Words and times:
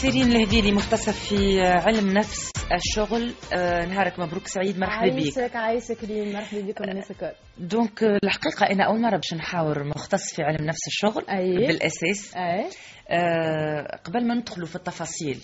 سيرين 0.00 0.32
الهديلي 0.32 0.72
مختصة 0.72 1.12
في 1.12 1.60
علم 1.60 2.10
نفس 2.10 2.50
الشغل. 2.72 3.34
آه، 3.56 3.86
نهارك 3.86 4.18
مبروك 4.18 4.46
سعيد 4.46 4.78
مرحبا 4.78 5.06
بك. 5.08 5.14
عايشك 5.14 5.56
عايشك 5.56 6.04
لين 6.04 6.32
مرحبا 6.32 6.60
بكم 6.60 6.84
الناس 6.84 7.10
الكل 7.10 7.32
donc 7.58 8.02
آه، 8.02 8.18
الحقيقة 8.24 8.72
أنا 8.72 8.84
أول 8.84 9.00
مرة 9.00 9.16
باش 9.16 9.34
نحاور 9.34 9.84
مختص 9.84 10.34
في 10.34 10.42
علم 10.42 10.66
نفس 10.66 10.86
الشغل 10.86 11.24
أي. 11.30 11.66
بالأساس. 11.66 12.36
أي. 12.36 12.66
آه، 13.10 14.00
قبل 14.04 14.26
ما 14.28 14.34
ندخلوا 14.34 14.66
في 14.66 14.76
التفاصيل 14.76 15.40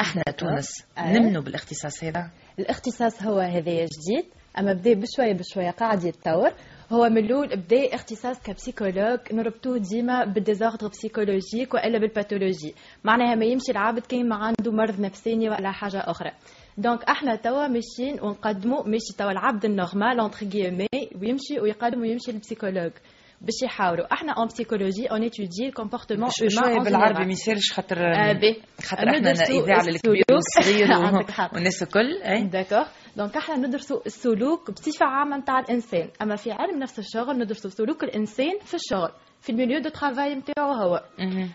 أحنا 0.00 0.22
تونس 0.38 0.84
أي. 0.98 1.12
نآمنوا 1.12 1.42
بالاختصاص 1.42 2.04
هذا؟ 2.04 2.30
الاختصاص 2.58 3.22
هو 3.22 3.38
هذايا 3.38 3.84
جديد 3.86 4.30
أما 4.58 4.72
بدا 4.72 4.94
بشوية 4.94 5.32
بشوية 5.32 5.70
قاعد 5.70 6.04
يتطور. 6.04 6.50
هو 6.92 7.08
من 7.08 7.18
الأول 7.18 7.48
بدا 7.48 7.94
اختصاص 7.94 8.42
ك 8.42 8.48
psychologue 8.48 9.18
نربطوه 9.32 9.78
ديما 9.78 10.24
بال 10.24 10.36
désordres 10.36 10.88
psychologiques 10.88 11.74
وإلا 11.74 11.98
بال 11.98 12.11
pathologie 12.11 12.74
معناها 13.04 13.34
ما 13.34 13.44
يمشي 13.44 13.72
العبد 13.72 14.06
كان 14.06 14.28
ما 14.28 14.36
عنده 14.36 14.72
مرض 14.72 15.00
نفساني 15.00 15.48
ولا 15.48 15.72
حاجة 15.72 15.98
أخرى 15.98 16.30
donc 16.78 17.04
إحنا 17.04 17.36
توا 17.36 17.66
ماشيين 17.66 18.20
ونقدموا 18.22 18.82
ماشي 18.82 19.16
توا 19.18 19.30
العبد 19.30 19.64
ال 19.64 19.72
normal 19.72 20.20
entre 20.20 20.46
guillemets 20.46 20.86
ويمشي 21.22 21.60
ويقدم 21.60 22.00
ويمشي 22.00 22.32
لل 22.32 22.41
psychologue 22.41 22.92
باش 23.40 23.62
يحاوروا 23.62 24.12
إحنا 24.12 24.32
en 24.32 24.46
psychologie 24.46 25.06
on 25.06 25.24
étudie 25.24 25.66
le 25.66 25.75
comportement 25.75 26.28
شوية 26.30 26.78
بالعربي 26.78 27.24
ما 27.24 27.32
يصيرش 27.32 27.72
خاطر 27.72 27.98
آه،. 27.98 28.40
خاطر 28.82 29.08
إحنا 29.08 29.30
إذاعة 29.30 29.84
للكبير. 29.86 30.24
والصغير. 30.30 30.88
والناس 31.54 31.82
الكل 31.82 32.22
اي 32.22 32.44
d'accord 32.44 32.86
donc 33.20 33.36
إحنا 33.36 33.56
ندرسوا 33.56 34.06
السلوك 34.06 34.70
بصفة 34.70 35.06
عامة 35.06 35.36
نتاع 35.36 35.58
الإنسان. 35.58 36.10
أما 36.22 36.36
في 36.36 36.52
علم 36.52 36.78
نفس 36.78 36.98
الشغل 36.98 37.38
ندرسوا 37.38 37.70
سلوك 37.70 38.04
الإنسان 38.04 38.58
في 38.64 38.74
الشغل 38.74 39.10
في 39.40 39.52
ال 39.52 39.56
milieu 39.56 39.80
de 39.80 39.88
travail 39.88 40.34
نتاعو 40.34 40.72
هو. 40.72 41.04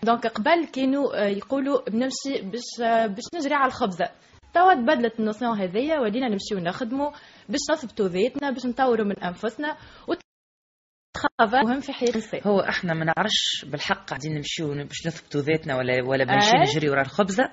donc 0.02 0.26
قبل 0.26 0.66
كانوا 0.72 1.24
آه، 1.24 1.28
يقولوا 1.28 1.90
بنمشي 1.90 2.42
باش 2.42 2.80
آه، 2.82 3.06
باش 3.06 3.24
نجري 3.34 3.54
على 3.54 3.66
الخبزة. 3.66 4.08
توا 4.54 4.74
تبدلت 4.74 5.20
ال 5.20 5.26
notion 5.26 5.60
هذيا 5.60 5.98
ولينا 6.00 6.28
نمشيو 6.28 6.58
نخدموا 6.58 7.10
باش 7.48 7.60
نثبتوا 7.70 8.08
ذاتنا 8.08 8.50
باش 8.50 8.66
نطوروا 8.66 9.06
من 9.06 9.18
أنفسنا 9.22 9.76
مهم 11.40 11.80
في 11.80 11.92
حياة 11.92 12.08
الإنسان. 12.08 12.40
هو 12.44 12.60
إحنا 12.60 12.94
ما 12.94 13.04
نعرفش 13.04 13.64
بالحق 13.64 14.06
قاعدين 14.08 14.34
نمشيو 14.34 14.68
باش 14.68 15.06
نثبتوا 15.06 15.40
ذاتنا 15.40 15.76
ولا 15.76 16.02
ولا 16.08 16.24
بنمشي. 16.24 16.52
نجري 16.56 16.90
ورا 16.90 17.02
الخبزة. 17.02 17.50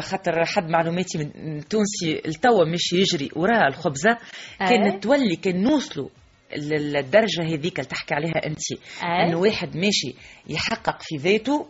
خاطر 0.00 0.44
حد 0.44 0.68
معلوماتي 0.70 1.18
من 1.18 1.60
تونسي 1.68 2.22
التوا 2.26 2.64
ماشي 2.64 2.96
يجري 3.00 3.30
وراء 3.36 3.68
الخبزة 3.68 4.10
أي. 4.62 4.68
كان 4.68 5.00
تولي 5.00 5.36
كان 5.36 5.62
نوصلوا 5.62 6.08
لل- 6.56 6.92
للدرجة 6.92 7.42
هذيك 7.42 7.78
اللي 7.78 7.88
تحكي 7.90 8.14
عليها 8.14 8.46
أنت 8.46 8.58
أي. 8.72 8.78
انه 9.28 9.38
واحد 9.38 9.76
ماشي 9.76 10.14
يحقق 10.48 10.98
في 11.02 11.16
ذاته. 11.16 11.66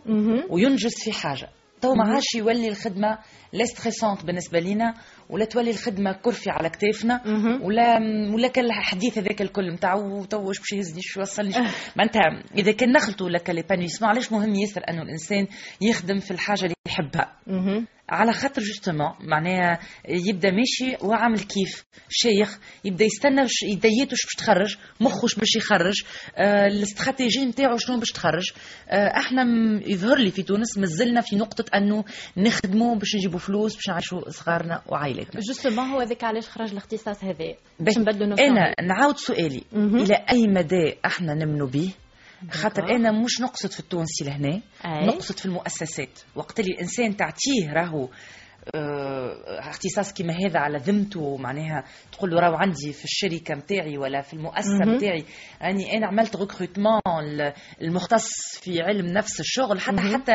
وينجز 0.49 0.93
في 1.03 1.11
حاجة 1.11 1.49
تو 1.81 1.93
ما 1.95 2.03
عادش 2.13 2.35
يولي 2.35 2.67
الخدمة 2.67 3.17
لا 3.53 3.65
stressante 3.65 4.25
بالنسبة 4.25 4.59
لينا 4.59 4.93
ولا 5.29 5.45
تولي 5.45 5.71
الخدمة 5.71 6.11
كرفي 6.11 6.49
على 6.49 6.69
كتافنا. 6.69 7.21
ولا 7.63 7.99
ولا 8.33 8.47
كان 8.47 8.65
الحديث 8.65 9.17
هذاك 9.17 9.41
الكل 9.41 9.73
نتاع 9.73 9.95
تو 10.29 10.41
واش 10.41 10.59
باش 10.59 10.71
يهزني 10.73 11.01
شو 11.01 11.19
يوصلني 11.19 11.51
شو- 11.51 11.59
معناتها 11.95 12.21
إذا 12.57 12.71
كان 12.71 12.91
نخلطوا 12.91 13.29
لك 13.29 13.49
l'épanouissement 13.49 14.11
علاش 14.11 14.31
مهم 14.31 14.55
ياسر 14.55 14.81
أنه 14.89 15.01
الإنسان 15.01 15.47
يخدم 15.81 16.19
في 16.19 16.31
الحاجة 16.31 16.63
اللي 16.63 16.75
يحبها. 16.87 17.33
على 18.09 18.33
خاطر 18.33 18.61
justement 18.61 19.11
معناها 19.19 19.79
يبدأ 20.07 20.51
ماشي 20.51 20.97
وعامل 21.05 21.39
كيف؟ 21.39 21.83
شيخ 22.09 22.59
يبدأ 22.85 23.05
يستنى 23.05 23.41
يديته 23.63 24.09
باش 24.09 24.35
تخرج 24.37 24.77
مخه 25.01 25.27
باش 25.37 25.55
يخرج 25.55 26.03
آه 26.35 26.67
الاستراتيجي 26.67 27.45
نتاعو 27.45 27.77
شنو 27.77 27.99
باش 27.99 28.09
تخرج. 28.11 28.51
آه 28.89 29.07
أحنا 29.17 29.43
يظهر 29.87 30.17
لي 30.17 30.31
في 30.31 30.43
تونس 30.43 30.77
مازلنا 30.77 31.21
في 31.21 31.35
نقطة 31.35 31.65
أنه 31.77 32.03
نخدموا 32.37 32.95
باش 32.95 33.15
نجيبوا 33.15 33.39
فلوس 33.39 33.75
باش 33.75 33.89
نعيشوا 33.89 34.29
صغارنا 34.29 34.81
وعائلاتنا 35.19 35.41
justement 35.41 35.85
هو 35.85 36.01
ذاك 36.01 36.23
علاش 36.23 36.49
خرج 36.49 36.71
الاختصاص 36.71 37.23
هذا. 37.23 37.55
باش 37.79 37.97
نبدلوا 37.97 38.39
أنا 38.39 38.73
نعاود 38.81 39.17
سؤالي. 39.17 39.63
إلى 39.73 40.25
أي 40.31 40.47
مدى 40.47 40.95
أحنا 41.05 41.33
نمنوا 41.33 41.67
به 41.67 41.93
خاطر. 42.51 42.95
أنا 42.95 43.11
مش 43.11 43.41
نقصد 43.41 43.71
في 43.71 43.79
التونسي 43.79 44.25
لهنا. 44.25 44.61
نقصد 44.85 45.39
في 45.39 45.45
المؤسسات 45.45 46.19
وقت 46.35 46.59
اللي 46.59 46.71
الإنسان 46.71 47.17
تعطيه 47.17 47.73
راهو 47.73 48.09
آه، 48.75 49.59
اختصاص 49.59 50.13
كما 50.13 50.33
هذا 50.33 50.59
على 50.59 50.77
ذمته 50.77 51.37
معناها 51.37 51.83
تقول 52.11 52.29
له 52.29 52.39
راهو 52.39 52.55
عندي 52.55 52.93
في 52.93 53.05
الشركة 53.05 53.55
نتاعي 53.55 53.97
ولا 53.97 54.21
في 54.21 54.33
المؤسسة. 54.33 54.85
نتاعي 54.85 55.25
يعني 55.61 55.97
أنا 55.97 56.07
عملت 56.07 56.35
recrutement 56.35 56.99
المختص 57.81 58.29
في 58.61 58.81
علم 58.81 59.05
نفس 59.05 59.39
الشغل 59.39 59.79
حتى 59.79 59.91
مهم. 59.91 60.13
حتى 60.13 60.33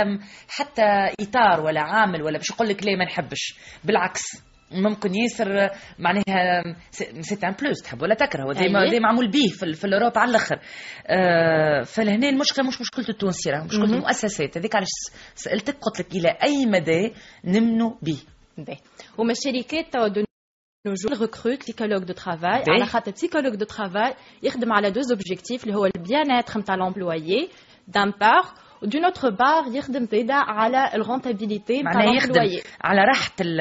حتى 0.48 0.82
إطار 1.20 1.60
ولا 1.60 1.80
عامل 1.80 2.22
ولا 2.22 2.38
باش 2.38 2.50
يقول 2.50 2.68
لك 2.68 2.86
لا 2.86 2.96
ما 2.96 3.04
نحبش 3.04 3.54
بالعكس 3.84 4.22
ممكن 4.72 5.14
ياسر 5.14 5.70
معناها 5.98 6.62
c'est 6.90 7.38
un 7.46 7.54
plus 7.62 7.82
تحب 7.82 8.02
ولا 8.02 8.14
تكره 8.14 8.46
وديما 8.46 8.82
أيه. 8.82 8.90
دي 8.90 9.00
معمول 9.00 9.30
به 9.30 9.46
في, 9.48 9.72
في 9.72 9.84
ال 9.84 9.89
Europe 9.89 10.18
على 10.18 10.30
الأخر 10.30 10.58
آه 11.06 11.82
فلهنا 11.82 12.28
المشكلة 12.28 12.66
مش 12.66 12.80
مشكلة 12.80 13.08
التونسي 13.08 13.50
راه 13.50 13.64
مشكلة. 13.64 13.84
المؤسسات 13.84 14.58
هذيك 14.58 14.76
علاش 14.76 14.88
سألتك 15.34 15.76
قلت 15.80 16.00
لك 16.00 16.14
إلى 16.14 16.28
أي 16.42 16.66
مدى 16.66 17.12
نمنوا 17.44 17.92
به 18.02 18.18
وما 19.18 19.32
الشركات 19.32 19.92
توا 19.92 20.08
نجور 20.86 21.20
recrute 21.20 21.58
psychologue 21.60 22.04
de 22.04 22.12
travail. 22.12 22.64
على 22.68 22.86
خاطر 22.86 23.12
psychologue 23.12 23.54
de 23.54 23.64
travail 23.64 24.14
يخدم 24.42 24.72
على 24.72 24.90
deux 24.90 25.12
objectifs 25.12 25.64
اللي 25.64 25.74
هو 25.74 25.86
ال 25.86 26.32
bien-être 26.32 26.60
نتاع 26.60 26.74
l'employé 26.74 27.48
d'une 27.88 28.10
part 28.10 28.42
و 28.84 28.88
d'une 28.88 29.04
autre 29.04 29.30
part 29.30 29.76
يخدم 29.76 30.06
زادا 30.12 30.34
على 30.34 30.90
ال 30.94 31.01
rentabilité 31.01 31.82
معناها 31.82 32.14
يخدم 32.16 32.40
على 32.82 33.00
ال 33.40 33.60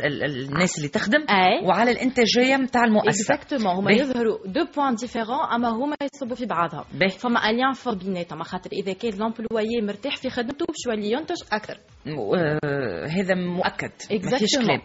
الناس 0.00 0.78
اللي 0.78 0.88
تخدم 0.88 1.20
أي. 1.30 1.66
وعلى 1.66 1.90
الإنتاجية 1.90 2.56
نتاع 2.56 2.84
المؤسسة. 2.84 3.34
exactement 3.34 3.74
هما. 3.74 3.92
يظهروا 3.92 4.38
deux 4.46 4.64
points 4.76 4.94
différents 4.94 5.46
أما 5.54 5.68
هما 5.68 5.96
يصبوا 6.14 6.36
في 6.36 6.46
بعضهم. 6.46 6.84
فما 7.18 7.38
un 7.38 7.56
lien 7.56 7.72
fort 7.72 7.94
بيناتهم 7.94 8.42
خاطر 8.42 8.70
إذا 8.72 8.92
كان 8.92 9.12
l'employé 9.18 9.80
مرتاح 9.82 10.16
في 10.16 10.30
خدمته 10.30 10.66
باش 10.66 10.86
يولي 10.86 11.12
ينتج 11.12 11.36
أكثر. 11.52 11.78
آه، 12.06 13.06
هذا 13.06 13.34
مؤكد. 13.34 13.90
ما 14.24 14.38
فيش. 14.38 14.58
كلام. 14.58 14.80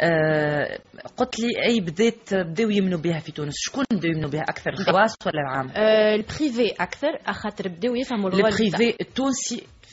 آه، 0.00 0.78
قلت 1.16 1.40
لي 1.40 1.48
أي 1.66 1.80
بدات 1.80 2.34
بداو 2.34 2.70
يمنوا 2.70 2.98
بها 2.98 3.18
في 3.18 3.32
تونس. 3.32 3.54
شكون 3.56 3.84
بداو 3.92 4.12
يمنوا 4.12 4.30
بها؟ 4.30 4.42
أكثر 4.42 4.70
الخواص 4.70 5.14
ولا 5.26 5.40
العام؟ 5.40 5.70
آه، 5.76 6.14
ال 6.14 6.24
privé 6.24 6.74
أكثر 6.80 7.32
خاطر 7.32 7.68
بداو 7.68 7.94
يفهموا 7.94 8.30
ال 8.30 8.41
privé 8.41 8.96
التونسي 9.00 9.31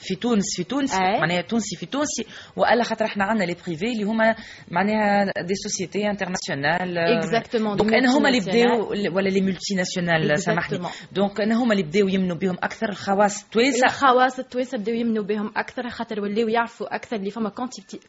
في 0.01 0.15
تونس 0.15 0.55
في 0.57 0.63
تونس 0.63 0.93
أي. 0.93 1.19
معناها 1.19 1.41
تونسي 1.41 1.75
في 1.75 1.85
تونسي 1.85 2.25
وألا 2.55 2.83
خاطر 2.83 3.05
إحنا 3.05 3.23
عندنا 3.23 3.43
les 3.45 3.55
privés 3.65 3.85
اللي 3.91 4.03
هما 4.03 4.35
معناها 4.71 5.23
des 5.41 5.55
sociétés 5.55 6.09
internationales 6.09 6.97
Exactement, 7.21 7.77
donc 7.77 7.93
أنا 7.93 8.17
هما 8.17 8.29
اللي. 8.29 8.39
بداو 8.39 8.89
ولا 9.15 9.29
les 9.29 9.41
multinationales 9.41 10.39
سامحني. 10.39 10.79
donc 11.11 11.41
أنا 11.41 11.55
هما 11.63 11.71
اللي 11.73 11.83
بداو 11.83 12.07
يمنوا 12.07 12.35
بهم 12.37 12.55
أكثر 12.63 12.89
الخواص 12.89 13.43
التوانسه 13.43 13.85
الخواص 13.85 14.39
التوانسه 14.39 14.77
بداو 14.77 14.95
يمنوا 14.95 15.23
بهم 15.23 15.51
أكثر 15.57 15.89
خاطر 15.89 16.21
ولاو 16.21 16.47
يعرفوا 16.47 16.95
أكثر 16.95 17.15
اللي 17.15 17.31
فما 17.31 17.51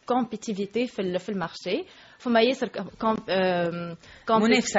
compétitivité 0.05 0.87
في 0.87 1.19
في 1.19 1.29
ال 1.29 1.37
marché 1.37 1.83
فما 2.21 2.41
ياسر 2.41 2.69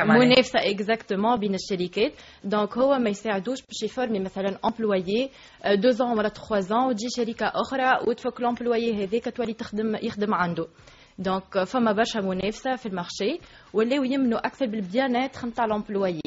معناها. 0.06 0.25
منافسة 0.25 0.58
exactement 0.71 1.37
بين 1.36 1.54
الشركات. 1.54 2.12
donc 2.44 2.78
هو 2.78 2.98
ما 2.98 3.10
يساعدوش 3.10 3.62
باش 3.62 3.82
يفورمي 3.84 4.20
مثلا 4.20 4.58
employé 4.65 5.31
deux 5.75 5.91
ans 5.91 6.19
ولا 6.19 6.28
3 6.28 6.60
ans 6.60 6.84
وتجي 6.86 7.08
شركة 7.16 7.47
أخرى 7.47 8.08
وتفك 8.08 8.41
l'employé 8.41 9.05
هذاك 9.04 9.36
تولي 9.36 9.53
تخدم 9.53 9.97
يخدم 10.03 10.34
عنده. 10.34 10.66
donc 11.19 11.65
فما 11.64 11.92
برشا 11.92 12.19
منافسة 12.19 12.76
في 12.76 12.86
ال 12.87 12.94
marché 12.94 13.41
ولاو 13.72 14.04
يمنوا 14.04 14.38
أكثر 14.38 14.66
بال 14.66 15.16
bien-être 15.16 15.47
نتاع 15.48 15.64
l'employé 15.65 16.21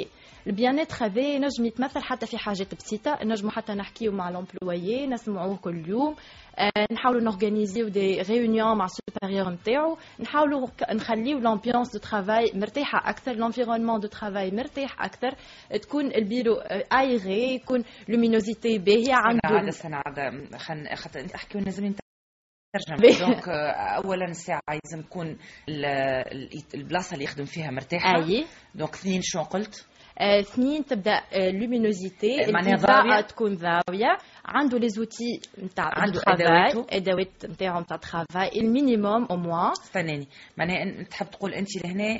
ال 0.48 0.80
bien-être 0.80 1.06
هذا 1.06 1.22
ينجم 1.22 1.66
يتمثل 1.66 2.04
حتى 2.04 2.26
في 2.26 2.38
حاجات 2.38 2.76
بسيطة 2.76 3.20
نجموا 3.24 3.52
حتى 3.52 3.74
نحكيو 3.74 4.12
مع 4.12 4.30
l'employé 4.30 5.08
نسمعوه 5.08 5.58
كل 5.58 5.90
يوم 5.90 6.16
آه، 6.60 6.86
نحاولوا 6.92 7.22
نورغانيزيو 7.22 7.88
des 7.88 8.22
réunions 8.22 8.78
مع 8.78 8.86
ال 8.86 8.92
supérieur 8.92 9.50
نتاعو. 9.50 9.98
نحاولوا 10.20 10.68
نخليو 10.92 11.40
l'ambiance 11.40 11.94
de 11.94 12.00
travail 12.00 12.52
مرتاحة 12.54 13.10
أكثر 13.10 13.32
l'environnement 13.32 14.00
de 14.00 14.08
travail 14.08 14.52
مرتاح 14.52 15.02
أكثر. 15.04 15.36
تكون 15.82 16.06
البيرو 16.16 16.56
ايغي 17.00 17.56
يكون 17.56 17.84
luminosité 18.10 18.78
باهية 18.78 19.14
عنده 19.14 19.68
السنة 19.68 19.98
عاد 20.06 20.56
خن 20.58 20.96
خاطر 20.96 21.20
انت 21.20 21.32
احكي 21.34 21.58
ولازم 21.58 21.82
باهي. 21.84 21.96
نترجم 22.76 23.26
donc 23.26 23.50
آه، 23.50 23.72
اولا 24.06 24.26
الساعة 24.26 24.62
لازم 24.84 25.02
تكون 25.08 25.28
ال- 25.70 25.86
ال- 25.86 26.50
البلاصة 26.76 27.14
اللي 27.14 27.24
يخدم 27.24 27.46
فيها 27.46 27.72
مرتاحة. 27.72 28.16
اي 28.18 28.46
donc 28.76 28.94
اثنين 28.94 29.22
شنو 29.24 29.44
قلت؟ 29.44 29.88
اثنين 30.18 30.86
تبدا 30.86 31.22
luminosité 31.36 32.52
ضاوية؟ 32.76 33.22
تكون 33.22 33.56
ضاويه 33.56 34.18
عنده 34.48 34.78
les 34.78 34.90
outils 34.90 35.42
نتاع 35.64 35.86
عنده 35.86 36.22
أدواته. 36.28 36.98
أدوات 36.98 37.46
نتاعو 37.46 37.80
نتاع 37.80 37.98
travail 37.98 38.62
ال 38.62 38.70
minimum 38.70 39.26
au 39.26 39.38
moins 39.38 39.72
استناني 39.72 40.28
معناها 40.58 41.04
تحب 41.04 41.30
تقول 41.30 41.54
أنت 41.54 41.86
لهنا 41.86 42.20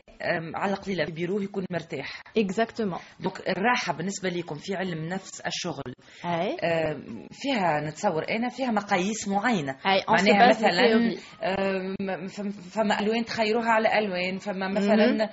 على 0.56 0.74
قليله 0.74 1.06
في 1.06 1.12
بيروه 1.12 1.44
يكون 1.44 1.66
مرتاح. 1.72 2.22
exactement 2.38 3.00
donc 3.20 3.50
الراحة 3.50 3.94
بالنسبة 3.94 4.30
لكم 4.30 4.56
في 4.56 4.76
علم 4.76 5.06
نفس 5.06 5.42
الشغل 5.42 5.94
أي. 6.26 6.58
فيها 7.32 7.82
نتصور 7.82 8.26
أنا 8.30 8.50
فيها 8.50 8.72
مقاييس 8.72 9.28
معينة. 9.28 9.76
معناها 10.10 10.50
مثلا 10.50 11.16
فما 12.72 13.00
ألوان 13.00 13.26
تخيروها 13.26 13.70
على 13.70 14.00
ألوان 14.00 14.38
فما 14.38 14.68
مثلا 14.68 15.30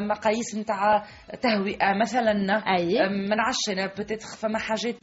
مقاييس 0.00 0.54
نتاع 0.56 1.04
تهوئة 1.42 1.94
مثلا 2.00 2.32
أي. 2.78 3.00
أنا 3.68 3.86
peut-être 3.98 4.26
فما 4.38 4.58
حاجات 4.58 4.94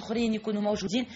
اخرين 0.00 0.34
يكونوا 0.34 0.62
موجودين. 0.62 1.06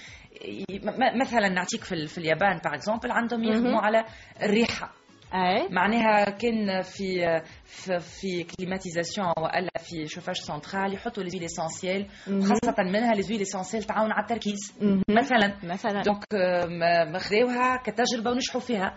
مثلا 1.20 1.48
نعطيك 1.48 1.84
في, 1.84 2.06
في 2.06 2.19
اليابان 2.19 2.58
par 2.64 2.75
exemple 2.75 3.11
عندهم 3.10 3.44
يخدموا 3.44 3.81
على 3.81 4.04
الريحة. 4.42 4.92
أي. 5.34 5.69
معناها 5.70 6.31
كان 6.31 6.82
في 6.82 7.40
في, 7.64 7.98
في 7.98 8.44
climatisation 8.44 9.26
والا 9.38 9.70
في 9.78 10.06
chauffage 10.06 10.37
central 10.37 10.94
يحطوا 10.94 11.22
les 11.23 11.31
huiles 11.31 11.44
essentielles 11.44 12.06
خاصة 12.26 12.75
منها 12.92 13.14
les 13.14 13.23
huiles 13.23 13.41
essentielles 13.43 13.82
تعاون 13.82 14.12
على 14.12 14.22
التركيز. 14.22 14.75
مثلا. 15.10 15.54
مثلا. 15.64 16.02
donc 16.02 16.25
آم، 16.34 17.19
خذاوها 17.19 17.76
كتجربة 17.76 18.31
ونجحوا 18.31 18.60
فيها. 18.60 18.94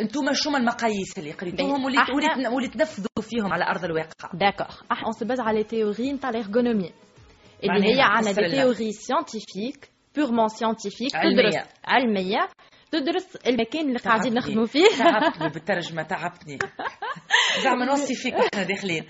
أنتم 0.00 0.32
شو 0.32 0.50
ما 0.50 0.58
المقاييس 0.58 1.18
اللي 1.18 1.32
قريتوهم 1.32 1.84
واللي 1.84 1.98
إحنا- 1.98 2.52
واللي 2.52 2.68
تنفذوا 2.68 3.06
فيهم 3.22 3.52
على 3.52 3.64
أرض 3.64 3.84
الواقع؟ 3.84 4.30
d'accord 4.34 4.66
إحنا 4.92 5.04
on 5.04 5.12
se 5.12 5.24
base 5.24 5.40
على 5.40 5.64
théorie 5.64 6.12
نتاع 6.12 6.30
l'ergonomie 6.30 6.92
اللي 7.64 7.88
هي 7.88 8.22
فسر 8.22 8.42
دي. 8.42 8.50
théorie 8.50 8.92
scientifique 8.92 9.90
purement 10.16 10.48
scientifique. 10.48 11.12
تدرس 11.12 11.68
علميه 11.84 12.48
تدرس 12.90 13.36
المكان 13.36 13.88
اللي 13.88 13.98
قاعدين. 13.98 14.34
نخدموا 14.34 14.66
فيه 14.66 14.84
تعبتني 14.98 15.48
بالترجمه 15.48 16.02
تعبتني 16.02 16.58
زعما 17.64 17.84
نوصي 17.84 18.14
فيك 18.14 18.34
إحنا 18.34 18.62
داخلين؟ 18.62 19.04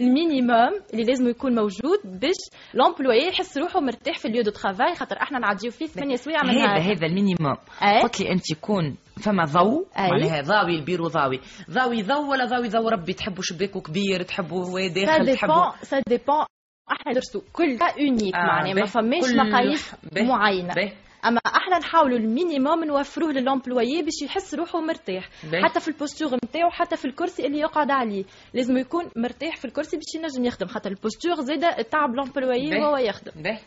ال 0.00 0.10
minimum 0.10 0.80
اللي 0.92 1.04
لازم 1.04 1.28
يكون 1.28 1.54
موجود 1.54 2.00
باش 2.04 2.36
l'employé 2.74 3.16
يحس 3.16 3.58
روحه 3.58 3.80
مرتاح 3.80 4.18
في 4.18 4.28
ال 4.28 4.31
lieu 4.31 4.42
de 4.42 4.50
travail 4.50 4.94
خاطر 4.94 5.16
إحنا 5.22 5.38
نعديو 5.38 5.70
فيه 5.70 5.86
ثمانية 5.86 6.16
سوايع 6.16 6.42
من 6.42 6.50
هذا 6.50 6.82
هذا 6.82 7.06
ال 7.06 7.12
minimum. 7.12 7.56
قلت 8.02 8.20
لي 8.20 8.32
انت 8.32 8.50
يكون 8.50 8.96
فما 9.22 9.44
ضوء. 9.44 9.86
معناها 9.98 10.40
ضاوي 10.40 10.74
البيرو 10.78 11.08
ضاوي 11.08 11.40
ضاوي 11.70 12.02
ضوء 12.02 12.26
ولا 12.26 12.44
ضاوي 12.44 12.68
ضوء 12.68 12.88
ربي 12.88 13.12
تحبوا 13.12 13.42
شباكه 13.42 13.80
كبير 13.80 14.22
تحبوا 14.22 14.66
هو 14.66 14.78
داخل 14.78 15.34
تحبوا 15.34 15.54
dépend 15.54 15.72
ça 15.82 16.02
dépend 16.08 16.44
إحنا 16.92 17.12
ندرسوا 17.12 17.40
كل 17.52 17.78
unique 18.00 18.34
آه، 18.34 18.38
معناها 18.46 18.74
ما. 18.74 18.84
فماش 18.86 19.24
مقاييس. 19.32 19.94
معينة 20.16 20.74
باهي. 20.74 20.92
أما 21.26 21.40
أحنا 21.46 21.78
نحاولوا 21.78 22.18
ال 22.18 22.26
minimum 22.26 22.84
نوفروه 22.84 23.32
لل 23.32 23.48
employé 23.48 24.02
باش 24.02 24.22
يحس 24.22 24.54
روحه 24.54 24.80
مرتاح. 24.80 25.28
حتى 25.64 25.80
في 25.80 25.88
ال 25.88 25.94
posture 25.94 26.34
نتاعو 26.44 26.70
حتى 26.70 26.96
في 26.96 27.04
الكرسي 27.04 27.46
اللي 27.46 27.58
يقعد 27.58 27.90
عليه 27.90 28.24
لازم 28.54 28.76
يكون 28.76 29.04
مرتاح 29.16 29.56
في 29.56 29.64
الكرسي 29.64 29.96
باش 29.96 30.14
ينجم 30.14 30.44
يخدم 30.44 30.66
خاطر 30.66 30.90
ال 30.90 30.95
posture 30.95 31.34
زاده 31.34 31.70
تعب 31.82 32.14
ال 32.14 32.21
employé 32.21 32.70
باهي. 32.70 32.80
وهو 32.80 32.96
يخدم 32.96 33.42
باهي 33.42 33.58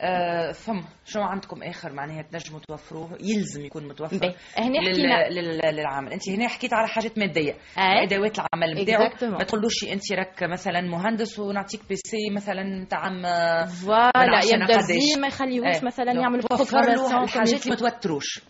آه 0.00 0.52
ثم 0.52 0.80
شو 1.06 1.20
عندكم 1.20 1.62
آخر 1.62 1.92
معناها 1.92 2.22
تنجموا 2.22 2.60
توفروه 2.68 3.18
يلزم 3.20 3.64
يكون 3.64 3.88
متوفر. 3.88 4.34
هنا 4.58 4.78
لل- 4.78 5.34
لل- 5.34 5.74
للعمل 5.76 6.12
انت 6.12 6.28
هنا 6.28 6.48
حكيت 6.48 6.72
على 6.74 6.88
حاجات 6.88 7.18
مادية 7.18 7.52
أي. 7.78 8.02
أدوات 8.06 8.38
العمل 8.38 8.82
نتاعو. 8.82 9.30
ما 9.38 9.44
تقولوش 9.44 9.84
انت 9.92 10.12
راك 10.12 10.42
مثلا 10.42 10.80
مهندس 10.80 11.38
ونعطيك 11.38 11.80
PC 11.88 12.30
مثلا 12.36 12.86
تاع 12.90 13.08
ما 13.08 13.64
voilà 13.66 14.40
يبدا 14.44 14.78
ما 15.20 15.26
يخليهوش 15.26 15.76
إيه. 15.76 15.84
مثلا 15.86 16.12
يعمل 16.12 16.42
توفر 16.42 16.80
له 16.80 17.22
الحاجات 17.24 17.66
اللي 17.66 17.76
ما. 17.82 17.90
توتروش 17.90 18.40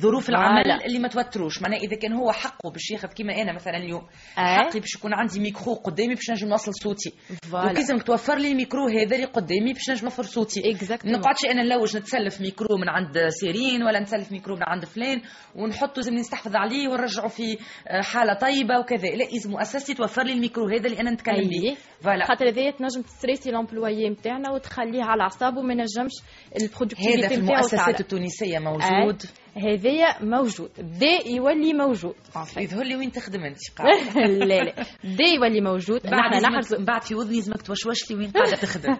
ظروف 0.00 0.28
العمل 0.28 0.64
voilà. 0.64 0.86
اللي 0.86 0.98
ما 0.98 1.08
توتروش 1.08 1.62
معناها 1.62 1.78
إذا 1.78 1.96
كان 1.96 2.12
هو 2.12 2.32
حقه 2.32 2.70
باش 2.70 2.90
ياخذ 2.90 3.08
كيما 3.08 3.42
أنا 3.42 3.52
مثلا 3.52 3.76
اليوم 3.76 4.02
إيه. 4.38 4.44
حقي 4.44 4.80
باش 4.80 4.94
يكون 4.94 5.14
عندي 5.14 5.40
ميكرو 5.40 5.74
قدامي 5.74 6.14
باش 6.14 6.30
نجم 6.30 6.48
نوصل 6.48 6.74
صوتي. 6.74 7.12
donc 7.52 7.74
لازم 7.74 7.98
توفر 7.98 8.38
لي 8.38 8.52
الميكرو 8.52 8.88
هذا 8.88 9.16
اللي 9.16 9.26
قدامي 9.26 9.72
باش 9.72 9.90
نجم 9.90 10.04
نوفر 10.04 10.22
صوتي. 10.22 10.76
ما 11.04 11.12
نقعدش 11.12 11.44
أنا 11.50 11.62
نلوج 11.62 11.96
نتسلف 11.96 12.40
ميكرو 12.40 12.76
من 12.76 12.88
عند 12.88 13.28
سيرين 13.28 13.82
ولا 13.82 14.00
نتسلف 14.00 14.32
ميكرو 14.32 14.56
من 14.56 14.62
عند 14.62 14.84
فلان 14.84 15.22
ونحطه 15.56 15.92
لازم 15.96 16.14
نستحفظ 16.14 16.56
عليه 16.56 16.88
ونرجعه 16.88 17.28
في 17.28 17.58
آه، 17.88 18.02
حالة 18.02 18.34
طيبة 18.34 18.78
وكذا 18.78 19.08
لا 19.08 19.24
لازم 19.24 19.50
مؤسستي 19.50 19.94
توفر 19.94 20.22
لي 20.22 20.32
الميكرو 20.32 20.68
هذا 20.68 20.86
اللي 20.86 21.00
أنا 21.00 21.10
نتكلم. 21.10 21.48
به 21.48 21.76
voilà 22.00 22.24
خاطر 22.24 22.48
هذايا 22.48 22.70
تنجم 22.70 23.02
ت 23.02 23.07
stresser 23.07 23.50
l'employé 23.50 24.08
نتاعنا 24.10 24.50
وتخليه 24.50 25.02
على 25.02 25.22
أعصابه 25.22 25.62
ما 25.62 25.72
ينجمش 25.72 26.12
هذا 26.56 26.66
ال 26.66 26.71
productivité 26.71 27.28
في 27.28 27.36
نتاعو 27.36 27.58
المؤسسات. 27.58 28.00
التونسية 28.00 28.58
موجود 28.58 29.22
هذايا 29.56 30.22
موجود. 30.24 30.70
بدا 30.78 31.28
يولي 31.28 31.72
موجود. 31.74 32.14
يظهر 32.56 32.84
لي 32.84 32.96
وين 32.96 33.12
تخدم 33.12 33.44
انت 33.44 33.58
لا 34.16 34.62
لا. 34.62 34.74
بدا 35.04 35.24
يولي 35.24 35.60
موجود. 35.60 36.02
بعد 36.02 36.42
نحرص 36.42 36.74
بعد 36.74 37.02
في 37.02 37.14
وذني 37.14 37.36
لازمك 37.36 37.62
توشوش 37.62 38.10
لي 38.10 38.16
وين 38.16 38.30
قاعدة 38.30 38.56
تخدم. 38.56 38.90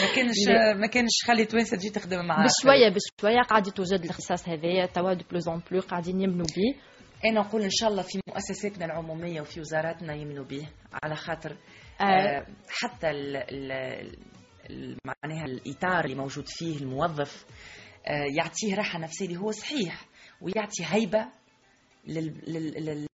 ما 0.00 0.14
كانش. 0.16 0.36
ما 0.76 0.86
كانش 0.86 1.10
خلي 1.26 1.44
توانسه 1.44 1.76
تجي 1.76 1.90
تخدم 1.90 2.26
معاك. 2.26 2.48
بشوية 2.60 2.88
بشوية 2.88 3.42
قاعد 3.42 3.66
يتوجد 3.66 4.04
الاختصاص 4.04 4.48
هذايا 4.48 4.86
توا 4.86 5.12
de 5.12 5.24
plus 5.30 5.48
en 5.48 5.62
plus 5.70 5.80
قاعدين 5.80 6.20
يمنوا 6.20 6.46
به 6.56 6.80
أنا 7.24 7.40
نقول 7.40 7.62
إن 7.62 7.70
شاء 7.70 7.90
الله 7.90 8.02
في 8.02 8.20
مؤسساتنا 8.28 8.84
العمومية 8.84 9.40
وفي 9.40 9.60
وزاراتنا 9.60 10.14
يمنوا 10.14 10.44
به 10.44 10.68
على 11.02 11.16
خاطر 11.16 11.56
آه. 12.00 12.04
آه 12.04 12.46
حتى 12.68 13.10
ال 13.10 13.36
ال 14.70 14.96
معناها 15.04 15.44
الإطار 15.44 16.04
اللي 16.04 16.16
موجود 16.16 16.44
فيه 16.48 16.80
الموظف 16.80 17.46
يعطيه 18.06 18.74
راحة 18.74 18.98
نفسية 18.98 19.26
اللي 19.26 19.38
هو 19.38 19.50
صحيح 19.50 20.06
ويعطي 20.40 20.84
هيبة 20.84 21.26
لل 22.06 23.06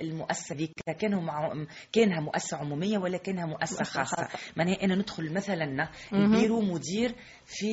المؤسسة 0.00 0.54
ذيك 0.54 0.72
كانوا 0.98 1.22
مع 1.22 1.66
كانها 1.92 2.20
مؤسسة 2.20 2.56
عمومية 2.56 2.98
ولا 2.98 3.18
كانها 3.18 3.46
مؤسسة 3.46 3.84
خاصة. 3.84 4.28
معناها 4.56 4.82
أنا 4.82 4.94
ندخل 4.94 5.32
مثلا 5.32 5.88
البيرو 6.12 6.60
مدير 6.60 7.14
في 7.46 7.66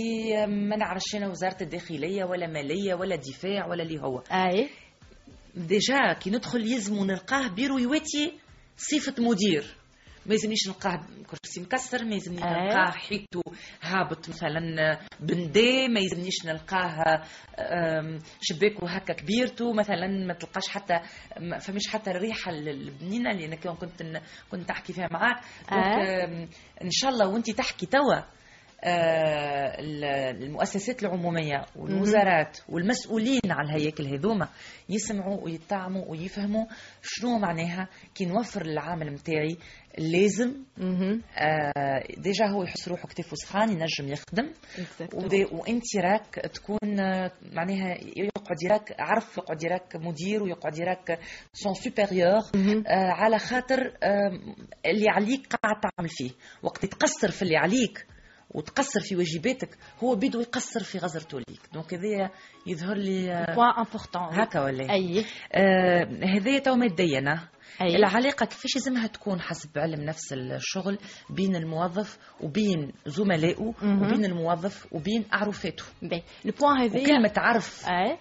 ما 0.47 0.75
نعرفش 0.75 1.15
أنا 1.15 1.27
وزارة 1.27 1.63
الداخلية 1.63 2.23
ولا 2.23 2.47
مالية 2.47 2.93
ولا 2.93 3.15
دفاع 3.15 3.67
ولا 3.67 3.83
اللي 3.83 3.99
هو. 4.01 4.19
أي. 4.31 4.69
déjà 5.55 6.13
كي 6.13 6.29
ندخل 6.29 6.61
يلزم 6.71 7.03
نلقاه 7.05 7.47
بيرو 7.47 7.77
يواتي 7.77 8.39
صفة 8.77 9.15
مدير. 9.23 9.75
ما 10.25 10.33
يلزمنيش 10.33 10.67
نلقاه 10.67 10.99
كرسي 11.29 11.61
مكسر 11.61 12.05
ما 12.05 12.13
يلزمني 12.15 12.43
آه. 12.43 12.47
نلقاه 12.47 12.91
حيطه 12.91 13.41
هابط 13.81 14.29
مثلا 14.29 14.59
بندي 15.19 15.87
ما 15.87 15.99
يلزمنيش 15.99 16.45
نلقاه 16.45 17.21
آم، 17.59 18.19
شباكه 18.41 18.87
هكا 18.89 19.13
كبيرته 19.13 19.73
مثلا 19.73 20.07
ما 20.27 20.33
تلقاش 20.33 20.67
حتى 20.69 20.99
فمش 21.59 21.87
حتى 21.87 22.11
الريحه 22.11 22.51
البنينه 22.51 23.31
اللي 23.31 23.45
أنا 23.45 23.55
كنت 23.55 24.03
كنت 24.51 24.69
احكي 24.71 24.93
فيها 24.93 25.07
معاك 25.11 25.37
donc، 25.71 25.83
آه. 25.85 26.47
إن 26.83 26.89
شاء 26.91 27.11
الله 27.11 27.27
وانت 27.27 27.51
تحكي 27.51 27.85
توا 27.85 28.21
آه، 28.85 29.75
المؤسسات 30.31 31.03
العمومية 31.03 31.65
والوزارات 31.75 32.57
والمسؤولين 32.69 33.39
على 33.49 33.69
الهياكل 33.69 34.05
هذوما 34.05 34.49
يسمعوا 34.89 35.41
ويطعموا 35.43 36.05
ويفهموا 36.11 36.65
شنو 37.01 37.39
معناها 37.39 37.87
كي 38.15 38.25
نوفر 38.25 38.61
العامل 38.61 39.11
متاعي 39.13 39.57
لازم. 39.97 40.53
آه، 41.37 42.03
déjà 42.17 42.45
هو 42.47 42.63
يحس 42.63 42.87
روحه 42.87 43.07
كتافه 43.07 43.35
سخان 43.35 43.69
ينجم 43.69 44.07
يخدم. 44.07 44.49
وانت 45.51 45.83
راك 45.97 46.35
تكون 46.53 46.99
آه، 46.99 47.31
معناها 47.51 47.97
يقعد 48.17 48.63
يراك 48.63 48.95
عرف 48.99 49.37
يقعد 49.37 49.63
يراك 49.63 49.95
مدير 49.95 50.43
ويقعد 50.43 50.77
يراك 50.77 51.19
son 51.53 51.73
supérieur 51.73 52.41
على 52.87 53.39
خاطر 53.39 53.93
آه، 54.03 54.31
اللي 54.85 55.09
عليك 55.09 55.47
قاعد 55.55 55.75
تعمل 55.81 56.09
فيه. 56.09 56.31
وقت 56.63 56.85
تقصر 56.85 57.31
في 57.31 57.41
اللي 57.41 57.57
عليك 57.57 58.05
وتقصر 58.51 58.99
في 58.99 59.15
واجباتك 59.15 59.77
هو 60.03 60.15
بده 60.15 60.41
يقصر 60.41 60.83
في 60.83 60.97
غزرته 60.97 61.37
ليك 61.39 61.59
donc 61.73 61.93
هذايا 61.93 62.29
يظهر 62.67 62.97
لي 62.97 63.31
آه، 63.33 63.55
point 63.55 63.69
important 63.77 64.41
هكا 64.41 64.61
ولا؟ 64.63 64.93
أي. 64.93 65.25
آه، 65.53 66.07
هذايا 66.23 66.59
تو 66.59 66.75
ماديا 66.75 67.49
أي. 67.81 67.95
العلاقة 67.95 68.45
كيفاش 68.45 68.75
لازمها 68.75 69.07
تكون 69.07 69.41
حسب 69.41 69.77
علم 69.77 70.01
نفس 70.01 70.33
الشغل 70.33 70.97
بين 71.29 71.55
الموظف 71.55 72.17
وبين 72.41 72.91
زملائه. 73.05 73.73
وبين 73.83 74.25
الموظف 74.25 74.93
وبين 74.93 75.25
أعرفاته. 75.33 75.83
ال 76.45 76.51
point 76.51 76.77
هذايا 76.77 77.03
وكلمة 77.03 77.33
عرف. 77.37 77.85
أي. 77.89 78.17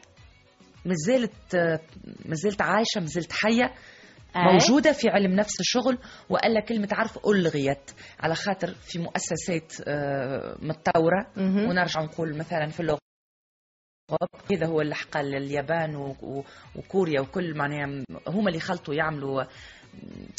مازالت 0.84 1.80
مازالت 2.24 2.62
عايشة 2.62 3.00
مازالت 3.00 3.32
حية. 3.32 3.74
أي. 4.36 4.52
موجودة 4.52 4.92
في 4.92 5.08
علم 5.08 5.32
نفس 5.34 5.60
الشغل 5.60 5.98
وإلا 6.30 6.60
كلمة 6.60 6.88
عرف 6.92 7.18
ألغيت. 7.26 7.90
على 8.20 8.34
خاطر 8.34 8.74
في 8.74 8.98
مؤسسات 8.98 9.72
آه، 9.88 10.56
متطورة. 10.62 11.26
ونرجع 11.70 12.02
نقول 12.02 12.36
مثلا 12.38 12.68
في 12.68 12.80
اللغة. 12.80 13.01
هذا 14.52 14.66
هو 14.66 14.80
اللي 14.80 14.94
حقى 14.94 15.20
اليابان 15.20 16.14
وكوريا 16.76 17.20
وكل 17.20 17.54
معناها 17.56 18.04
هما 18.28 18.48
اللي 18.48 18.60
خلطوا 18.60 18.94
يعملوا 18.94 19.44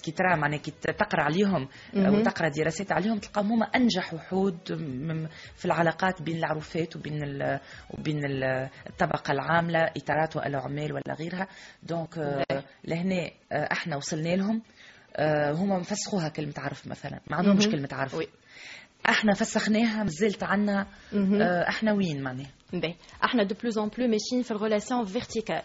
كي 0.03 0.11
ترى 0.11 0.35
معناها 0.37 0.59
كي 0.59 0.71
تقرأ 0.71 1.21
عليهم 1.21 1.67
وتقرا 1.95 2.49
دراسات 2.49 2.91
عليهم 2.91 3.19
تلقاهم 3.19 3.51
هما 3.51 3.65
انجح 3.65 4.13
وحود 4.13 4.57
في 5.55 5.65
العلاقات 5.65 6.21
بين 6.21 6.37
العروفات 6.37 6.95
وبين 6.95 7.19
وبين 7.89 8.21
الطبقة 8.89 9.31
العاملة 9.31 9.79
إطارات 9.97 10.35
والعمال 10.35 10.93
ولا 10.93 11.13
غيرها. 11.19 11.47
donc 11.83 12.17
آه، 12.17 12.63
لهنا 12.83 13.31
آه، 13.51 13.69
إحنا 13.71 13.95
وصلنا 13.95 14.35
لهم. 14.35 14.61
آه، 15.15 15.51
هما 15.51 15.79
مفسخوها 15.79 16.29
كلمة 16.29 16.53
عرف 16.57 16.87
مثلا 16.87 17.19
ما 17.29 17.37
عندهمش 17.37 17.67
كلمة 17.67 17.89
عرف. 17.91 18.15
إحنا 19.09 19.33
فسخناها 19.33 20.03
مازلت 20.03 20.43
عنا 20.43 20.87
إحنا 21.69 21.93
وين 21.93 22.23
معناها؟ 22.23 22.51
إحنا 23.23 23.43
de 23.43 23.55
plus 23.61 23.77
en 23.77 23.89
plus 23.97 24.07
ماشيين 24.07 24.41
في 24.43 24.51
ال 24.51 24.57
relation 24.57 25.05
verticale 25.05 25.61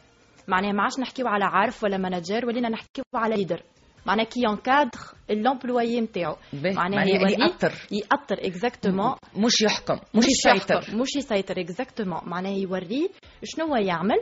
معناها 0.49 0.73
ما 0.73 0.83
عادش 0.83 0.99
نحكيو 0.99 1.27
على 1.29 1.45
عارف 1.45 1.85
ولا 1.85 1.97
manager 1.99 2.47
ولينا 2.47 2.69
نحكيو 2.69 3.05
على 3.15 3.37
leader 3.37 3.63
معناها 4.07 4.25
qui 4.25 4.41
encadre 4.49 4.99
l'employé 5.31 6.01
نتاعو 6.01 6.37
معناها 6.77 7.05
يأطر 7.31 7.73
يأطر 7.91 8.47
اكزاكتومون 8.47 9.15
مش 9.37 9.61
يحكم 9.63 9.99
مش 10.15 10.25
يسيطر. 10.27 10.97
مش 10.97 11.17
يسيطر 11.17 11.61
exactement 11.61 12.21
معناها 12.25 12.53
يوريه 12.57 13.09
شنو 13.45 13.67
هو 13.67 13.77
يعمل 13.77 14.19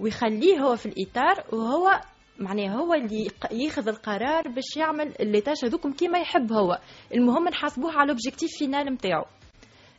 ويخليه 0.00 0.58
هو 0.58 0.76
في 0.76 0.86
الإطار 0.86 1.44
وهو 1.52 2.00
معناها 2.38 2.74
هو 2.76 2.94
اللي 2.94 3.30
ياخذ 3.52 3.88
القرار 3.88 4.48
باش 4.48 4.76
يعمل 4.76 5.14
les 5.20 5.40
tâches 5.40 5.64
هذوكم 5.64 5.92
كيما 5.92 6.18
يحب 6.18 6.52
هو. 6.52 6.78
المهم 7.14 7.48
نحاسبوه 7.48 7.92
على 7.92 8.04
ال 8.04 8.09
objectif 8.09 8.50
final 8.58 8.92
نتاعو 8.92 9.24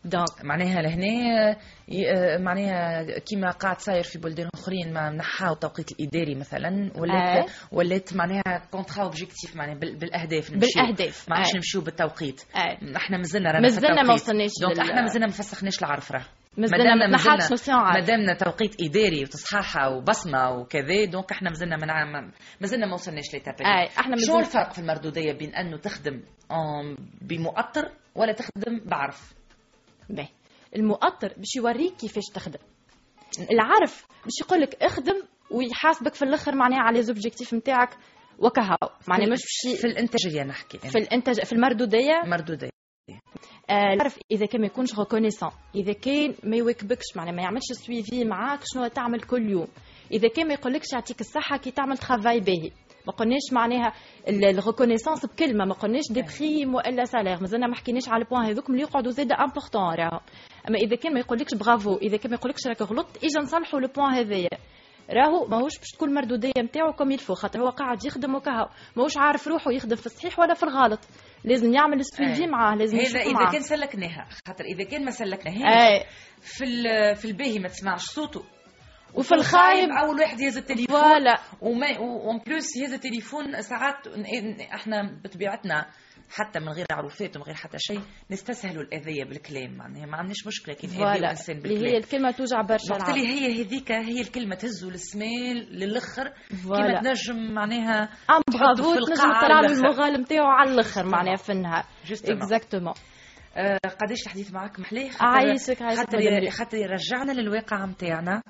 donc 0.06 0.44
معناها 0.46 0.82
لهنا 0.82 1.52
آه، 1.52 2.38
معناها 2.38 3.04
كيما 3.20 3.52
قاعد 3.52 3.80
صاير 3.80 4.04
في 4.04 4.20
بلدان 4.20 4.50
أخرين 4.54 4.94
ما 4.94 5.10
نحاو 5.10 5.54
التوقيت 5.54 5.92
الإداري 5.92 6.36
مثلا 6.36 6.92
ولات 6.96 7.38
آه. 7.38 7.46
ولات 7.72 8.14
معناها 8.16 8.68
contrat 8.72 9.04
objectif 9.04 9.56
معناها 9.56 9.76
بالأهداف 9.76 10.52
نمشيو. 10.52 10.84
بالأهداف 10.84 11.30
ما 11.30 11.36
عادش 11.36 11.56
نمشيو 11.56 11.82
بالتوقيت. 11.82 12.42
آه. 12.56 12.98
إحنا 12.98 13.18
مازلنا 13.18 13.52
رانا 13.52 13.62
مازلنا 13.62 14.04
ما 14.04 14.14
وصلناش 14.14 14.52
donc 14.62 14.80
إحنا 14.80 15.02
مازلنا 15.02 15.26
ما 15.26 15.32
فسخناش 15.32 15.80
العرف 15.80 16.12
راه 16.12 16.26
مازلنا 16.58 16.96
ما 16.96 17.94
مادامنا 17.94 18.34
توقيت 18.34 18.76
إداري 18.82 19.24
وتصحيحة 19.24 19.90
وبصمة 19.90 20.50
وكذا. 20.52 21.06
donc 21.06 21.32
إحنا 21.32 21.50
مازلنا 21.50 21.78
ما 21.78 22.32
مازلنا 22.62 22.86
ما 22.86 22.94
وصلناش 22.94 23.34
l'étape 23.34 23.56
إحنا 24.00 24.16
شو 24.18 24.40
الفرق 24.40 24.74
في 24.74 24.80
المردودية 24.80 25.34
بين 25.34 25.56
أنه 25.56 25.78
تخدم 25.78 26.22
بمؤطر 27.22 27.92
ولا 28.16 28.34
تخدم 28.34 28.82
بعرف؟ 28.86 29.35
باهي 30.10 30.28
المؤطر 30.76 31.34
باش 31.38 31.56
يوريك 31.56 31.96
كيفاش 31.96 32.24
تخدم. 32.34 32.60
العرف 33.52 34.06
باش 34.24 34.34
يقول 34.42 34.62
لك 34.62 34.84
اخدم 34.84 35.24
ويحاسبك 35.52 36.14
في 36.14 36.26
الأخر 36.26 36.56
معناها 36.56 36.80
على 36.80 37.04
objectifs 37.04 37.54
نتاعك 37.54 37.90
وكهو. 38.40 38.78
معناها 39.08 39.30
مش 39.30 39.42
باش 39.42 39.80
في 39.82 39.88
الانتاجيه 39.88 40.44
نحكي. 40.44 40.78
في 40.78 40.98
الإنتاج 40.98 41.44
في 41.44 41.54
المردودية. 41.54 42.22
مردوديه 42.26 42.70
آه 43.70 43.94
العرف 43.94 44.20
إذا 44.32 44.46
كان 44.46 44.62
ما 44.62 44.68
يكونش 44.68 45.00
reconnaissant 45.00 45.50
إذا 45.76 45.94
كان 45.94 46.36
ما 46.44 46.58
يواكبكش 46.58 47.06
معناها 47.16 47.34
ما 47.34 47.42
يعملش 47.42 47.66
suivi 47.72 48.26
معاك 48.26 48.60
شنو 48.64 48.88
تعمل 48.88 49.22
كل 49.22 49.50
يوم. 49.50 49.68
إذا 50.12 50.28
كان 50.28 50.48
ما 50.48 50.54
يقولكش 50.54 50.94
يعطيك 50.94 51.22
الصحة 51.22 51.58
كي 51.58 51.72
تعمل 51.72 51.98
travail 51.98 52.40
باهي. 52.40 52.72
ما 53.08 53.14
قلناش 53.14 53.54
معناها 53.54 53.94
ال 54.28 54.34
reconnaissance 54.34 55.26
بكلمة 55.26 55.66
ما 55.66 55.74
قلناش 55.74 56.04
des 56.12 56.22
primes 56.22 56.76
والا 56.76 57.06
salaire 57.06 57.42
مازلنا 57.42 57.68
ما 57.68 57.76
حكيناش 57.76 58.10
على 58.10 58.24
ال 58.24 58.27
point 58.27 58.46
هذوك 58.46 58.70
اللي 58.70 58.82
يقعدوا 58.82 59.12
زاد 59.12 59.32
important 59.32 59.96
راهو 59.96 60.20
أما 60.70 60.78
إذا 60.78 60.96
كان 60.96 61.14
ما 61.14 61.20
يقولكش 61.20 61.54
برافو 61.54 61.98
إذا 61.98 62.18
كان 62.18 62.32
ما 62.32 62.38
يقولكش 62.38 62.68
راك 62.68 62.82
غلطت 62.82 63.24
إجا 63.24 63.40
نصلحوا 63.40 63.80
ال 63.80 63.85
point 63.85 64.14
هذايا. 64.14 64.50
راهو 65.10 65.48
ماهوش 65.48 65.80
باش 65.80 65.90
تكون 65.90 66.10
المردوديه 66.10 66.52
نتاعو 66.58 66.94
comme 66.94 67.12
il 67.12 67.19
faut 67.19 67.34
خاطر 67.34 67.62
هو 67.62 67.70
قاعد 67.70 68.06
يخدم 68.06 68.36
وكهو. 68.36 68.70
ماهوش 68.96 69.18
عارف 69.18 69.48
روحه 69.48 69.72
يخدم 69.72 69.96
في 69.96 70.06
الصحيح 70.06 70.40
ولا 70.40 70.54
في 70.54 70.64
الغلط. 70.64 71.00
لازم 71.44 71.74
يعمل 71.74 72.06
suivi 72.06 72.48
معاه 72.48 72.76
لازم 72.76 72.98
هذا 73.00 73.20
إذا 73.20 73.32
معاه. 73.34 73.52
كان 73.52 73.62
سلكناها 73.62 74.28
خاطر 74.48 74.64
إذا 74.64 74.84
كان 74.84 75.06
ما 75.06 75.12
سلكناهاش 75.12 76.02
في 76.42 76.66
في 77.16 77.26
الباهي 77.26 77.60
ما 77.60 77.68
تسمعش 77.68 78.02
صوته. 78.02 78.44
وفي 79.16 79.36
الخايب 79.36 79.90
أول 79.90 80.20
واحد 80.20 80.40
يهز 80.40 80.58
التليفون. 80.58 81.02
voilà. 81.02 81.36
وما 81.62 82.00
en 82.00 82.40
plus 82.48 82.78
يهز 82.78 82.94
التليفون 82.94 83.62
ساعات 83.62 83.96
إحنا 84.74 85.20
بطبيعتنا 85.24 85.86
حتى 86.30 86.60
من 86.60 86.70
غير 86.70 86.86
عروفات 86.92 87.36
ومن 87.36 87.46
غير 87.46 87.56
حتى 87.56 87.78
شيء 87.80 88.02
نستسهلوا 88.32 88.84
الأذية 88.84 89.24
بالكلام. 89.24 89.78
معناها 89.78 90.06
ما 90.06 90.18
عندناش 90.18 90.48
مشكلة 90.48 90.76
كي 90.76 90.88
نأذي 90.88 91.20
الإنسان 91.20 91.56
بالكلام 91.56 91.78
اللي 91.78 91.94
هي 91.94 91.98
الكلمة 91.98 92.32
توجع 92.32 92.62
برشا 92.62 92.94
وقت 92.94 93.10
اللي 93.10 93.28
هي 93.28 93.64
هذيك 93.64 93.92
هي 93.92 94.22
الكلمة 94.22 94.56
تهزوا 94.56 94.92
للسمال 94.92 95.68
للآخر. 95.72 96.34
كيما 96.50 97.02
تنجم 97.02 97.54
معناها 97.54 98.04
ام 98.04 98.42
برافو 98.54 98.94
تنجم 98.96 99.16
تطلع 99.16 99.62
له 99.62 99.72
ال 99.72 99.80
moral 99.80 100.22
نتاعو 100.22 100.48
على 100.48 100.72
الآخر 100.72 101.06
معناها 101.06 101.36
في 101.36 101.52
النهار 101.52 101.84
exactement 102.26 102.94
قداش 104.02 104.24
الحديث 104.26 104.54
معك 104.54 104.80
محليه 104.80 105.10
عايشك 105.22 105.78
خاطر 105.80 106.50
خاطر 106.50 106.78
يرجعنا 106.78 107.32
للواقع 107.32 107.86
نتاعنا 107.86 108.42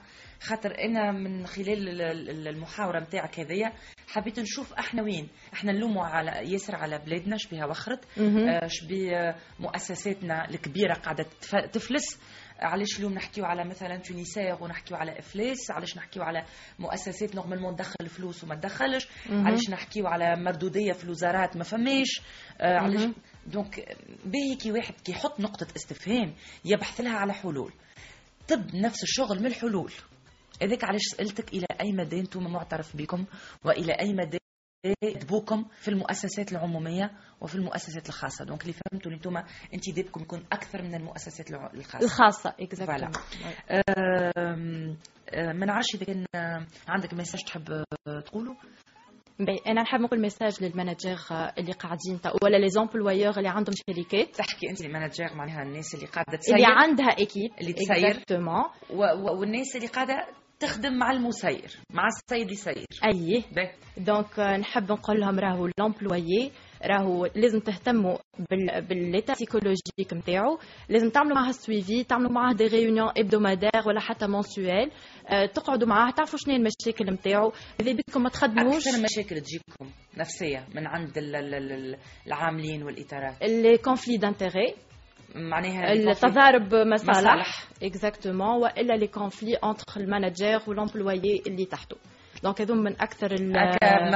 خاطر 0.42 0.75
أنا 0.84 1.12
من 1.12 1.48
خلال 1.48 2.01
المحاوره 2.48 3.00
نتاعك 3.00 3.39
هذيا 3.39 3.74
حبيت 4.08 4.39
نشوف 4.39 4.74
إحنا 4.74 5.04
وين. 5.04 5.27
إحنا 5.54 5.72
نلوموا 5.72 6.06
على 6.06 6.51
ياسر 6.51 6.75
على 6.75 6.98
بلادنا 6.98 7.38
شبيها 7.38 7.65
وخرت. 7.65 8.06
آه 8.48 8.68
شبي 8.68 9.34
مؤسساتنا 9.60 10.50
الكبيرة 10.50 10.94
قاعدة 10.94 11.25
تفلس. 11.74 12.20
علاش 12.60 12.98
اليوم 13.00 13.13
نحكيو 13.13 13.46
على 13.46 13.65
مثلا 13.65 13.98
تونيسير 13.98 14.63
ونحكيو 14.63 14.98
على 14.98 15.20
إفلاس؟ 15.20 15.72
علاش 15.72 15.98
نحكيو 15.98 16.24
على 16.24 16.46
مؤسسات 16.80 17.36
normalement 17.36 17.75
تدخل 17.75 18.08
فلوس 18.10 18.44
وما 18.44 18.56
تدخلش؟ 18.56 19.08
علاش 19.30 19.70
نحكيو 19.70 20.08
على 20.08 20.36
مردودية 20.36 20.94
في 20.94 21.04
الوزارات 21.04 21.58
ما 21.58 21.63
فماش؟ 21.63 22.22
آه 22.62 22.77
علاش؟ 22.77 23.01
donc 23.48 23.98
باهي 24.25 24.56
كي 24.56 24.72
واحد 24.72 24.94
كي 25.04 25.12
يحط 25.12 25.39
نقطة 25.39 25.68
استفهام 25.75 26.36
يبحث 26.65 27.01
لها 27.01 27.18
على 27.18 27.34
حلول. 27.34 27.74
طب 28.48 28.75
نفس 28.75 29.04
الشغل 29.04 29.39
من 29.39 29.46
الحلول. 29.46 29.92
هذاك 30.62 30.83
علاش 30.83 31.01
سألتك 31.01 31.53
إلى 31.53 31.65
أي 31.81 31.91
مدى 31.91 32.19
أنتم 32.19 32.43
معترف 32.43 32.97
بكم 32.97 33.25
وإلى 33.65 33.93
أي 33.93 34.13
مدى 34.13 34.38
يدبوكم 35.03 35.65
في 35.79 35.88
المؤسسات 35.88 36.51
العمومية 36.51 37.12
وفي 37.41 37.55
المؤسسات 37.55 38.09
الخاصة؟ 38.09 38.45
donc 38.46 38.62
اللي 38.62 38.74
فهمتوا 38.74 39.12
اللي 39.12 39.17
أنتم 39.17 39.38
انتدابكم 39.74 40.21
يكون 40.21 40.45
أكثر 40.51 40.81
من 40.81 40.95
المؤسسات 40.95 41.51
الخاصة. 41.51 42.05
الخاصة 42.05 42.53
اكزاكتلي 42.59 43.09
ما 45.35 45.65
نعرفش 45.65 45.95
إذا 45.95 46.05
كان 46.05 46.25
عندك 46.88 47.13
message 47.13 47.44
تحب 47.43 47.83
تقوله؟ 48.25 48.55
ben 49.39 49.60
أنا 49.67 49.81
نحب 49.81 50.00
نقول 50.00 50.21
message 50.22 50.63
لل 50.63 50.74
managers 50.74 51.17
اللي 51.57 51.71
قاعدين 51.71 52.19
ولا 52.43 52.57
les 52.58 52.70
employeurs 52.70 53.38
اللي 53.38 53.50
عندهم 53.50 53.75
شركات. 53.89 54.35
تحكي 54.35 54.69
أنت 54.69 54.81
ال 54.82 54.88
manager 54.88 55.34
معناها 55.33 55.63
الناس 55.63 55.95
اللي 55.95 56.05
قاعدة 56.05 56.38
تسير. 56.38 56.55
اللي 56.55 56.67
عندها 56.69 57.17
équipe 57.17 57.51
اللي 57.62 57.74
تسير. 57.74 58.24
والناس 59.39 59.75
اللي 59.75 59.88
قاعدة 59.88 60.27
تخدم 60.59 60.93
مع 60.93 61.12
المسير 61.12 61.71
مع 61.93 62.03
السيد 62.07 62.51
يسير 62.51 62.85
أي. 63.05 63.43
donc 63.98 64.39
نحب 64.39 64.91
نقول 64.91 65.19
لهم 65.19 65.39
راهو 65.39 65.69
l'employé 65.79 66.51
راهو 66.85 67.25
لازم 67.35 67.59
تهتموا 67.59 68.17
بال 68.89 69.00
l'état 69.00 69.34
psychologique 69.34 70.13
نتاعو. 70.13 70.59
لازم 70.89 71.09
تعملوا 71.09 71.35
معاه 71.35 71.51
suivi 71.51 72.03
تعملوا 72.03 72.31
معاه 72.31 72.53
des 72.53 72.67
réunions 72.67 73.10
hebdomadaires 73.17 73.72
ولا 73.88 74.00
حتى 74.00 74.27
mensuelles 74.27 74.91
أه 75.29 75.45
تقعدوا 75.45 75.88
معاه 75.88 76.12
تعرفوا 76.12 76.39
شنو 76.39 76.55
المشاكل 76.55 77.13
نتاعو. 77.13 77.51
إذا 77.79 77.91
بدكم 77.91 78.24
ما 78.24 78.29
تخدموش 78.29 78.88
أكثر 78.88 78.97
المشاكل 78.97 79.41
تجيكم 79.41 79.91
نفسية 80.17 80.67
من 80.75 80.88
عند 80.88 81.13
العاملين 82.27 82.83
والاطارات 82.83 83.41
اللي 83.41 83.77
conflits 83.77 84.17
d'intérêts 84.17 84.75
معناها 85.36 85.94
التضارب 85.94 86.75
مصالح. 86.75 87.68
exactement 87.84 88.62
وإلا 88.63 88.94
les 88.94 89.08
conflits 89.08 89.55
entre 89.55 89.84
ال 89.98 90.05
manager 90.05 90.62
وال 90.67 90.84
employé 90.84 91.44
اللي 91.48 91.65
تحته. 91.65 91.98
donc 92.44 92.62
هذو 92.62 92.75
من 92.75 93.01
أكثر 93.01 93.32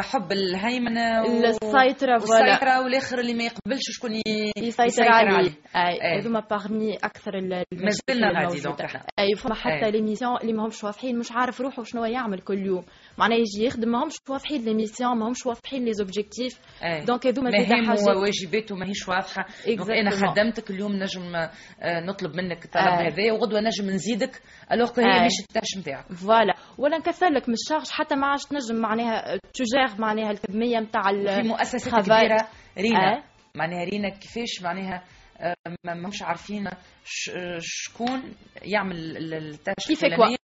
حب 0.01 0.31
الهيمنة 0.31 1.21
و... 1.21 1.25
السيطرة 1.25 2.13
والسيطرة 2.13 2.83
والآخر 2.83 3.19
اللي 3.19 3.33
ما 3.33 3.43
يقبلش 3.43 3.81
شكون 3.81 4.11
يسيطر 4.57 5.03
عليه. 5.11 5.51
أي 5.75 6.19
هذوما 6.19 6.39
parmi 6.39 6.95
أكثر 6.95 7.31
المشاكل 7.37 8.23
الموجوده 8.23 8.77
أي 9.19 9.35
فما 9.37 9.55
حتى 9.55 9.91
les 9.91 10.04
missions 10.04 10.37
اللي 10.41 10.53
ماهمش 10.53 10.83
واضحين 10.83 11.19
مش 11.19 11.31
عارف 11.31 11.61
روحه 11.61 11.83
شنو 11.83 12.05
يعمل 12.05 12.39
كل 12.39 12.65
يوم. 12.65 12.83
معناها 13.19 13.37
يجي 13.37 13.65
يخدم 13.65 13.89
ماهمش 13.89 14.13
واضحين 14.29 14.65
les 14.65 14.79
missions 14.79 15.17
ماهمش 15.17 15.45
واضحين 15.45 15.85
les 15.85 15.93
objectifs 15.93 16.59
donc 17.07 17.27
هذوما 17.27 17.49
مهام 17.49 17.95
وواجباته 18.17 18.75
ماهيش 18.75 19.07
واضحة. 19.07 19.45
أنا 19.67 20.09
خدمتك 20.09 20.71
اليوم 20.71 20.91
نجم 20.93 21.21
نطلب 21.83 22.35
منك 22.35 22.65
الطلب 22.65 22.83
هذا 22.83 23.31
وغدوة 23.31 23.59
نجم 23.61 23.89
نزيدك 23.89 24.41
alors 24.71 24.99
هي 24.99 25.25
مش 25.25 25.39
ال 25.39 25.46
tâche 25.46 25.77
نتاعك. 25.77 26.11
voilà 26.13 26.53
ولا 26.77 26.97
نكثر 26.97 27.29
لك 27.29 27.49
من 27.49 27.53
ال 27.53 27.58
charge 27.58 27.89
حتى 27.89 28.15
ما 28.15 28.27
عادش 28.27 28.45
تنجم 28.45 28.75
معناها 28.75 29.39
تجاه 29.53 30.01
معناها 30.01 30.31
الكميه 30.31 30.79
نتاع 30.79 31.01
في 31.11 31.47
مؤسسات 31.47 32.05
كبيرة 32.05 32.47
رينا. 32.77 33.17
آه. 33.17 33.23
معناها 33.55 33.83
رينا 33.85 34.09
كيفاش؟ 34.09 34.61
معناها 34.63 35.03
ما 35.83 36.07
مش 36.07 36.21
عارفين 36.21 36.69
شكون 37.59 38.33
يعمل 38.61 39.33
ال 39.33 39.42
tâche 39.42 39.87
كيفك؟ 39.87 40.39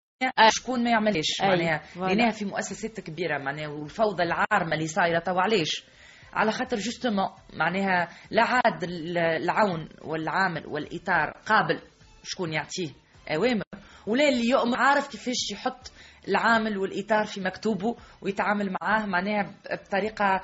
شكون 0.50 0.84
ما 0.84 0.90
يعملش 0.90 1.40
معناها 1.42 1.82
لقيناها 1.96 2.30
في 2.30 2.44
مؤسسات 2.44 3.00
كبيرة 3.00 3.38
معناها 3.38 3.68
والفوضى 3.68 4.22
العارمة 4.22 4.74
اللي 4.74 4.86
صايرة 4.86 5.18
تو 5.18 5.38
علاش؟ 5.38 5.84
على 6.32 6.52
خاطر 6.52 6.76
justement 6.76 7.28
معناها 7.52 8.08
لا 8.30 8.42
عاد 8.44 8.84
العون 9.18 9.88
والعامل 10.02 10.66
والإطار 10.66 11.30
قابل 11.46 11.80
شكون 12.24 12.52
يعطيه 12.52 12.90
أوامر. 13.28 13.64
ولا 14.06 14.28
اللي 14.28 14.48
يؤمر 14.48 14.78
عارف 14.78 15.08
كيفاش 15.08 15.50
يحط 15.52 15.92
العامل 16.28 16.78
والإطار 16.78 17.24
في 17.24 17.40
مكتوبه 17.40 17.96
ويتعامل 18.22 18.76
معاه؟ 18.82 19.06
معناها 19.06 19.54
بطريقة 19.72 20.40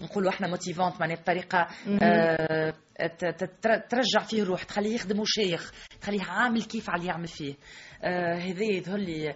نقولوا 0.00 0.30
إحنا 0.30 0.48
motivante 0.48 1.00
معناها 1.00 1.16
بطريقة 1.16 1.66
آه، 2.02 2.74
ترجع 3.90 4.20
فيه 4.28 4.44
روح 4.44 4.62
تخليه 4.62 4.94
يخدم 4.94 5.22
شيخ 5.26 5.72
تخليه 6.00 6.22
عامل 6.22 6.62
كيف 6.62 6.90
على 6.90 7.06
يعمل 7.06 7.28
فيه. 7.28 7.52
آه 7.54 7.56
هذا 8.02 8.64
يظهر 8.64 8.98
لي 8.98 9.34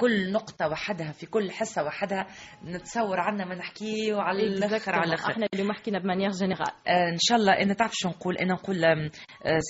كل 0.00 0.32
نقطة 0.32 0.68
وحدها 0.68 1.12
في 1.12 1.26
كل 1.26 1.50
حصة 1.50 1.84
وحدها 1.84 2.26
نتصور 2.64 3.20
عنا 3.20 3.44
ما 3.44 3.54
نحكيه 3.54 4.14
على 4.16 4.42
الآخر 4.42 4.94
على 4.94 5.08
الآخر. 5.08 5.32
إحنا 5.32 5.46
اليوم 5.54 5.72
حكينا 5.72 5.98
ب 5.98 6.02
manière 6.02 6.30
générale. 6.30 6.66
آه 6.88 7.08
إن 7.12 7.18
شاء 7.18 7.38
الله 7.38 7.52
أنا 7.52 7.74
تعرف 7.74 7.92
شو 7.94 8.08
نقول 8.08 8.36
أنا 8.36 8.54
نقول 8.54 8.84
آه 8.84 9.10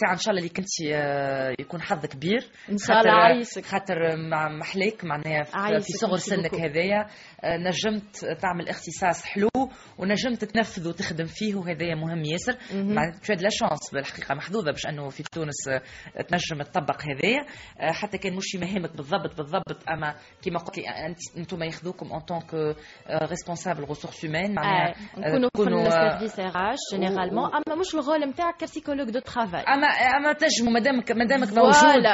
ساعة 0.01 0.13
إن 0.13 0.19
شاء 0.19 0.31
الله 0.31 0.39
اللي 0.39 0.55
كنت 0.55 0.67
آه 0.93 1.55
يكون 1.61 1.83
حظ 1.83 2.07
كبير. 2.07 2.45
إن 2.71 2.79
شاء 2.79 3.01
الله 3.01 3.13
عايشك. 3.13 3.65
خاطر 3.65 4.17
مع 4.17 4.49
محليك 4.49 5.05
معناها 5.05 5.43
في 5.81 5.93
صغر 5.93 6.17
سنك 6.17 6.55
هذايا. 6.55 7.07
آه 7.45 7.57
نجمت 7.57 8.17
تعمل 8.41 8.69
اختصاص 8.69 9.25
حلو 9.25 9.49
ونجمت 9.99 10.45
تنفذ 10.45 10.89
وتخدم 10.89 11.27
فيه 11.27 11.55
وهذايا 11.55 11.95
مهم 11.95 12.25
ياسر. 12.25 12.57
مع 12.75 13.03
تو 13.27 13.33
la 13.33 13.49
chance 13.51 13.91
بالحقيقة 13.93 14.35
محظوظة 14.35 14.71
باش 14.71 14.87
أنه 14.87 15.09
في 15.09 15.23
تونس 15.23 15.69
آه، 15.69 15.83
تنجم 16.23 16.63
تطبق 16.63 17.03
هذايا. 17.03 17.44
آه، 17.81 17.93
حتى 17.93 18.19
كان 18.19 18.37
مش 18.37 18.55
يمهمك 18.55 18.97
بالضبط 18.97 19.37
بالضبط. 19.37 19.89
أما 19.91 20.15
كما 20.45 20.59
قلت 20.59 20.79
لي 20.79 20.85
أنتم 21.37 21.63
ياخذوكم 21.63 22.13
en 22.13 22.21
tant 22.21 22.53
que 22.53 22.77
responsable 23.11 23.85
ressources 23.89 24.25
humaines 24.25 24.55
معناها 24.55 24.95
نكونوا 25.19 25.51
في 25.57 25.63
ال 25.87 26.41
service 26.41 26.73
RH 26.73 26.79
généralement 26.95 27.51
أما 27.55 27.81
مش 27.81 27.95
ال 27.95 28.02
rôle 28.02 28.29
نتاعك 28.29 28.57
ك 28.57 28.61
psychologue 28.61 29.11
du 29.11 29.19
travail 29.21 29.61
اما 29.61 29.87
أما 29.87 30.33
تنجموا 30.33 30.73
مادامك 30.73 31.13
مادامك 31.13 31.49
موجود 31.49 32.05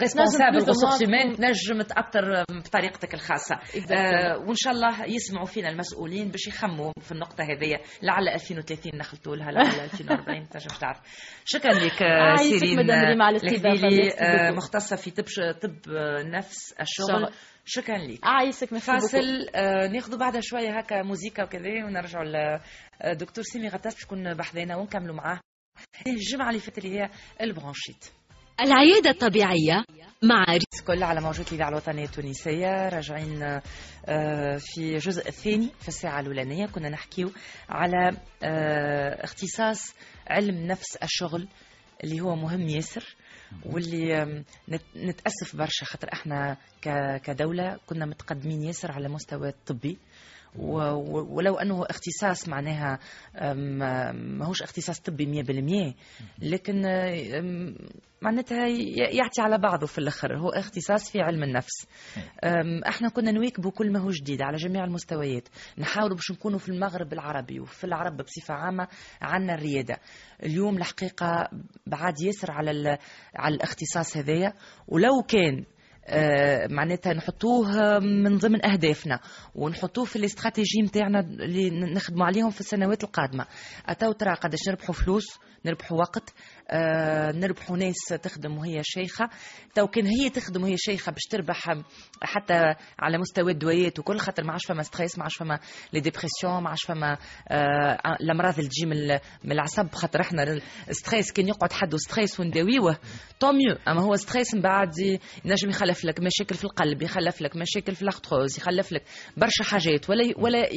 responsable 0.00 0.56
ressources 0.56 1.02
humaines 1.02 1.36
تنجم 1.36 1.82
تأثر 1.82 2.44
بطريقتك 2.50 3.14
الخاصة. 3.14 3.54
آه 3.92 4.38
وإن 4.38 4.54
شاء 4.54 4.72
الله 4.72 5.04
يسمعوا 5.06 5.46
فينا 5.46 5.68
المسؤولين 5.68 6.28
باش 6.28 6.46
يخموا 6.46 6.92
في 7.00 7.12
النقطة 7.12 7.44
هذه 7.44 7.78
لعل 8.02 8.28
2030 8.28 8.92
نخلطوا 8.98 9.36
لها 9.36 9.50
لعل 9.50 9.80
2040 9.80 10.48
تنجم 10.48 10.66
تعرف. 10.80 11.00
شكرا 11.44 11.72
لك 11.72 12.02
آه، 12.02 12.36
سيرين 12.36 12.76
آه 14.20 14.50
مختصة 14.60 14.96
في 14.96 15.10
طب 15.10 15.24
طب 15.62 15.74
نفس 16.34 16.72
الشغل. 16.80 17.32
شكرا 17.64 17.98
لك 17.98 18.18
عايشك 18.22 18.74
فاصل 18.74 19.48
آه 19.54 19.86
ناخذوا 19.86 20.18
بعدها 20.18 20.40
شوية 20.40 20.78
هكا 20.78 21.02
موزيكا 21.02 21.44
وكذا 21.44 21.84
ونرجعوا 21.86 22.24
لدكتور 23.04 23.44
سيمي 23.44 23.68
غطاس 23.68 23.94
باش 23.94 24.04
نكون 24.04 24.34
بحذانا 24.34 24.76
ونكملوا 24.76 25.14
معاه. 25.14 25.40
الجمعة 26.06 26.48
اللي 26.48 26.60
فاتت 26.60 26.78
اللي 26.78 26.98
هي 27.00 27.10
البرونشيت 27.40 28.04
العيادة 28.60 29.10
الطبيعية 29.10 29.84
مع 30.22 30.44
كل 30.86 31.02
على 31.02 31.20
موجود 31.20 31.46
الإذاعة 31.46 31.68
الوطنية 31.68 32.04
التونسية. 32.04 32.88
راجعين 32.88 33.42
آه، 33.42 34.56
في 34.58 34.94
الجزء 34.94 35.28
الثاني 35.28 35.68
في 35.80 35.88
الساعة 35.88 36.20
الأولانية. 36.20 36.66
كنا 36.66 36.88
نحكيو 36.88 37.30
على 37.68 38.16
آه، 38.42 39.24
اختصاص 39.24 39.94
علم 40.28 40.66
نفس 40.66 40.96
الشغل 40.96 41.48
اللي 42.04 42.20
هو 42.20 42.36
مهم 42.36 42.68
ياسر. 42.68 43.16
واللي 43.66 44.44
نتأسف 44.96 45.56
برشا 45.56 45.84
خاطر 45.84 46.08
إحنا 46.12 46.56
كدولة 47.24 47.78
كنا 47.86 48.06
متقدمين 48.06 48.62
ياسر 48.62 48.92
على 48.92 49.08
مستوى 49.08 49.48
الطبي. 49.48 49.98
ولو 50.56 51.54
أنه 51.54 51.84
اختصاص 51.90 52.48
معناها 52.48 52.98
ماهوش 54.12 54.62
اختصاص 54.62 55.00
طبي 55.00 55.42
100% 55.42 55.94
لكن 56.42 56.82
معناتها 58.22 58.66
يعطي 58.96 59.42
على 59.42 59.58
بعضه 59.58 59.86
في 59.86 59.98
الأخر 59.98 60.38
هو 60.38 60.48
اختصاص 60.48 61.10
في 61.10 61.20
علم 61.20 61.42
النفس. 61.42 61.86
إحنا 62.88 63.08
كنا 63.08 63.32
نواكبوا 63.32 63.70
كل 63.70 63.92
ما 63.92 64.00
هو 64.00 64.10
جديد 64.10 64.42
على 64.42 64.56
جميع 64.56 64.84
المستويات. 64.84 65.48
نحاولوا 65.78 66.16
باش 66.16 66.30
نكونوا 66.30 66.58
في 66.58 66.68
المغرب 66.68 67.12
العربي 67.12 67.60
وفي 67.60 67.84
العرب 67.84 68.16
بصفة 68.16 68.54
عامة 68.54 68.88
عندنا 69.22 69.54
الريادة. 69.54 69.96
اليوم 70.42 70.76
الحقيقة 70.76 71.48
بعد 71.86 72.14
يسر 72.22 72.52
على 72.52 72.98
على 73.36 73.54
الاختصاص 73.54 74.16
هذايا. 74.16 74.52
ولو 74.88 75.22
كان 75.28 75.64
معناتها 76.70 77.12
نحطوه 77.12 77.98
من 77.98 78.38
ضمن 78.38 78.66
أهدافنا 78.66 79.20
ونحطوه 79.54 80.04
في 80.04 80.16
الاستراتيجي 80.16 80.82
نتاعنا 80.82 81.20
اللي 81.20 81.70
نخدموا 81.70 82.26
عليهم 82.26 82.50
في 82.50 82.60
السنوات 82.60 83.04
القادمة. 83.04 83.46
اتو 83.86 84.12
ترى 84.12 84.34
قداش 84.34 84.68
نربحوا 84.68 84.94
فلوس 84.94 85.26
نربحوا 85.66 85.98
وقت. 85.98 86.22
آه، 86.28 86.59
نربحوا 87.34 87.76
ناس 87.76 87.96
تخدم 88.22 88.58
وهي 88.58 88.80
شيخة. 88.84 89.28
تو 89.74 89.86
كان 89.86 90.06
هي 90.06 90.30
تخدم 90.30 90.62
وهي 90.62 90.76
شيخة 90.76 91.12
باش 91.12 91.22
تربح 91.30 91.64
حتى 92.22 92.74
على 92.98 93.18
مستوى 93.18 93.52
الدويات 93.52 93.98
وكل 93.98 94.18
خاطر 94.18 94.44
ما 94.44 94.52
عادش 94.52 94.66
فما 94.66 94.82
stress 94.82 95.18
ما 95.18 95.24
عادش 95.24 95.36
فما 95.36 95.58
les 95.92 96.00
dépressions 96.00 96.62
ما 96.62 96.68
عادش 96.68 96.84
فما 96.84 97.18
آه، 97.48 97.98
الامراض 98.20 98.58
اللي 98.58 98.68
تجي 98.68 98.86
من 99.44 99.52
العصب 99.52 99.94
خاطر 99.94 100.20
إحنا 100.20 100.60
ال 100.88 100.94
stress 100.94 101.32
كان 101.32 101.48
يقعد 101.48 101.72
حد 101.72 101.96
stress 101.96 102.40
ونداويوه 102.40 102.98
tant 103.40 103.52
mieux 103.52 103.76
أما 103.88 104.02
هو 104.02 104.16
stress 104.16 104.54
من 104.54 104.60
بعد 104.60 104.98
ينجم 105.44 105.68
يخلف 105.68 106.04
لك 106.04 106.20
مشاكل 106.20 106.54
في 106.54 106.64
القلب 106.64 107.02
يخلف 107.02 107.42
لك 107.42 107.56
مشاكل 107.56 107.94
في 107.94 108.02
الاختروز 108.02 108.58
يخلف 108.58 108.92
لك 108.92 109.02
برشا 109.36 109.64
حاجات 109.64 110.10
ولا 110.10 110.34
ولا 110.38 110.68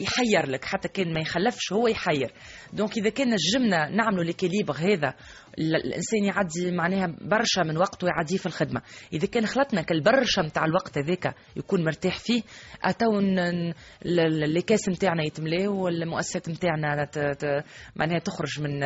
يحير 0.00 0.50
لك 0.50 0.64
حتى 0.64 0.88
كان 0.88 1.14
ما 1.14 1.20
يخلفش 1.20 1.72
هو 1.72 1.88
يحير. 1.88 2.32
دونك 2.72 2.98
إذا 2.98 3.10
كان 3.10 3.28
نجمنا 3.34 3.88
نعملوا 3.88 4.24
ليكيليبر 4.24 4.74
هذا 4.74 5.01
izquierda 5.02 5.16
الإنسان 5.58 6.24
يعدي 6.24 6.70
معناها 6.70 7.16
برشا 7.20 7.60
من 7.60 7.76
وقته 7.76 8.06
يعديه 8.06 8.36
في 8.36 8.46
الخدمة. 8.46 8.82
إذا 9.12 9.26
كان 9.26 9.46
خلطنا 9.46 9.82
كالبرشا 9.82 10.40
نتاع 10.40 10.64
الوقت 10.64 10.98
هذاك 10.98 11.34
يكون 11.56 11.84
مرتاح 11.84 12.18
فيه 12.18 12.42
اتو 12.84 13.20
الكاس 14.06 14.88
نتاعنا 14.88 15.24
يتملاه 15.24 15.68
والمؤسسات 15.68 16.48
نتاعنا 16.48 17.08
معناها 17.96 18.18
تخرج 18.18 18.60
من 18.60 18.80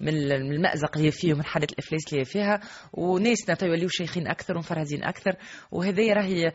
من 0.00 0.32
المأزق 0.32 0.96
اللي 0.96 1.10
فيه 1.10 1.34
ومن 1.34 1.44
حالة 1.44 1.66
الإفلاس 1.72 2.12
اللي 2.12 2.24
فيها. 2.24 2.60
وناسنا 2.92 3.56
يوليو 3.62 3.88
شيخين 3.88 4.28
أكثر 4.28 4.56
ومفرهدين 4.56 5.04
أكثر. 5.04 5.32
وهذه 5.70 6.12
راهي 6.12 6.52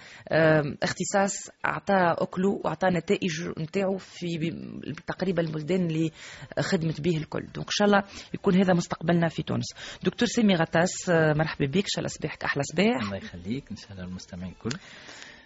اختصاص 0.83 1.49
أعطى 1.65 2.15
اكله 2.17 2.49
وأعطى 2.63 2.87
نتائج 2.87 3.49
نتاعو 3.59 3.97
في 3.97 4.27
تقريبا 5.07 5.41
البلدان 5.41 5.85
اللي 5.85 6.11
خدمت 6.59 7.01
به 7.01 7.17
الكل. 7.17 7.45
donc 7.53 7.67
إن 7.67 7.71
شاء 7.71 7.87
الله 7.87 8.03
يكون 8.33 8.55
هذا 8.55 8.73
مستقبلنا 8.73 9.27
في 9.27 9.43
تونس. 9.43 9.54
دكتور 10.03 10.27
سامي 10.27 10.55
غطاس 10.55 11.09
مرحبا 11.09 11.65
بك. 11.65 11.75
إن 11.75 11.83
شاء 11.87 11.97
الله 11.99 12.07
صباحك 12.09 12.43
أحلى 12.43 12.63
صباح. 12.63 13.03
الله 13.03 13.17
يخليك. 13.17 13.63
إن 13.71 13.75
شاء 13.77 13.91
الله 13.91 14.03
المستمعين 14.03 14.51
الكل. 14.51 14.77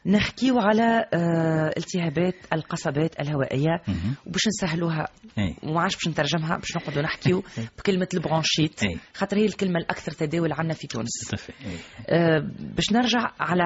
نحكيو 0.05 0.59
على 0.59 1.05
آه، 1.13 1.73
التهابات 1.77 2.35
القصبات 2.53 3.19
الهوائية. 3.19 3.81
وباش 4.25 4.47
نسهلوها 4.47 5.07
وما 5.63 5.81
عادش 5.81 5.95
باش 5.95 6.07
نترجمها 6.07 6.57
باش 6.57 6.75
نقعدوا 6.75 7.01
نحكيو 7.01 7.43
بكلمة 7.77 8.07
ال 8.13 8.20
bronchite 8.20 8.79
خاطر 9.13 9.37
هي 9.37 9.45
الكلمة 9.45 9.79
الأكثر 9.79 10.11
تداول 10.11 10.53
عندنا 10.53 10.73
في 10.73 10.87
تونس. 10.87 11.09
آه 12.09 12.49
باش 12.59 12.91
نرجع 12.91 13.31
على 13.39 13.63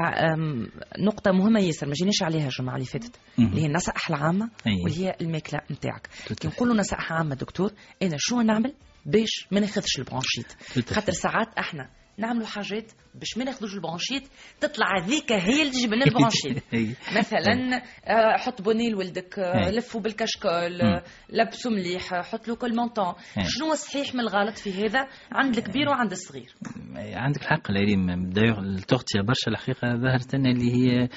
نقطة 0.99 1.31
مهمة 1.31 1.59
ياسر 1.59 1.87
ما 1.87 1.93
جيناش 1.93 2.23
عليها 2.23 2.45
الجمعة 2.45 2.75
اللي 2.75 2.85
فاتت 2.85 3.15
اللي 3.39 3.61
هي 3.61 3.65
النصائح 3.65 4.09
العامة 4.09 4.49
وهي 4.85 5.15
الماكلة 5.21 5.59
نتاعك. 5.71 6.09
كي 6.39 6.47
نقولوا 6.47 6.75
نصائح 6.75 7.13
عامة 7.13 7.35
دكتور 7.35 7.71
أنا 8.01 8.15
شو 8.17 8.41
نعمل؟ 8.41 8.73
باش 9.05 9.47
ما 9.51 9.59
ناخذش 9.59 9.99
ال 9.99 10.05
bronchite 10.05 10.53
خاطر 10.93 11.11
ساعات 11.11 11.47
إحنا 11.57 11.89
نعملوا 12.17 12.47
حاجات 12.47 12.91
باش 13.15 13.37
ما 13.37 13.43
ناخذوش 13.43 13.73
ال 13.73 13.78
bronchite 13.78 14.23
تطلع 14.59 14.85
هذيك 14.99 15.31
هي 15.31 15.61
اللي 15.61 15.71
تجيب 15.71 15.93
لنا 15.93 16.05
ال 16.05 16.11
bronchite 16.11 16.63
مثلا 17.19 17.81
آه، 18.05 18.37
حط 18.37 18.61
bonnet 18.61 18.89
لولدك 18.89 19.39
آه، 19.39 19.71
لفوا 19.71 20.01
بالكشكول 20.01 20.81
آه، 20.81 21.03
لبسوا 21.29 21.71
مليح 21.71 22.13
حط 22.13 22.47
له 22.47 22.55
col 22.55 22.75
montant 22.75 23.13
شنو 23.43 23.71
الصحيح 23.71 24.15
من 24.15 24.19
الغلط 24.19 24.57
في 24.57 24.73
هذا؟ 24.73 25.07
عند 25.31 25.57
الكبير 25.57 25.89
وعند 25.89 26.11
الصغير. 26.11 26.55
عندك 26.97 27.41
الحق 27.41 27.71
لريم 27.71 28.29
دايوغ 28.29 28.59
التغطيه 28.59 29.21
برشا 29.21 29.51
الحقيقة 29.51 29.95
ظهرت 29.95 30.35
لنا 30.35 30.49
اللي 30.49 30.71
هي 30.73 31.09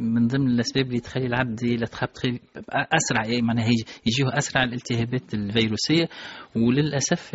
من 0.00 0.26
ضمن 0.26 0.46
الأسباب 0.46 0.86
اللي 0.86 1.00
تخلي 1.00 1.26
العبد 1.26 1.60
أسرع 2.70 3.26
يعني 3.26 3.42
معناها 3.42 3.68
يجيه 4.06 4.38
أسرع 4.38 4.62
الالتهابات 4.62 5.34
الفيروسية. 5.34 6.08
وللأسف 6.56 7.34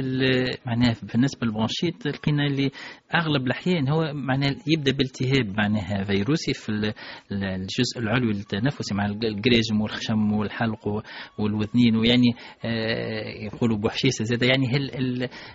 معناها 0.66 0.96
بالنسبة 1.14 1.48
لل 1.48 1.58
bronchite 1.58 2.06
لقينا 2.06 2.46
اللي 2.46 2.72
أغلب 3.16 3.46
الأحيان 3.48 3.90
هو 3.90 4.14
معناها 4.14 4.56
يبدأ 4.68 4.92
بالتهاب 4.92 5.58
معناها 5.58 6.04
فيروسي 6.04 6.54
في 6.54 6.94
الجزء 7.32 8.00
العلوي 8.00 8.32
التنفسي 8.32 8.96
مع 8.96 9.06
الجريجم 9.06 9.82
والخشم 9.82 10.34
والحلق 10.34 11.04
والوذنين 11.40 11.96
ويعني 11.96 12.36
آه، 12.66 13.46
يقولوا 13.46 13.78
بوحشيسه 13.78 14.26
زاد 14.26 14.44
يعني 14.44 14.78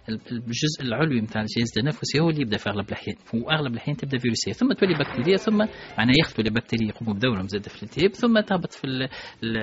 الجزء 0.08 0.82
العلوي 0.82 1.20
نتاع 1.20 1.42
الجهاز 1.42 1.78
التنفسي 1.78 2.20
هو 2.20 2.30
اللي 2.30 2.40
يبدأ 2.42 2.56
في 2.56 2.70
أغلب 2.70 2.88
الأحيان. 2.88 3.16
واغلب 3.34 3.72
الأحيان 3.72 3.96
تبدأ 3.96 4.18
فيروسية. 4.18 4.52
ثم 4.52 4.72
تولي 4.72 4.94
بكتيريا 4.94 5.36
ثم 5.36 5.58
معناها 5.98 6.14
يخطوا 6.20 6.44
البكتيريا 6.44 6.88
يقوموا 6.88 7.14
بدورهم 7.14 7.48
زاد 7.48 7.68
في 7.68 7.82
الالتهاب 7.82 8.14
ثم 8.14 8.40
تهبط 8.40 8.72
في 8.72 9.08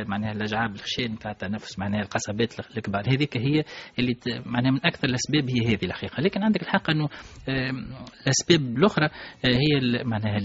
معناها 0.08 0.32
الأجعاب 0.32 0.76
الخشين 0.76 1.12
نتاع 1.12 1.32
التنفس 1.32 1.80
معناها 1.80 2.02
القصبات 2.02 2.54
الكبار 2.78 3.04
هذيك 3.08 3.38
هي 3.38 3.64
اللي 4.00 4.16
معناها 4.46 4.72
من 4.72 4.86
أكثر 4.86 5.08
الأسباب 5.08 5.50
هي 5.50 5.76
هذه 5.76 5.86
الحقيقة. 5.86 6.22
لكن 6.22 6.44
عندك 6.44 6.62
الحق 6.62 6.90
أنه 6.90 7.10
الأسباب 7.56 8.78
الأخرى 8.78 9.06
آه، 9.06 9.48
هي 9.48 10.04
معناها 10.04 10.40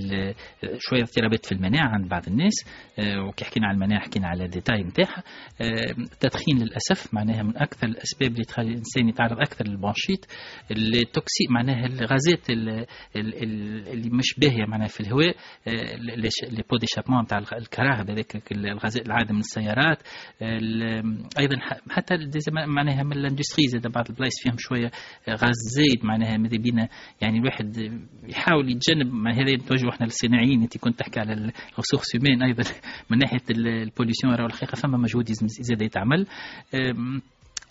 شوية 0.79 1.03
اضطرابات 1.03 1.47
في 1.47 1.53
المناعة 1.53 1.89
عند 1.89 2.09
بعض 2.09 2.27
الناس 2.29 2.55
آه، 2.99 3.25
وكي 3.29 3.45
حكينا 3.45 3.67
على 3.67 3.75
المناعة 3.75 4.01
حكينا 4.01 4.29
على 4.29 4.45
الديتاي 4.45 4.83
نتاعها. 4.83 5.23
التدخين 5.99 6.59
للأسف 6.59 7.15
معناها 7.15 7.43
من 7.43 7.57
أكثر 7.57 7.87
الأسباب 7.87 8.33
اللي 8.33 8.45
تخلي 8.45 8.69
الإنسان 8.69 9.09
يتعرض 9.09 9.41
أكثر 9.41 9.69
لل 9.69 9.79
bronchite 9.79 10.27
ال 10.71 10.80
toxique 10.80 11.45
معناها 11.51 11.87
الغازات 11.87 12.51
اللي 12.51 14.11
مش 14.11 14.35
باهية 14.39 14.65
معناها 14.69 14.89
في 14.89 15.01
الهواء 15.01 15.37
آه، 15.69 15.97
les 16.51 16.63
pots 16.71 16.77
d'échappement 16.77 17.23
نتاع 17.23 17.39
الكراهب 17.39 18.11
هذاك 18.11 18.53
الغازات 18.53 19.07
العادة 19.07 19.35
من 19.35 19.41
السيارات. 19.41 19.99
أيضا 21.39 21.57
حتى 21.91 22.15
معناها 22.67 23.03
من 23.03 23.13
ال 23.13 23.18
industrie 23.18 23.69
زاد 23.69 23.87
بعض 23.93 24.09
البلايص 24.11 24.43
فيهم 24.43 24.57
شوية 24.59 24.91
غاز 25.31 25.57
زايد 25.77 26.05
معناها 26.05 26.37
ماذا 26.37 26.57
بينا 26.57 26.89
يعني 27.21 27.39
الواحد 27.39 28.01
يحاول 28.29 28.71
يتجنب 28.71 29.13
هذا 29.33 29.57
توجه 29.57 29.89
إحنا 29.89 30.05
للصناعيين. 30.07 30.63
أنت 30.63 30.79
كنت 30.79 30.99
تحكي 30.99 31.21
على 31.21 31.33
الرسوخ 31.33 32.03
سيمين 32.03 32.43
أيضا 32.43 32.63
من 33.11 33.19
ناحية 33.19 33.45
ال 33.51 33.59
pollution 33.59 34.35
راهو 34.35 34.47
الحقيقة 34.47 34.77
فما 34.77 34.99
مجهود 34.99 35.33
زاد 35.61 35.83
يتعمل. 35.83 36.27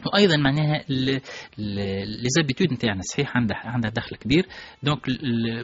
وأيضا 0.06 0.38
معناها 0.38 0.84
les 0.88 1.22
habitudes 2.38 2.74
نتاعنا 2.74 3.02
صحيح؟ 3.02 3.38
عندها 3.38 3.58
عندها 3.58 3.92
دخل 3.92 4.16
كبير. 4.16 4.46
donc 4.84 5.00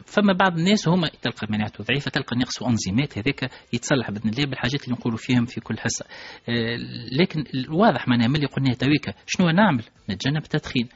فما 0.06 0.32
بعض 0.32 0.58
الناس 0.58 0.88
هما 0.88 1.08
تلقى 1.22 1.46
مناعته 1.50 1.84
ضعيفة 1.84 2.10
تلقى 2.10 2.36
نقصوا 2.36 2.68
انزيمات 2.68 3.18
هذاك 3.18 3.50
يتصلح 3.72 4.10
بإذن 4.10 4.30
الله 4.30 4.44
بالحاجات 4.46 4.84
اللي 4.84 4.96
نقولوا 4.96 5.18
فيهم 5.18 5.44
في 5.44 5.60
كل 5.60 5.78
حصة. 5.78 6.04
آه، 6.48 6.76
لكن 7.20 7.44
الواضح 7.54 8.08
معناها 8.08 8.28
ملي 8.28 8.46
قلنا 8.46 8.74
تويكا 8.74 9.12
شنو 9.26 9.50
نعمل؟ 9.50 9.82
نتجنب 10.10 10.42
التدخين 10.42 10.88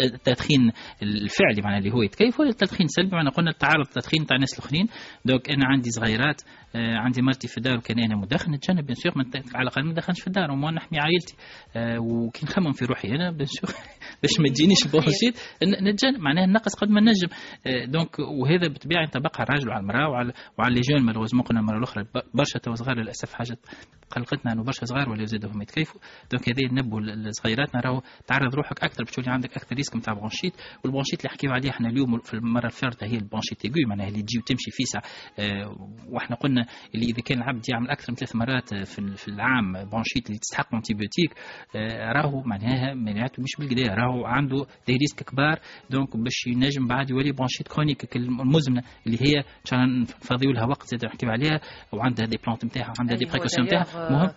التدخين 0.00 0.70
الفعلي 1.02 1.62
معناها 1.64 1.78
اللي 1.78 1.92
هو 1.92 2.02
يتكيف 2.02 2.40
ولا 2.40 2.48
التدخين 2.50 2.86
السلبي 2.86 3.16
معناها 3.16 3.32
قلنا 3.32 3.50
التعرض 3.50 3.86
التدخين 3.86 4.26
تاع 4.26 4.36
الناس 4.36 4.58
الآخرين. 4.58 4.86
donc 5.24 5.50
أنا 5.50 5.64
عندي 5.66 5.90
صغيرات 5.90 6.42
آه، 6.76 6.96
عندي 6.96 7.22
مرتي 7.22 7.48
في 7.48 7.58
الدار 7.58 7.76
وكان 7.76 7.98
أنا 7.98 8.16
مدخن. 8.16 8.52
نتجنب 8.52 8.86
bien 8.86 8.94
sûr 8.94 9.12
على 9.54 9.62
الأقل 9.62 9.84
ما 9.84 9.90
ندخنش 9.90 10.20
في 10.20 10.26
الدار 10.26 10.50
وما 10.50 10.70
نحمي 10.70 10.98
عائلتي. 10.98 11.36
آه، 11.76 11.98
وكي 11.98 12.46
نخمم 12.46 12.72
في 12.72 12.83
روحي 12.84 13.08
أنا 13.08 13.44
sûr 13.44 13.70
باش 14.22 14.40
ما 14.40 14.48
تجينيش 14.48 14.86
bronchite 14.86 15.38
نتجنب 15.62 16.20
معناها 16.20 16.46
نقص 16.46 16.74
قد 16.74 16.88
ما 16.90 17.00
نجم. 17.00 17.28
آه، 17.66 17.84
donc 17.84 18.18
وهذا 18.18 18.68
بالطبيعه 18.68 19.02
ينطبق 19.02 19.40
على 19.40 19.48
الراجل 19.48 19.68
وعلى 19.68 19.80
المرأة 19.80 20.08
وعلى 20.08 20.32
وعلى 20.58 20.74
les 20.74 20.80
jeunes. 20.80 21.02
malheureusement 21.02 21.42
قلنا 21.42 21.60
المره 21.60 21.78
الأخرى 21.78 22.04
برشا 22.34 22.58
تو 22.58 22.74
صغار 22.74 22.96
للأسف 22.96 23.32
حاجة 23.32 23.56
قلقتنا 24.10 24.52
أنه 24.52 24.62
برشا 24.62 24.86
صغار 24.86 25.10
ولا 25.10 25.22
يزيدوا 25.22 25.50
هم 25.50 25.62
يتكيفوا. 25.62 26.00
donc 26.30 26.48
هذه 26.48 26.62
نبوا 26.72 27.30
صغيراتنا. 27.30 27.80
راهو 27.80 28.02
تعرض 28.26 28.54
روحك 28.54 28.84
أكثر 28.84 29.04
باش 29.04 29.28
عندك 29.28 29.56
أكثر 29.56 29.76
risque 29.76 29.96
نتاع 29.96 30.14
bronchite 30.14 30.54
وال 30.84 30.90
bronchite 30.90 31.20
اللي 31.20 31.30
حكيو 31.30 31.50
عليه 31.52 31.70
إحنا 31.70 31.88
اليوم 31.88 32.18
في 32.18 32.34
المرة 32.34 32.66
الفارطه 32.66 33.06
هي 33.06 33.16
ال 33.16 33.21
bronchite 33.21 33.64
aiguë 33.64 33.88
معناها 33.88 34.08
اللي 34.08 34.22
تجي 34.22 34.38
وتمشي 34.38 34.70
فيسع 34.70 35.00
آه 35.38 35.90
وإحنا 36.08 36.36
قلنا 36.36 36.66
اللي 36.94 37.06
إذا 37.06 37.22
كان 37.22 37.38
العبد 37.38 37.68
يعمل 37.68 37.90
أكثر 37.90 38.12
من 38.12 38.16
ثلاث 38.16 38.36
مرات 38.36 38.74
في, 38.74 39.16
في 39.16 39.28
العام 39.28 39.72
bronchite 39.72 40.26
اللي 40.26 40.38
تستحق 40.38 40.74
antibiotique 40.74 41.34
آه 41.76 42.12
راهو 42.12 42.42
معناها 42.42 42.73
مناعته 42.94 43.42
مش 43.42 43.50
بالكدا 43.58 43.94
راهو 43.94 44.24
عنده 44.24 44.66
des 44.86 44.92
risques 44.96 45.22
كبار 45.22 45.58
donc 45.90 46.16
باش 46.16 46.46
ينجم 46.46 46.86
بعد 46.86 47.10
يولي 47.10 47.32
bronchite 47.32 47.68
chronique 47.68 48.16
المزمنة 48.16 48.82
اللي 49.06 49.18
هي 49.22 49.38
ان 49.38 49.64
شاء 49.64 49.80
الله 49.80 50.00
نفضيو 50.02 50.52
لها 50.52 50.64
وقت 50.64 50.86
زاد 50.86 51.04
نحكيو 51.04 51.30
عليها 51.30 51.60
وعندها 51.92 52.26
des 52.26 52.36
plantes 52.46 52.64
نتاعها 52.64 52.92
وعندها 52.98 53.16
des 53.16 53.24
précautions 53.24 53.66
نتاعها. 53.66 54.12
مهم؟ 54.12 54.30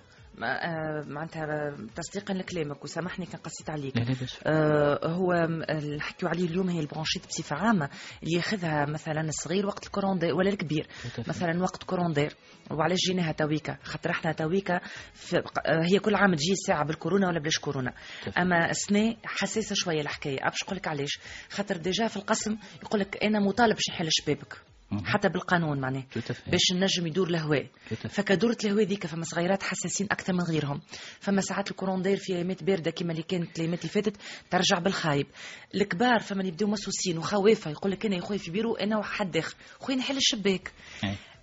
معناتها 1.07 1.75
تصديقا 1.95 2.33
لكلامك 2.33 2.83
وسامحني 2.83 3.25
كان 3.25 3.39
قصيت 3.41 3.69
عليك. 3.69 3.97
آه 4.45 5.07
هو 5.07 5.33
اللي 5.69 6.01
حكيوا 6.01 6.29
عليه 6.31 6.45
اليوم 6.45 6.69
هي 6.69 6.79
ال 6.79 6.84
bronchite 6.84 7.27
بصفة 7.27 7.55
عامة 7.55 7.89
اللي 8.23 8.33
ياخذها 8.35 8.85
مثلا 8.85 9.21
الصغير 9.21 9.65
وقت 9.65 9.85
ال 9.85 9.89
courant 9.89 10.16
d'air 10.16 10.35
ولا 10.35 10.49
الكبير. 10.49 10.87
مثلا 11.27 11.61
وقت 11.61 11.83
courant 11.83 12.13
d'air 12.13 12.35
وعلاش 12.71 12.99
جيناها 13.07 13.31
تويكا؟ 13.31 13.77
خاطر 13.83 14.09
إحنا 14.11 14.31
تويكا 14.31 14.75
آه، 14.75 15.83
هي 15.83 15.99
كل 15.99 16.15
عام 16.15 16.35
تجي 16.35 16.55
ساعه 16.67 16.85
بالكورونا 16.85 17.27
ولا 17.27 17.39
بلاش 17.39 17.59
كورونا. 17.59 17.93
أما 18.37 18.69
السنة 18.69 19.15
حساسة 19.25 19.75
شوية 19.75 20.01
الحكاية. 20.01 20.37
باش 20.43 20.63
نقول 20.63 20.77
لك 20.77 20.87
علاش؟ 20.87 21.19
خاطر 21.49 21.77
déjà 21.77 22.07
في 22.07 22.17
القسم 22.17 22.57
يقول 22.83 22.99
لك 22.99 23.23
أنا 23.23 23.39
مطالب 23.39 23.75
باش 23.75 23.89
نحل 23.89 24.07
شبابك. 24.11 24.66
حتى 25.05 25.29
بالقانون 25.29 25.79
معناه 25.79 26.03
باش 26.47 26.71
النجم 26.71 27.07
يدور 27.07 27.27
الهواء. 27.27 27.67
فكدورة 28.09 28.57
الهواء 28.65 28.83
ذيك 28.83 29.07
فما 29.07 29.23
صغيرات 29.23 29.63
حساسين 29.63 30.07
أكثر 30.11 30.33
من 30.33 30.41
غيرهم. 30.41 30.81
فما 31.19 31.41
ساعات 31.41 31.71
ال 31.71 31.75
courant 31.75 31.99
d'air 31.99 32.17
في 32.17 32.33
أيامات 32.35 32.63
باردة 32.63 32.91
كما 32.91 33.11
اللي 33.11 33.23
كانت 33.23 33.55
الأيامات 33.55 33.79
اللي 33.81 33.89
فاتت 33.91 34.17
ترجع 34.49 34.79
بالخايب. 34.79 35.27
الكبار 35.75 36.19
فما 36.19 36.43
يبداو 36.43 36.69
مسوسين 36.69 37.17
وخوافة 37.17 37.71
يقول 37.71 37.91
لك 37.91 38.05
أنا 38.05 38.15
يا 38.15 38.21
خويا 38.21 38.37
في 38.39 38.51
بيرو 38.51 38.75
أنا 38.75 38.97
وحد 38.97 39.31
داخل 39.31 39.55
خويا 39.79 39.97
نحل 39.97 40.17
الشباك. 40.17 40.71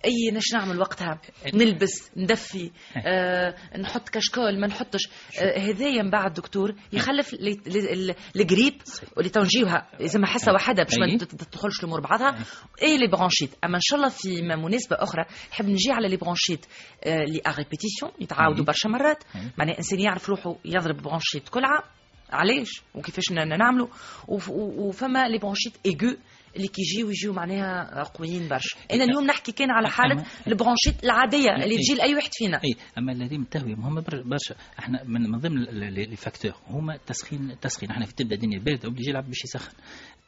أي 0.05 0.31
نش 0.33 0.53
نعمل 0.53 0.79
وقتها؟ 0.79 1.19
نلبس 1.53 2.11
ندفي 2.17 2.71
آه 3.05 3.55
نحط 3.77 4.09
كشكول 4.09 4.59
ما 4.59 4.67
نحطش. 4.67 5.01
آه 5.39 5.59
هذايا 5.59 6.03
من 6.03 6.09
بعد 6.09 6.33
دكتور 6.33 6.75
يخلف 6.93 7.33
الجريب 8.35 8.81
اللي 9.17 9.29
تنجيوها 9.29 9.87
اذا 10.01 10.19
ما 10.19 10.27
حصه 10.27 10.51
واحدة 10.51 10.83
باش 10.83 10.97
ما 10.97 11.17
تدخلش 11.17 11.79
الأمور 11.79 11.99
بعضها. 12.01 12.45
اي 12.81 12.97
les 12.97 13.07
bronchites 13.07 13.49
أما 13.63 13.75
إن 13.75 13.81
شاء 13.81 13.99
الله 13.99 14.09
في 14.09 14.41
مناسبة 14.41 14.95
أخرى 14.99 15.25
نحب 15.51 15.65
نجي 15.65 15.91
على 15.91 16.07
les 16.07 16.17
bronchites 16.17 16.65
آه 17.03 17.23
les 17.23 17.41
répétitions 17.47 18.11
يتعاودوا 18.19 18.65
برشا 18.65 18.87
مرات. 18.87 19.23
معناها 19.57 19.73
الانسان 19.73 19.99
يعرف 19.99 20.29
روحه 20.29 20.55
يضرب 20.65 21.01
bronchite 21.01 21.49
كل 21.49 21.65
عام. 21.65 21.83
علاش؟ 22.29 22.81
وكيفاش 22.95 23.31
نعملوا؟ 23.31 23.87
وفما 24.27 25.27
les 25.27 25.37
bronchites 25.37 25.73
aiguës 25.85 26.17
اللي 26.55 26.67
كيجيو 26.67 27.09
يجيو 27.09 27.33
معناها 27.33 28.03
قويين 28.03 28.47
برشا. 28.47 28.77
أنا 28.93 29.03
اليوم 29.03 29.25
نحكي 29.25 29.51
كان 29.51 29.71
على 29.71 29.89
حالة 29.89 30.25
ال 30.47 30.53
bronchite 30.53 31.03
العادية 31.03 31.49
اللي 31.63 31.77
تجي 31.77 31.95
لأي 31.97 32.15
واحد 32.15 32.29
فينا. 32.33 32.57
اي 32.63 32.75
أما 32.97 33.11
الذين 33.11 33.41
التهويه 33.41 33.75
مهمه 33.75 34.03
برشا. 34.25 34.55
إحنا 34.79 35.03
من 35.03 35.39
ضمن 35.39 35.63
les 35.63 36.15
facteurs 36.15 36.51
هما 36.67 36.95
التسخين 36.95 37.51
التسخين 37.51 37.91
إحنا 37.91 38.05
في 38.05 38.15
تبدأ 38.15 38.35
الدنيا 38.35 38.59
باردة 38.59 38.89
وبيجي 38.89 39.09
يلعب 39.09 39.27
باش 39.27 39.43
يسخن. 39.43 39.73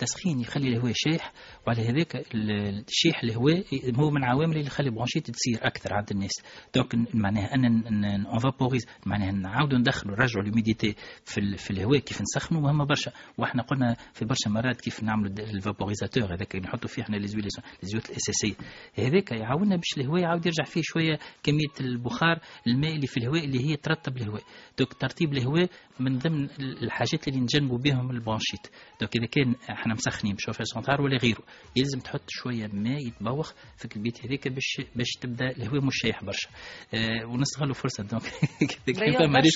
التسخين 0.02 0.40
يخلي 0.40 0.68
الهواء 0.68 0.92
شايح 0.96 1.34
وعلى 1.68 1.90
هذاك 1.90 2.26
الشيح 2.36 3.24
الهواء 3.24 3.66
هو 3.96 4.10
من 4.10 4.18
العوامل 4.18 4.56
اللي 4.56 4.68
يخلي 4.68 4.90
bronchite 4.90 5.32
تصير 5.32 5.68
أكثر 5.68 5.94
عند 5.94 6.12
الناس. 6.12 6.32
donc 6.76 6.96
معناها 7.14 7.56
أن 7.56 8.26
on 8.26 8.38
vaporise 8.38 8.86
معناها 9.06 9.32
نعاودوا 9.32 9.78
ندخلوا 9.78 10.16
نرجعوا 10.16 10.46
l'humidité 10.46 10.96
في, 11.26 11.58
في 11.58 11.72
الهواء 11.72 12.00
كيف 12.00 12.22
نسخنوا 12.22 12.62
مهمه 12.62 12.86
برشا. 12.86 13.12
وإحنا 13.38 13.64
قلنا 13.64 13.96
في 14.14 14.26
برشا 14.26 14.50
مرات 14.50 14.82
كيف 14.82 15.04
نعملوا 15.04 15.32
ال 15.40 15.47
vaporisateur 15.47 16.34
هذاك 16.34 16.56
اللي 16.56 16.68
نحطوا 16.68 16.90
فيه 16.90 17.02
إحنا 17.02 17.16
les 17.16 17.28
زيوت 17.28 18.10
الأساسية. 18.10 18.56
هذاك 19.00 19.32
يعاوننا 19.32 19.76
باش 19.76 19.98
الهواء 19.98 20.22
يعاود 20.22 20.46
يرجع 20.46 20.64
فيه 20.64 20.82
شوية 20.84 21.20
كمية 21.44 21.74
البخار 21.82 22.40
الماء 22.68 22.96
اللي 22.96 23.08
في 23.08 23.18
الهواء 23.18 23.46
اللي 23.46 23.70
هي 23.70 23.76
ترطب 23.76 24.18
الهواء. 24.18 24.44
donc 24.78 24.94
ترطيب 24.94 25.34
الهواء 25.34 25.70
من 26.00 26.18
ضمن 26.18 26.50
الحاجات 26.60 27.28
اللي 27.28 27.40
نجنبوا 27.40 27.78
بهم 27.78 28.12
ال 28.12 28.17
bronchite 28.17 28.68
donc 29.00 29.16
إذا 29.16 29.26
كان 29.26 29.56
إحنا 29.88 29.96
مسخنين 29.96 30.36
ب 30.36 30.39
chauffage 30.39 30.66
central 30.66 31.02
ولا 31.02 31.18
غيره 31.18 31.44
يلزم 31.76 32.00
تحط 32.00 32.22
شوية 32.28 32.70
ماء 32.74 33.08
يتبوخ 33.08 33.54
في 33.78 33.96
البيت 33.96 34.26
هذيك 34.26 34.48
باش 34.48 34.82
باش 34.96 35.08
تبدأ 35.22 35.50
الهواء 35.50 35.82
مش 35.82 35.94
شايح 36.02 36.24
برشا. 36.24 36.50
أه 36.94 37.26
ونستغلوا 37.26 37.74
فرصة. 37.74 38.04
donc 38.12 38.24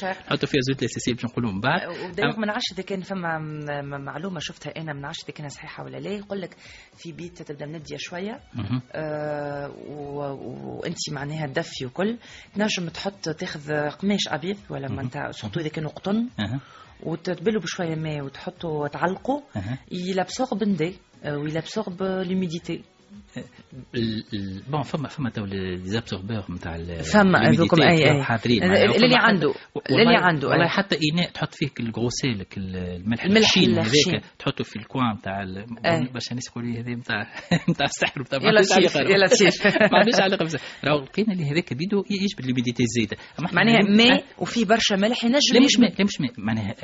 نحطوا 0.04 0.48
فيها 0.48 0.62
زيوت 0.62 0.84
الاساسيه 0.84 1.14
باش 1.14 1.26
نقولوا 1.26 1.52
من 1.52 1.60
بعد. 1.60 1.88
ودايما 1.88 2.38
ما 2.38 2.46
نعرفش 2.46 2.72
اذا 2.74 2.84
كان 2.84 3.02
فما 3.02 3.40
معلومة 3.82 4.40
شفتها 4.40 4.82
أنا 4.82 4.94
ما 4.94 5.00
نعرفش 5.00 5.24
اذا 5.24 5.34
كانها 5.34 5.50
صحيحة 5.50 5.84
ولا 5.84 5.98
لا. 5.98 6.10
يقول 6.10 6.42
لك 6.42 6.56
في 6.98 7.12
بيت 7.12 7.42
تبدأ 7.42 7.66
منديه 7.66 7.98
شوية. 7.98 8.40
آه 8.92 9.72
وأنت 9.90 11.10
معناها 11.12 11.48
تدفي 11.48 11.86
وكل. 11.86 12.18
تنجم 12.56 12.90
تحط 12.90 13.30
تاخذ 13.30 13.90
قماش 13.90 14.28
أبيض 14.28 14.58
ولا 14.70 14.88
ما 14.88 15.02
انت 15.02 15.30
سورتو 15.32 15.60
إذا 15.60 15.70
كانوا 15.70 15.90
قطن 15.90 16.28
وتتبلوا 17.06 17.62
بشوية 17.62 17.96
ماء 17.96 18.22
وتحطوا 18.22 18.88
تعلقوا 18.88 19.42
يلابسوغ 19.92 20.54
بندي 20.56 20.96
ويلابسوغ 21.26 21.90
لوميديتي 22.24 22.84
بون 24.72 24.82
فما 24.82 25.08
فما 25.08 25.30
تو 25.30 25.46
ليزابسوربور 25.46 26.44
نتاع 26.52 26.78
فما 27.14 27.50
هذوكم 27.50 27.82
اي 27.82 28.12
أي. 28.12 28.24
حاضرين. 28.24 28.64
اللي 28.64 29.16
عنده. 29.16 29.54
اللي 29.90 30.18
عنده 30.18 30.48
والله 30.48 30.68
حتى 30.68 30.98
إناء 31.14 31.32
تحط 31.32 31.54
فيه 31.56 31.68
الغوسيلك 31.80 32.58
الملح 32.58 33.26
الخشين 33.26 33.80
هذاك 33.80 34.24
تحطه 34.40 34.64
في 34.64 34.76
الكوان 34.76 35.14
نتاع 35.14 35.44
باش 36.14 36.32
الناس 36.32 36.48
يقولوا 36.48 36.70
لي 36.72 36.80
هذا 36.80 36.92
نتاع 36.92 37.22
نتاع 37.70 37.86
السحر 37.96 38.22
نتاع 38.22 38.40
يا 38.42 38.52
لطيف 38.52 38.96
يا 38.96 39.18
لطيف 39.18 39.68
ما 39.68 40.00
عندوش 40.00 40.20
علاقة 40.22 40.46
بزاف. 40.46 40.80
راهو 40.86 41.04
لقينا 41.04 41.34
اللي 41.34 41.52
هذاك 41.52 41.74
بيدو 41.74 42.04
يجبد 42.10 42.46
l'humidité 42.46 42.84
الزايده 42.84 43.18
معناها 43.54 43.80
ماء 43.90 44.26
وفيه 44.38 44.66
برشا 44.66 44.96
ملح 44.96 45.24
ينجم 45.24 45.54
لا 45.54 45.60
مش 45.66 45.80
ماء 45.80 45.94
لا 46.00 46.06
مش 46.06 46.22
ماء. 46.22 46.32
معناها 46.38 46.76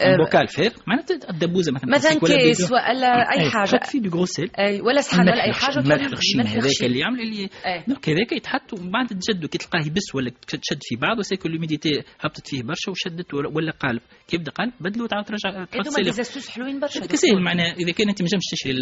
bocal 0.00 0.48
verre 0.48 0.72
معناتها 0.86 1.30
الدبوزه 1.30 1.72
مثلا 1.72 1.90
مثلا 1.90 2.20
كيس 2.20 2.72
ولا 2.72 3.32
اي 3.32 3.50
حاجة 3.50 3.80
فيه 3.84 4.00
du 4.00 4.10
gros 4.10 4.33
sel 4.33 4.50
اي 4.58 4.80
ولا 4.80 5.00
صحن 5.00 5.20
ولا 5.20 5.44
اي 5.44 5.52
حاجة 5.52 5.78
الملح 5.78 6.04
الخشين 6.04 6.40
هذاك 6.40 6.82
اللي 6.82 6.98
يعمل 6.98 7.20
اللي 7.20 7.48
هذاك 7.88 8.32
يتحط 8.32 8.72
ومن 8.72 8.90
بعد 8.90 9.06
تجدو 9.06 9.48
كي 9.48 9.58
تلقاه 9.58 9.86
يبس 9.86 10.14
ولا 10.14 10.30
تشد 10.46 10.78
في 10.82 10.96
بعض 10.96 11.18
و 11.18 11.21
c'est 11.21 11.38
que 11.38 11.48
l'humidité 11.48 12.02
هبطت 12.20 12.48
فيه 12.48 12.62
برشا 12.62 12.90
وشدت 12.90 13.34
ولا 13.34 13.72
قالب 13.72 14.00
كي 14.28 14.36
يبدا 14.36 14.52
قالب 14.52 14.72
بدلو 14.80 15.06
تعاود 15.06 15.24
ترجع 15.24 15.64
تحط 15.64 15.86
هذوما 15.86 16.04
des 16.04 16.17
astuces 16.17 16.48
حلوين 16.48 16.80
برشا 16.80 17.16
سهل 17.16 17.42
معناها 17.42 17.72
اذا 17.72 17.92
كان 17.92 18.08
انت 18.08 18.22
ما 18.22 18.26
نجمش 18.26 18.44
تشري 18.52 18.72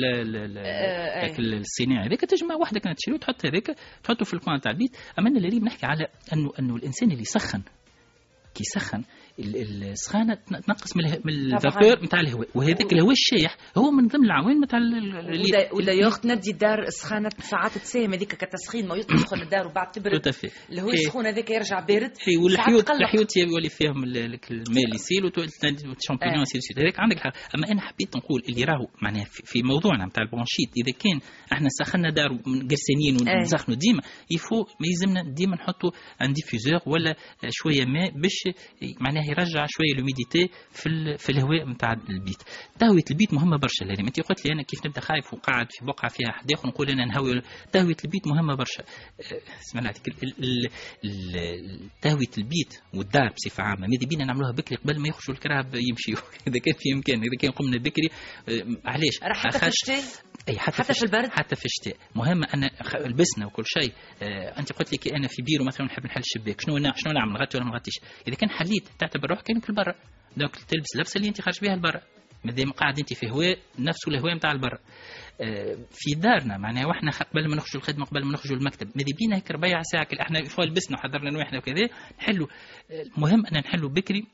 هذاك 1.17 1.39
الصناعي 1.39 2.07
هذاك 2.07 2.21
تجمع 2.21 2.55
وحدك 2.55 2.83
تشري 2.97 3.15
وتحط 3.15 3.47
هذاك 3.47 3.77
تحطه 4.05 4.25
في 4.25 4.35
ال 4.35 4.40
coin 4.40 4.61
تاع 4.61 4.73
البيت 4.73 4.97
اما 5.19 5.29
أنا 5.29 5.39
اللي 5.39 5.61
نحكي 5.61 5.87
على 5.87 6.07
انه 6.33 6.53
انه 6.59 6.77
الانسان 6.77 7.11
اللي 7.11 7.23
يسخن 7.23 7.63
كي 8.55 8.63
يسخن 8.63 9.03
السخانة 9.41 10.35
تنقص 10.35 10.97
من 10.97 11.05
ال 11.29 11.40
vapeur 11.40 12.05
نتاع 12.05 12.21
الهواء. 12.21 12.49
وهذاك 12.55 12.93
الهواء 12.93 13.13
الشايح 13.13 13.57
هو 13.79 13.91
من 13.91 14.07
ضمن 14.07 14.25
العوامل 14.25 14.61
نتاع 14.61 14.79
ولا 15.73 15.93
ياخذ 15.93 16.29
ندي 16.29 16.51
الدار 16.51 16.83
السخانه 16.83 17.29
ساعات 17.39 17.79
تساهم 17.79 18.15
هذيك 18.15 18.35
كتسخين 18.35 18.89
ما 18.89 18.97
يدخل 18.97 19.43
الدار 19.43 19.67
وبعد 19.67 19.91
تبرد. 19.91 20.15
الهواء 20.73 20.93
السخون 20.95 21.27
هذاك 21.27 21.51
يرجع 21.51 21.81
بارد 21.81 22.13
اي 22.29 22.37
والحيوت 22.37 22.91
الحيوت 22.91 23.37
يولي 23.37 23.69
فيهم 23.69 24.05
الماء 24.05 24.85
اللي 24.85 24.95
يسيل 24.95 25.25
وال 25.25 25.45
champignon 25.45 26.45
c'est 26.45 26.59
هذاك 26.83 27.01
عندك 27.01 27.19
حق. 27.19 27.33
أما 27.57 27.71
أنا 27.73 27.81
حبيت 27.81 28.17
نقول 28.17 28.43
اللي 28.49 28.65
راهو 28.65 28.87
معناها 29.03 29.25
في 29.25 29.63
موضوعنا 29.63 30.07
نتاع 30.07 30.25
ال 30.25 30.29
bronchite 30.29 30.71
إذا 30.77 30.99
كان 30.99 31.21
إحنا 31.53 31.69
سخنا 31.69 32.11
دار 32.11 32.29
قرسانين 32.71 33.17
ونسخنوا 33.21 33.79
ديما 33.79 34.03
يفو 34.31 34.57
ما 34.57 34.87
يلزمنا 34.91 35.35
ديما 35.35 35.57
نحطوا 35.57 35.91
un 36.23 36.33
diffuseur 36.33 36.81
ولا 36.87 37.17
شوية 37.51 37.85
ماء 37.85 38.11
باش 38.11 38.39
معناها 39.01 39.30
يرجع 39.31 39.67
شوية 39.69 39.95
l'humidité 39.99 40.51
في 40.71 41.17
في 41.19 41.33
الهواء 41.33 41.69
نتاع 41.69 41.93
البيت. 41.93 42.43
تهويه 42.79 43.05
البيت 43.11 43.35
مهمة 43.35 43.57
برشا 43.57 43.85
لأن 43.85 44.07
انت 44.07 44.21
قلت 44.21 44.47
لي 44.47 44.53
أنا 44.53 44.63
كيف 44.63 44.87
نبدأ 44.87 45.01
خايف 45.01 45.35
وقاعد 45.35 45.67
في 45.71 45.85
بقعة 45.85 46.11
فيها 46.11 46.33
حداقه 46.33 46.67
ونقول 46.67 46.91
أنا 46.91 47.05
نهوي 47.05 47.43
تهويه 47.73 47.97
البيت 48.05 48.27
مهمة 48.27 48.55
برشا. 48.55 48.85
اسمع 49.61 49.93
تهويه 52.03 52.31
البيت 52.39 52.81
والدار 52.95 53.33
بصفة 53.37 53.63
عامة. 53.63 53.87
ماذا 53.87 54.09
بينا 54.09 54.25
نعملوها 54.25 54.53
بكري 54.53 54.77
قبل 54.77 55.01
ما 55.01 55.09
يخرجوا 55.09 55.35
الكراهب 55.35 55.75
يمشيوا؟ 55.75 56.29
إذا 56.49 56.59
كان 56.59 56.75
في 56.75 56.93
إمكان. 56.95 57.19
إذا 57.19 57.37
كان 57.41 57.51
قمنا 57.51 57.79
بكري 57.79 58.09
علاش؟ 58.85 59.19
حتى 59.23 59.59
في 59.59 59.67
الشتاء 59.67 60.30
أي 60.49 60.59
حتى, 60.59 60.83
حتى 60.83 60.95
في 60.95 61.03
البرد؟ 61.03 61.31
حتى 61.31 61.57
في 61.57 61.65
الشتاء. 61.65 61.97
مهم 62.15 62.45
انا 62.45 62.71
لبسنا 62.95 63.47
وكل 63.47 63.65
شيء. 63.67 63.93
آه 64.23 64.59
أنت 64.59 64.73
قلت 64.73 64.93
لي 64.93 64.99
كي 64.99 65.17
أنا 65.17 65.29
في 65.29 65.43
بيرو 65.43 65.65
مثلا 65.65 65.87
نحب 65.87 66.07
نحل 66.07 66.21
الشباك. 66.21 66.61
شنو 66.61 66.93
شنو 66.97 67.13
نعمل 67.13 67.33
نغطي 67.33 67.59
ولا 67.59 67.67
ما 67.67 67.73
نغطيش؟ 67.73 67.95
إذا 68.29 68.37
كان 68.37 68.51
حليت 68.51 68.89
تعتبر 68.99 69.31
روحك 69.31 69.43
كانك 69.43 69.71
البرا 69.71 69.95
donc 70.37 70.57
تلبس 70.57 70.95
اللبسه 70.95 71.19
اللي 71.19 71.29
أنت 71.29 71.41
خارج 71.41 71.61
بها 71.63 71.75
البرا 71.75 72.01
مادام 72.45 72.71
قاعد 72.71 72.99
أنت 72.99 73.13
في 73.13 73.31
هواء 73.31 73.59
نفسه 73.79 74.11
الهواء 74.13 74.35
نتاع 74.35 74.53
البرا 74.53 74.79
آه 75.41 75.77
في 75.93 76.15
دارنا 76.15 76.59
معناها 76.59 76.87
وإحنا 76.87 77.11
قبل 77.11 77.49
ما 77.49 77.57
نخرجوا 77.57 77.81
الخدمة 77.81 78.05
قبل 78.05 78.25
ما 78.25 78.33
نخرجوا 78.33 78.57
المكتب 78.57 78.87
ماذا 78.87 79.09
بينا 79.19 79.37
هيك 79.37 79.51
ربيع 79.51 79.83
ساعة 79.83 80.09
إحنا 80.21 80.45
فوا 80.45 80.65
لبسنا 80.65 80.97
وحضرنا 80.99 81.31
نواحنا 81.31 81.59
وكذا 81.59 81.89
نحلوا. 82.19 82.47
المهم 83.17 83.47
أن 83.47 83.59
نحلوا 83.59 83.91
بكري 83.91 84.27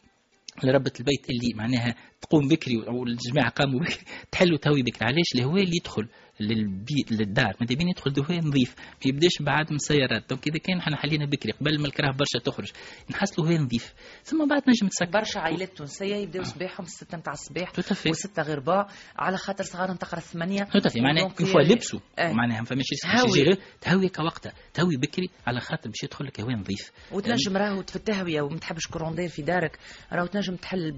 لربة 0.64 0.92
البيت 1.01 1.31
اللي 1.31 1.55
معناها 1.55 1.95
تقوم 2.21 2.49
بكري 2.49 2.77
والجماعة 2.77 3.51
قاموا 3.51 3.81
بكري 3.81 4.05
تحلوا 4.33 4.59
توي 4.59 4.83
بكري. 4.83 5.07
علاش؟ 5.07 5.35
الهواء 5.35 5.62
اللي 5.62 5.77
يدخل. 5.77 6.09
للبيت 6.40 7.12
للدار. 7.12 7.57
ماذا 7.61 7.75
بين 7.75 7.88
يدخل 7.88 8.12
دهان 8.12 8.46
نظيف. 8.46 8.75
ما 8.79 8.85
يبداش 9.07 9.33
بعد 9.40 9.72
من 9.72 9.79
سيارات 9.79 10.25
donc 10.31 10.49
إذا 10.49 10.59
كان 10.59 10.79
إحنا 10.79 10.96
حلينا 10.96 11.27
بكري 11.27 11.53
قبل 11.53 11.81
ما 11.81 11.87
الكراهب 11.87 12.12
برشا 12.12 12.38
تخرج 12.44 12.72
نحصلوا 13.11 13.49
هواء 13.49 13.61
نظيف. 13.61 13.94
ثم 14.25 14.49
بعد 14.49 14.62
نجم 14.68 14.88
تسكر. 14.88 15.11
برشا 15.11 15.40
عائلات 15.40 15.77
تونسية 15.77 16.16
يبداو 16.16 16.42
صباحهم 16.42 16.87
الستة 16.87 17.18
نتاع 17.18 17.33
الصباح 17.33 17.72
وستة 18.07 18.42
غير 18.42 18.59
ربع 18.59 18.87
على 19.16 19.37
خاطر 19.37 19.64
صغارهم 19.64 19.96
تقرأ 19.96 20.18
الثمانية. 20.18 20.62
tout 20.62 20.79
à 20.79 20.84
fait 20.84 21.01
معناها 21.01 21.25
une 21.25 21.33
fois 21.33 21.61
لبسوا. 21.61 22.01
آه. 22.18 22.33
معناها 22.33 22.59
ما 22.59 22.64
فماش 22.64 22.87
تهوي 23.03 23.57
تهوي 23.81 24.09
كوقتها. 24.09 24.53
تهوي 24.75 24.96
بكري 24.96 25.31
على 25.46 25.61
خاطر 25.61 25.90
باش 25.90 26.03
يدخل 26.05 26.25
لك 26.25 26.40
هواء 26.40 26.57
نظيف. 26.57 26.92
وتنجم 27.12 27.57
راهو 27.57 27.83
في 27.83 27.96
التهويه 27.96 28.40
وما 28.40 28.59
تحبش 28.59 28.87
courant 28.87 29.11
d'air 29.11 29.29
في 29.29 29.42
دارك. 29.42 29.79
راهو 30.12 30.27
تنجم 30.27 30.57
تحل 30.57 30.92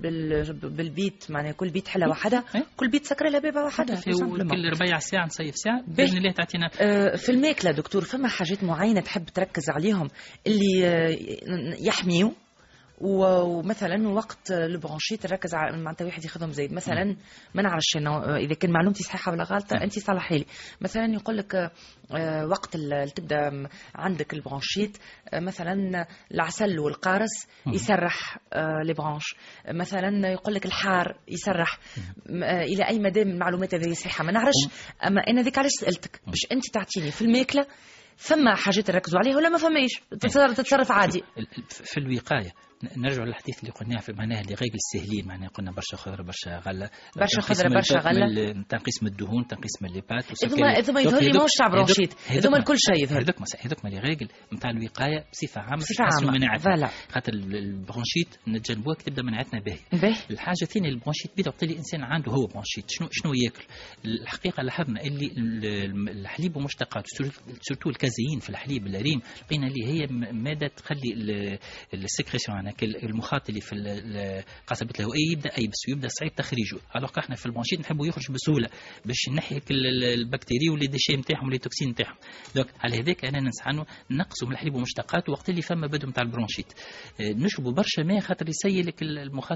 بالبيت. 0.63 1.31
معناها 1.31 1.53
كل 1.53 1.71
بيت 1.71 1.89
حلة 1.89 2.09
وحده 2.09 2.45
كل 2.77 2.91
بيت 2.91 3.05
سكر 3.05 3.29
لها 3.29 3.41
بابا 3.41 3.65
وحده 3.65 4.01
كل 4.51 4.71
ربيع 4.75 4.99
ساعة 4.99 5.28
نصيف 5.29 5.57
ساعة 5.57 5.83
باذن 5.87 6.17
الله 6.17 6.33
تعطينا. 6.33 6.71
آه، 6.81 7.17
في 7.17 7.33
الماكلة 7.33 7.71
دكتور 7.71 8.05
فما 8.05 8.29
حاجات 8.29 8.65
معينة 8.65 9.01
تحب 9.01 9.25
تركز 9.25 9.71
عليهم 9.71 10.09
اللي 10.47 10.87
آه، 10.87 11.17
يحميوا 11.81 12.31
ومثلا 13.01 14.09
وقت 14.09 14.51
ال 14.51 14.59
bronchite 14.59 15.27
نركز 15.27 15.55
على 15.55 15.77
معناتها 15.77 16.05
واحد 16.05 16.25
ياخذهم 16.25 16.53
زايد. 16.53 16.73
مثلا 16.73 17.17
ما 17.55 17.63
نعرفش 17.63 17.97
إذا 18.37 18.55
كان 18.55 18.71
معلومتي 18.71 19.03
صحيحة 19.03 19.33
ولا 19.33 19.45
غلطة 19.45 19.77
أنت 19.77 19.99
صلحي 19.99 20.39
لي. 20.39 20.45
مثلا 20.81 21.05
يقول 21.15 21.37
لك 21.37 21.55
آه، 21.55 22.47
وقت 22.47 22.75
اللي 22.75 23.11
تبدأ 23.17 23.69
عندك 23.95 24.35
ال 24.35 24.41
bronchite 24.41 24.99
مثلا 25.35 26.07
العسل 26.35 26.79
والقارص 26.79 27.47
يسرح 27.67 28.39
les 28.85 28.95
bronches 28.95 29.35
مثلا 29.69 30.29
يقول 30.33 30.55
لك 30.55 30.67
الحار 30.67 31.17
يسرح. 31.29 31.79
إلى 32.43 32.89
أي 32.89 32.99
مدى 32.99 33.23
المعلومات 33.23 33.75
هذه 33.75 33.93
صحيحة؟ 33.93 34.25
ما 34.25 34.33
نعرفش. 34.33 34.69
أما 35.07 35.21
أنا 35.21 35.43
ذيك 35.43 35.59
علاش 35.59 35.73
سألتك؟ 35.81 36.21
باش 36.27 36.47
أنت 36.53 36.71
تعطيني 36.75 37.11
في 37.11 37.23
الماكلة 37.23 37.67
فما 38.17 38.55
حاجات 38.55 38.87
تركزوا 38.87 39.19
عليها 39.19 39.37
ولا 39.37 39.49
ما 39.49 39.59
فماش 39.59 40.03
تتصرف 40.21 40.93
عادي. 40.93 41.23
في 41.71 42.01
الوقاية. 42.01 42.53
نرجع 42.97 43.25
للحديث 43.25 43.61
اللي 43.61 43.71
قلناه 43.71 44.01
في 44.01 44.13
معناها 44.13 44.41
اللي 44.41 44.55
غير 44.55 44.71
السهلين 44.75 45.29
معناها 45.29 45.49
قلنا 45.49 45.73
برشا 45.73 45.97
خضرة 45.97 46.23
برشا 46.23 46.59
غلة. 46.59 46.91
برشا 47.17 47.41
خضرة 47.41 47.69
برشا 47.69 47.99
غلة. 47.99 48.53
تنقيس 48.69 49.03
من 49.03 49.09
الدهون 49.09 49.47
تنقيس 49.47 49.83
من 49.83 49.89
ال 49.89 49.96
lipides 49.96 50.45
هذوما 50.45 50.79
هذوما 50.79 51.01
يظهر 51.01 51.21
لي 51.21 51.33
ماهوش 51.33 51.51
تاع 51.59 51.69
bronchite 51.69 52.15
هذوما 52.29 52.57
الكل 52.59 52.77
شيء 52.79 53.05
يظهر. 53.05 53.21
هذوك 53.23 53.37
هذوك 53.61 53.85
les 53.85 53.99
règles 53.99 54.29
نتاع 54.55 54.71
الوقاية 54.71 55.25
بصفة 55.33 55.61
عامة 55.61 55.77
بصفة 55.77 56.05
عامة. 56.05 56.33
مناعتنا. 56.39 56.91
خاطر 57.09 57.33
ال 57.33 57.43
bronchite 57.43 58.37
نتجنبوها 58.49 58.97
تبدا 58.97 59.23
مناعتنا 59.23 59.61
باهيه 59.61 60.15
الحاجة 60.31 60.63
الثانية 60.63 60.89
ال 60.89 60.93
bronchite 60.93 61.31
بدا 61.39 61.51
وقت 61.51 61.63
الانسان 61.63 62.03
عنده 62.03 62.33
هو 62.33 62.47
bronchite 62.47 62.85
شنو 62.89 63.09
شنو 63.11 63.33
ياكل؟ 63.35 63.65
الحقيقة 64.05 64.63
لاحظنا 64.63 65.03
اللي 65.03 65.31
الحليب 66.11 66.57
ومشتقاته 66.57 67.31
surtout 67.61 67.91
ال 67.91 67.97
caséine 67.97 68.39
في 68.41 68.51
الحليب 68.51 68.87
الريم 68.87 69.21
لقينا 69.43 69.67
اللي 69.67 69.87
هي 69.87 70.07
مادة 70.33 70.69
تخلي 70.69 71.59
ال 72.69 72.73
sécrétion 72.73 73.11
المخاط 73.11 73.49
اللي 73.49 73.61
في 73.61 73.75
قصبة 74.67 74.91
الهوائية 75.01 75.33
يبدأ 75.33 75.51
يبس 75.61 75.89
ويبدأ 75.89 76.09
صعيب 76.09 76.35
تخريجه. 76.35 76.79
alors 76.97 77.11
إحنا 77.19 77.37
في 77.37 77.47
ال 77.47 77.50
bronchite 77.50 77.81
نحبوا 77.81 78.07
يخرج 78.07 78.33
بسهولة 78.33 78.69
باش 79.05 79.29
نحيك 79.37 79.65
البكتيريا 79.71 80.71
و 80.71 80.75
les 80.75 80.87
déchets 80.87 81.17
نتاعهم 81.17 81.45
و 81.45 81.48
les 81.48 81.59
toxines 81.59 81.89
نتاعهم. 81.89 82.17
donc 82.55 82.67
على 82.81 82.97
هذاك 82.97 83.25
أنا 83.25 83.41
ننصح 83.41 83.69
انه 83.69 83.87
نقصوا 84.11 84.49
من 84.49 84.55
الحليب 84.55 84.75
ومشتقاته 84.75 85.33
وقت 85.33 85.49
اللي 85.49 85.63
فما 85.63 85.87
début 85.87 86.09
نتاع 86.09 86.23
ال 86.23 86.28
bronchite 86.28 86.73
آه، 87.21 87.33
نشربوا 87.33 87.73
برشا 87.73 88.01
ماء 88.01 88.21
خاطر 88.21 88.49
يسيل 88.49 88.87
لك 88.87 89.03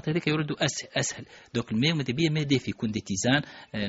هذاك 0.07 0.27
يردوا 0.27 0.65
أسهل. 0.97 1.25
donc 1.53 1.71
الماء 1.71 1.93
ماذا 1.93 2.13
بيا؟ 2.13 2.29
ماء 2.29 2.43
دافي 2.43 2.71
يكون 2.71 2.91
des 2.91 2.99
tisanes. 2.99 3.41
آه، 3.75 3.87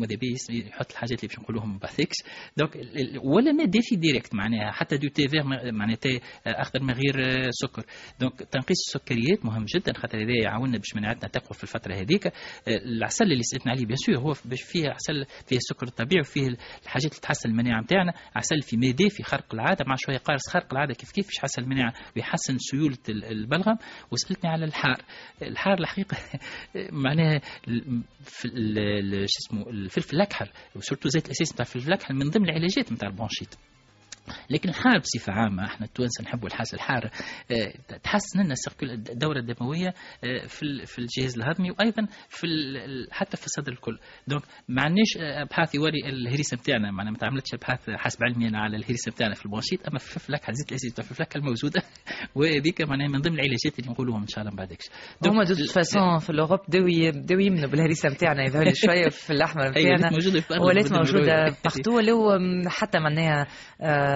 ماذا 0.00 0.16
بيا؟ 0.16 0.36
يحط 0.50 0.90
الحاجات 0.90 1.18
اللي 1.18 1.28
باش 1.28 1.38
نقولوهم 1.38 1.78
par 1.78 1.89
la 1.89 1.97
suite 1.97 2.16
donc 2.56 2.76
ولا 3.24 3.52
ماء 3.52 3.66
دافي 3.66 3.96
direct 3.96 4.34
معناها. 4.34 4.72
حتى 4.72 4.96
du 4.96 5.08
thé 5.08 5.28
vert 5.28 5.42
معناتها 5.72 6.20
أخضر 6.46 6.82
من 6.82 6.94
غير 6.94 7.20
آه، 7.20 7.50
سكر. 7.50 7.84
donc 8.20 8.42
تنقيس 8.66 8.86
السكريات 8.86 9.44
مهم 9.44 9.64
جدا 9.64 9.92
خاطر 9.92 10.18
هذا 10.18 10.42
يعاوننا 10.42 10.78
باش 10.78 10.96
مناعتنا 10.96 11.28
تقوى 11.28 11.54
في 11.54 11.62
الفترة 11.62 11.94
هذيك. 11.94 12.32
العسل 12.68 13.24
اللي 13.24 13.42
سالتنا 13.42 13.72
عليه 13.72 13.86
bien 13.86 13.96
sûr 13.96 14.18
هو 14.18 14.34
فيه 14.34 14.88
عسل 14.88 15.24
فيه 15.46 15.56
السكر 15.56 15.86
الطبيعي 15.86 16.20
وفيه 16.20 16.56
الحاجات 16.82 17.10
اللي 17.10 17.20
تحسن 17.22 17.48
المناعة 17.48 17.80
نتاعنا 17.80 18.12
عسل 18.36 18.62
في 18.62 18.76
ماده 18.76 19.08
في 19.08 19.22
خرق 19.22 19.54
العادة 19.54 19.84
مع 19.88 19.94
شوية 19.98 20.18
قارص 20.18 20.48
خرق 20.48 20.72
العادة 20.72 20.94
كيف 20.94 21.12
كيف 21.12 21.26
باش 21.26 21.36
يحسن 21.38 21.62
المناعة 21.62 21.94
ويحسن 22.16 22.58
سيولة 22.58 22.98
البلغم. 23.08 23.76
وسالتني 24.10 24.50
على 24.50 24.64
الحار. 24.64 25.02
الحار 25.42 25.78
الحقيقة 25.78 26.16
معناها 27.04 27.40
شو 29.26 29.38
اسمه 29.46 29.70
الفلفل 29.70 30.16
الأكحل 30.16 30.48
و 30.76 30.80
surtout 30.80 31.08
زيت 31.08 31.26
الأساس 31.26 31.52
نتاع 31.52 31.66
الفلفل 31.66 31.88
الأكحل 31.88 32.14
من 32.14 32.30
ضمن 32.30 32.44
العلاجات 32.44 32.92
نتاع 32.92 33.08
ال 33.08 33.13
bronchite 33.13 33.54
لكن 34.50 34.68
الحار 34.68 34.98
بصفة 34.98 35.32
عامة 35.32 35.64
إحنا 35.64 35.86
التوانسة 35.86 36.24
نحبوا 36.24 36.48
الحاس 36.48 36.74
الحار 36.74 37.10
آه 37.50 37.96
تحسن 38.02 38.42
لنا 38.44 38.54
الدورة 38.82 39.38
الدموية 39.38 39.88
آه 39.88 40.46
في 40.46 40.86
في 40.86 40.98
الجهاز 40.98 41.38
الهضمي 41.38 41.70
وأيضا 41.70 42.06
في 42.28 42.46
حتى 43.10 43.36
في 43.36 43.46
الصدر 43.46 43.72
الكل. 43.72 43.98
donc 44.26 44.42
ما 44.68 44.82
عندناش 44.82 45.16
أبحاث 45.16 45.74
يوري 45.74 46.08
الهريسة 46.08 46.56
نتاعنا 46.56 46.90
معنا 46.90 47.10
ما 47.10 47.18
تعملتش 47.18 47.54
أبحاث 47.54 47.90
حسب 47.90 48.24
علمي 48.24 48.48
أنا 48.48 48.58
على 48.58 48.76
الهريسة 48.76 49.10
نتاعنا 49.10 49.34
في 49.34 49.46
ال 49.46 49.50
bronchite 49.50 49.88
أما 49.88 49.98
في 49.98 50.16
الفلاكه 50.16 50.52
زيت 50.52 50.68
الاسيد 50.70 50.92
في 50.92 51.10
الفلاكه 51.10 51.38
الموجودة 51.38 51.82
وهذيك 52.36 52.82
معناها 52.82 53.08
من 53.08 53.20
ضمن 53.20 53.34
العلاجات 53.34 53.78
اللي 53.78 53.90
نقولوهم 53.90 54.20
إن 54.20 54.26
شاء 54.26 54.40
الله 54.40 54.50
من 54.50 54.56
بعدك 54.56 54.78
هما 55.26 55.44
de 55.44 55.47
toute 55.47 55.54
façon 55.54 56.18
في 56.18 56.30
ال 56.30 56.34
Europe 56.34 56.60
بداو 56.68 57.38
يمنوا 57.40 57.70
بالهريسة 57.70 58.08
نتاعنا 58.08 58.44
يظهر 58.44 58.72
شوية 58.74 59.08
في 59.08 59.30
الأحمر 59.30 59.68
نتاعنا 59.70 60.10
ولات 60.60 60.92
موجودة 60.92 61.56
partout 61.64 61.96
ولو 61.96 62.38
حتى 62.68 62.98
معناها 62.98 63.46
آه، 63.80 64.15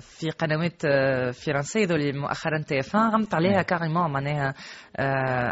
في 0.00 0.30
قنوات 0.30 0.82
آه، 0.84 1.30
فرنسية 1.30 1.84
ذولي 1.84 2.12
مؤخرا 2.12 2.62
TF1 2.62 2.96
عملت 2.96 3.34
عليها 3.34 3.62
carrément 3.62 4.12
معناها 4.12 4.54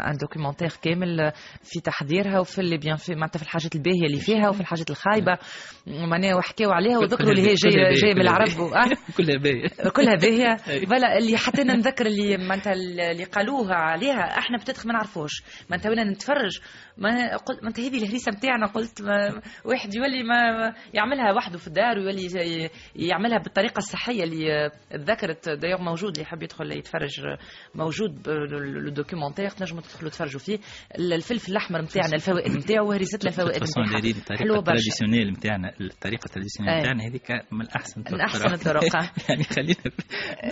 un 0.09 0.17
documentaire 0.21 0.69
كامل 0.81 1.31
في 1.63 1.79
تحضيرها 1.79 2.39
وفي 2.39 2.59
les 2.61 2.77
biens 2.77 2.95
في 2.95 3.15
معناتها 3.15 3.37
في 3.37 3.43
الحاجات 3.43 3.75
الباهية 3.75 4.05
اللي 4.07 4.19
فيها 4.19 4.49
وفي 4.49 4.61
الحاجات 4.61 4.89
الخايبة. 4.89 5.37
معناها 5.87 6.35
وحكاوا 6.35 6.73
عليها 6.73 6.97
وذكروا 6.97 7.31
اللي 7.31 7.41
هي 7.41 7.53
جاية 7.53 7.93
جاية 8.01 8.13
من 8.13 8.21
العرب 8.21 8.47
كلها 9.17 9.37
باهية. 9.37 9.67
كلها 9.95 10.15
باهية. 10.15 10.55
voilà 10.89 11.17
اللي 11.17 11.37
حتى 11.37 11.63
نذكر 11.63 12.05
اللي 12.05 12.37
معناتها 12.37 12.73
اللي 12.73 13.23
قالوها 13.23 13.75
عليها 13.75 14.37
إحنا 14.39 14.57
بتدخ 14.57 14.85
ما 14.85 14.93
نعرفوش. 14.93 15.43
معناتها 15.69 15.89
وين 15.89 15.99
نتفرج؟ 16.11 16.59
ما 16.97 17.35
قلت 17.35 17.63
انت 17.63 17.79
هذه 17.79 17.97
الهريسة 17.97 18.31
نتاعنا 18.31 18.67
قلت 18.67 19.01
واحد 19.65 19.95
يولي 19.95 20.23
ما 20.23 20.73
يعملها 20.93 21.33
وحده 21.33 21.57
في 21.57 21.67
الدار 21.67 21.97
ويولي 21.99 22.69
يعملها 22.95 23.37
بالطريقة 23.37 23.79
الصحيه 23.87 24.23
اللي 24.23 24.71
ذكرت. 24.93 25.49
دايوغ 25.49 25.81
موجود 25.81 26.11
اللي 26.11 26.21
يحب 26.21 26.43
يدخل 26.43 26.71
يتفرج 26.71 27.21
موجود 27.75 28.27
ال 28.87 28.92
documentaire 28.92 29.49
تنجموا 29.49 29.81
تدخلوا 29.81 30.09
تفرجوا 30.09 30.39
فيه. 30.39 30.59
الفلفل 30.99 31.51
الأحمر 31.51 31.81
نتاعنا 31.81 32.13
الفوائد 32.13 32.51
نتاعو 32.51 32.89
وهريسه 32.89 33.19
الفوائد 33.25 33.63
نتاعها 33.63 33.97
الطريقة 33.97 34.59
ال 34.59 34.64
traditionnelle 34.64 35.31
نتاعنا 35.31 35.73
الطريقة 35.81 36.25
ال 36.25 36.29
traditionnelle 36.29 36.79
نتاعنا 36.79 37.03
هذيك 37.03 37.31
من 37.51 37.67
احسن 37.67 38.03
من 38.11 38.21
احسن 38.21 38.53
الطرق. 38.53 38.83
يعني 39.29 39.43
خلينا 39.43 39.95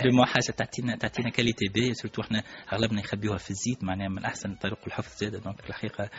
بمحاسه 0.04 0.52
تعطينا 0.52 0.96
تعطينا 0.96 1.30
qualité 1.30 1.68
puis 1.74 1.94
surtout 1.94 2.22
إحنا 2.22 2.42
أغلبنا 2.72 3.00
يخبيوها 3.00 3.36
في 3.36 3.50
الزيت 3.50 3.84
معناها 3.84 4.08
من 4.08 4.24
أحسن 4.24 4.54
طرق 4.54 4.78
الحفظ 4.86 5.18
زادة 5.18 5.38
donc 5.38 5.60
الحقيقة 5.68 6.10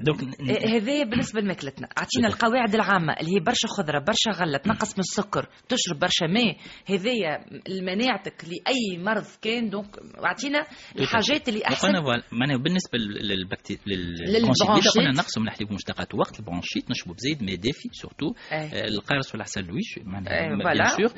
donc 0.00 0.20
هذا 0.66 1.04
بالنسبة 1.04 1.40
لماكلتنا. 1.40 1.88
اعطينا 1.98 2.28
القواعد 2.28 2.74
العامة 2.74 3.12
اللي 3.20 3.36
هي 3.36 3.40
برشا 3.40 3.68
خضرة 3.68 3.98
برشا 3.98 4.30
غلة 4.30 4.58
تنقص 4.58 4.92
من 4.94 5.00
السكر 5.00 5.48
تشرب 5.68 5.91
برشا 5.94 6.24
ماء 6.24 6.56
هذايا 6.86 7.44
مناعتك 7.82 8.44
لأي 8.44 9.04
مرض 9.04 9.26
كان 9.42 9.70
donc 9.70 9.96
أعطينا 10.24 10.66
الحاجات 10.98 11.48
اللي 11.48 11.64
أحسن. 11.66 11.88
معناها 12.32 12.56
بالنسبة 12.58 12.98
للبكتيريا 12.98 13.82
لل 13.86 14.04
bronchite 14.04 14.88
قلنا 14.96 15.10
نقصوا 15.10 15.42
من 15.42 15.48
الحليب 15.48 15.68
المشتقات 15.70 16.14
وقت 16.14 16.40
ال 16.40 16.45
bronchite 16.45 16.90
نشربوا 16.90 17.14
بزيت 17.14 17.42
ماء 17.42 17.54
دافي 17.54 17.88
surtout 17.92 18.26
القارص 18.72 19.32
والعسل 19.32 19.64
لويش 19.64 19.98
معناها 20.04 20.56
bien 20.56 20.88
sûr. 20.88 21.12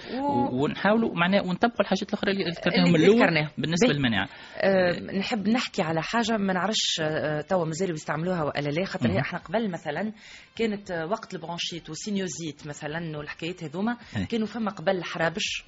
ونحاولوا 0.52 1.14
معناها 1.14 1.42
ونطبقوا 1.42 1.80
الحاجات 1.80 2.08
الأخرى 2.08 2.32
اللي 2.32 2.44
ذكرناهم 2.50 2.96
الأول 2.96 3.48
بالنسبة 3.58 3.92
للمناعة. 3.92 4.28
أه 4.56 5.00
نحب 5.18 5.48
نحكي 5.48 5.82
على 5.82 6.02
حاجة 6.02 6.36
ما 6.36 6.52
نعرفش 6.52 7.02
توا 7.48 7.64
مازالوا 7.64 7.94
يستعملوها 7.94 8.42
ولا 8.42 8.68
لا 8.68 8.84
خاطر 8.84 9.18
إحنا 9.20 9.38
قبل 9.38 9.70
مثلا 9.70 10.12
كانت 10.56 10.90
وقت 11.10 11.34
ال 11.34 11.40
bronchite 11.40 11.90
و 11.90 11.99
sinusite 11.99 12.66
مثلا 12.66 13.18
والحكايات 13.18 13.64
هذوما 13.64 13.96
كانوا 14.28 14.46
فما 14.54 14.70
قبل 14.70 15.04
حرابش 15.04 15.64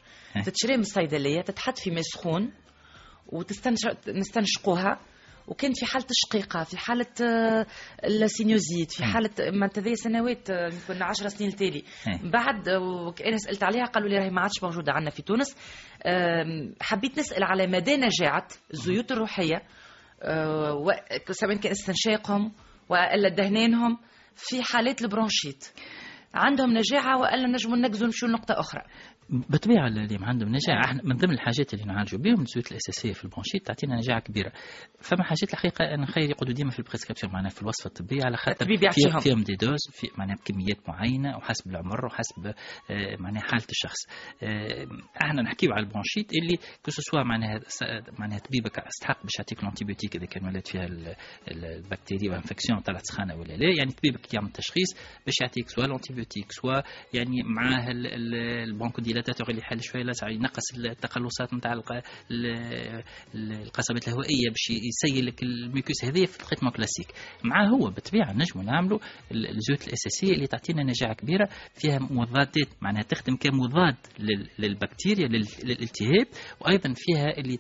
تتشري 0.46 0.76
من 0.76 0.82
الصيدلية 0.82 1.40
تتحط 1.40 1.78
في 1.78 1.90
ماء 1.90 2.02
سخون 2.02 2.52
ونستنشقوها 3.26 5.00
وكان 5.46 5.72
في 5.72 5.86
حالة 5.86 6.06
الشقيقه 6.10 6.64
في 6.64 6.78
حالة 6.78 7.06
ال 8.04 8.14
sinusite 8.14 8.92
في 8.92 9.04
حالة 9.04 9.30
ما 9.38 9.66
انت 9.66 9.88
سنوات 9.94 10.48
يمكن 10.48 11.02
10 11.02 11.28
سنين 11.28 11.50
التالي 11.50 11.84
بعد 12.32 12.68
أنا 13.26 13.36
سألت 13.36 13.62
عليها 13.62 13.84
قالوا 13.84 14.08
لي 14.08 14.18
راهي 14.18 14.30
ما 14.30 14.40
عادش 14.40 14.62
موجودة 14.62 14.92
عندنا 14.92 15.10
في 15.10 15.22
تونس. 15.22 15.56
حبيت 16.80 17.18
نسأل 17.18 17.44
على 17.44 17.66
مدى 17.66 17.96
نجاعة 17.96 18.48
الزيوت 18.74 19.12
الروحية 19.12 19.62
سواء 21.30 21.56
كان 21.56 21.72
استنشاقهم 21.72 22.52
وإلا 22.88 23.28
دهنانهم 23.28 23.98
في 24.36 24.62
حالات 24.62 25.02
ال 25.02 25.08
bronchite. 25.08 25.64
عندهم 26.34 26.78
نجاعة 26.78 27.20
والا 27.20 27.46
نجموا 27.46 27.76
ننقزوا 27.76 28.06
نمشوا 28.06 28.28
لنقطة 28.28 28.60
أخرى. 28.60 28.82
بالطبيعه 29.28 29.86
اللي 29.86 30.18
عندهم 30.22 30.48
نجاعه 30.48 30.84
إحنا 30.84 31.02
من 31.04 31.16
ضمن 31.16 31.32
الحاجات 31.32 31.74
اللي 31.74 31.84
نعالجوا 31.84 32.20
بهم 32.20 32.40
الزيوت 32.42 32.70
الأساسية 32.72 33.12
في 33.12 33.24
ال 33.24 33.28
bronchite 33.28 33.66
تعطينا 33.66 33.96
نجاعه 33.96 34.20
كبيرة. 34.20 34.52
فما 35.00 35.22
حاجات 35.24 35.52
الحقيقة 35.52 35.84
أنا 35.84 36.02
نخير 36.02 36.30
يقعدوا 36.30 36.54
ديما 36.54 36.70
في 36.70 36.78
ال 36.78 36.82
prescription 36.82 37.32
معناها 37.32 37.50
في 37.50 37.62
الوصفه 37.62 37.88
الطبيه 37.88 38.20
على 38.24 38.36
خاطر 38.36 38.66
فيهم, 38.92 39.18
فيهم 39.20 39.42
des 39.42 39.56
doses 39.56 39.78
في 39.92 40.08
معناها 40.18 40.36
بكميات 40.36 40.88
معينة 40.88 41.36
وحسب 41.36 41.70
العمر 41.70 42.06
وحسب 42.06 42.46
آه 42.46 43.16
معناها 43.18 43.42
حالة 43.42 43.66
الشخص. 43.70 43.98
آه 44.42 44.86
إحنا 45.24 45.42
نحكيو 45.42 45.72
على 45.72 45.86
ال 45.86 45.91
bronchite 45.91 46.30
اللي 46.42 46.56
كو 46.56 47.18
معناها 47.18 47.60
معناها 48.18 48.38
طبيبك 48.38 48.78
استحق 48.78 49.22
باش 49.22 49.32
يعطيك 49.38 49.62
ال 49.62 49.66
antibiotique 49.66 50.16
إذا 50.16 50.26
كان 50.26 50.44
ولات 50.46 50.68
فيها 50.68 50.88
البكتيريا 51.48 52.32
و 52.32 52.37
infection 52.37 52.80
طلعت 52.80 53.06
سخانه 53.06 53.34
ولا 53.34 53.52
لا. 53.52 53.74
يعني 53.78 53.92
طبيبك 53.92 54.34
يعمل 54.34 54.50
تشخيص 54.52 54.94
باش 55.26 55.34
يعطيك 55.42 55.68
سواء 55.68 55.86
ال 55.86 55.91
antibiotique 55.91 56.52
سواء 56.52 56.84
يعني 57.14 57.42
معاه 57.42 57.86
ال 58.64 59.02
bronchodilatateur 59.16 59.50
اللي 59.50 59.60
يحل 59.60 59.82
شوية 59.82 60.02
لاسع 60.02 60.28
ينقص 60.28 60.74
التقلصات 60.74 61.54
نتاع 61.54 61.72
القصبات 63.34 64.08
الهوائية 64.08 64.48
باش 64.48 64.70
يسيل 64.70 65.26
لك 65.26 65.42
ال 65.42 65.53
mucus 65.53 66.04
هذه 66.04 66.24
في 66.24 66.40
ال 66.40 66.43
traitement 66.43 66.72
classique 66.72 67.06
معاه 67.44 67.66
هو 67.66 67.90
بالطبيعة 67.90 68.32
نجموا 68.32 68.64
نعملوا 68.64 68.98
الزيوت 69.32 69.88
الأساسية 69.88 70.32
اللي 70.32 70.46
تعطينا 70.46 70.82
نجاعة 70.82 71.14
كبيرة 71.14 71.48
فيها 71.74 71.98
مضادات 71.98 72.68
معناها 72.80 73.02
تخدم 73.02 73.36
كمضاد 73.36 73.96
للبكتيريا 74.58 75.28
للالتهاب 75.64 76.26
وأيضا 76.60 76.94
فيها 76.96 77.38
اللي 77.38 77.58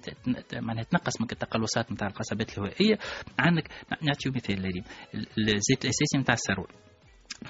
معناها 0.54 0.84
تنقص 0.84 1.20
من 1.20 1.26
التقلصات 1.32 1.92
نتاع 1.92 2.08
القصبات 2.08 2.58
الهوائية. 2.58 2.98
عندك 3.38 3.68
نعطيو 4.02 4.32
مثال 4.32 4.58
لريم. 4.58 4.84
الزيت 5.38 5.84
الأساسي 5.84 6.18
نتاع 6.18 6.34
السرول. 6.34 6.68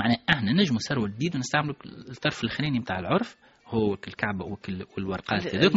معناها 0.01 0.19
إحنا 0.31 0.53
نجموا 0.53 0.79
سرول 0.79 1.13
جديد 1.15 1.37
ونستعملوا 1.37 1.75
الطرف 1.85 2.45
الاخراني 2.45 2.79
نتاع 2.79 2.99
العرف 2.99 3.37
هو 3.69 3.95
الكعبه 3.95 4.57
والورقات 4.97 5.57
هذوك 5.57 5.73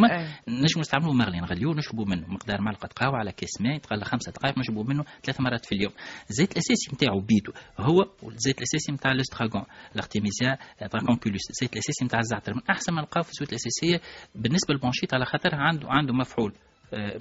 نجموا 0.47 0.79
نستعملوه 0.79 1.13
مغلي 1.13 1.39
نغليوه 1.39 1.75
نشربوا 1.75 2.05
منه. 2.05 2.27
مقدار 2.27 2.61
معلقه 2.61 2.89
قهوه 2.95 3.17
على 3.17 3.31
كاس 3.31 3.61
ماء 3.61 3.75
يتغلى 3.75 4.05
خمسة 4.05 4.31
دقائق 4.31 4.57
نشربوا 4.57 4.83
منه 4.83 5.03
ثلاث 5.23 5.41
مرات 5.41 5.65
في 5.65 5.75
اليوم. 5.75 5.93
الزيت 6.29 6.51
الأساسي 6.51 6.91
نتاعو 6.93 7.19
بيدو 7.19 7.51
هو 7.79 8.09
والزيت 8.23 8.57
الأساسي 8.57 8.91
نتاع 8.91 9.11
الاستراغون 9.11 9.63
الارتيميزيا 9.95 10.57
دراكونكولوس 10.81 11.49
الزيت 11.49 11.73
الأساسي 11.73 12.05
نتاع 12.05 12.19
الزعتر. 12.19 12.53
من 12.53 12.61
أحسن 12.69 12.93
ما 12.93 13.01
نلقاو 13.01 13.23
في 13.23 13.29
الزيوت 13.29 13.49
الأساسية 13.49 14.01
بالنسبة 14.35 14.73
للبونشيت 14.73 15.13
على 15.13 15.25
خاطر 15.25 15.55
عنده 15.55 15.87
عنده 15.89 16.13
مفعول. 16.13 16.53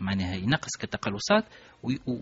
معناها 0.01 0.35
ينقص 0.35 0.77
كالتقلصات 0.81 1.45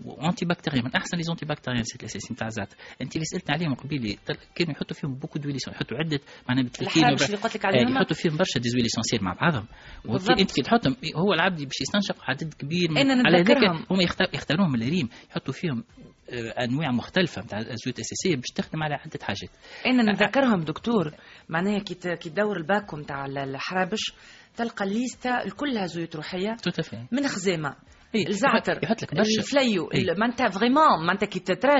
وانتي 0.05 0.45
بكتيريا 0.45 0.81
من 0.81 0.95
أحسن 0.95 1.17
لي 1.17 1.23
زونتي 1.23 1.45
بكتيريا 1.45 1.79
نسيت 1.79 2.01
الاساسي 2.01 2.33
نتاع 2.33 2.47
الزعتر 2.47 2.75
أنت 3.01 3.15
اللي 3.15 3.25
سألت 3.25 3.51
عليهم 3.51 3.73
قبيل 3.73 4.17
كانوا 4.55 4.71
يحطوا 4.73 4.97
فيهم 4.97 5.15
بوكو 5.15 5.39
دويليسون 5.39 5.73
يحطوا 5.73 5.97
عدة 5.97 6.19
معناها 6.49 6.63
لك 7.55 7.65
عليهم؟ 7.65 7.95
يحطوا 7.95 8.15
فيهم 8.15 8.37
برشا 8.37 8.59
ديزويل 8.59 8.85
اسونسيال 8.85 9.23
مع 9.23 9.33
بعضهم. 9.41 9.65
أنت 10.39 10.51
كي 10.51 10.61
تحطهم 10.61 10.95
هو 11.15 11.33
العبد 11.33 11.57
باش 11.57 11.81
يستنشق 11.81 12.15
عدد 12.29 12.53
كبير 12.53 12.91
من 12.91 13.27
على 13.27 13.37
ذلك 13.37 13.57
هم 13.91 14.01
يختاروهم 14.33 14.71
من 14.71 14.83
الريم. 14.83 15.09
يحطوا 15.29 15.53
فيهم 15.53 15.83
أنواع 16.63 16.91
مختلفة 16.91 17.41
نتاع 17.41 17.59
الزيوت 17.59 17.99
الأساسية 17.99 18.35
باش 18.35 18.49
تخدم 18.55 18.83
على 18.83 18.95
عدة 18.95 19.19
حاجات. 19.21 19.49
أنا 19.85 20.03
نذكرهم 20.03 20.61
دكتور 20.61 21.13
معناها 21.49 21.79
كي 21.79 21.93
كي 22.15 22.29
تدور 22.29 22.57
الباكو 22.57 22.97
نتاع 22.97 23.25
الحرابش 23.25 24.13
تلقى 24.57 24.85
الليستا 24.85 25.49
كلها 25.49 25.85
زيوت 25.85 26.15
روحية 26.15 26.55
من 27.11 27.27
خزامة. 27.27 27.75
الزعتر 28.15 28.79
يحط 28.83 29.03
لك 29.03 29.15
برشا. 29.15 29.39
الفليو 29.39 29.91
إيه. 29.91 30.05
ما 30.17 30.25
انت 30.25 30.53
فريمون 30.53 31.05
ما 31.05 31.13
انت 31.13 31.23
كي 31.23 31.39
تترى 31.39 31.73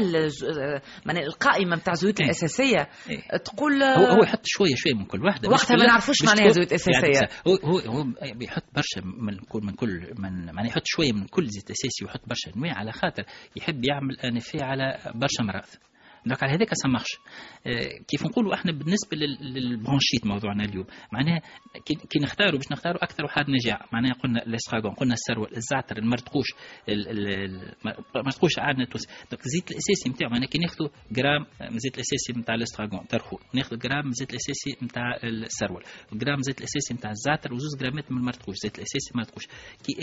القائمة 1.07 1.75
نتاع 1.75 1.93
الزيوت 1.93 2.19
إيه. 2.19 2.25
الأساسية 2.25 2.89
إيه. 3.09 3.37
تقول 3.37 3.83
هو, 3.83 4.05
هو 4.05 4.23
يحط 4.23 4.45
شوية 4.45 4.75
شوية 4.75 4.93
من 4.93 5.05
كل 5.05 5.25
واحدة 5.25 5.49
وقتها 5.49 5.77
ما 5.77 5.85
نعرفوش 5.85 6.23
معناها 6.23 6.49
زيوت 6.49 6.73
أساسية. 6.73 7.19
يعني 7.19 7.29
هو 7.47 7.55
هو 7.55 7.79
هو 7.79 8.05
بيحط 8.35 8.63
برشا 8.75 9.01
من 9.05 9.37
كل 9.37 9.61
من 9.63 9.73
كل 9.73 10.13
من 10.17 10.45
معناها 10.45 10.67
يحط 10.67 10.85
شوية 10.85 11.11
من 11.13 11.27
كل 11.27 11.47
زيت 11.47 11.71
أساسي 11.71 12.05
ويحط 12.05 12.21
برشا 12.27 12.51
أنواع 12.57 12.73
على 12.73 12.91
خاطر 12.91 13.23
يحب 13.55 13.85
يعمل 13.85 14.19
انفي 14.19 14.63
على 14.63 14.97
برشا 15.15 15.41
امراض 15.41 15.65
دونك 16.25 16.43
على 16.43 16.53
هذاك 16.53 16.73
سا 16.73 16.89
كيف 18.07 18.25
نقولوا 18.25 18.53
إحنا 18.53 18.71
بالنسبة 18.71 19.17
لل 19.41 19.57
bronchite 19.57 20.25
موضوعنا 20.25 20.63
اليوم. 20.63 20.85
معناها 21.13 21.41
كي 21.85 22.19
نختاروا 22.19 22.59
باش 22.59 22.71
نختاروا 22.71 23.03
أكثر 23.03 23.23
واحد 23.23 23.45
نجاح 23.49 23.93
معناها 23.93 24.13
قلنا 24.13 24.43
ال 24.43 24.49
estragon 24.49 24.93
قلنا 24.93 25.13
السروه 25.13 25.49
الزعتر 25.57 25.97
المرتقوش 25.97 26.47
المرتقوش 28.15 28.59
عندنا 28.59 28.85
تونس 28.85 29.05
donc 29.31 29.45
الزيت 29.45 29.71
الأساسي 29.71 30.09
نتاعو 30.09 30.31
معناها 30.31 30.47
كي 30.47 30.57
ناخذوا 30.57 30.89
جرام 31.11 31.45
الزيت 31.61 31.95
الأساسي 31.95 32.33
نتاع 32.37 32.55
ال 32.55 32.61
estragon 32.61 33.07
ترخو. 33.07 33.37
ناخذ 33.53 33.77
جرام 33.77 34.07
الزيت 34.07 34.29
الأساسي 34.29 34.77
نتاع 34.83 35.17
السروه 35.23 35.81
جرام 36.13 36.41
زيت 36.41 36.59
الأساسي 36.59 36.93
نتاع 36.93 37.11
الزعتر 37.11 37.53
وزوز 37.53 37.77
جرامات 37.79 38.11
من 38.11 38.17
المرتقوش 38.17 38.55
زيت 38.55 38.77
الأساسي 38.77 39.11
مرتقوش. 39.15 39.47
كي 39.83 39.93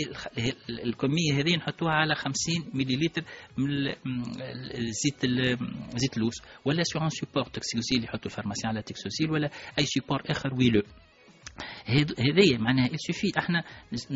الكمية 0.69 1.33
هذه 1.33 1.55
نحطوها 1.57 1.91
على 1.91 2.15
50 2.15 2.35
مليلتر 2.73 3.23
من 3.57 3.67
زيت 5.03 5.25
زيت 5.95 6.14
اللوز 6.17 6.41
ولا 6.65 6.83
سور 6.83 7.03
ان 7.03 7.09
سيبور 7.09 7.43
تكسيوزيل 7.43 8.03
يحطوا 8.03 8.25
الفارماسيان 8.25 8.73
على 8.73 8.81
تكسيوزيل 8.81 9.31
ولا 9.31 9.49
أي 9.79 9.85
سيبور 9.85 10.21
آخر 10.29 10.53
ويلو. 10.53 10.81
هذايا 12.19 12.57
معناها 12.57 12.89
يسوفي 12.93 13.39
إحنا 13.39 13.63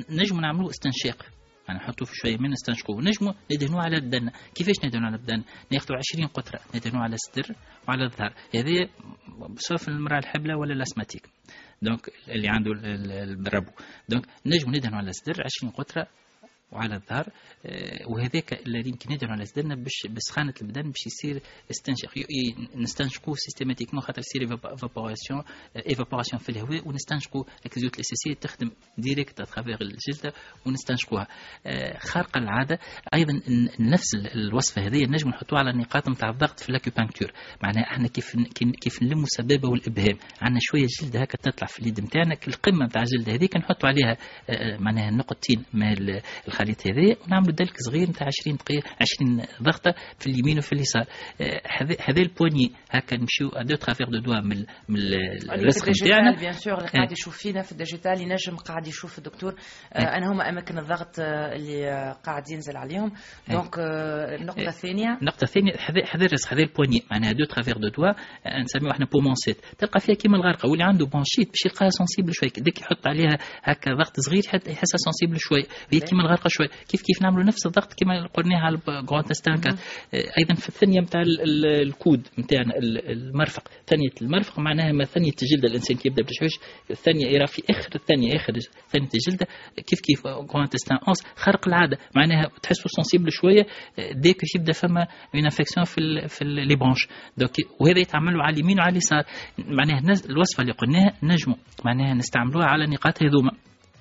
نجم 0.10 0.40
نعملوا 0.40 0.70
استنشاق. 0.70 1.26
يعني 1.68 1.80
نحطوا 1.80 2.08
في 2.08 2.16
شوية 2.16 2.38
من 2.38 2.50
نستنشقوا 2.50 3.02
نجموا 3.02 3.34
ندهنوا 3.52 3.82
على 3.82 3.98
الدن. 3.98 4.30
كيفاش 4.56 4.76
ندهنوا 4.86 5.08
على 5.08 5.16
الدن؟ 5.16 5.44
ناخذوا 5.72 5.98
20 5.98 6.28
قطرة. 6.28 6.60
ندهنوا 6.76 7.02
على 7.02 7.16
الصدر 7.16 7.56
وعلى 7.88 8.04
الظهر. 8.04 8.34
هذه 8.56 8.90
سواء 9.56 9.80
المرأة 9.88 10.20
الحبلة 10.20 10.58
ولا 10.58 10.74
الاسماتيك 10.74 11.30
دونك 11.82 12.10
اللي 12.28 12.48
عنده 12.48 12.72
البربو 13.24 13.72
دونك 14.10 14.26
نجموا 14.46 14.78
ندهنوا 14.78 14.98
على 14.98 15.10
الصدر 15.10 15.44
20 15.58 15.74
قطرة. 15.74 16.08
وعلى 16.72 16.96
الظهر 16.96 17.28
آه، 17.66 18.08
وهذاك 18.08 18.68
الذي 18.68 18.90
يمكن 18.90 19.14
نديرو 19.14 19.32
على 19.32 19.46
صدرنا 19.46 19.76
باش 19.76 20.08
بسخانه 20.10 20.54
البدن 20.62 20.82
باش 20.82 21.06
يصير 21.08 21.42
استنشاق 21.72 22.12
نستنشقوا 22.76 23.36
systématiquement 23.36 24.02
خاطر 24.02 24.20
يصير 24.20 24.42
évaporation 24.42 25.44
évaporation 25.90 26.42
في 26.42 26.50
الهواء 26.50 26.88
ونستنشقوا 26.88 27.44
الزيوت 27.76 27.96
الأساسية 27.96 28.34
تخدم 28.34 28.72
directe 28.98 29.42
à 29.42 29.46
travers 29.46 29.78
الجلده 29.82 30.34
ونستنشقوها. 30.66 31.28
آه، 31.66 31.98
خارقه 31.98 32.38
العادة 32.40 32.80
أيضا 33.14 33.42
نفس 33.80 34.16
الوصفة 34.36 34.82
هذه 34.82 35.04
نجم 35.04 35.30
نحطوها 35.30 35.60
على 35.60 35.70
النقاط 35.70 36.10
نتاع 36.10 36.30
الضغط 36.30 36.60
في 36.60 36.72
l'acupuncture 36.72 37.32
معناها 37.64 37.84
إحنا 37.84 38.08
كيف 38.08 38.36
كيف 38.82 39.04
نلموا 39.04 39.24
السبابة 39.24 39.70
والإبهام. 39.70 40.18
عندنا 40.42 40.60
شوية 40.62 40.88
جلد 41.02 41.18
هكا 41.18 41.38
تطلع 41.38 41.68
في 41.68 41.80
اليد 41.80 42.02
نتاعنا 42.02 42.38
القمه 42.48 42.86
نتاع 42.86 43.02
الجلد 43.02 43.30
هذيك 43.30 43.58
نحطوا 43.58 43.90
عليها 43.90 44.18
آه، 44.50 44.78
معناها 44.78 45.12
نقطتين 45.12 45.64
من 45.74 46.20
الخليط 46.60 46.88
هذا 46.88 47.16
ونعملوا 47.26 47.54
دلك 47.54 47.78
صغير 47.78 48.10
نتاع 48.10 48.28
20 48.28 48.58
دقيقة 48.58 48.90
20 49.02 49.46
ضغطة 49.64 49.94
في 50.20 50.28
اليمين 50.28 50.58
وفي 50.58 50.74
اليسار. 50.74 51.06
آه، 51.42 51.62
هذا 52.02 52.22
ال 52.22 52.28
poignet 52.28 52.72
هكا 52.92 53.18
نمشيو 53.18 53.50
deux 53.62 53.76
travers 53.76 54.08
de 54.10 54.20
doigt 54.20 54.40
من 54.40 54.66
من 54.90 55.00
الرسغ 55.52 55.90
نتاعنا. 55.90 56.40
bien 56.40 56.54
sûr 56.54 56.78
اللي 56.78 56.88
قاعد 56.88 57.12
يشوف 57.12 57.38
فينا 57.38 57.62
في 57.62 57.72
ال 57.72 57.78
digital 57.78 58.22
ينجم 58.22 58.56
قاعد 58.56 58.88
يشوف 58.88 59.18
الدكتور. 59.18 59.56
آه، 59.94 60.00
أنا 60.00 60.32
هما 60.32 60.50
أماكن 60.50 60.78
الضغط 60.78 61.20
آه، 61.20 61.56
اللي 61.56 62.16
قاعد 62.24 62.52
ينزل 62.52 62.78
عليهم. 62.78 63.12
donc 63.50 63.80
النقطه 63.80 64.68
الثانية 64.68 65.18
النقطه 65.22 65.44
الثانية 65.44 65.74
هذا 66.16 66.26
الرسغ 66.26 66.54
هذا 66.54 66.62
ال 66.62 66.67
poignet 66.67 67.04
معناها 67.12 67.32
deux 67.32 67.46
travers 67.46 67.78
de 67.78 67.88
doigt 67.88 68.12
نسميوه 68.64 68.94
إحنا 68.94 69.06
poumon 69.06 69.34
sept. 69.34 69.58
تلقى 69.78 70.00
فيها 70.00 70.16
كيما 70.16 70.38
الغرقة 70.38 70.70
واللي 70.70 70.84
عنده 70.84 71.06
bronchite 71.06 71.50
باش 71.50 71.66
يلقاها 71.66 71.90
sensible 71.90 72.34
شوي. 72.34 72.50
donc 72.58 72.82
يحط 72.82 73.08
عليها 73.08 73.38
هكا 73.64 73.94
ضغط 73.94 74.20
صغير 74.20 74.44
يحسها 74.68 74.98
سونسيبل 74.98 75.40
شوي. 75.40 75.64
هي 75.94 76.00
كيما 76.00 76.22
الغرقة 76.22 76.49
شوي. 76.50 76.68
كيف 76.68 77.02
كيف 77.02 77.22
نعملوا 77.22 77.44
نفس 77.44 77.66
الضغط 77.66 77.94
كما 77.94 78.28
قلناها 78.28 78.60
على 78.60 78.80
آه، 78.90 79.02
أيضا 80.14 80.54
في 80.56 80.70
الثانية 80.70 81.00
نتاع 81.02 81.22
الكود 81.22 82.28
نتاعنا 82.40 82.74
المرفق. 83.10 83.64
ثانية 83.88 84.10
المرفق 84.22 84.60
معناها 84.60 84.92
ما 84.92 85.04
ثانية 85.04 85.32
الجلده 85.42 85.68
الإنسان 85.68 85.98
كي 85.98 86.08
يبدأ 86.10 86.24
بالشويش 86.24 86.54
الثانية 86.92 87.28
يرى 87.28 87.48
في 87.48 87.64
آخر 87.70 87.90
الثانية 87.96 88.36
آخر 88.36 88.54
ثانية 88.90 89.10
الجلده 89.16 89.48
كيف 89.76 90.00
كيف 90.00 90.24
جراند 90.28 90.70
اونس 91.08 91.24
خارق 91.36 91.68
العادة. 91.68 91.98
معناها 92.16 92.50
تحسوا 92.64 92.92
سونسيبل 92.96 93.32
شوية 93.32 93.66
ديك 94.12 94.56
يبدأ 94.56 94.74
فما 94.74 95.08
اون 95.36 95.44
انفكسيون 95.44 95.86
في 95.86 96.28
في 96.28 96.46
لي 96.46 96.76
برونش 96.76 97.08
دوك 97.38 97.52
وهذا 97.80 98.00
يتعملوا 98.00 98.44
على 98.44 98.54
اليمين 98.54 98.80
وعلى 98.80 98.92
اليسار. 98.92 99.24
معناها 99.58 100.00
الوصفة 100.30 100.62
اللي 100.62 100.74
قلناها 100.74 101.14
نجموا 101.24 101.58
معناها 101.86 102.14
نستعملوها 102.14 102.66
على 102.66 102.86
نقاط 102.86 103.24
هذوما. 103.24 103.52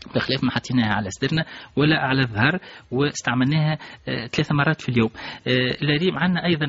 بخلاف 0.06 0.44
ما 0.44 0.50
حطيناها 0.50 0.94
على 0.94 1.10
صدرنا 1.10 1.44
ولا 1.76 1.98
على 1.98 2.22
الظهر 2.22 2.60
واستعملناها 2.90 3.78
آه، 4.08 4.26
ثلاث 4.26 4.52
مرات 4.52 4.80
في 4.80 4.88
اليوم. 4.88 5.10
آه، 5.46 5.76
الريم 5.82 6.18
عندنا 6.18 6.44
أيضا 6.44 6.66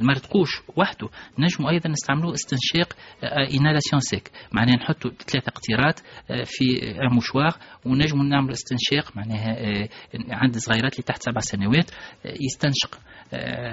المرتقوش 0.00 0.48
وحده. 0.76 1.08
نجموا 1.38 1.70
أيضا 1.70 1.90
نستعملوه 1.90 2.34
استنشاق 2.34 2.96
inhalation 3.24 4.00
sèche 4.00 4.30
معناها 4.52 4.76
نحطوا 4.76 5.10
ثلاثة 5.10 5.52
قطيرات 5.52 6.00
آه، 6.30 6.42
في 6.44 6.64
mouchoir 7.16 7.54
ونجموا 7.84 8.24
نعملوا 8.24 8.52
استنشاق 8.52 9.16
معناها 9.16 9.88
عند 10.30 10.54
الصغيرات 10.54 10.92
اللي 10.92 11.02
تحت 11.02 11.22
سبع 11.22 11.40
سنوات 11.40 11.90
يستنشق. 12.24 13.00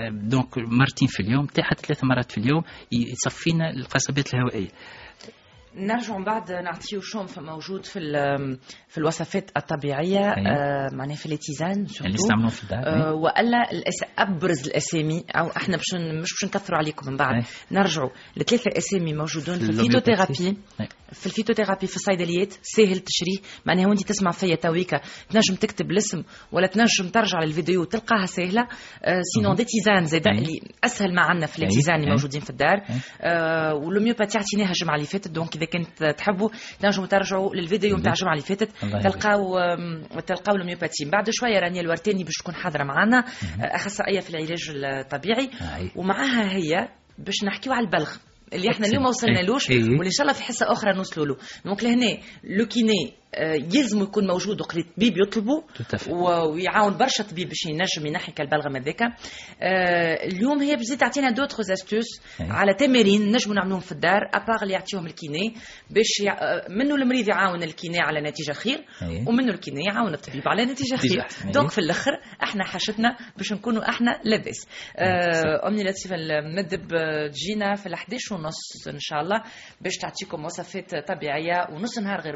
donc 0.10 0.58
مرتين 0.58 1.08
في 1.08 1.20
اليوم 1.20 1.48
حتى 1.60 1.82
ثلاث 1.88 2.04
مرات 2.04 2.32
في 2.32 2.38
اليوم 2.38 2.64
يصفينا 2.92 3.70
القصبات 3.70 4.34
الهوائية. 4.34 4.70
نرجع 5.78 6.18
من 6.18 6.24
بعد 6.24 6.52
نعطيه 6.52 7.00
شوم 7.02 7.26
موجود 7.38 7.86
في 7.86 8.00
في 8.88 8.98
الوصفات 8.98 9.52
الطبيعية 9.58 10.20
آه 10.30 10.90
معناها 10.94 11.16
في 11.16 11.26
les 11.26 11.44
tisanes 11.44 11.86
اللي 12.02 12.14
يستعملوه 12.14 12.50
في 12.50 12.64
الدار 12.64 12.80
آه 12.88 13.14
وألا 13.14 13.58
أبرز 14.18 14.68
الأسامي 14.68 15.24
أو 15.36 15.48
إحنا 15.58 15.78
باش 15.78 15.86
مش 15.94 16.32
باش 16.42 16.46
نكثروا 16.46 16.78
عليكم 16.78 17.12
من 17.12 17.18
بعد. 17.18 17.44
نرجعوا 17.72 18.10
لثلاثه 18.38 18.72
أسامي 18.78 19.14
موجودون 19.14 19.56
في 19.60 19.70
ال 19.70 19.74
phytothérapie. 19.74 20.34
في 21.12 21.26
ال 21.26 21.30
phytothérapie 21.30 21.88
في 21.88 21.96
الصيدليات 21.96 22.54
ساهل 22.62 22.92
التشريه 22.92 23.38
معناها 23.66 23.88
وانت 23.88 24.04
تسمع 24.08 24.32
فيا 24.32 24.56
تويكا 24.56 25.02
تنجم 25.30 25.56
تكتب 25.56 25.92
الاسم 25.92 26.24
ولا 26.52 26.68
تنجم 26.68 27.10
ترجع 27.10 27.40
للفيديو 27.40 27.84
تلقاها 27.84 28.26
سهلة. 28.26 28.68
آه 29.04 29.22
sinon 29.36 29.56
des 29.56 29.64
tisanes 29.66 30.06
زاد 30.06 30.28
اللي 30.28 30.62
أسهل 30.84 31.16
ما 31.16 31.22
عندنا 31.22 31.46
في 31.46 31.64
ال 31.64 31.68
tisane 31.68 31.96
اللي 31.96 32.10
موجودين 32.10 32.42
في 32.42 32.50
الدار. 32.50 32.82
آه 33.22 33.74
وال 33.74 33.84
homéopathie 33.84 34.38
عطيناها 34.38 34.70
الجمعة 34.70 34.96
اللي 34.96 35.08
فاتت 35.08 35.28
donc 35.28 35.58
اذا 35.66 35.84
كنت 35.84 36.04
تحبوا 36.18 36.50
تنجموا 36.80 37.08
ترجعوا 37.08 37.56
للفيديو 37.56 37.98
نتاع 37.98 38.12
الجمعه 38.12 38.34
اللي 38.34 38.44
فاتت. 38.46 38.70
تلقاو 39.04 39.60
تلقاو 40.28 40.56
ال 40.56 40.60
homéopathie 40.60 41.06
بعد 41.06 41.30
شوية 41.30 41.60
رانيا 41.60 41.82
الورتاني 41.82 42.24
باش 42.24 42.34
تكون 42.34 42.56
حاضرة 42.56 42.84
معنا 42.84 43.24
أخصائية 43.60 44.20
في 44.20 44.30
العلاج 44.30 44.72
الطبيعي. 44.76 45.50
ومعها 45.96 46.52
هي. 46.56 46.88
باش 47.18 47.44
نحكيو 47.44 47.74
على 47.74 47.86
البلغم 47.86 48.10
اللي 48.54 48.72
إحنا 48.72 48.88
اليوم 48.88 49.04
ما 49.04 49.10
وصلنالوش 49.10 49.70
إيه. 49.72 49.78
واللي 49.84 50.06
إن 50.06 50.12
شاء 50.12 50.22
الله 50.22 50.34
في 50.34 50.44
حصة 50.44 50.72
أخرى 50.72 50.94
نوصلوا 50.94 51.26
له. 51.26 51.38
donc 51.66 51.84
لهنا 51.84 52.18
le 52.44 52.66
kiné 52.66 52.94
آه، 52.94 53.25
يلزم 53.74 54.04
يكون 54.04 54.28
موجود 54.28 54.62
وقت 54.62 54.78
الطبيب 54.78 55.14
يطلبه 55.18 55.64
ويعاون 56.10 56.98
برشا 56.98 57.24
طبيب 57.24 57.48
باش 57.50 57.66
ينجم 57.66 58.06
ينحي 58.06 58.34
البلغم 58.40 58.76
هذاك 58.76 59.02
آه، 59.62 60.26
اليوم 60.26 60.62
هي 60.62 60.76
بزيد 60.76 60.98
تعطينا 60.98 61.32
d'autres 61.32 61.64
astuces 61.64 62.06
على 62.40 62.74
تمارين 62.74 63.32
نجموا 63.32 63.56
نعملوهم 63.56 63.80
في 63.82 63.92
الدار 63.92 64.30
à 64.34 64.39
part 64.39 64.62
اللي 64.64 64.74
يعطيهم 64.74 65.06
ال 65.06 65.16
kiné 65.16 65.56
باش. 65.90 66.08
آه، 66.30 66.66
منه 66.70 66.96
المريض 66.96 67.28
يعاون 67.28 67.64
ال 67.64 67.71
kiné 67.71 68.00
على 68.00 68.22
نتيجة 68.22 68.52
خير 68.52 68.86
ومنه 69.28 69.54
ال 69.54 69.60
kiné 69.60 69.84
يعاون 69.86 70.14
الطبيب 70.14 70.48
على 70.48 70.66
نتيجة 70.66 70.96
خير. 70.96 71.26
donc 71.52 71.72
في 71.72 71.78
الأخر 71.78 72.12
إحنا 72.44 72.64
حاجتنا 72.64 73.18
باش 73.38 73.54
نكونوا 73.54 73.90
إحنا 73.90 74.20
لاباس. 74.24 74.68
أمني 75.68 75.84
لطيفه 75.84 76.16
المدب 76.16 76.88
تجينا 77.32 77.76
في 77.76 77.86
ال 77.86 77.94
11 77.94 78.36
ونص 78.36 78.88
إن 78.88 79.00
شاء 79.00 79.22
الله 79.22 79.44
باش 79.82 79.98
تعطيكم 79.98 80.46
وصفات 80.46 80.96
طبيعية 81.08 81.68
ونص 81.72 82.00
نهار 82.00 82.22
غير 82.22 82.36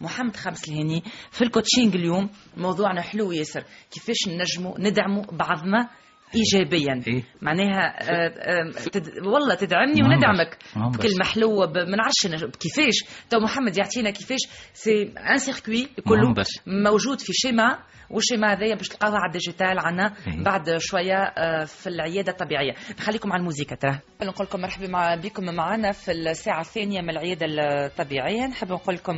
محمد 0.00 0.33
محمد 0.34 0.44
خامس 0.44 0.68
الهني 0.68 1.02
في 1.30 1.44
ال 1.44 1.50
coaching 1.50 1.94
اليوم. 1.94 2.30
موضوعنا 2.56 3.00
حلو 3.00 3.32
ياسر 3.32 3.64
كيفاش 3.90 4.16
نجموا 4.28 4.80
ندعموا 4.80 5.24
بعضنا 5.32 5.88
ايجابيا. 6.34 7.02
إيه؟ 7.06 7.22
معناها 7.42 8.10
آه 8.10 8.32
آه 8.38 8.70
تد... 8.92 9.08
والله 9.26 9.54
تدعمني 9.54 10.02
وندعمك. 10.02 10.58
كلمة 11.02 11.24
حلوة 11.24 11.66
ب... 11.66 11.76
ما 11.76 11.96
نعرفش 11.96 12.46
كيفاش؟ 12.60 13.04
تو 13.30 13.38
محمد 13.38 13.76
يعطينا 13.76 14.10
كيفاش؟ 14.10 14.40
c'est 14.74 15.12
un 15.32 15.38
circuit 15.38 15.88
كله 16.08 16.34
موجود 16.66 17.20
في 17.20 17.32
schéma 17.32 17.78
وال 18.10 18.20
schéma 18.20 18.52
هذايا 18.52 18.74
باش 18.74 18.88
تلقاوها 18.88 19.18
على 19.18 19.26
ال 19.26 19.32
digital 19.32 19.78
عنا 19.78 20.14
إيه. 20.26 20.42
بعد 20.44 20.76
شوية 20.78 21.14
آه، 21.14 21.64
في 21.64 21.86
العيادة 21.86 22.32
الطبيعية. 22.32 22.72
نخليكم 22.98 23.32
على 23.32 23.40
الموسيقى 23.40 23.76
ترى. 23.76 23.98
نقول 24.22 24.46
لكم 24.46 24.60
مرحبا 24.60 24.86
مع 24.88 25.14
بكم 25.14 25.44
معنا 25.54 25.92
في 25.92 26.12
الساعة 26.12 26.60
الثانية 26.60 27.00
من 27.00 27.10
العيادة 27.10 27.46
الطبيعية. 27.46 28.46
نحب 28.46 28.72
نقول 28.72 28.94
لكم 28.94 29.14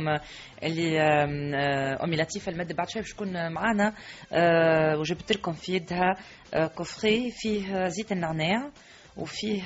اللي 0.63 0.99
أمي 2.03 2.15
لطيفة 2.17 2.51
الماده 2.51 2.75
بعد 2.75 2.89
شوية 2.89 3.03
باش 3.03 3.13
تكون 3.13 3.53
معنا 3.53 3.93
وجبت 4.99 5.31
لكم 5.31 5.53
في 5.53 5.73
يدها 5.75 6.15
كوفري 6.75 7.31
فيه 7.31 7.87
زيت 7.87 8.11
النعناع 8.11 8.69
وفيه 9.17 9.61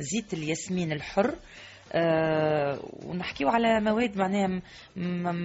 زيت 0.00 0.34
الياسمين 0.34 0.92
الحر 0.92 1.34
آه، 1.94 2.78
ونحكيو 3.06 3.48
على 3.48 3.80
مواد 3.80 4.16
معناها 4.16 4.62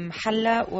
محلة 0.07 0.73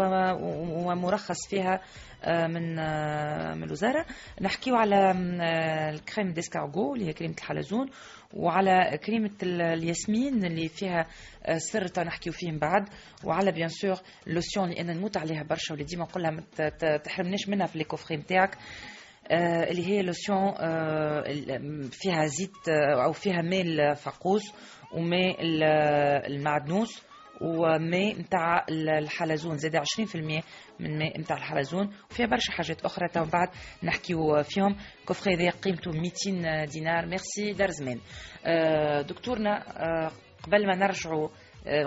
ومرخص 0.88 1.48
فيها 1.50 1.82
آه، 2.24 2.48
من 2.48 2.80
آه، 2.80 3.54
من 3.56 3.64
الوزارة. 3.64 4.06
نحكيو 4.42 4.76
على 4.76 4.96
آه، 5.42 5.90
ال 5.90 5.97
crème 5.97 6.34
d'escargot 6.34 6.96
اللي 6.96 7.08
هي 7.08 7.14
كريمة 7.14 7.34
الحلزون 7.38 7.90
وعلى 8.34 8.98
كريمة 9.06 9.32
ال- 9.44 9.62
الياسمين 9.62 10.46
اللي 10.46 10.68
فيها 10.70 11.08
آه، 11.46 11.58
سر 11.58 11.88
تنحكيو 11.88 12.34
فيه 12.34 12.52
من 12.52 12.60
بعد 12.60 12.90
وعلى 13.24 13.52
bien 13.52 13.70
sûr 13.70 13.98
lotion 14.28 14.70
اللي 14.70 14.82
أنا 14.82 14.94
نموت 14.94 15.18
عليها 15.18 15.44
برشا 15.44 15.72
واللي 15.74 15.86
ديما 15.86 16.04
نقولها 16.04 16.32
ما 16.32 16.44
تحرمناش 16.98 17.50
منها 17.50 17.66
في 17.68 17.78
les 17.78 17.88
coffrets 17.88 18.18
نتاعك. 18.18 18.56
آه، 18.56 18.60
اللي 19.32 19.88
هي 19.88 20.02
لوسيون 20.02 20.54
آه، 20.60 21.24
فيها 21.92 22.26
زيت 22.26 22.70
آه، 22.70 23.04
أو 23.06 23.12
فيها 23.12 23.42
ماء 23.42 23.62
الفقوس 23.62 24.54
وماء 24.94 25.42
ال- 25.42 25.64
المعدنوس 26.34 27.04
وماء 27.42 28.20
نتاع 28.20 28.66
الحلزون 28.70 29.58
زاد 29.58 29.76
20% 29.76 30.44
من 30.80 31.00
ماء 31.00 31.20
نتاع 31.20 31.38
الحلزون. 31.38 31.94
وفيها 32.12 32.26
برشا 32.26 32.52
حاجات 32.52 32.82
أخرى 32.86 33.08
تو 33.08 33.26
بعد 33.26 33.50
نحكيو 33.84 34.44
فيهم. 34.44 34.76
coffret 35.06 35.36
هذا 35.36 35.50
قيمته 35.50 35.92
200 35.92 36.66
دينار. 36.66 37.06
ميرسي 37.06 37.52
دار 37.54 37.70
زمان. 37.72 38.00
آه، 38.46 39.02
دكتورنا 39.02 39.64
آه، 39.84 40.12
قبل 40.44 40.68
ما 40.68 40.76
نرجعوا 40.76 41.28
آه، 41.28 41.32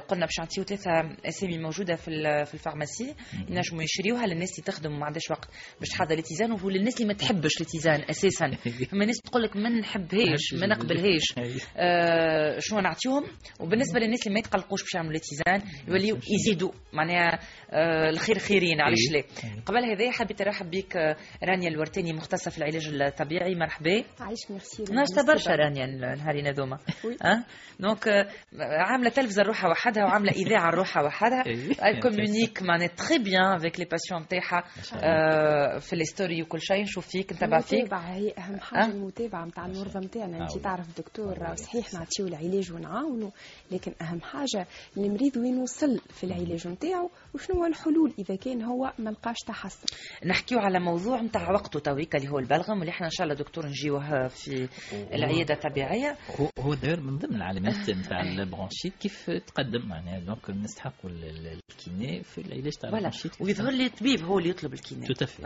قلنا 0.09 0.27
باش 0.27 0.39
نعطيو 0.39 0.65
ثلاثة 0.65 0.91
أسامي 1.29 1.59
موجودة 1.59 1.95
في 1.95 2.11
في 2.47 2.55
ال 2.55 2.61
pharmacie 2.61 3.15
ينجموا 3.49 3.83
يشريوها 3.83 4.27
للناس 4.27 4.51
اللي 4.59 4.65
تخدم 4.67 4.93
وما 4.95 5.07
عندهاش 5.07 5.31
وقت 5.31 5.49
باش 5.81 5.89
تحضر 5.89 6.19
ال 6.19 6.24
tisane 6.24 6.53
وللناس 6.53 6.95
اللي 6.97 7.07
ما 7.09 7.15
تحبش 7.15 7.61
ال 7.61 7.67
tisane 7.67 8.05
أساسا. 8.11 8.51
فما 8.91 9.05
ناس 9.05 9.17
تقول 9.21 9.43
لك 9.43 9.57
ما 9.57 9.69
نحبهاش 9.69 10.55
ما 10.55 10.67
نقبلهاش. 10.75 11.23
آه، 11.77 12.59
شنو 12.59 12.81
نعطيهم 12.81 13.25
وبالنسبة 13.61 14.01
للناس 14.01 14.23
اللي 14.27 14.35
ما 14.35 14.39
يتقلقوش 14.41 14.83
باش 14.83 14.95
يعملوا 14.95 15.15
ال 15.15 15.23
tisane 15.23 15.73
يوليو 15.89 16.19
يزيدوا 16.31 16.73
معناها 16.93 17.39
آه، 17.71 18.11
الخير 18.11 18.39
خيرين 18.39 18.81
علاش 18.81 18.99
لا؟ 19.13 19.23
قبل 19.67 19.85
هذا 19.85 20.11
حبيت 20.11 20.41
ارحب 20.41 20.71
بك 20.71 20.97
آه، 20.97 21.17
رانيا 21.45 21.69
الورتاني 21.69 22.13
مختصة 22.13 22.51
في 22.51 22.59
العلاج 22.59 22.89
الطبيعي. 23.03 23.55
مرحبا. 23.55 24.05
عايش 24.21 24.51
ميرسي. 24.51 24.83
ناشطة 24.93 25.27
برشا 25.27 25.51
رانيا 25.51 25.85
النهارين 25.85 26.47
هذوما 26.47 26.79
أه؟ 27.25 27.45
donc 27.81 28.09
آه، 28.09 28.27
عاملة 28.61 29.11
تلفزة 29.11 29.43
روحها 29.43 29.70
وحدها 29.71 30.05
وعاملة 30.05 30.33
إذاعة 30.33 30.71
روحها 30.71 31.03
وحدها. 31.03 31.43
elle 31.45 32.01
communique 32.03 32.63
معناها 32.63 32.89
très 32.89 33.19
bien 33.19 33.55
avec 33.57 33.81
les 33.81 33.85
patients 33.85 34.23
نتاعها 34.23 34.65
آه، 34.95 35.79
في 35.79 35.97
les 35.97 36.05
stories 36.05 36.43
وكل 36.43 36.61
شيء. 36.61 36.83
نشوف 36.83 37.07
فيك 37.07 37.33
نتبع 37.33 37.61
فيك 37.61 37.79
المتابعة 37.79 38.15
هي 38.15 38.35
أهم 38.39 38.61
حاجة 38.61 38.85
أه؟ 38.85 38.87
المتابعة 38.87 39.45
نتاع 39.45 39.67
المرضى 39.67 39.99
نتاعنا 39.99 40.43
أنت 40.43 40.57
أه. 40.57 40.61
تعرف 40.61 40.99
دكتور 40.99 41.55
صحيح 41.55 41.95
نعطيو 41.95 42.27
العلاج 42.27 42.73
ونعاونوا 42.73 43.31
لكن 43.71 43.93
أهم 44.03 44.21
حاجة 44.21 44.67
المريض 44.97 45.37
وين 45.37 45.59
وصل 45.59 46.01
في 46.11 46.25
العلاج 46.25 46.69
نتاعو 46.69 47.11
وشنو 47.35 47.57
هو 47.57 47.67
الحلول؟ 47.67 48.15
إذا 48.19 48.37
كان 48.37 48.63
هو 48.63 48.93
ما 48.99 49.11
لقاش 49.11 49.37
تحسن. 49.47 49.87
نحكيو 50.27 50.59
على 50.59 50.81
موضوع 50.81 51.21
نتاع 51.21 51.51
وقته 51.51 51.81
تويكا 51.81 52.19
اللي 52.19 52.31
هو 52.31 52.39
البلغم 52.39 52.79
واللي 52.79 52.91
إحنا 52.91 53.07
إن 53.07 53.11
شاء 53.11 53.25
الله 53.25 53.39
دكتور 53.39 53.67
نجيوه 53.67 54.29
في 54.29 54.69
العيادة 55.13 55.55
الطبيعية. 55.55 56.17
هو 56.41 56.49
هو 56.59 56.75
داير 56.75 57.01
من 57.01 57.19
ضمن 57.19 57.37
العلامات 57.37 57.91
نتاع 57.91 58.21
ال 58.31 58.37
bronchite 58.37 58.93
كيف 59.01 59.31
تقدم 59.31 59.60
معناها 59.67 60.19
donc 60.21 60.51
نستحقوا 60.51 61.11
ال- 61.11 61.25
ال- 61.25 61.59
ال 61.71 61.81
kiné 61.81 62.23
في 62.23 62.41
العلاج 62.41 62.73
تاع 62.73 62.91
ال 62.91 62.96
bronchite 62.96 63.41
ويظهر 63.41 63.71
لي 63.71 63.87
الطبيب 63.87 64.21
هو 64.25 64.39
اللي 64.39 64.51
يطلب 64.51 64.75
à 65.23 65.27
fait. 65.27 65.41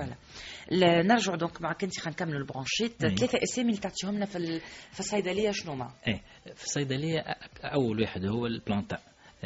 voilà 0.70 1.02
نرجع 1.02 1.34
donc 1.34 1.62
معك 1.62 1.84
انت 1.84 2.00
خنكملوا 2.00 2.38
ال 2.38 2.43
bronchite. 2.43 2.92
ثلاثة 3.00 3.38
أسامي 3.42 3.68
اللي 3.68 3.80
تعطيهم 3.80 4.14
لنا 4.14 4.26
في 4.26 4.60
في 4.92 5.00
الصيدلية 5.00 5.50
شنو 5.50 5.74
ما 5.74 5.92
إيه 6.06 6.22
في 6.54 6.64
الصيدلية 6.64 7.20
أول 7.64 8.00
واحد 8.00 8.24
هو 8.26 8.46
البلانتا 8.46 8.98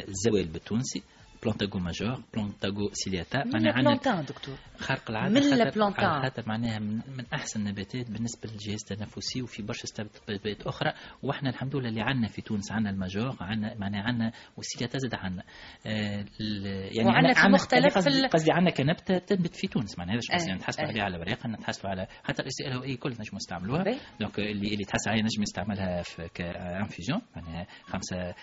الزوال 0.08 0.48
بالتونسي. 0.48 1.02
بلانتاغو 1.42 1.78
ماجور 1.78 2.22
بلانتاغو 2.34 2.90
سيلياتا 2.92 3.44
من 3.44 3.52
معناها 3.52 3.72
عندنا 3.72 4.22
دكتور 4.22 4.54
خارق 4.78 5.10
العادة 5.10 5.34
من 5.40 5.52
البلانتان. 5.52 6.22
خاطر 6.22 6.42
معناها 6.46 6.78
من, 6.78 6.94
من 6.94 7.24
أحسن 7.34 7.60
النباتات 7.60 8.10
بالنسبة 8.10 8.48
للجهاز 8.50 8.84
التنفسي 8.90 9.42
وفي 9.42 9.62
برشا 9.62 9.84
استبدالات 9.84 10.62
أخرى 10.66 10.92
وإحنا 11.22 11.50
الحمد 11.50 11.76
لله 11.76 11.88
اللي 11.88 12.00
عندنا 12.02 12.28
في 12.28 12.42
تونس 12.42 12.72
عندنا 12.72 12.90
الماجور 12.90 13.36
عندنا 13.40 13.74
معناها 13.78 14.02
عندنا 14.02 14.32
والسيلياتا 14.56 14.98
زاد 14.98 15.14
عندنا 15.14 15.42
آه 15.86 15.90
يعني 15.90 17.08
وعندنا 17.08 17.14
عندنا- 17.28 17.34
في 17.42 17.48
مختلف 17.48 17.94
قصدي, 17.98 18.10
ال- 18.24 18.28
قصدي 18.30 18.52
عندنا 18.52 18.70
كنبتة 18.70 19.18
تنبت 19.18 19.56
في 19.56 19.66
تونس 19.66 19.98
معناها 19.98 20.14
هذا 20.14 20.22
آه، 20.32 20.36
قصدي 20.36 20.52
نتحسب 20.52 20.80
آه. 20.80 20.86
عليها 20.86 21.02
على 21.04 21.18
ورقه 21.18 21.48
نتحسب 21.48 21.86
على 21.86 22.06
حتى 22.24 22.42
الاس 22.42 22.60
ال 22.60 22.82
اي 22.82 22.96
كل 22.96 23.10
نجم 23.10 23.36
نستعملوها. 23.36 23.84
donc 24.20 24.38
اللي 24.38 24.74
اللي 24.74 24.84
تحس 24.84 25.08
عليها 25.08 25.22
نجم 25.22 25.42
يستعملها 25.42 26.02
في 26.02 26.28
ك 26.34 26.44
infusion 26.44 27.20
معناها 27.36 27.66
خمسة 27.86 28.16
آه، 28.16 28.34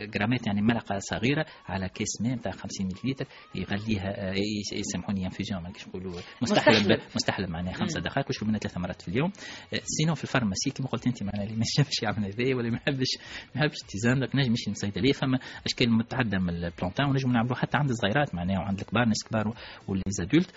جرامات 0.00 0.46
يعني 0.46 0.62
ملعقة 0.62 0.98
صغيرة 0.98 1.46
على 1.66 1.88
كيس 1.88 2.20
ماء 2.24 2.34
نتاع 2.34 2.52
50 2.52 2.88
مليلتر 3.04 3.26
يغليها 3.54 4.30
آه، 4.30 4.34
يس- 4.34 4.72
يسمحوني 4.72 5.24
infusion 5.26 5.62
ما 5.62 5.68
نقدرش 5.68 5.88
نقولوا 5.88 6.12
مستحلب. 6.42 6.98
مستحلب 7.16 7.48
معناها 7.50 7.72
خمسة 7.74 8.00
دقائق 8.00 8.26
ويشرب 8.28 8.48
منها 8.48 8.58
ثلاث 8.58 8.78
مرات 8.78 9.02
في 9.02 9.08
اليوم. 9.08 9.32
آه، 9.74 9.80
sinon 9.84 10.14
في 10.14 10.24
ال 10.24 10.29
pharmacie 10.29 10.70
كما 10.70 10.86
قلت 10.88 11.06
أنت 11.06 11.22
معناها 11.22 11.44
اللي 11.44 11.56
ما 11.56 11.64
يحبش 11.78 12.02
يعمل 12.02 12.24
هذايا 12.32 12.54
ولا 12.56 12.70
ما 12.70 12.76
يحبش 12.76 13.06
ما 13.54 13.60
يحبش 13.64 13.76
ال 13.82 13.87
tisane 13.87 14.18
donc 14.20 14.36
نجم 14.36 14.48
يمشي 14.50 14.70
للصيدليه 14.70 15.12
فما 15.12 15.38
أشكال 15.66 15.92
متعددة 15.92 16.38
من 16.38 16.50
ال 16.50 16.56
plantain 16.56 17.06
ونجم 17.10 17.32
نعملوه 17.32 17.54
حتى 17.56 17.76
عند 17.76 17.90
الصغيرات 17.90 18.34
معناها 18.34 18.58
وعند 18.58 18.80
الكبار 18.80 19.04
ناس 19.04 19.24
كبار 19.28 19.54
و 19.88 19.94
les 19.94 20.10
adultes 20.10 20.50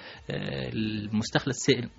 المستخلص 0.74 1.47
السائل 1.70 1.89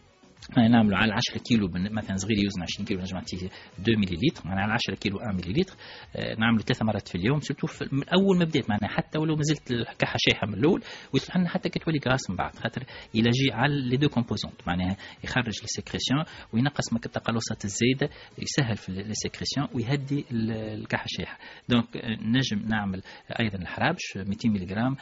يعني 0.57 0.69
نعملوا 0.69 0.99
على 0.99 1.13
10 1.13 1.39
كيلو 1.39 1.69
مثلا 1.91 2.17
صغير 2.17 2.39
يوزن 2.39 2.63
20 2.63 2.87
كيلو 2.87 3.01
نجم 3.01 3.17
نعطيه 3.17 3.37
2 3.37 3.99
مليلتر 3.99 4.43
معناها 4.45 4.63
على 4.65 4.73
10 4.73 4.95
كيلو 4.95 5.17
1 5.17 5.35
مليلتر 5.35 5.75
آه، 6.17 6.35
نعملوا 6.35 6.63
ثلاث 6.63 6.83
مرات 6.83 7.09
في 7.09 7.15
اليوم 7.15 7.41
surtout 7.41 7.67
في- 7.67 7.89
من 7.93 8.09
أول 8.09 8.39
ما 8.39 8.45
بديت 8.45 8.71
معناها 8.71 8.89
حتى 8.89 9.19
ولو 9.19 9.37
مازلت 9.37 9.71
الكحه 9.71 10.17
شايحه 10.19 10.47
من 10.47 10.55
الأول 10.55 10.83
ويصلح 11.15 11.37
لنا 11.37 11.49
حتى 11.49 11.69
كي 11.69 11.79
تولي 11.79 11.99
grasse 12.09 12.31
من 12.31 12.37
بعد 12.37 12.57
خاطر 12.57 12.85
il 13.15 13.28
agit 13.28 13.53
على 13.53 13.89
les 13.89 13.97
deux 13.97 14.09
composantes 14.09 14.55
معناها 14.67 14.97
يخرج 15.25 15.47
ال 15.65 15.71
sécrétion 15.71 16.25
وينقص 16.53 16.93
من 16.93 16.99
التقلصات 17.07 17.65
الزايدة 17.65 18.09
يسهل 18.39 18.77
في 18.77 18.89
ال 18.89 18.97
sécrétion 18.97 19.69
ويهدي 19.75 20.25
ال- 20.33 20.51
الكحه 20.81 21.05
الشايحه 21.05 21.39
donc 21.69 21.97
آه، 21.97 22.17
نجم 22.23 22.69
نعمل 22.69 23.03
أيضا 23.41 23.59
الحرابش 23.59 24.03
200 24.17 24.49
ملغ 24.49 24.95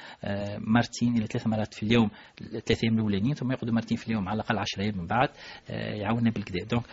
مرتين 0.58 1.16
إلى 1.16 1.26
ثلاث 1.26 1.46
مرات 1.46 1.74
في 1.74 1.82
اليوم 1.82 2.10
ثلاث 2.66 2.84
أيام 2.84 2.94
الأولانيين 2.94 3.34
ثم 3.34 3.50
ياخذوا 3.52 3.74
مرتين 3.74 3.96
في 3.96 4.06
اليوم 4.08 4.28
على 4.28 4.36
الأقل 4.36 4.58
10 4.58 4.82
أيام 4.82 4.98
من 4.98 5.06
بعد. 5.06 5.25
آه، 5.70 5.94
يعاوننا 5.94 6.30
بالكدا. 6.30 6.64
donc 6.64 6.84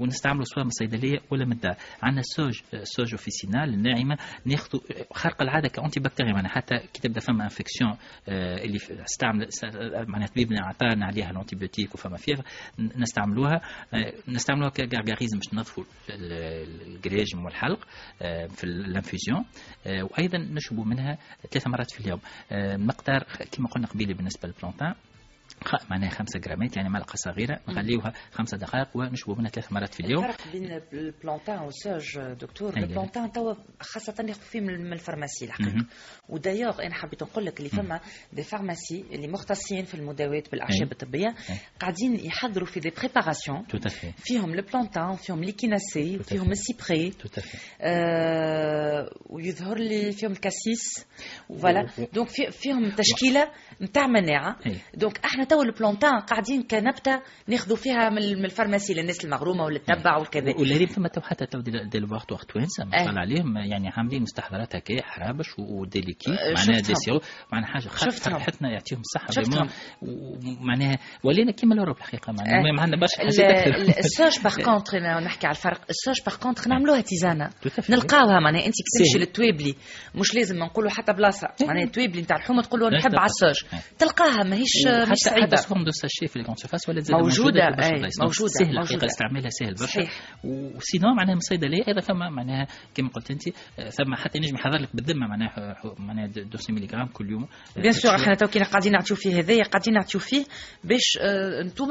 ونستعملوا 0.00 0.44
سواء 0.44 0.64
من 0.64 0.68
الصيدلية 0.70 1.18
ولا 1.30 1.44
من 1.44 1.52
الدار. 1.52 1.76
عندنا 2.02 2.20
ال 2.20 2.27
sauge 2.27 2.60
ال 2.74 2.80
sauge 2.80 3.10
officinale 3.12 3.74
الناعمه 3.74 4.18
ناخذوا 4.44 4.80
خارق 5.12 5.42
العادة 5.42 5.68
ك 5.68 6.00
antibactérien 6.00 6.32
معناها 6.32 6.50
حتى 6.52 6.78
كي 6.78 7.00
تبدأ 7.02 7.20
فما 7.20 7.44
infection 7.44 7.96
اللي 8.28 8.78
استعمل 9.04 9.46
است- 9.46 9.64
معناها 10.08 10.28
طبيبنا 10.28 10.66
عطانا 10.66 11.06
عليها 11.06 11.30
ال 11.30 11.35
antibiotique 11.35 11.94
وفما 11.94 12.16
فيها 12.16 12.42
نستعملوها 12.96 13.60
آه، 13.94 14.12
نستعملوها 14.28 14.70
ك 14.70 14.76
gargarisme 14.76 15.38
باش 15.38 15.78
ال- 16.10 16.92
الجريجم 16.94 17.44
والحلق 17.44 17.86
آه، 18.22 18.46
في 18.46 18.64
ال 18.64 18.73
infusion 18.73 19.44
آه، 19.86 20.02
وأيضا 20.02 20.38
نشربوا 20.38 20.84
منها 20.84 21.18
ثلاث 21.50 21.66
مرات 21.68 21.90
في 21.90 22.00
اليوم. 22.00 22.20
آه، 22.52 22.76
مقدار 22.76 23.24
كما 23.52 23.68
قلنا 23.68 23.86
قبيلة 23.86 24.14
بالنسبة 24.14 24.48
لل 24.48 24.56
plantain. 24.56 24.94
خ- 24.94 25.11
معناها 25.90 26.10
خمسة 26.10 26.38
جرامات 26.38 26.76
يعني 26.76 26.88
ملعقة 26.88 27.16
صغيرة 27.16 27.60
نخليوها 27.68 28.12
خمسة 28.32 28.56
دقائق 28.56 28.96
ونشربوا 28.96 29.36
منها 29.38 29.50
ثلاث 29.50 29.72
مرات 29.72 29.94
في 29.94 30.00
اليوم. 30.00 30.24
الفرق 30.24 30.52
بين 30.52 30.80
ال 30.92 30.99
plantain 30.99 31.58
وال 31.58 31.75
sauge 31.75 32.18
دكتور 32.40 32.76
أيوة. 32.76 32.88
ال 32.88 32.93
plantain 32.93 33.32
توا 33.32 33.54
خاصة 33.80 34.24
ياخذ 34.28 34.40
فيه 34.40 34.60
من 34.60 34.92
ال 34.92 34.97
pharmacie 34.97 35.44
الحقيقة. 35.44 35.70
مهم. 35.74 35.86
ودايوغ 36.28 36.82
أنا 36.82 36.94
حبيت 36.94 37.22
نقول 37.22 37.44
لك 37.46 37.58
اللي 37.58 37.68
فما 37.68 38.00
des 38.32 38.42
pharmacies 38.42 39.04
اللي 39.12 39.28
مختصين 39.28 39.84
في 39.84 39.94
المداوات 39.94 40.50
بالاعشاب 40.50 40.92
أي. 41.14 41.34
قاعدين 41.80 42.14
يحضروا 42.14 42.66
في 42.66 42.80
des 42.80 42.90
préparations 42.90 43.64
فيهم 44.16 44.52
ال 44.54 44.61
plantain 44.61 45.16
فيهم 45.16 45.44
l'échinacée 45.44 46.18
فيهم. 46.18 46.50
ال 46.50 46.59
cyprès 46.59 47.12
آه 47.80 49.10
ويظهر 49.26 49.78
لي 49.78 50.12
فيهم 50.12 50.32
ال 50.32 50.43
cassis 50.43 51.06
voilà 51.48 51.86
donc 52.12 52.28
في 52.28 52.50
فيهم 52.50 52.90
تشكيلة 52.90 53.50
نتاع 53.82 54.06
مناعة. 54.06 54.56
donc 54.94 55.18
إحنا 55.24 55.41
تو 55.44 55.62
ال 55.62 55.68
plantain 55.68 56.20
قاعدين 56.20 56.62
كنبتة 56.62 57.20
ناخذوا 57.46 57.76
فيها 57.76 58.10
من 58.10 58.44
ال 58.44 58.49
pharmacie 58.49 58.94
للناس 58.94 59.24
المغرومة 59.24 59.64
واللي 59.64 59.78
تتبع 59.78 60.16
والكذا 60.18 60.54
واللي 60.58 60.86
فما 60.86 61.08
تو 61.08 61.20
حتى 61.20 61.46
تو 61.46 61.60
دي 61.60 61.70
دي 61.70 61.98
الوقت 61.98 62.32
وقت 62.32 62.50
توانسه 62.50 62.84
ما. 62.84 62.98
شاء 62.98 63.08
الله 63.08 63.20
عليهم 63.20 63.56
يعني 63.56 63.88
عاملين 63.88 64.22
مستحضرات 64.22 64.76
هكايا 64.76 65.02
حرابش 65.02 65.46
و 65.58 65.64
des 65.64 65.81
liquides 65.81 66.28
أه، 66.38 66.54
معناها. 66.56 66.80
des 66.80 66.94
sirops 66.94 67.20
معناها 67.52 67.68
حاجة 67.70 67.82
شفتهم. 68.10 68.34
فرحتنا 68.38 68.70
يعطيهم 68.70 69.00
الصحة. 69.00 69.68
ومعناها 70.02 70.98
ولينا 71.24 71.52
كيما 71.52 71.74
l'Europe 71.74 71.96
الحقيقة 71.96 72.32
معناها 72.32 72.66
أي. 72.66 72.72
ما 72.72 72.82
عندنا 72.82 73.00
برشا 73.00 73.16
حاجات 73.18 73.66
ال- 73.66 73.98
ال 73.98 74.05
sauge 74.05 74.42
par 74.44 74.62
contre 74.62 74.98
نحكي 75.24 75.46
على 75.46 75.56
الفرق 75.56 75.80
ال 75.90 75.96
sauge 75.96 76.24
par 76.26 76.36
contre 76.36 76.68
نعملوها 76.70 77.00
تيزانه. 77.00 77.50
نلقاوها 77.90 78.40
معناها 78.40 78.66
أنت 78.66 78.74
تمشي 78.98 79.10
سهل. 79.12 79.20
للتويبلي 79.20 79.74
مش 80.14 80.34
لازم 80.34 80.56
نقولوا 80.56 80.90
حتى 80.90 81.12
بلاصة 81.12 81.48
معناها 81.66 81.84
التويبلي 81.84 82.22
نتاع 82.22 82.36
الحومة 82.36 82.62
تقول 82.62 82.80
له 82.80 82.88
نحب. 82.88 83.10
sauge 83.14 83.54
إيه. 83.72 83.78
تلقاها 83.98 84.42
ماهيش 84.44 84.86
forme 85.68 85.84
de 85.84 85.90
sachets 85.90 86.26
في 86.26 86.38
les 86.38 86.44
surfaces 86.56 86.88
ولا 86.88 87.00
زاد 87.00 87.16
موجودة، 87.16 87.60
في 87.70 87.76
برشا 87.76 87.86
أي، 87.94 87.98
بلايص. 87.98 88.18
donc 88.18 88.28
موجودة، 88.28 88.48
سهل 88.48 88.66
موجودة. 88.66 88.80
الحقيقة 88.82 89.06
استعمالها 89.06 89.50
سهل 89.50 89.74
برشا. 89.74 90.00
و 90.44 90.56
sinon 90.56 91.14
معناها 91.16 91.34
من 91.34 91.38
الصيدليه 91.38 91.82
أيضا 91.88 92.00
فما 92.00 92.30
معناها 92.30 92.66
كما 92.94 93.08
قلت 93.08 93.30
أنت 93.30 93.42
آه، 93.48 93.88
ثم 93.88 94.14
حتى 94.14 94.38
ينجم 94.38 94.54
يحضر 94.54 94.78
لك 94.78 94.96
بالذمة 94.96 95.26
معناها 95.26 95.76
معناها 95.98 96.26
200 96.26 96.72
ملي 96.74 96.86
جرام 96.86 97.06
كل 97.06 97.30
يوم 97.30 97.42
آه، 97.42 97.80
bien 97.80 97.92
sûr. 97.92 98.14
إحنا 98.14 98.34
تو 98.34 98.46
كي 98.46 98.58
قاعدين 98.58 98.92
نعطيو 98.92 99.16
فيه 99.16 99.38
هذايا 99.38 99.62
قاعدين 99.62 99.94
نعطيو 99.94 100.20
فيه 100.20 100.44
باش 100.84 101.18
أنتم 101.60 101.88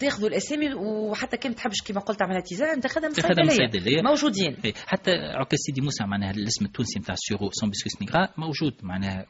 تاخذوا 0.00 0.28
الاسامي 0.28 0.74
وحتى 0.74 1.36
كان 1.36 1.54
تحبش 1.54 1.82
كيما 1.82 2.00
قلت 2.00 2.18
تعملها 2.18 2.40
tisane 2.40 2.80
تاخذها 2.80 3.08
من 3.08 3.46
الصيدليه. 3.48 4.02
موجودين 4.02 4.56
إيه، 4.64 4.72
حتى 4.86 5.10
عكاز 5.10 5.56
سيدي 5.56 5.80
موسى 5.80 6.04
معناها 6.04 6.30
الاسم 6.30 6.64
التونسي 6.64 6.98
نتاع 6.98 7.14
ال 7.14 7.50
sureau 7.52 7.70
Sambucus 7.70 8.02
nigra 8.02 8.28
موجود 8.38 8.72
معناها 8.82 9.26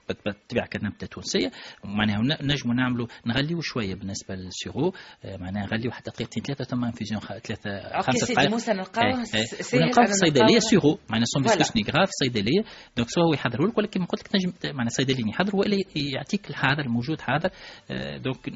تبيع 0.48 0.66
كنبتة 0.66 1.06
تونسية 1.06 1.50
معناها 1.84 2.18
نجموا 2.42 2.74
نعملوا 2.74 3.01
نغليو 3.26 3.60
شوية 3.60 3.94
بالنسبة 3.94 4.34
لل 4.34 4.49
sureau 4.49 4.92
آه، 5.24 5.36
معناها 5.36 5.66
نغليو 5.66 5.90
حتى 5.90 6.10
دقيقتين 6.10 6.42
ثلاثة 6.42 6.64
ثم 6.64 6.84
infusion 6.84 7.20
ثلاثة 7.20 8.00
خمسة 8.00 8.18
سيدي 8.26 8.32
دقائق 8.34 8.50
موسى 8.50 8.72
نلقاوه 8.72 9.18
إيه، 9.34 9.40
إيه. 9.74 9.80
ونلقاو 9.82 10.04
في 10.06 10.10
الصيدليه 10.12 10.42
نلقاوه. 10.42 10.58
sureau 10.60 10.98
معناها 11.10 11.24
Sambucus 11.26 11.76
nigra 11.76 12.04
في 12.04 12.10
الصيدليه 12.10 12.60
donc 12.96 13.08
soit 13.10 13.22
هو 13.24 13.32
يحضروا 13.34 13.68
لك 13.68 13.78
ولا 13.78 13.86
كيما 13.86 14.06
قلت 14.06 14.20
لك 14.22 14.28
تنجم 14.28 14.52
معناها 14.64 14.86
الصيدليين 14.86 15.28
يحضروا 15.28 15.60
ولا 15.60 15.76
يعطيك 15.96 16.50
الحاضر 16.50 16.80
الموجود 16.82 17.20
حاضر 17.20 17.50
آه، 17.90 18.16
donc 18.18 18.48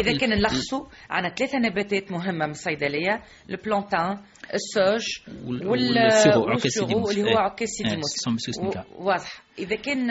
إذا 0.00 0.18
كان 0.18 0.30
نلخصوا 0.30 0.86
عندنا 1.10 1.34
ثلاثة 1.34 1.58
نباتات 1.58 2.12
مهمة 2.12 2.44
من 2.46 2.50
الصيدلية 2.50 3.22
ال 3.50 3.58
plantain 3.58 4.18
ال 4.54 4.62
sauge 4.62 5.04
وال- 5.44 5.66
وال- 5.66 5.94
وال 5.98 6.11
sureau، 6.11 6.56
سيدي 6.58 6.94
موسى. 6.94 7.20
اللي 7.20 7.32
هو. 7.32 7.38
عكاز 7.38 7.68
سيدي 7.68 7.90
إيه، 7.90 7.96
موسى 7.96 8.60
nigra. 8.62 8.84
و- 8.98 9.04
واضح 9.04 9.42
إذا 9.58 9.76
كان 9.76 10.10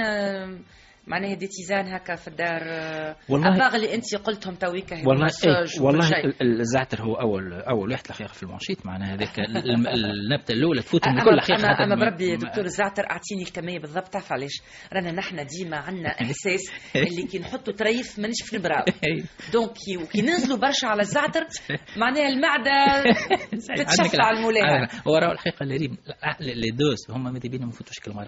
معناها 1.08 1.34
des 1.34 1.48
tisanes 1.48 1.94
هكا 1.94 2.16
في 2.16 2.28
الدار 2.28 2.62
آه، 2.64 3.16
والله- 3.30 3.76
اللي 3.76 3.96
انت 3.96 4.16
قلتهم 4.16 4.56
هذوما 4.94 5.10
والله 5.10 5.28
إيه 5.46 5.82
والله 5.82 6.10
الزعتر 6.42 7.02
هو 7.02 7.14
اول 7.16 7.54
أول 7.54 7.92
واحد 7.92 8.04
الحقيقة 8.10 8.34
في 8.34 8.44
المنشيط 8.44 8.86
معناها 8.86 9.14
هذاك 9.14 9.40
ال- 9.40 9.58
ال- 9.58 10.06
النبتة 10.32 10.52
الأولى 10.52 10.82
تفوت 10.82 11.08
من 11.08 11.20
كل 11.24 11.30
الحقيقة 11.34 11.60
أما, 11.60 11.74
حتى 11.74 11.84
أما 11.84 11.96
ما- 11.96 12.06
بربي 12.10 12.36
دكتور 12.36 12.66
الزعتر 12.66 13.04
أعطيني 13.12 13.42
الكمية 13.42 13.80
بالضبط 13.80 14.08
تعرف 14.08 14.32
علاش؟ 14.32 14.52
رانا 14.94 15.12
نحن 15.12 15.46
ديما 15.46 15.78
عندنا 15.78 16.10
إحساس 16.22 16.72
اللي 16.96 17.24
كي 17.32 17.40
نحطوا 17.40 17.74
تريف 17.74 18.20
مانيش 18.20 18.42
في 18.44 18.56
البراو. 18.56 18.86
donc 19.54 19.72
كي 19.72 20.06
كي 20.12 20.22
ننزلوا 20.22 20.58
برشا 20.58 20.88
على 20.88 21.02
الزعتر 21.02 21.42
معناها 21.98 22.28
المعدة 22.28 23.04
تتشفع 23.78 24.30
المولاها 24.32 24.88
هو 25.08 25.16
راهو 25.18 25.32
الحقيقة 25.32 25.66
les 26.40 26.72
doses 26.72 26.98
هما 27.10 27.32
ماذا 27.32 27.50
بينا 27.50 27.66
ما 27.66 27.72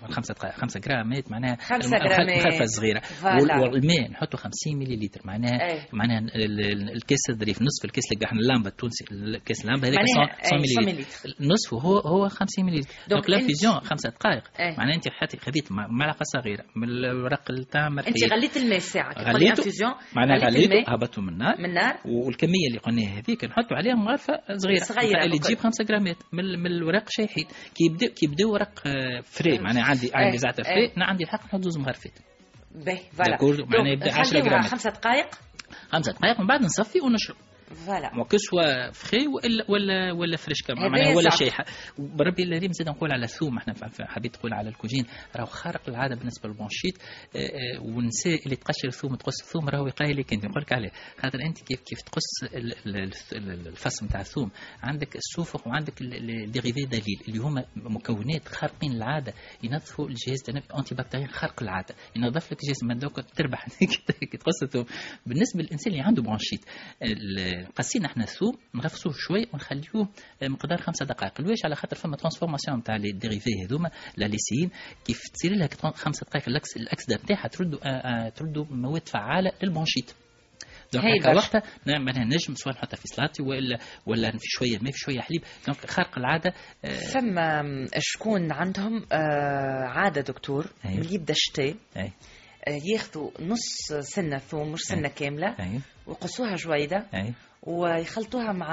مرة. 0.03 0.11
خمسة 0.11 0.33
دقائق 0.33 0.53
خمسة 0.55 0.79
جرامات 0.79 1.31
معناها 1.31 1.55
خمسة 1.61 1.97
الم- 1.97 2.07
جرامات. 2.07 2.41
صغيرة. 2.69 3.01
والماء 3.61 4.11
نحطوا 4.11 4.39
50 4.39 4.77
ملي 4.79 4.95
لتر 5.05 5.21
معناها 5.25 5.71
أي. 5.71 5.81
معناها 5.93 6.19
ال- 6.19 6.35
ال- 6.65 6.89
الكاس 6.95 7.19
الظريف 7.29 7.61
نصف 7.61 7.85
الكاس 7.85 8.03
اللي 8.13 8.25
إحنا 8.25 8.39
اللامبه 8.39 8.67
التونسي 8.69 9.05
الكاس 9.11 9.61
اللامبه 9.65 9.87
هذاك 9.87 9.97
معناها 9.99 10.35
100 10.35 10.53
أي، 10.53 10.59
100 10.59 10.85
ملي 10.85 10.93
ملي 10.93 11.01
لتر 11.01 11.35
نصفه 11.53 11.77
هو 11.77 11.97
هو 11.99 12.29
50 12.29 12.65
ملي 12.65 12.79
لتر 12.79 12.93
donc 13.09 13.29
l'infusion 13.29 13.73
أنت- 13.75 13.83
خمسة 13.83 14.09
دقائق 14.09 14.43
أي. 14.59 14.75
معناها 14.77 14.95
أنت 14.95 15.03
حتى 15.09 15.37
خذيت 15.37 15.71
مع- 15.71 15.87
معلقة 15.87 16.23
صغيرة. 16.23 16.65
من 16.75 16.89
الورق 16.89 17.51
التام 17.51 17.99
أنت 17.99 18.23
غليت 18.33 18.57
الماء 18.57 18.79
تقولي 18.79 19.31
غليته 19.33 19.63
معناها 20.15 20.37
غليت 20.37 20.71
غليته 20.71 20.93
هبطته 20.93 21.21
من 21.21 21.29
النار. 21.29 21.57
من 21.59 21.65
النار. 21.65 21.97
والكمية 22.05 22.67
اللي 22.67 22.79
قلناها 22.79 23.19
هذيك 23.19 23.45
نحطوا 23.45 23.77
عليها 23.77 23.95
مغرفة 23.95 24.33
صغيرة. 24.55 24.83
صغيرة 24.83 25.23
اللي. 25.25 25.39
تجيب 25.39 25.57
5 25.57 25.83
جرامات 25.83 26.17
من, 26.33 26.59
من 26.59 26.65
الورق 26.71 27.05
شايحين. 27.09 27.45
كي 27.75 27.83
يبدا 27.85 28.07
كي 28.07 28.25
يبدأ 28.25 28.47
ورق 28.47 28.81
آه، 28.87 29.21
frais 29.23 29.59
معناها 29.59 29.83
عندي 29.83 30.11
عندي 30.13 30.31
إيه، 30.31 30.37
زعتر 30.37 30.63
إيه. 30.65 30.87
frais 30.87 30.93
أنا 30.97 31.05
عندي 31.05 31.23
الحق 31.23 31.45
نحط 31.45 31.59
زوز 31.61 31.77
مغرفات. 31.77 32.19
باهي 32.71 32.97
voilà 33.11 33.37
معناها 33.65 33.93
يبدأ 33.93 34.11
10 34.11 34.21
نخليوها 34.21 34.49
جرامات. 34.49 34.71
خمسة 34.71 34.89
دقائق 34.89 35.35
خمسة 35.91 36.11
دقائق 36.11 36.39
ومن 36.39 36.47
بعد 36.47 36.61
نصفي 36.61 37.01
ونشرب. 37.01 37.37
voilà. 37.75 38.23
que 38.23 38.37
ce 38.37 38.55
soit 38.55 38.91
frais 38.91 39.27
ولا 39.27 39.65
ولا 39.69 40.11
ولا 40.13 40.37
fraîche 40.37 40.61
كمان 40.61 40.79
هذا 40.79 40.89
معناها 40.89 41.15
ولا. 41.15 41.29
شيحه 41.29 41.65
بربي 41.99 42.43
الكريم 42.43 42.71
زاد 42.71 42.89
نقول 42.89 43.11
على 43.11 43.23
الثوم 43.23 43.57
إحنا 43.57 43.73
حبيت 44.01 44.35
تقول 44.35 44.53
على 44.53 44.69
الكوجين. 44.69 45.05
راهو 45.35 45.45
خارق 45.45 45.89
العادة 45.89 46.15
بالنسبة 46.15 46.49
لل 46.49 46.58
bronchite 46.58 46.97
آه، 47.35 47.39
آه، 47.39 47.81
والنساء 47.81 48.43
اللي 48.45 48.55
تقشر 48.55 48.87
الثوم 48.87 49.15
تقص 49.15 49.41
الثوم. 49.41 49.69
راهو 49.69 49.87
يقاي 49.87 50.13
لك 50.13 50.33
انت 50.33 50.45
نقول 50.45 50.61
لك 50.61 50.73
عليه. 50.73 50.91
خاطر 51.21 51.39
أنت 51.47 51.57
كيف 51.63 51.81
كيف 51.81 52.01
تقص 52.01 52.43
ال- 52.53 52.87
ال- 52.87 53.11
ال- 53.33 53.67
الفص 53.67 54.03
نتاع 54.03 54.21
الثوم. 54.21 54.51
عندك 54.83 55.15
ال 55.15 55.22
soufre 55.22 55.67
وعندك 55.67 56.01
ال 56.01 56.12
dérivés 56.12 56.85
de 56.85 56.94
l'ail. 56.94 57.21
اللي 57.27 57.39
هما 57.39 57.65
مكونات 57.75 58.47
خارقين 58.47 58.91
العادة. 58.91 59.33
ينظفوا 59.63 60.07
الجهاز 60.07 60.39
التنفسي 60.47 60.73
antibactérien 60.79 61.27
خارق 61.27 61.63
العادة. 61.63 61.95
ينظف 62.15 62.51
لك 62.51 62.59
الجهاز 62.63 62.83
من 62.83 62.97
دوك 62.97 63.19
تربح. 63.35 63.65
كي 64.31 64.37
تقص 64.37 64.63
الثوم. 64.63 64.85
بالنسبة 65.25 65.61
للإنسان 65.63 65.93
اللي 65.93 66.03
عنده 66.03 66.21
bronchite 66.21 66.65
قصينا 67.75 68.05
إحنا 68.05 68.23
الثوم 68.23 68.57
نغفصوه 68.75 69.13
شوي 69.17 69.47
ونخليوه 69.53 70.07
مقدار 70.43 70.77
خمسة 70.81 71.05
دقائق. 71.05 71.41
لواش 71.41 71.65
على 71.65 71.75
خاطر 71.75 71.95
فما 71.95 72.15
transformation 72.15 72.77
نتاع 72.77 72.95
les 72.95 73.11
dérivés 73.11 73.49
هذوما 73.65 73.89
l'alliine 74.17 74.69
كيف 75.05 75.21
تصير 75.33 75.51
لها 75.55 75.69
خمسة 75.95 76.25
دقائق 76.25 76.49
الاكس 76.49 76.77
الاكسده 76.77 77.15
نتاعها 77.23 77.47
تردوا 77.47 77.79
آه، 77.83 77.89
آه، 78.25 78.29
تردوا 78.29 78.65
مواد 78.69 79.07
فعالة 79.07 79.51
لل 79.63 79.72
bronchite 79.72 80.11
donc 80.93 81.05
هكا. 81.21 81.35
وقتها 81.35 81.63
نعمل 81.85 82.13
نجم 82.27 82.55
سواء 82.55 82.75
نحطها 82.75 82.97
في 82.97 83.07
سلاتي 83.07 83.43
ولا 83.43 83.79
ولا 84.05 84.31
في 84.31 84.37
شوية 84.41 84.77
ما 84.81 84.91
في 84.91 84.97
شوية 84.97 85.19
حليب. 85.19 85.43
donc 85.67 85.85
خارق 85.85 86.17
العادة 86.17 86.53
آه، 86.85 86.93
فما 86.93 87.63
شكون 87.99 88.51
عندهم 88.51 89.05
آه، 89.11 89.85
عادة 89.85 90.21
دكتور 90.21 90.67
أيوة. 90.85 90.97
اللي 91.01 91.13
يبدا 91.15 91.33
الشتاء 91.33 91.75
اي 91.97 92.11
آه، 92.67 92.79
ياخذوا 92.93 93.31
نص 93.41 93.93
سنة 93.99 94.37
ثوم 94.37 94.71
مش 94.71 94.79
سنة 94.79 95.07
كاملة 95.09 95.55
اي 95.59 95.79
ويقصوها 96.07 96.55
جويدة. 96.55 97.07
اي 97.13 97.33
ويخلطوها 97.69 98.51
مع 98.53 98.71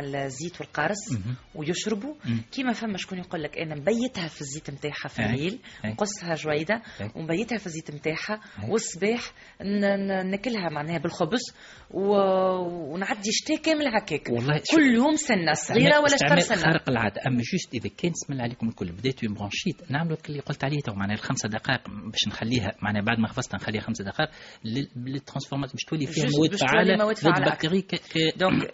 الزيت 0.00 0.60
والقارص. 0.60 1.12
ويشربوا 1.54 2.14
مم. 2.24 2.40
كيما 2.52 2.72
فما 2.72 2.96
شكون 2.96 3.18
يقول 3.18 3.42
لك 3.42 3.58
أنا 3.58 3.74
مبيتها 3.74 4.28
في 4.28 4.40
الزيت 4.40 4.70
نتاعها 4.70 5.08
في. 5.08 5.18
الليل. 5.34 5.58
نقصها 5.84 6.34
جويدة. 6.34 6.82
ومبيتها 7.14 7.58
في 7.58 7.66
الزيت 7.66 7.90
نتاعها. 7.90 8.40
والصباح 8.68 9.20
ناكلها 10.30 10.68
معناها 10.70 10.98
بالخبز 10.98 11.40
و... 11.90 12.12
ونعدي 12.92 13.32
شتاء 13.32 13.56
كامل 13.56 13.86
هكاك 13.88 14.22
كل 14.76 14.94
يوم 14.96 15.16
سنة 15.16 15.52
صغيرة 15.52 15.98
ولا 15.98 16.16
شطر 16.16 16.40
سنة 16.40 16.56
خارق 16.58 16.88
العادة 16.90 17.20
أما 17.26 17.42
juste 17.52 17.74
إذا 17.74 17.90
كان 17.98 18.12
الله 18.30 18.42
عليكم 18.42 18.68
الكل 18.68 18.92
بديت 18.92 19.24
bronchite 19.24 19.90
نعملوا 19.90 20.16
اللي 20.28 20.40
قلت 20.40 20.64
عليه 20.64 20.80
تو 20.80 20.92
معناها 20.92 21.16
الخمسة 21.16 21.48
دقائق 21.48 21.80
باش 22.12 22.28
نخليها 22.28 22.72
معناها 22.82 23.02
بعد 23.02 23.18
ما 23.18 23.28
خفصتها 23.28 23.56
نخليها 23.58 23.80
خمسة 23.82 24.04
دقائق 24.04 24.30
لل 24.96 25.05
transformation 25.05 25.72
باش 25.72 25.82
تولي 25.88 26.06
فيها 26.06 26.26
مواد 26.38 26.54
فعالة 26.54 26.96
مواد 27.04 27.16
ضد 27.16 27.50
بكتيري 27.52 27.82
ك- 27.82 28.37
donc 28.38 28.70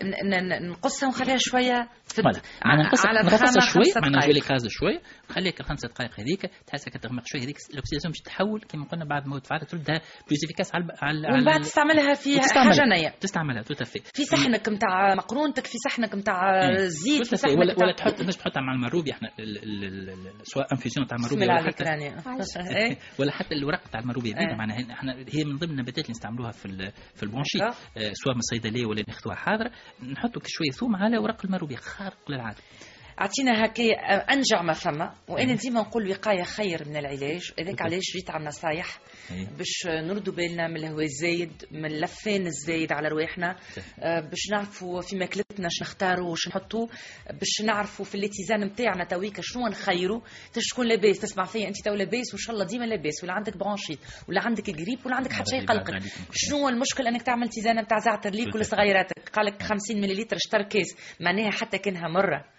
نقصها 0.62 1.06
ونخليها 1.06 1.36
شوية 1.38 1.88
في 2.06 2.22
نقص 2.22 3.06
على 3.06 3.20
نقصها 3.20 3.38
الرخامة 3.50 3.66
شوي 3.72 3.84
خمسة 3.84 4.00
معناها 4.00 4.20
دقايق. 4.20 4.24
نجولي 4.36 4.40
كازا 4.40 4.68
شوي. 4.70 5.00
نخليها 5.30 5.52
الخمسة 5.60 5.88
دقائق 5.88 6.10
هذيك 6.20 6.50
تحسها 6.66 6.90
كتغمق 6.90 7.22
شوي. 7.26 7.40
هذيك 7.40 7.56
ال 7.72 7.76
oxydation 7.76 8.12
باش 8.12 8.20
تحول 8.20 8.60
كما 8.68 8.84
قلنا 8.84 9.04
بعد 9.04 9.26
مواد 9.26 9.46
فعاله 9.46 9.64
تردها 9.64 10.00
plus 10.28 10.44
efficace 10.44 10.74
على 10.74 10.84
على 11.02 11.28
ومن 11.34 11.44
بعد 11.44 11.60
على- 11.60 11.64
تستعملها 11.64 12.14
في. 12.14 12.40
حاجة 12.54 12.84
نية. 12.84 13.14
تستعملها 13.20 13.62
تو 13.62 13.74
في 14.14 14.24
صحنك 14.24 14.68
نتاع 14.68 15.14
مقرونتك 15.14 15.66
في 15.66 15.78
صحنك 15.78 16.14
نتاع 16.14 16.72
زيت 16.86 17.26
في 17.26 17.36
صحنك 17.36 17.58
ولا 17.58 17.74
ولا 17.78 17.92
تحط 17.92 18.22
مش 18.22 18.36
تحطها 18.36 18.60
مع 18.60 18.72
المروبي 18.74 19.12
إحنا 19.12 19.28
سواء 20.42 20.66
infusion 20.72 21.06
تاع 21.06 21.16
المروبي 21.16 21.42
ولا 21.44 21.62
حتى 21.62 21.84
إيه؟ 22.76 22.98
ولا 23.18 23.32
حتى 23.32 23.54
الورق 23.54 23.88
تاع 23.88 24.00
المروبي 24.00 24.28
إيه. 24.28 24.34
هذيك 24.36 24.58
معناها 24.58 24.92
إحنا 24.92 25.14
هي 25.32 25.44
من 25.44 25.56
ضمن 25.56 25.70
النباتات 25.70 25.98
اللي 26.04 26.10
نستعملوها 26.10 26.50
في 26.50 26.92
في 27.14 27.22
ال 27.22 27.26
bronchite. 27.26 27.62
آه، 27.62 27.72
سواء 28.12 28.34
من 28.34 28.38
الصيدلية 28.38 28.86
ولا 28.86 29.04
ناخذوها 29.08 29.36
حاضره 29.44 29.70
نحطوا 30.12 30.42
شوية 30.46 30.70
ثوم 30.70 30.96
على 30.96 31.18
ورق 31.18 31.44
المروبي 31.44 31.76
خارق 31.76 32.30
للعادة. 32.30 32.58
أعطينا 33.20 33.64
هكا 33.64 33.84
أنجع 34.32 34.62
ما 34.62 34.72
فما. 34.72 35.14
وأنا 35.28 35.54
ديما 35.54 35.80
نقول 35.80 36.10
وقاية 36.10 36.42
خير 36.42 36.88
من 36.88 36.96
العلاج. 36.96 37.52
هذاك 37.60 37.82
علاش 37.82 38.02
جيت 38.14 38.30
على 38.30 38.44
نصايح 38.44 38.98
إيه. 39.30 39.48
باش 39.58 39.86
نردوا 39.86 40.32
بالنا 40.32 40.68
من 40.68 40.76
الهواء 40.76 41.04
الزايد 41.04 41.64
من 41.70 41.86
اللفان 41.86 42.46
الزايد 42.46 42.92
على 42.92 43.08
رواحنا. 43.08 43.56
آه، 44.00 44.20
باش 44.20 44.50
نعرفوا 44.50 45.00
في 45.00 45.16
ماكلتنا 45.16 45.68
شنو 45.70 45.86
نختاروا 45.86 46.30
وش 46.32 46.48
نحطوا. 46.48 46.86
باش 47.30 47.62
نعرفوا 47.64 48.04
في 48.04 48.14
les 48.14 48.29
tisanes 48.29 48.64
نتاعنا 48.64 49.04
تويكا 49.04 49.42
شنو 49.44 49.66
نخيروا. 49.68 50.20
تش 50.52 50.66
تكون 50.72 50.86
لاباس 50.86 51.18
تسمع 51.18 51.44
فيا 51.44 51.68
انت 51.68 51.76
تو 51.84 51.94
لاباس 51.94 52.34
وإن 52.34 52.38
شاء 52.42 52.54
الله 52.54 52.66
ديما 52.66 52.84
لاباس. 52.84 53.24
ولا 53.24 53.32
عندك 53.32 53.56
bronchite 53.56 53.98
ولا 54.28 54.40
عندك 54.40 54.70
جريب 54.70 54.98
ولا 55.06 55.16
عندك 55.16 55.32
حتى 55.32 55.50
شيء 55.50 55.62
يقلقك. 55.62 56.02
شنو 56.32 56.68
المشكل 56.68 57.06
أنك 57.06 57.22
تعمل 57.22 57.48
tisane 57.48 57.82
نتاع 57.82 57.98
زعتر 57.98 58.30
ليك 58.30 58.54
ولا 58.54 58.62
صغيراتك 58.64 59.28
قالك 59.32 59.62
50 59.62 60.00
مليلتر 60.00 60.36
اشتر 60.36 60.62
كاس 60.62 60.96
معناها 61.20 61.50
حتى 61.50 61.78
كانها 61.78 62.08
مرة. 62.08 62.53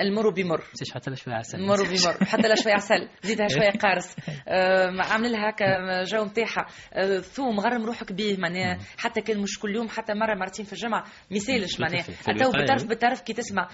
المر 0.00 0.30
بمر. 0.30 0.64
بس 0.82 0.92
حتى 0.92 1.10
له 1.10 1.16
شوية 1.16 1.34
عسل. 1.34 1.66
مر 1.66 1.82
بمر. 1.82 2.24
حتى 2.24 2.48
لا 2.48 2.54
شوية 2.54 2.72
عسل. 2.72 3.08
زيدها 3.22 3.48
شوية 3.48 3.70
قارص. 3.70 4.16
آه، 4.48 5.02
عامل 5.02 5.32
لها 5.32 5.50
هكا 5.50 6.02
جو 6.02 6.24
نتاعها. 6.24 6.66
آه، 6.92 7.18
ثوم 7.18 7.60
غرم 7.60 7.86
روحك 7.86 8.12
بيه. 8.12 8.36
معناها 8.36 8.78
حتى 8.98 9.20
كان 9.20 9.40
مش 9.40 9.58
كل 9.58 9.74
يوم 9.74 9.88
حتى 9.88 10.14
مرة 10.14 10.34
مرتين 10.34 10.64
في 10.64 10.72
الجمعة. 10.72 11.04
ما 11.30 11.36
يسالش 11.36 11.80
معناها. 11.80 12.02
تو. 12.02 12.62
بتعرف 12.62 12.84
بتعرف 12.84 13.20
كي 13.20 13.32
تسمع 13.32 13.68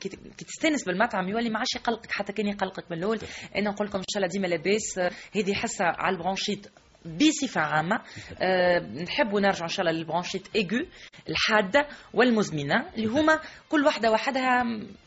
كي 0.00 0.44
تستانس 0.46 0.84
بالمطعم 0.84 1.28
يولي 1.28 1.50
ما 1.50 1.58
عادش 1.58 1.74
يقلقك 1.76 2.12
حتى 2.12 2.32
كان 2.32 2.46
يقلقك 2.46 2.84
من 2.90 2.98
الأول. 2.98 3.18
أنا 3.56 3.70
نقول 3.70 3.86
لكم 3.88 3.98
إن 3.98 4.04
شاء 4.12 4.22
الله 4.22 4.28
ديما 4.32 4.46
لاباس. 4.46 4.98
آه، 4.98 5.10
هذه 5.36 5.54
حصه 5.54 5.84
على 5.84 6.16
ال 6.16 6.20
bronchite. 6.20 6.66
بصفة 7.04 7.60
عامة 7.60 8.00
أه 8.42 8.78
نحب 8.78 9.34
نرجع 9.34 9.64
إن 9.64 9.68
شاء 9.68 9.86
الله 9.86 9.98
لل 9.98 10.07
bronchite 10.07 10.48
aiguë 10.56 10.76
الحادة 11.28 11.86
والمزمنة 12.14 12.86
اللي 12.96 13.06
هما 13.06 13.40
كل 13.68 13.84
واحدة 13.84 14.10
وحدها 14.10 14.62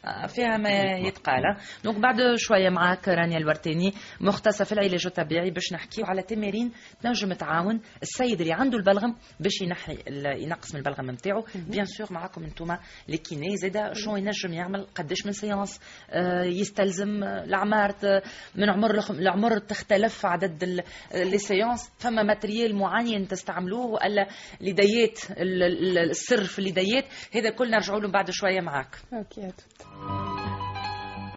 آه، 0.06 0.26
فيها 0.28 0.58
ما 0.58 0.70
يتقال. 1.08 1.41
donc 1.84 1.97
بعد 1.98 2.18
شوية 2.36 2.70
معك 2.70 3.08
رانيا 3.08 3.38
الورتاني 3.38 3.93
مختصة 4.22 4.66
في 4.66 4.72
العلاج 4.72 5.06
الطبيعي 5.06 5.52
باش 5.52 5.74
نحكيو 5.74 6.06
على 6.06 6.22
تمارين 6.22 6.72
تنجم 7.02 7.34
تعاون 7.34 7.82
السيد 8.02 8.41
اللي 8.41 8.54
عنده 8.54 8.78
البلغم 8.78 9.16
باش 9.39 9.62
ينحي 9.62 9.98
ينقص 10.43 10.74
من 10.74 10.80
البلغم 10.80 11.12
نتاعو. 11.12 11.45
bien 11.55 11.86
sûr 11.86 12.13
معاكم 12.14 12.43
انتوما 12.43 12.80
les 13.07 13.18
kinés 13.18 13.57
زادا 13.58 13.93
شنو 13.93 14.18
ينجم 14.18 14.54
يعمل؟ 14.54 14.88
قداش 14.95 15.26
من 15.26 15.32
séances 15.32 15.80
آه، 16.10 16.43
يستلزم 16.43 17.24
آه، 17.24 17.43
العمار 17.43 17.91
ت- 17.91 18.24
من 18.56 18.70
عمر 18.70 18.95
لخ- 19.00 19.12
لعمر 19.12 19.58
تختلف 19.58 20.26
عدد 20.26 20.84
les 21.13 21.38
séances 21.38 21.86
فما 21.99 22.23
matériel 22.24 22.76
معين 22.75 23.27
تستعملوه 23.27 23.85
ولا 23.85 24.27
اليديات 24.61 25.20
ال- 25.31 25.63
ال- 25.63 26.09
السر 26.09 26.43
في 26.43 26.59
اليديات 26.59 27.05
هذا 27.35 27.49
كل 27.49 27.71
نرجعوا 27.71 27.99
له 27.99 28.11
بعد 28.11 28.31
شوية 28.31 28.61
معك 28.61 28.97
OK. 29.13 29.51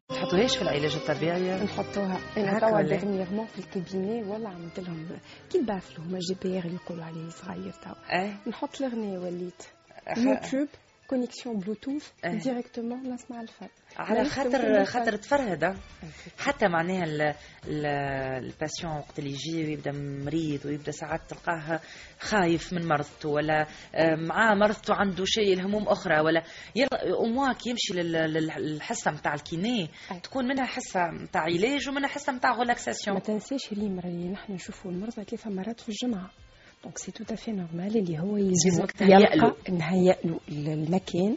تحطوهاش 0.08 0.56
في 0.56 0.62
العلاج 0.62 0.94
الطبيعي 0.96 1.64
نحطوها. 1.64 2.18
أنا 2.36 2.58
توا 2.60 2.70
ولا؟ 2.70 2.96
dernièrement 2.96 3.46
في 3.46 3.58
ال 3.58 3.66
cabinet 3.66 4.22
والله 4.22 4.48
عملت 4.50 4.80
لهم 4.80 5.08
كي 5.52 5.58
ال 5.58 5.65
baffle 5.65 6.04
هما 6.04 6.18
JBL 6.18 6.64
اللي 6.64 6.78
يقولوا 6.84 7.04
عليه 7.04 7.28
صغير 7.28 7.72
توا. 7.72 8.20
آه 8.22 8.34
نحط 8.48 8.80
الغنية 8.82 9.18
وليت. 9.18 9.62
يوتيوب 10.16 10.68
connexion 11.10 11.58
Bluetooth. 11.58 12.10
directement 12.24 13.12
نسمع 13.14 13.40
الفن 13.40 13.66
على 13.96 14.24
خاطر 14.24 14.84
خاطر. 14.84 15.16
تفرهد. 15.16 15.76
حتى 16.38 16.68
معناها 16.68 17.04
ال- 17.04 17.34
ال- 17.68 17.86
ال 18.44 18.50
patient 18.50 18.92
وقت 18.92 19.18
اللي 19.18 19.30
يجي 19.30 19.64
ويبدأ 19.64 19.92
مريض 20.24 20.66
ويبدأ 20.66 20.90
ساعات 20.90 21.20
تلقاه 21.28 21.80
خايف 22.20 22.72
من 22.72 22.86
مرضته 22.88 23.28
ولا 23.28 23.66
آه، 23.94 24.14
معاه 24.16 24.54
مرضته 24.54 24.94
عنده 24.94 25.24
شيء 25.24 25.52
الهموم 25.52 25.88
أخرى 25.88 26.20
ولا 26.20 26.42
امواك 27.26 27.66
يمشي 27.66 27.92
لل- 27.94 28.12
لل- 28.12 28.62
للحصة 28.62 29.10
نتاع 29.10 29.34
ال 29.34 29.43
kiné. 29.43 29.88
تكون 30.22 30.44
منها 30.48 30.66
حصة 30.66 31.00
نتاع 31.10 31.42
علاج 31.42 31.88
ومنها 31.88 32.08
حصة 32.08 32.32
نتاع 32.32 32.50
ما 32.50 32.58
relaxation 32.58 33.22
تنساش 33.22 33.72
ريم 33.72 34.00
نحن 34.32 34.52
نشوفوا 34.52 34.90
المرضى 34.90 35.24
ثلاثة 35.24 35.50
مرات 35.50 35.80
في 35.80 35.88
الجمعة 35.88 36.30
donc 36.84 36.98
c'est 36.98 37.12
tout 37.12 37.34
à 37.34 37.37
fait 37.37 37.50
normal 37.52 37.96
اللي 37.96 38.18
هو. 38.18 38.36
يلقى 38.36 39.72
نهيأ 39.72 40.16
له 40.24 40.40
المكان 40.48 41.36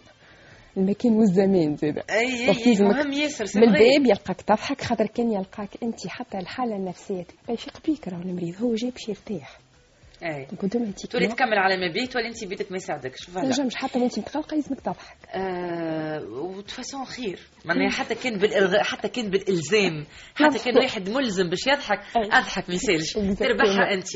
المكان 0.77 1.13
والزمان 1.13 1.75
زاد 1.75 1.97
اي 2.09 2.49
اي 2.49 2.75
مهم 2.81 3.13
ياسر 3.13 3.45
من. 3.59 3.63
الباب 3.63 4.05
يلقاك 4.09 4.41
تضحك 4.41 4.81
خاطر 4.81 5.05
كان 5.07 5.31
يلقاك 5.31 5.69
انت 5.83 6.07
حتى 6.07 6.37
الحاله 6.37 6.75
النفسيه 6.75 7.23
تبقى 7.23 7.53
يفيق 7.53 7.81
بيك 7.85 8.07
راهو 8.07 8.21
المريض 8.21 8.61
هو 8.61 8.73
جاي 8.75 8.91
باش 8.91 9.09
يرتاح 9.09 9.59
اي 10.23 10.47
اوتوماتيك 10.63 11.11
تولي 11.11 11.27
تكمل 11.27 11.57
على 11.57 11.77
ما 11.77 11.93
بيت 11.93 12.15
ولا 12.15 12.27
انت 12.27 12.45
بيتك 12.45 12.71
ما 12.71 12.77
يساعدكش. 12.77 13.23
voilà. 13.29 13.47
نجمش 13.47 13.75
حتى 13.75 13.99
وانت 13.99 14.19
متقلقه 14.19 14.55
لازمك 14.55 14.79
تضحك. 14.79 15.17
آه 15.33 16.23
de 16.23 16.37
toute 16.37 16.71
façon 16.71 17.05
خير. 17.05 17.39
معناها 17.65 17.89
حتى 17.89 18.15
كان 18.15 18.37
بالإلغاء 18.37 18.83
حتى 18.83 19.09
كان 19.09 19.29
بالإلزام. 19.29 20.05
حتى 20.35 20.59
كان 20.59 20.77
واحد 20.77 21.09
ملزم 21.09 21.49
باش 21.49 21.67
يضحك 21.67 21.99
أي. 22.17 22.25
أضحك 22.25 22.69
ما 22.69 22.75
يسالش. 22.75 23.13
تربحها 23.39 23.93
انت 23.93 24.07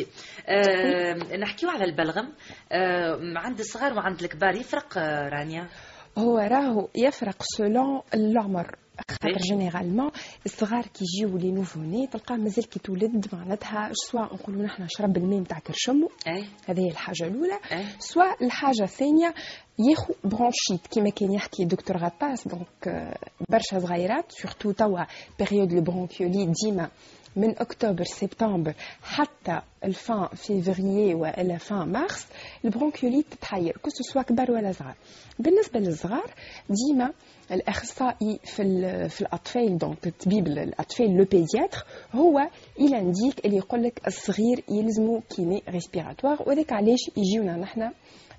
آه 0.48 1.38
نحكيو 1.38 1.70
على 1.70 1.84
البلغم. 1.84 2.34
آه 2.72 3.20
عند 3.36 3.60
الصغار 3.60 3.94
وعند 3.94 4.22
الكبار 4.22 4.56
يفرق 4.56 4.98
آه 4.98 5.30
رانيا؟ 5.30 5.70
هو 6.18 6.38
راهو 6.38 6.90
يفرق 6.96 7.44
selon 7.44 8.02
العمر 8.14 8.76
خاطر 9.10 9.28
إيه. 9.28 9.38
généralement 9.38 10.12
الصغار 10.46 10.82
كي 10.82 11.06
يجيو 11.16 11.38
les 11.38 11.52
nouveau-nés 11.52 12.08
تلقاه 12.08 12.36
مازال 12.36 12.70
كي 12.70 12.80
تولد 12.80 13.28
معناتها 13.34 13.90
سوا 13.94 14.22
نقولوا 14.22 14.64
نحن 14.64 14.86
شرب 14.90 15.18
الماء 15.18 15.40
نتاع 15.40 15.60
كرش 15.60 15.93
امو 15.93 16.10
اي 16.28 16.44
هذه 16.68 16.80
هي 16.80 16.92
الحاجة 16.92 17.24
الأولى. 17.24 17.60
اي 17.72 17.86
سوا 18.00 18.44
الحاجة 18.44 18.84
الثانية 18.84 19.34
ياخو 19.80 20.14
bronchite 20.24 20.88
كيما 20.92 21.10
كان 21.10 21.34
يحكي 21.34 21.66
دكتور 21.66 21.98
غطاس 21.98 22.48
donc 22.48 22.88
آه، 22.88 23.18
برشا 23.50 23.80
صغيرات 23.80 24.32
surtout 24.32 24.72
توا 24.72 25.04
période 25.40 25.74
de 25.74 25.82
bronchiolite 25.82 26.54
ديما 26.64 26.90
من 27.38 27.60
أكتوبر 27.60 28.04
سبتمبر 28.04 28.74
حتى 29.02 29.62
ال 29.84 29.95
fin 29.95 30.28
février 30.28 31.14
والا 31.14 31.58
fin 31.58 31.92
mars 31.92 32.28
ال 32.66 32.70
bronchiolite 32.70 33.26
تتحير 33.34 33.78
que 33.78 33.90
ce 33.90 34.00
soit 34.00 34.22
كبار 34.22 34.52
ولا 34.52 34.72
صغار. 34.72 34.96
بالنسبة 35.40 35.80
للصغار 35.80 36.34
ديما 36.70 37.12
الأخصائي 37.52 38.40
في 38.44 38.64
في 39.10 39.22
الأطفال 39.22 39.78
donc 39.78 40.14
طبيب 40.26 40.48
الأطفال 40.48 41.18
le 41.18 41.24
pédiatre 41.24 41.86
هو 42.14 42.50
ي 42.80 42.88
indique 42.88 43.46
اللي 43.46 43.58
يقول 43.58 43.84
لك 43.84 44.08
الصغير 44.08 44.64
يلزمو 44.70 45.22
kiné 45.36 45.64
respiratoire 45.70 46.44
وذاك 46.48 46.74
علاش 46.74 47.00
يجيونا 47.18 47.58
نحنا 47.58 47.92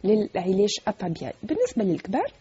للعلاج 0.05 0.71
الطبيعي. 0.89 1.33
بالنسبة 1.43 1.85
للكبار 1.85 2.33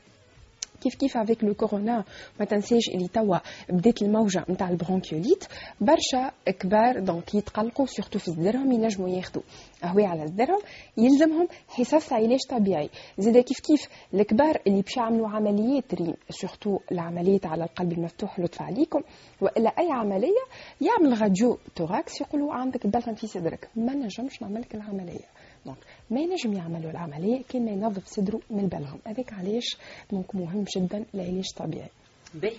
كيف 0.82 0.96
كيف 0.96 1.18
avec 1.18 1.44
le 1.44 1.54
corona 1.54 2.04
ما 2.40 2.46
تنساش 2.46 2.90
اللي 2.90 3.08
توا 3.08 3.38
بدات 3.70 4.02
الموجه 4.02 4.46
نتاع 4.50 4.70
ال 4.70 4.75
bronchiolite 4.75 5.44
برشا 5.82 6.32
كبار 6.46 7.00
donc 7.00 7.36
يتقلقوا 7.36 7.86
surtout 7.86 8.20
في 8.20 8.32
صدرهم 8.32 8.72
ينجموا 8.72 9.10
ياخذوا 9.10 9.44
قهوه 9.84 10.08
على 10.08 10.28
صدرهم 10.28 10.60
يلزمهم 10.98 11.48
حصص 11.68 12.14
علاج 12.14 12.40
طبيعي 12.50 12.90
زاد 13.18 13.38
كيف 13.38 13.60
كيف 13.60 13.88
الكبار 14.14 14.62
اللي 14.68 14.82
باش 14.82 14.98
يعملوا 14.98 15.30
عمليات 15.30 15.94
ريم 15.94 16.14
surtout 16.30 16.80
العمليات 16.92 17.46
على 17.46 17.64
القلب 17.64 17.92
المفتوح 17.92 18.40
لطف 18.40 18.62
عليكم 18.62 19.02
والا 19.42 19.70
اي 19.70 19.88
عمليه 19.92 20.44
يعمل 20.82 21.22
radio 21.22 21.58
thorax 21.76 22.22
يقولوا 22.22 22.54
عندك 22.54 22.86
البلغم 22.86 23.16
في 23.16 23.28
صدرك 23.28 23.70
ما 23.76 23.94
نجمش 23.94 24.42
نعمل 24.42 24.62
لك 24.62 24.76
العملية 24.76 25.26
donc 25.68 25.78
ما 26.10 26.20
ينجم 26.20 26.54
يعملوا 26.54 26.92
العملية 26.92 27.42
كان 27.50 27.66
ما 27.66 27.72
ينظف 27.72 28.08
صدره 28.08 28.42
من 28.50 28.60
البلغم 28.60 29.00
هذاك 29.06 29.34
علاش 29.34 29.78
donc 30.12 30.36
مهم 30.36 30.66
جدا 30.78 31.06
العلاج 31.16 31.46
الطبيعي. 31.50 31.90
باهي. 32.34 32.58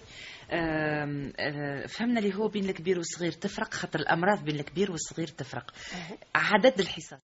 آه، 0.51 1.87
فهمنا 1.87 2.21
اللي 2.21 2.35
هو 2.35 2.49
بين 2.49 2.65
الكبير 2.65 2.99
والصغير 2.99 3.33
تفرق 3.33 3.75
خاطر 3.75 4.01
الأمراض 4.01 4.45
بين 4.45 4.55
الكبير 4.55 4.91
والصغير 4.93 5.29
تفرق. 5.29 5.75
عدد 6.35 6.81
الحصص. 6.81 7.15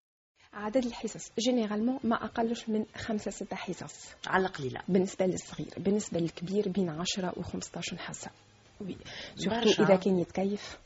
عدد 0.52 0.84
الحصص. 0.84 1.30
généralement 1.38 1.98
ما 2.04 2.24
أقلش 2.24 2.68
من 2.68 2.84
خمسة 2.96 3.30
ستة 3.30 3.56
حصص. 3.56 4.08
على 4.26 4.46
القليله 4.46 4.80
بالنسبة 4.88 5.26
للصغير 5.26 5.74
بالنسبة 5.76 6.20
للكبير 6.20 6.68
بين 6.68 6.88
10 6.88 7.38
و 7.38 7.42
15 7.42 7.96
حصة. 7.98 8.30
oui 8.80 8.96
surtout. 9.36 9.82
إذا 9.82 9.96
كان 9.96 10.18
يتكيف. 10.18 10.78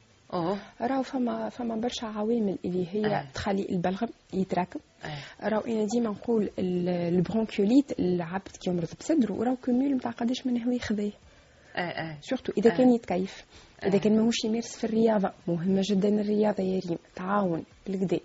راهو 0.80 1.02
فما 1.02 1.48
فما 1.48 1.76
برشا 1.76 2.06
عوامل 2.06 2.58
اللي 2.64 2.86
هي 2.92 3.06
آه. 3.06 3.26
تخلي 3.34 3.66
البلغم 3.70 4.08
يتراكم 4.34 4.80
آه. 5.04 5.48
راهو 5.48 5.60
إنا 5.60 5.86
ديما 5.94 6.10
نقول 6.10 6.50
ال- 6.58 6.88
ال 6.88 6.97
bronchiolite 6.97 7.98
العبد 8.00 8.48
كي 8.48 8.70
يمرض 8.70 8.88
بصدره 9.00 9.34
راهو 9.44 9.56
cumul 9.56 9.94
نتاع 9.94 10.10
قداش 10.10 10.46
من 10.46 10.62
هو 10.62 10.70
يخذيه 10.72 11.12
آه 11.76 12.16
surtout 12.20 12.52
إذا. 12.58 12.70
كان 12.70 12.92
يتكيف 12.92 13.44
إذا. 13.86 13.98
كان 13.98 14.16
ماهوش 14.16 14.44
يمارس 14.44 14.76
في 14.76 14.84
الرياضة 14.84 15.32
مهمه 15.48 15.82
جدا 15.84 16.08
الرياضة 16.08 16.62
يا 16.62 16.80
ريم 16.88 16.98
تعاون 17.14 17.64
بالكدا 17.86 18.20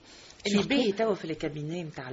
اللي 0.48 0.64
باهي 0.64 0.92
توا 0.92 1.14
في 1.14 1.26
ال 1.26 1.33
cabinet 1.33 1.84
نتاع 1.84 2.12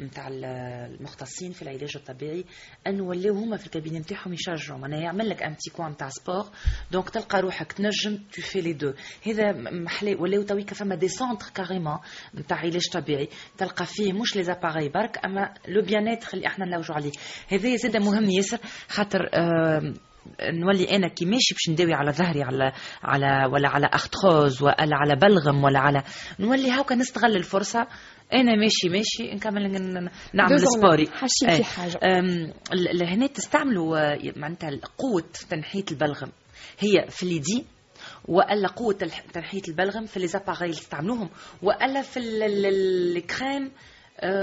نتاع 0.00 0.28
المختصين 0.28 1.52
في 1.52 1.62
العلاج 1.62 1.96
الطبيعي 1.96 2.44
انه 2.86 3.04
ولاو 3.04 3.34
هما 3.34 3.56
في 3.56 3.66
ال 3.66 3.70
cabinet 3.70 3.98
نتاعهم 3.98 4.32
يشجعوا 4.32 4.78
معناها 4.78 5.00
يعمل 5.00 5.28
لك 5.28 5.42
un 5.42 5.52
petit 5.52 5.70
coin 5.70 5.90
نتاع 5.90 6.08
sport 6.08 6.46
دونك 6.92 7.10
تلقى 7.10 7.40
روحك 7.40 7.72
تنجم 7.72 8.16
تو 8.32 8.42
في 8.42 8.60
لي 8.60 8.72
دو 8.72 8.92
هذا 9.26 9.52
محلى 9.70 10.14
ولاو 10.14 10.42
تويكا 10.42 10.74
فما 10.74 10.94
دي 10.94 11.08
سونتر 11.08 11.46
كاريمون 11.54 11.98
نتاع 12.34 12.56
علاج 12.58 12.88
طبيعي 12.92 13.28
تلقى 13.58 13.86
فيه 13.86 14.12
مش 14.12 14.36
لي 14.36 14.42
زاباغي 14.42 14.88
برك 14.88 15.24
اما 15.24 15.54
لو 15.68 15.82
بيان 15.82 16.18
اللي 16.34 16.46
إحنا 16.46 16.64
نلوجوا 16.66 16.94
عليه 16.96 17.12
هذا 17.48 17.76
زاد 17.76 17.96
مهم 17.96 18.30
ياسر 18.30 18.58
خاطر 18.88 19.28
نولي 20.42 20.96
أنا 20.96 21.08
كي 21.08 21.24
ماشي 21.24 21.54
باش 21.54 21.68
نداوي 21.74 21.94
على 21.94 22.12
ظهري 22.12 22.42
على 22.42 22.72
على 23.02 23.50
ولا 23.52 23.68
على 23.68 23.86
اختروز 23.92 24.62
ولا 24.62 24.76
على 24.96 25.16
بلغم 25.16 25.64
ولا 25.64 25.78
على 25.78 26.02
نولي 26.40 26.70
هاكا 26.70 26.94
نستغل 26.94 27.36
الفرصة 27.36 27.86
أنا 28.32 28.56
ماشي 28.56 28.88
ماشي 28.88 29.34
نكمل 29.34 29.72
نعمل. 30.34 30.60
سبوري 30.60 31.06
حاشين 31.06 31.48
في 31.56 31.64
حاجة. 31.64 31.98
أم، 32.02 32.52
ال- 32.72 32.88
ال- 33.02 33.08
هنا 33.08 33.26
تستعملوا 33.26 33.98
آه، 34.12 34.18
معناتها 34.36 34.70
قوه 34.98 35.24
تنحية 35.50 35.84
البلغم 35.90 36.28
هي 36.78 37.06
في 37.10 37.22
اليدين 37.22 37.64
وألا 38.28 38.68
قوة 38.68 38.94
تنحية 39.32 39.62
البلغم 39.68 40.06
في 40.06 40.20
لي 40.20 40.26
زاباغي 40.26 40.64
اللي 40.64 40.76
تستعملوهم 40.76 41.30
وألا 41.62 42.02
في 42.02 42.16
ال- 42.16 42.42
ال- 42.42 42.66
ال- 42.66 43.16
الكريم 43.16 43.64
آه، 43.64 43.70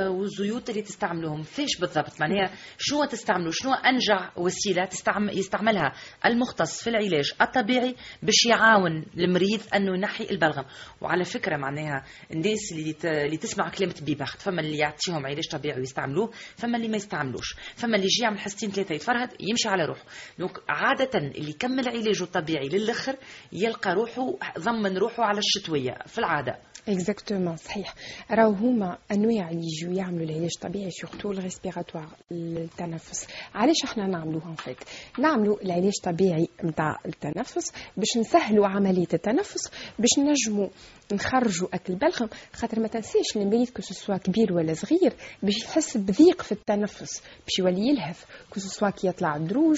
والزيوت 0.07 0.69
اللي 0.69 0.82
تستعملوهم 0.82 1.43
فيش 1.43 1.80
بالضبط 1.80 2.21
معناها 2.21 2.51
شنو 2.78 3.05
تستعملوا؟ 3.05 3.51
شنو 3.51 3.73
أنجع 3.73 4.32
وسيلة 4.38 4.86
تستعمل 4.86 5.38
يستعملها؟ 5.38 5.93
المختص 6.26 6.84
في 6.84 6.89
العلاج 6.89 7.32
الطبيعي 7.41 7.95
باش 8.23 8.45
يعاون 8.45 9.05
المريض 9.17 9.61
أنه 9.76 9.97
ينحي 9.97 10.28
البلغم. 10.32 10.65
وعلى 11.01 11.23
فكرة 11.23 11.57
معناها 11.57 12.03
الناس 12.32 12.71
اللي 12.71 12.95
اللي 13.26 13.38
تسمع 13.38 13.69
كلمة 13.69 13.95
بيبخت 14.01 14.41
فما 14.41 14.61
اللي 14.61 14.78
يعطيهم 14.78 15.26
علاج 15.26 15.47
طبيعي 15.51 15.80
ويستعملوه 15.80 16.32
فما 16.55 16.78
اللي 16.78 16.88
ما 16.88 16.97
يستعملوش. 16.97 17.55
فما 17.76 17.95
اللي 17.95 18.05
يجي 18.05 18.23
يعمل 18.23 18.39
حصتين 18.39 18.71
ثلاثة 18.71 18.95
يتفرهد 18.95 19.30
يمشي 19.39 19.69
على 19.69 19.86
روحه. 19.86 20.03
donc 20.39 20.57
عادة 20.69 21.19
اللي 21.19 21.49
يكمل 21.49 21.88
علاجه 21.88 22.23
الطبيعي 22.23 22.69
للآخر 22.69 23.15
يلقى 23.53 23.93
روحه 23.93 24.36
ضمن 24.59 24.97
روحه 24.97 25.23
على 25.23 25.39
الشتوية 25.39 25.97
في 26.07 26.17
العادة. 26.17 26.59
exactement 26.88 27.55
صحيح. 27.55 27.93
راهو 28.31 28.51
هما 28.51 28.97
أنواع 29.11 29.49
اللي 29.49 29.65
يجوا 29.65 29.93
يعملوا 29.93 30.25
العلاج 30.25 30.49
الطبيعي 30.55 30.91
surtout 30.91 31.32
ال 31.32 31.37
respiratoire 31.37 32.07
التنفس. 32.31 33.27
علاش 33.55 33.75
إحنا 33.86 34.07
نعملوها 34.07 34.55
fait 34.55 34.78
نعملوا 35.19 35.61
العلاج 35.63 35.91
الطبيعي 35.97 36.47
نتاع 36.63 36.99
التنفس 37.05 37.71
باش 37.97 38.17
نسهلوا 38.17 38.67
عملية 38.67 39.07
التنفس 39.13 39.71
باش 39.99 40.09
نجموا 40.19 40.67
نخرجوا 41.13 41.67
أكل 41.73 41.93
البلغم 41.93 42.29
خاطر 42.53 42.79
ما 42.79 42.88
تنساش 42.88 43.36
المريض 43.36 43.69
que 43.69 43.82
ce 43.82 43.93
soit 43.93 44.17
كبير 44.17 44.53
ولا 44.53 44.73
صغير 44.73 45.13
باش 45.43 45.63
يحس 45.63 45.97
بضيق 45.97 46.41
في 46.41 46.51
التنفس 46.51 47.21
باش 47.21 47.59
يولي 47.59 47.88
يلهث 47.88 48.23
que 48.49 48.59
ce 48.59 48.69
soit 48.69 48.89
كي 48.89 49.07
يطلع 49.07 49.36
الدروج 49.36 49.77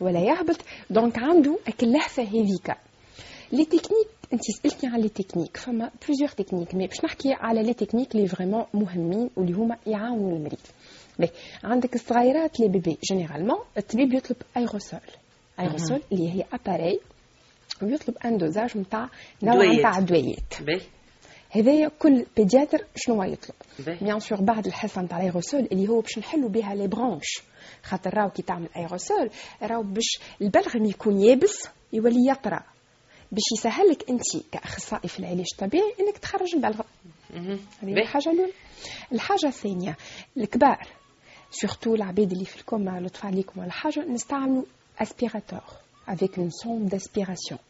ولا 0.00 0.20
يهبط. 0.20 0.56
donc 0.90 1.18
عنده 1.18 1.58
أكل 1.66 1.92
لهفة 1.92 2.22
هذيك 2.22 2.76
les 3.52 3.64
techniques 3.64 4.08
انت 4.32 4.42
سالتني 4.42 4.90
على 4.90 5.02
les 5.02 5.08
techniques 5.08 5.56
فما 5.56 5.90
plusieurs 6.06 6.28
techniques 6.28 6.74
mais 6.74 6.86
باش 6.86 7.04
نحكي 7.04 7.32
على 7.32 7.62
les 7.62 7.74
techniques 7.74 8.14
اللي 8.14 8.28
vraiment 8.28 8.64
مهمين 8.74 9.30
واللي 9.36 9.52
هما 9.52 9.76
يعاونوا 9.86 10.36
المريض. 10.36 10.58
puis 11.18 11.28
عندك 11.64 11.94
الصغيرات 11.94 12.60
les 12.60 12.68
bébés 12.68 12.98
généralement 13.10 13.58
الطبيب 13.78 14.14
يطلب 14.14 14.36
aérosol 14.56 15.00
aérosol 15.60 16.02
اللي 16.12 16.34
هي 16.34 16.44
appareil 16.52 17.00
ويطلب 17.82 18.16
un 18.24 18.36
dosage 18.38 18.78
نتاع 18.78 19.08
نوع. 19.42 19.72
نتاع 19.78 19.98
دويات 20.00 20.54
هذايا 21.50 21.88
كل 21.98 22.26
pédiatre 22.36 22.78
شنو 22.96 23.22
يطلب. 23.22 23.54
bien 24.00 24.20
sûr 24.20 24.40
بعد 24.40 24.66
الحصة 24.66 25.02
نتاع 25.02 25.18
ال 25.18 25.24
aérosol 25.24 25.68
اللي 25.72 25.88
هو 25.88 26.00
باش 26.00 26.18
نحلوا 26.18 26.48
بها 26.48 26.74
les 26.74 26.86
bronches 26.86 27.42
خاطر 27.82 28.14
راهو 28.14 28.30
كي 28.30 28.42
تعمل 28.42 28.68
aérosol 28.76 29.30
راهو 29.62 29.82
باش 29.82 30.18
البلغم 30.42 30.84
يكون 30.84 31.20
يابس 31.20 31.68
يولي 31.92 32.30
يطرى. 32.30 32.60
باش 33.32 33.42
يسهل 33.58 33.88
لك 33.88 34.10
انت 34.10 34.22
كأخصائي 34.52 35.08
في 35.08 35.18
العلاج 35.18 35.46
الطبيعي 35.52 35.94
انك 36.00 36.18
تخرج 36.18 36.54
البلغم 36.54 36.84
مهم. 37.34 37.58
هذه. 37.82 37.92
الحاجة 37.92 38.30
الأولى 38.30 38.52
الحاجة 39.12 39.46
الثانية 39.46 39.96
الكبار 40.36 40.88
surtout 41.50 41.94
العباد 41.94 42.32
اللي 42.32 42.44
في 42.44 42.56
الكوما 42.56 43.00
لطف 43.00 43.24
عليكم 43.26 43.60
ولا 43.60 43.70
حاجة 43.70 44.00
نستعملوا 44.04 44.64
aspirateur 44.98 45.60
avec 46.08 46.38
une 46.38 46.50
sonde 46.50 46.86
d'aspiration 46.86 47.60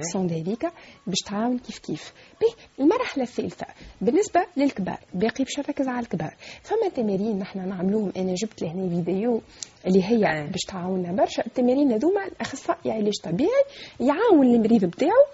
sonde 0.00 0.30
هذيك 0.30 0.66
باش 1.06 1.18
تعاون 1.26 1.58
كيف 1.58 1.78
كيف. 1.78 2.12
puis 2.40 2.46
المرحلة 2.80 3.22
الثالثة 3.22 3.66
بالنسبة 4.00 4.40
للكبار 4.56 4.98
باقي 5.14 5.44
باش 5.44 5.58
نركز 5.58 5.88
على 5.88 6.00
الكبار. 6.00 6.34
فما 6.62 6.88
تمارين 6.88 7.38
نحن 7.38 7.68
نعملوهم. 7.68 8.12
أنا 8.16 8.34
جبت 8.34 8.62
لهنا 8.62 9.04
فيديو 9.04 9.40
اللي 9.86 10.04
هي 10.04 10.32
أي. 10.32 10.46
باش 10.46 10.60
تعاوننا 10.68 11.12
برشا. 11.12 11.46
التمارين 11.46 11.92
هذوما 11.92 12.26
الأخصائي 12.26 12.90
علاج 12.90 13.14
طبيعي 13.24 13.64
يعاون 14.00 14.54
المريض 14.54 14.84
بتاعه 14.84 15.24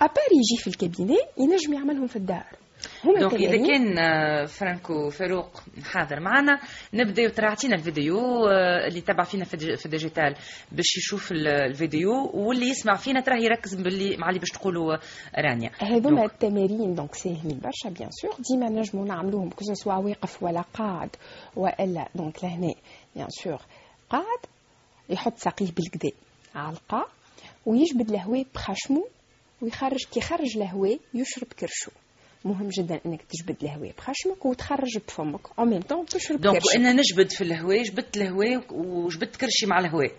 à 0.00 0.06
part 0.06 0.28
يجي 0.32 0.62
في 0.62 0.66
ال 0.66 0.73
cabinet 0.73 1.18
ينجم 1.38 1.72
يعملهم 1.72 2.06
في 2.06 2.16
الدار. 2.16 2.46
donc 3.20 3.34
إذا 3.34 3.46
تمارين 3.56 3.66
كان 3.66 3.98
آه، 3.98 4.44
فرانكو 4.44 5.10
فاروق 5.10 5.62
حاضر 5.84 6.20
معنا 6.20 6.60
نبداو 6.94 7.28
ترى 7.28 7.46
عطينا 7.46 7.74
الفيديو 7.74 8.18
آه، 8.46 8.86
اللي 8.86 9.00
تبع 9.00 9.24
فينا 9.24 9.44
في 9.44 9.84
ال 9.86 9.92
digital 9.92 10.34
باش 10.72 10.96
يشوف 10.98 11.32
ال- 11.32 11.48
الفيديو 11.48 12.10
واللي 12.34 12.68
يسمع 12.68 12.94
فينا 12.96 13.20
ترى 13.20 13.44
يركز 13.44 13.74
باللي 13.74 14.16
مع 14.16 14.28
اللي 14.28 14.40
باش 14.40 14.48
تقولوا 14.48 14.96
رانيا. 15.38 15.70
هذوما. 15.78 16.24
التمارين 16.24 16.94
donc 16.94 17.14
ساهلين 17.14 17.58
برشا 17.60 17.98
bien 17.98 18.10
sûr 18.10 18.34
ديما 18.50 18.80
نجموا 18.80 19.04
نعملوهم 19.06 19.50
que 19.50 19.64
ce 19.74 19.81
soit 19.81 19.94
واقف 19.94 20.42
ولا 20.42 20.60
قاعد 20.74 21.10
وإلا 21.56 22.08
donc 22.14 22.44
لهنا 22.44 22.74
bien 23.16 23.28
sûr 23.28 23.60
قاعد 24.10 24.38
يحط 25.10 25.38
ساقيه 25.38 25.66
بالكدا 25.72 26.10
على 26.54 26.72
القاع 26.76 27.06
ويجبد 27.66 28.10
الهواء 28.10 28.46
بخشمه 28.54 29.04
ويخرج 29.62 30.04
كي 30.12 30.18
يخرج 30.20 30.56
الهواء 30.56 30.98
يشرب 31.14 31.46
كرشو. 31.60 31.90
مهم 32.46 32.68
جدا 32.68 33.00
إنك 33.06 33.22
تجبد 33.22 33.56
الهواء 33.62 33.92
بخشمك 33.98 34.46
وتخرج 34.46 34.98
بفمك. 35.08 35.58
au 35.58 35.64
même 35.64 35.80
temps 35.80 36.06
تشرب 36.06 36.40
donc 36.40 36.62
أنا 36.76 36.92
نجبد 36.92 37.30
في 37.30 37.44
الهواء 37.44 37.82
جبدت 37.82 38.16
الهواء 38.16 38.64
وجبدت 38.70 39.36
كرشي 39.36 39.66
مع 39.66 39.78
الهواء. 39.78 40.12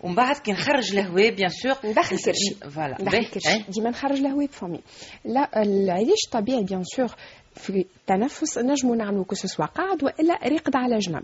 ومن 0.00 0.14
بعد 0.14 0.36
كي 0.36 0.52
نخرج 0.52 0.92
الهواء 0.92 1.34
bien 1.34 1.48
sûr 1.48 1.74
ندخل 1.84 2.18
كرشي. 2.18 2.54
voilà 2.70 2.96
ندخل. 3.00 3.24
كرشي. 3.24 3.64
ديما 3.68 3.90
نخرج 3.90 4.18
الهواء 4.18 4.46
بفمي. 4.46 4.80
لا 5.24 5.62
العلاج 5.62 6.22
الطبيعي 6.26 6.64
bien 6.64 6.84
sûr 6.84 7.16
في 7.54 7.70
التنفس 7.70 8.58
نجمو 8.58 8.94
نعملو 8.94 9.24
كو 9.24 9.36
قاعد 9.74 10.04
وإلا 10.04 10.38
ريقد 10.46 10.76
على 10.76 10.98
جنب. 10.98 11.22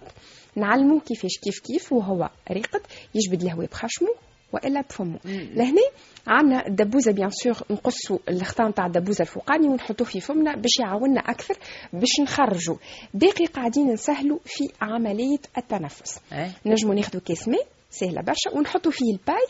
نعلموه 0.57 1.01
كيفاش 1.01 1.39
كيف 1.43 1.61
كيف 1.61 1.93
وهو 1.93 2.31
ريقد 2.51 2.81
يجبد 3.15 3.43
الهواء 3.43 3.67
بخشمه. 3.67 4.28
وإلا 4.53 4.81
بفمه 4.81 5.19
لهنا 5.25 5.81
عندنا 6.27 6.67
الدبوزه 6.67 7.13
bien 7.13 7.31
sûr 7.31 7.57
نقصوا 7.71 8.19
الخطا 8.29 8.69
نتاع 8.69 8.87
الدبوزه 8.87 9.23
الفوقاني 9.23 9.69
ونحطوه 9.69 10.07
في 10.07 10.21
فمنا 10.21 10.55
باش 10.57 10.71
يعاوننا 10.81 11.21
أكثر 11.21 11.55
باش 11.93 12.21
نخرجوا 12.23 12.77
باقي 13.15 13.47
قاعدين 13.47 13.93
نسهلوا 13.93 14.39
في 14.45 14.65
عملية 14.83 15.39
التنفس 15.59 16.21
أي. 16.33 16.51
نجمو 16.67 16.93
ناخذوا 16.93 17.23
كيس 17.23 17.49
ماء 17.49 17.67
سهله 17.91 18.23
برشا 18.23 18.51
ونحطوا 18.59 18.93
فيه 18.93 19.13
ال 19.13 19.18
paille 19.18 19.47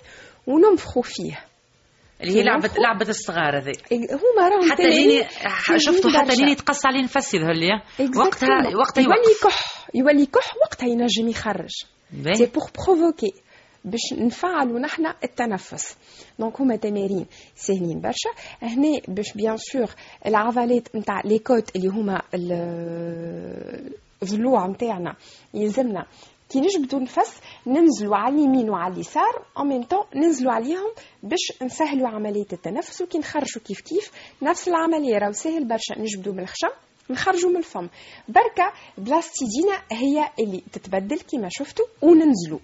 وننفخوا 0.46 1.02
فيه 1.02 1.38
اللي 2.22 2.34
هي 2.34 2.42
لعبه 2.42 2.62
ننفخوا. 2.62 2.82
لعبة 2.82 3.08
الصغار 3.08 3.58
هذه 3.58 3.72
هما 3.92 4.48
راهم 4.48 4.70
حتى 4.72 4.82
ليني 4.82 5.24
شفتوا 5.76 6.10
حتى. 6.10 6.36
ليني 6.36 6.54
تقص 6.54 6.86
عليه 6.86 7.02
نفس 7.02 7.34
يظهر 7.34 7.52
لي 7.52 7.68
Exactement. 7.98 8.16
وقتها 8.16 8.76
وقتها 8.76 9.02
يولي 9.02 9.32
يكح 9.40 9.86
يولي 9.94 10.22
يكح 10.22 10.54
وقتها 10.66 10.86
ينجم 10.88 11.28
يخرج. 11.28 11.70
c'est 12.34 12.46
pour 12.46 12.70
provoquer 12.86 13.32
باش 13.84 14.12
نفعلوا 14.12 14.78
نحن 14.78 15.06
التنفس. 15.24 15.96
donc 16.38 16.60
هما 16.60 16.76
تمارين 16.76 17.26
ساهلين 17.56 18.00
برشا. 18.00 18.30
هنا 18.62 19.00
باش 19.08 19.32
bien 19.32 19.56
sûr 19.56 19.90
العضلات 20.26 20.96
نتاع 20.96 21.20
les 21.24 21.38
côtes 21.38 21.76
اللي 21.76 21.88
هما 21.88 22.22
ال- 22.34 23.92
الضلوع 24.22 24.66
نتاعنا 24.66 25.16
يلزمنا. 25.54 26.06
كي 26.50 26.60
نجبدوا 26.60 27.00
نفس 27.00 27.40
ننزلوا 27.66 28.16
على 28.16 28.34
اليمين 28.34 28.70
وعلى 28.70 28.94
اليسار 28.94 29.44
أو 29.58 29.82
طون 29.82 30.04
ننزلوا 30.16 30.52
عليهم 30.52 30.90
باش 31.22 31.62
نسهلوا 31.62 32.08
عملية 32.08 32.46
التنفس 32.52 33.02
وكي 33.02 33.18
نخرجوا 33.18 33.62
كيف 33.64 33.80
كيف 33.80 34.10
نفس 34.42 34.68
العملية. 34.68 35.18
راهو 35.18 35.32
سهل 35.32 35.64
برشا. 35.64 35.98
نجبدوا 35.98 36.32
من 36.32 36.40
الخشم 36.40 36.68
نخرجوا 37.10 37.50
من 37.50 37.56
الفم. 37.56 37.88
بركة 38.28 38.72
بلاصة 38.98 39.40
ايدينا 39.40 39.82
هي 39.92 40.28
اللي 40.40 40.62
تتبدل 40.72 41.20
كما 41.32 41.48
شفتوا 41.50 41.84
وننزلوا 42.02 42.58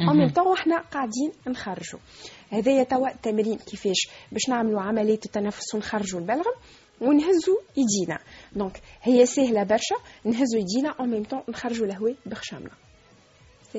au 0.00 0.14
même 0.14 0.28
temps 0.28 0.52
إحنا 0.52 0.80
قاعدين 0.80 1.32
نخرجوا. 1.46 2.00
هذايا 2.50 2.82
توا 2.82 3.08
تمرين 3.22 3.58
كيفاش؟ 3.58 4.08
باش 4.32 4.48
نعملوا 4.48 4.80
عملية 4.80 5.20
التنفس 5.26 5.74
ونخرجوا 5.74 6.20
البلغم 6.20 6.54
ونهزوا 7.00 7.58
يدينا 7.76 8.18
donc 8.52 8.80
هي 9.02 9.26
سهلة 9.26 9.62
برشا 9.62 9.96
نهزوا 10.24 10.60
يدينا 10.60 10.94
au 11.00 11.04
même 11.04 11.24
temps 11.24 11.42
نخرجوا 11.48 11.86
الهواء 11.86 12.16
بخشامنا. 12.26 12.70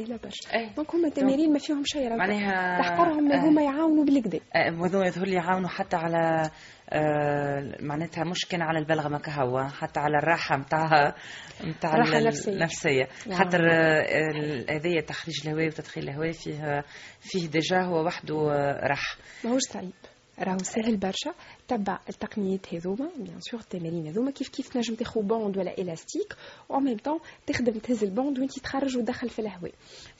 سهله 0.05 0.19
برشا 0.23 0.53
أي. 0.55 0.69
donc 0.75 0.95
هما 0.95 1.09
تمارين 1.09 1.53
ما 1.53 1.59
فيهم 1.59 1.83
شيء 1.85 2.15
معناها- 2.15 2.81
تحقرهم 2.81 3.31
آه. 3.31 3.39
هما 3.49 3.61
يعاونوا 3.63 4.05
بالكدا 4.05 4.39
وهذول 4.79 5.07
يظهر 5.07 5.25
لي 5.25 5.33
يعاونوا 5.35 5.69
حتى 5.69 5.95
على 5.95 6.49
آه، 6.89 7.77
معناتها 7.81 8.23
مش 8.23 8.45
كان 8.49 8.61
على 8.61 8.79
البلغمة 8.79 9.19
كهوا 9.19 9.63
حتى 9.67 9.99
على 9.99 10.17
الراحة 10.17 10.57
متاع 10.57 11.15
متاع 11.63 11.93
الراحة 11.93 12.11
ال- 12.11 12.17
النفسية. 12.17 12.51
النفسية 12.51 13.07
نعم. 13.27 13.37
خاطر 13.39 13.59
آه، 13.71 14.65
هذايا 14.69 15.01
تخريج 15.01 15.47
الهواء 15.47 15.67
وتدخيل 15.67 16.03
الهواء 16.09 16.31
فيه 16.31 16.83
فيه 17.21 17.47
déjà 17.47 17.81
هو 17.81 18.05
وحده 18.05 18.35
آه، 18.51 18.87
راح 18.87 19.17
ماهوش 19.43 19.61
صعيب 19.69 19.91
راهو 20.39 20.57
سهل 20.63 20.97
برشا. 20.97 21.33
تبع 21.67 21.99
التقنيات 22.09 22.73
هذوما 22.73 23.09
bien 23.17 23.39
sûr 23.39 23.59
التمارين 23.59 24.07
هذوما. 24.07 24.31
كيف 24.31 24.49
كيف 24.49 24.69
تنجم 24.69 24.95
تاخذ 24.95 25.21
bande 25.21 25.57
ولا 25.57 25.77
élastique 25.77 26.35
au 26.71 26.79
même 26.79 26.97
temps 26.97 27.19
تخدم 27.47 27.79
تهز 27.79 28.03
ال 28.03 28.09
bande 28.09 28.39
وانت 28.39 28.59
تخرج 28.59 28.97
وتدخل 28.97 29.29
في 29.29 29.39
الهواء. 29.39 29.71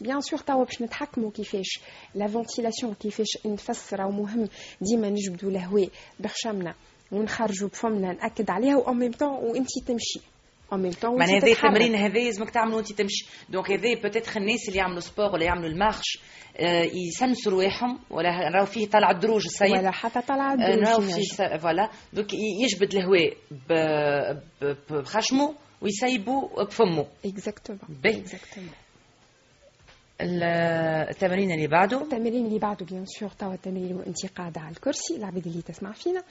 bien 0.01 0.21
sûr 0.21 0.39
توا 0.39 0.63
باش 0.63 0.81
نتحكموا 0.81 1.31
كيفاش 1.31 1.79
la 2.15 2.27
ventilation 2.27 2.93
كيفاش 2.93 3.37
نفس 3.45 3.93
راهو 3.93 4.11
مهم 4.11 4.49
ديما 4.81 5.09
نجبدوا 5.09 5.49
الهواء 5.49 5.89
بخشمنا 6.19 6.75
ونخرجوا 7.11 7.69
بفمنا 7.69 8.13
نأكد 8.13 8.49
عليها. 8.49 8.87
en 8.87 8.93
même 8.93 9.11
temps 9.11 9.29
وانت 9.29 9.67
تمشي. 9.87 10.36
en 10.73 10.77
même 10.77 10.91
temps 10.91 11.19
معناها 11.19 11.37
هذا 11.37 11.51
التمرين 11.51 11.95
هذا 11.95 12.19
لازمك 12.19 12.49
تعمله 12.49 12.75
وانت 12.75 12.91
تمشي 12.91 13.25
donc 13.49 13.71
هذا 13.71 14.01
peut-être 14.01 14.41
الناس 14.41 14.67
اللي 14.67 14.79
يعملوا 14.79 14.99
sport 14.99 15.25
ولا 15.33 15.45
يعملوا 15.45 15.69
ال 15.69 15.77
marche 15.77 16.19
آه، 16.57 16.83
يسنسوا 16.93 17.51
رواحهم 17.51 17.99
ولا 18.09 18.29
راهو 18.29 18.65
فيه 18.65 18.89
طلع 18.89 19.11
الدروج 19.11 19.45
السيد 19.45 19.71
ولا 19.71 19.91
حتى 19.91 20.21
طلع 20.21 20.53
آه، 20.53 20.55
راهو 20.55 20.99
الدروج 20.99 21.11
فيه 21.11 21.57
voilà 21.57 21.89
donc 22.13 22.33
يجبد 22.33 22.95
الهواء 22.95 23.33
بخشمه 24.89 25.55
ويسيبوا 25.81 26.63
بفمه 26.63 27.05
exactement 27.25 27.81
التمرين 30.21 31.51
اللي 31.51 31.67
بعده 31.67 32.01
التمرين 32.01 32.45
اللي 32.45 32.59
بعده 32.59 32.85
bien 32.85 33.05
sûr 33.05 33.29
توا 33.29 33.53
التمرين 33.53 33.95
وانت 33.95 34.25
قاعدة 34.25 34.61
على 34.61 34.71
الكرسي 34.71 35.15
العباد 35.15 35.47
اللي 35.47 35.61
تسمع 35.61 35.91
فينا 35.91 36.23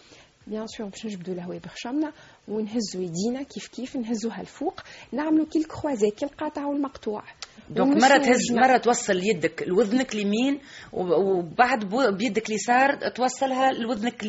bien 0.47 0.67
sûr 0.67 0.87
باش 0.89 1.07
نجبدوا 1.07 1.35
الهواء 1.35 1.59
بخشمنا 1.59 2.13
ونهزوا 2.49 3.03
يدينا 3.03 3.43
كيف 3.43 3.69
كيف 3.69 3.97
نهزوها 3.97 4.41
الفوق 4.41 4.81
نعملوا 5.13 5.47
كي 5.47 5.59
ال 5.59 5.66
croisé 5.66 6.11
كي 6.11 6.25
القاطع 6.27 6.65
والمقطوع 6.67 7.23
donc 7.71 7.97
مرة 8.03 8.19
تهز. 8.19 8.53
مرة 8.53 8.77
توصل 8.77 9.17
يدك 9.23 9.63
لوذنك 9.67 10.15
اليمين 10.15 10.61
وب- 10.93 11.11
وبعد 11.11 11.85
بيدك 12.19 12.49
اليسار 12.49 13.09
توصلها 13.11 13.73
لوذنك 13.73 14.25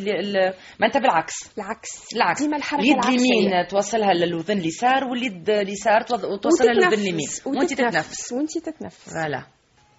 ما 0.80 0.86
انت 0.88 0.98
بالعكس 0.98 1.34
العكس 1.58 1.90
العكس 2.16 2.42
ديما 2.42 2.58
الحركه 2.58 2.84
اليد. 2.84 3.06
اليمين 3.06 3.68
توصلها 3.70 4.14
للوذن 4.14 4.58
اليسار 4.58 5.04
واليد 5.04 5.50
اليسار 5.50 6.02
توصلها 6.02 6.74
للوذن 6.74 6.94
اليمين 6.94 7.28
وانت 7.46 7.74
تتنفس 7.74 8.32
وانت 8.34 8.58
تتنفس 8.58 9.14
voilà 9.14 9.44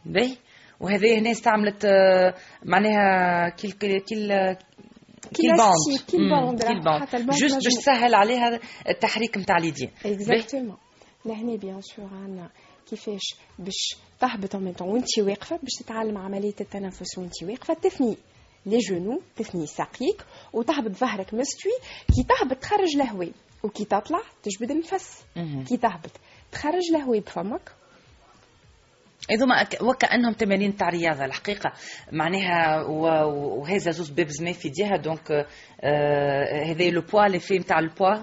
باهي 0.06 0.36
وهذه 0.80 1.18
هنا 1.18 1.30
استعملت 1.30 1.86
معناها 2.64 3.48
كي 3.48 3.70
كي 3.70 3.98
كي 5.34 5.42
كي 5.42 5.50
ال 5.50 5.54
bande 5.54 5.72
élastique، 5.90 6.10
كي 6.10 6.18
مم، 6.18 6.24
ال 6.24 6.30
bande، 6.30 6.62
كي 6.62 6.68
راه 6.68 6.72
ال 6.72 6.77
bande 6.77 7.02
حتى 7.02 7.16
ال 7.16 7.20
bande 7.20 7.38
juste 7.38 7.54
باش 7.54 7.74
تسهل 7.74 8.14
عليها 8.14 8.60
التحريك 8.88 9.38
نتاع 9.38 9.56
اليدين. 9.56 9.90
exactement 10.04 10.76
لهنا 11.24 11.56
bien 11.56 11.80
sûr 11.80 12.06
عندنا 12.12 12.50
كيفاش 12.90 13.34
باش 13.58 13.96
تهبط 14.20 14.56
temps 14.56 14.82
وانت 14.82 15.18
واقفه 15.18 15.56
باش 15.56 15.72
تتعلم 15.80 16.18
عمليه 16.18 16.54
التنفس 16.60 17.18
وانت 17.18 17.42
واقفه 17.42 17.74
تثني 17.74 18.16
les 18.66 18.78
genoux 18.78 19.20
تثني 19.36 19.66
ساقيك 19.66 20.24
وتهبط 20.52 20.90
ظهرك 20.90 21.34
مستوي 21.34 21.72
كي 22.14 22.22
تهبط 22.28 22.56
تخرج 22.56 22.96
الهواء 22.96 23.32
وكي 23.62 23.84
تطلع 23.84 24.20
تجبد 24.42 24.70
النفس. 24.70 25.24
كي 25.68 25.76
تهبط 25.76 26.10
تخرج 26.52 26.82
الهواء 26.90 27.18
بفمك 27.18 27.72
هذوما 29.30 29.66
وكأنهم 29.82 30.32
تمارين 30.32 30.76
تاع 30.76 30.88
رياضه 30.88 31.24
الحقيقة 31.24 31.72
معناها 32.12 32.82
وهذا 32.82 33.90
زوز 33.90 34.10
بيبز 34.10 34.42
ما 34.42 34.52
في 34.52 34.68
جهه 34.68 34.96
دونك 34.96 35.30
آه، 35.80 36.64
هذا 36.64 36.90
لو 36.90 37.00
بوا 37.00 37.28
لي 37.28 37.38
في 37.38 37.58
نتاع 37.58 37.78
البوا 37.78 38.14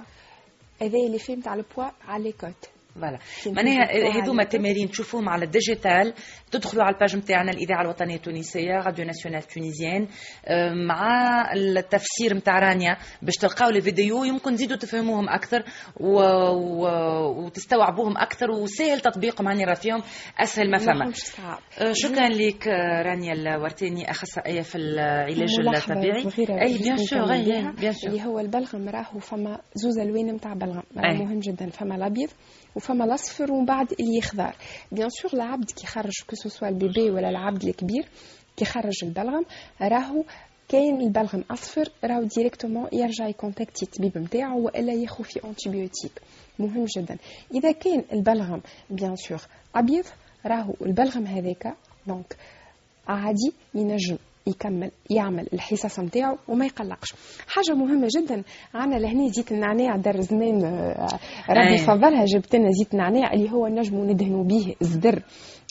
هذا 0.81 0.99
اللي 1.07 1.19
فهم 1.19 1.39
تاع 1.39 1.53
البوا 1.53 1.89
على 2.07 2.23
لي 2.23 2.31
كوت 2.31 2.74
فوالا 2.95 3.19
معناها 3.45 4.21
هذوما 4.23 4.39
على 4.39 4.49
تمارين 4.49 4.89
تشوفوهم 4.89 5.29
على 5.29 5.45
الديجيتال 5.45 6.13
تدخلوا 6.51 6.83
على 6.83 6.95
الباج 6.95 7.15
نتاعنا 7.15 7.51
الإذاعة 7.51 7.81
الوطنية 7.81 8.15
التونسية 8.15 8.73
راديو 8.73 9.05
ناسيونال 9.05 9.43
تونيزيان 9.43 10.07
آه، 10.45 10.73
مع 10.73 11.41
التفسير 11.53 12.33
نتاع 12.33 12.59
رانيا 12.59 12.97
باش 13.21 13.35
تلقاو 13.35 13.69
لي 13.69 13.81
فيديو 13.81 14.23
يمكن 14.23 14.55
تزيدوا 14.55 14.77
تفهموهم 14.77 15.29
أكثر 15.29 15.63
و... 15.99 16.19
و... 16.19 16.87
وتستوعبوهم 17.45 18.17
أكثر 18.17 18.51
وسهل 18.51 18.99
تطبيقهم 18.99 19.47
هاني 19.47 19.63
راه 19.65 19.73
فيهم 19.73 20.01
أسهل 20.39 20.71
ما 20.71 20.77
فما. 20.77 21.05
آه، 21.79 21.91
شكرا 21.93 22.29
لك 22.29 22.67
رانيا 23.05 23.33
الورتاني 23.33 24.11
أخصائية 24.11 24.61
في 24.61 24.75
العلاج 24.77 25.59
الطبيعي. 25.59 26.25
أي 26.61 26.77
bien 26.77 26.97
sûr 26.97 27.25
bien 27.79 27.91
sûr 27.93 28.09
اللي 28.11 28.25
هو 28.25 28.39
البلغم 28.39 28.89
راهو 28.89 29.19
فما 29.19 29.59
زوز 29.75 29.99
ألوان 29.99 30.25
نتاع 30.35 30.53
بلغم. 30.53 30.83
مهم 30.95 31.39
جدا 31.39 31.69
فما 31.69 31.95
الأبيض 31.95 32.29
وفما 32.75 33.05
الاصفر 33.05 33.51
ومن 33.51 33.65
بعد 33.65 33.91
اللي 33.99 34.17
يخضر 34.17 34.55
bien 34.91 35.09
sûr 35.09 35.33
العبد 35.33 35.71
كي 35.71 35.83
يخرج 35.83 36.13
que 36.29 36.35
ce 36.35 36.46
soit 36.46 36.67
ال 36.67 36.76
bébé 36.76 37.09
ولا 37.09 37.29
العبد 37.29 37.63
الكبير 37.63 38.07
كي 38.57 38.65
يخرج 38.65 39.03
البلغم 39.03 39.45
راهو 39.81 40.23
كاين 40.69 41.01
البلغم 41.01 41.43
أصفر 41.51 41.89
راهو 42.03 42.23
directement 42.23 42.89
يرجع 42.93 43.27
ي 43.27 43.33
contacter 43.33 43.85
الطبيب 43.85 44.17
نتاعو 44.17 44.65
وإلا 44.65 44.93
ياخذ 44.93 45.23
في 45.23 45.43
antibiotique 45.43 46.21
مهم 46.59 46.85
جدا. 46.97 47.17
إذا 47.53 47.71
كان 47.71 48.03
البلغم 48.13 48.61
bien 48.89 49.15
sûr 49.15 49.41
أبيض 49.75 50.05
راهو 50.45 50.73
البلغم 50.81 51.25
هذاك 51.25 51.75
donc 52.07 52.37
عادي 53.07 53.53
ينجم. 53.75 54.17
يكمل 54.47 54.91
يعمل 55.09 55.47
الحصص 55.53 55.99
نتاعو 55.99 56.37
وما 56.47 56.65
يقلقش. 56.65 57.13
حاجة 57.47 57.75
مهمة 57.75 58.07
جدا 58.17 58.43
عنا 58.73 58.95
لهنا 58.95 59.27
زيت 59.27 59.51
النعناع 59.51 59.95
دار 59.95 60.21
زمان 60.21 60.63
آه، 60.65 61.07
ربي. 61.49 61.77
فضلها 61.77 62.25
جبت 62.25 62.55
لنا 62.55 62.69
زيت 62.71 62.93
النعناع 62.93 63.33
اللي 63.33 63.51
هو 63.51 63.67
نجموا 63.67 64.05
ندهنوا 64.05 64.43
به 64.43 64.75
الزدر 64.81 65.19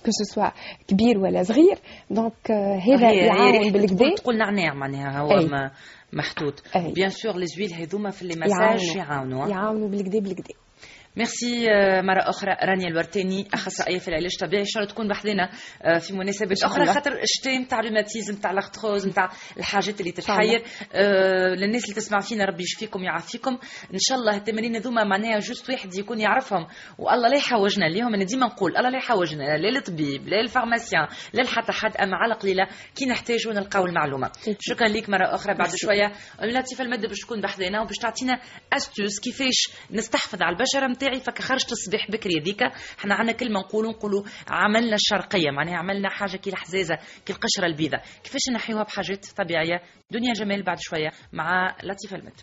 que 0.04 0.10
ce 0.34 0.39
soit 0.39 0.48
كبير 0.88 1.18
ولا 1.18 1.42
صغير. 1.42 1.78
donc 2.10 2.50
آه، 2.50 2.76
هذا 2.78 3.12
يعاون 3.12 3.72
بالكدا 3.72 4.14
تقول- 4.16 4.38
نعناع 4.38 4.74
معناها 4.74 5.20
هو 5.20 5.38
أي. 5.38 5.46
ما 5.46 5.70
محطوط. 6.12 6.62
bien 6.94 7.08
sûr 7.10 7.36
les 7.36 7.46
huiles 7.46 7.72
هذوما 7.74 8.10
في 8.10 8.26
les 8.26 8.34
massages 8.40 8.96
يعاونوا 8.96 9.48
يعاونوا 9.48 9.88
بالكدا 9.88 10.18
بالكدا 10.18 10.54
ميرسي 11.16 11.70
آه، 11.70 12.00
مرة 12.00 12.30
أخرى 12.30 12.56
رانيا 12.62 12.88
الورتاني 12.88 13.48
أخصائية 13.54 13.98
في 13.98 14.08
العلاج 14.08 14.30
الطبيعي. 14.34 14.62
إن 14.62 14.66
شاء 14.66 14.82
الله 14.82 14.94
تكون 14.94 15.08
بحذنا 15.08 15.50
آه، 15.82 15.98
في 15.98 16.12
مناسبات 16.12 16.58
شاء 16.58 16.70
أخرى. 16.70 16.86
خاطر 16.86 17.12
الشتاء 17.22 17.58
نتاع 17.58 17.80
الروماتيزم 17.80 18.34
نتاع 18.34 18.50
ال 18.50 18.57
arthrose 18.57 19.06
نتاع 19.06 19.30
الحاجات 19.56 20.00
اللي. 20.00 20.12
تتحير. 20.12 20.62
آه، 20.92 21.54
للناس 21.54 21.84
اللي 21.84 21.94
تسمع 21.94 22.20
فينا 22.20 22.44
ربي 22.44 22.62
يشفيكم 22.62 23.04
يعافيكم. 23.04 23.50
إن 23.94 23.98
شاء 23.98 24.18
الله 24.18 24.36
التمارين 24.36 24.76
هذوما 24.76 25.04
معناها 25.04 25.38
juste 25.38 25.70
واحد 25.70 25.94
يكون 25.94 26.20
يعرفهم. 26.20 26.66
والله 26.98 27.28
لا 27.28 27.36
يحوجنا 27.36 27.84
ليهم 27.84 28.14
أنا 28.14 28.24
ديما 28.24 28.46
نقول 28.46 28.76
الله 28.76 28.90
لا 28.90 28.98
يحوجنا. 28.98 29.56
لا 29.56 29.70
للطبيب 29.70 30.28
لا 30.28 30.42
لل 30.42 30.53
pharmacien 30.53 31.06
لا 31.32 31.42
لحتى 31.42 31.72
حد 31.72 31.96
أما 31.96 32.16
على 32.16 32.34
قليلة 32.34 32.66
كي 32.94 33.06
نحتاجوا 33.06 33.52
نلقاو 33.52 33.86
المعلومة. 33.86 34.30
شكرا 34.60 34.88
لك 34.88 35.08
مرة 35.08 35.34
أخرى 35.34 35.54
بعد 35.54 35.70
شوية. 35.74 36.12
لطيفة 36.42 36.84
المادة 36.84 37.08
باش 37.08 37.18
تكون 37.18 37.40
بحذنا 37.40 37.80
وباش 37.82 37.96
تعطينا 37.96 38.40
أستوس 38.72 39.20
كيفاش 39.20 39.70
نستحفظ 39.90 40.42
على 40.42 40.56
البشرة 40.56 40.86
نتاعي 41.04 41.20
فك 41.20 41.42
خرجت 41.42 41.72
الصباح 41.72 42.10
بكري 42.10 42.40
هذيك 42.40 42.62
إحنا 42.98 43.14
عندنا 43.14 43.32
كلمة 43.36 43.60
نقولوا 43.60 43.92
نقولوا 43.92 44.22
عملنا 44.48 44.94
الشرقية 44.94 45.50
معناها 45.50 45.76
عملنا 45.76 46.08
حاجة 46.08 46.36
كي 46.36 46.50
الحزازة 46.50 46.98
كي 47.26 47.32
القشرة 47.32 47.66
البيضاء. 47.66 48.02
كيفاش 48.24 48.40
نحيوها 48.54 48.82
بحاجات 48.82 49.26
طبيعية؟ 49.36 49.82
دنيا 50.10 50.32
جمال 50.32 50.62
بعد 50.62 50.76
شوية 50.80 51.10
مع 51.32 51.76
لطيفة 51.82 52.16
المدب. 52.16 52.34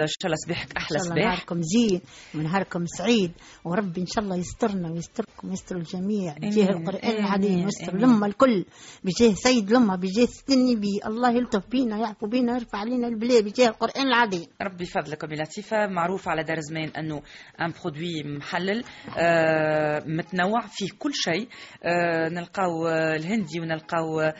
إن 0.00 0.06
شاء 0.06 0.26
الله 0.26 0.36
صباحك 0.46 0.76
أحلى 0.76 0.98
إن 0.98 1.04
شاء 1.04 1.12
الله 1.12 1.22
صباح 1.22 1.34
نهاركم 1.34 1.60
زين 1.62 2.00
ونهاركم 2.34 2.86
سعيد 2.86 3.32
وربي 3.64 4.00
إن 4.00 4.06
شاء 4.06 4.24
الله 4.24 4.36
يسترنا 4.36 4.90
ويستركم 4.92 5.48
ويستر 5.50 5.76
الجميع 5.76 6.34
بجاه. 6.38 6.70
القرآن. 6.70 7.10
العظيم 7.10 7.64
ويستر. 7.64 7.94
الامه 7.94 8.26
الكل 8.26 8.64
بجاه 9.04 9.34
سيد 9.34 9.70
الامه 9.70 9.96
بجاه 9.96 10.28
النبي 10.50 11.00
الله 11.06 11.30
يلطف 11.30 11.66
بينا 11.70 11.98
يعفو 11.98 12.26
بينا 12.26 12.54
يرفع 12.54 12.78
علينا 12.78 13.08
البلاء 13.08 13.40
بجاه 13.42 13.68
القرآن 13.68 14.06
العظيم 14.06 14.46
ربي 14.62 14.84
فضلكم 14.84 15.32
يا 15.32 15.42
لطيفة 15.42 15.86
معروف 15.86 16.28
على 16.28 16.42
دار 16.42 16.60
زمان 16.60 16.88
أنه 16.88 17.22
ان 17.60 17.72
برودوي 17.84 18.22
محلل 18.38 18.84
آه 19.18 20.02
متنوع 20.06 20.60
فيه 20.60 20.88
كل 20.98 21.10
شيء 21.14 21.48
آه 21.84 22.28
نلقاو 22.28 22.86
آه، 22.88 23.16
الهندي 23.16 23.60
ونلقاو 23.60 24.20
آه 24.20 24.34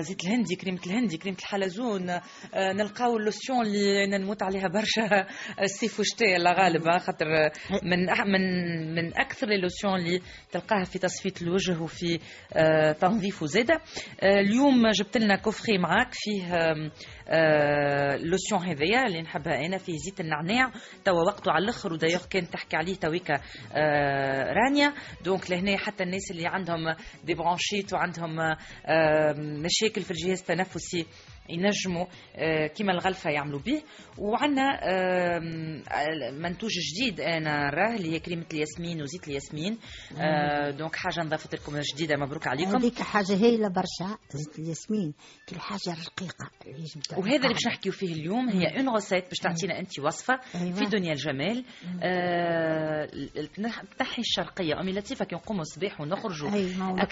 زيت 0.00 0.24
الهندي 0.24 0.54
كريمة 0.56 0.80
الهندي 0.86 1.16
كريمة 1.16 1.36
الحلزون 1.38 2.10
آه 2.10 2.22
نلقاو 2.54 3.16
اللوسيون 3.16 3.60
اللي 3.66 4.18
نموت 4.18 4.42
عليها 4.42 4.68
برشا 4.84 5.26
الصيف 5.62 5.98
والشتاء 5.98 6.36
الله 6.36 6.52
غالب 6.52 6.86
آه، 6.88 6.98
خاطر 6.98 7.26
آه، 7.26 7.52
من 7.82 8.06
من 8.32 8.40
من 8.94 9.16
أكثر 9.20 9.48
اللوسيون 9.48 9.94
اللي 9.94 10.20
تلقاها 10.52 10.84
في 10.84 10.98
تصفية 10.98 11.32
الوجه 11.42 11.80
وفي 11.82 12.18
آه 12.54 12.92
تنظيفه 12.92 13.46
زادة 13.46 13.74
آه 14.20 14.40
اليوم 14.40 14.90
جبت 14.90 15.16
لنا 15.16 15.36
coffret 15.36 15.78
معاك 15.78 16.08
فيه 16.12 16.54
آم، 16.72 16.90
اللوسيون 18.14 18.60
هذيا 18.62 19.02
اللي 19.06 19.22
نحبها 19.22 19.66
أنا 19.66 19.78
فيه 19.78 19.96
زيت 19.96 20.20
النعناع. 20.20 20.72
توا 21.04 21.22
وقته 21.26 21.52
على 21.52 21.64
الآخر 21.64 21.92
ودايوغ 21.92 22.26
كان 22.30 22.50
تحكي 22.50 22.76
عليه 22.76 22.94
تويكا 22.94 23.40
رانيا. 24.52 24.94
donc 25.24 25.50
لهنا 25.50 25.76
حتى 25.76 26.04
الناس 26.04 26.30
اللي 26.30 26.46
عندهم 26.46 26.94
des 27.24 27.34
bronchites 27.34 27.92
وعندهم 27.92 28.36
مشاكل 29.64 30.02
في 30.02 30.10
الجهاز 30.10 30.40
التنفسي 30.40 31.06
ينجموا 31.48 32.06
آه، 32.36 32.66
كيما 32.66 32.92
الغلفة 32.92 33.30
يعملوا 33.30 33.60
به. 33.60 33.82
وعندنا 34.18 34.80
آه، 34.82 35.38
منتوج 36.30 36.70
جديد 36.70 37.20
أنا 37.20 37.70
راه 37.70 37.94
اللي 37.96 38.12
هي 38.12 38.18
كريمه 38.20 38.44
الياسمين 38.52 39.02
وزيت 39.02 39.28
الياسمين. 39.28 39.78
آه، 40.18 40.70
donc 40.70 40.96
حاجة 40.96 41.20
نضافت 41.26 41.54
لكم 41.54 41.80
جديدة 41.94 42.16
مبروك 42.16 42.46
عليكم. 42.46 42.76
هذيك 42.76 42.98
حاجة 43.02 43.32
هايلة 43.36 43.68
برشا 43.68 44.18
زيت 44.30 44.58
الياسمين. 44.58 45.14
كل 45.48 45.60
حاجة 45.60 45.96
رقيقة 46.06 46.50
وهذا 47.18 47.36
اللي 47.36 47.48
باش 47.54 47.66
نحكيو 47.66 47.92
فيه 47.92 48.12
اليوم 48.14 48.48
هي 48.48 48.76
une 48.78 48.88
recette 48.88 49.24
باش 49.28 49.38
تعطينا 49.38 49.78
أنت 49.78 49.98
وصفة 50.00 50.40
أيوة. 50.54 50.72
في 50.72 50.84
دنيا 50.84 51.12
الجمال. 51.12 51.64
تنحي 53.98 54.22
الشرقية 54.22 54.80
أمي 54.80 54.92
لطيفة 54.92 55.24
كي 55.24 55.34
نقوموا 55.34 55.62
الصباح 55.62 56.00
ونخرجوا. 56.00 56.48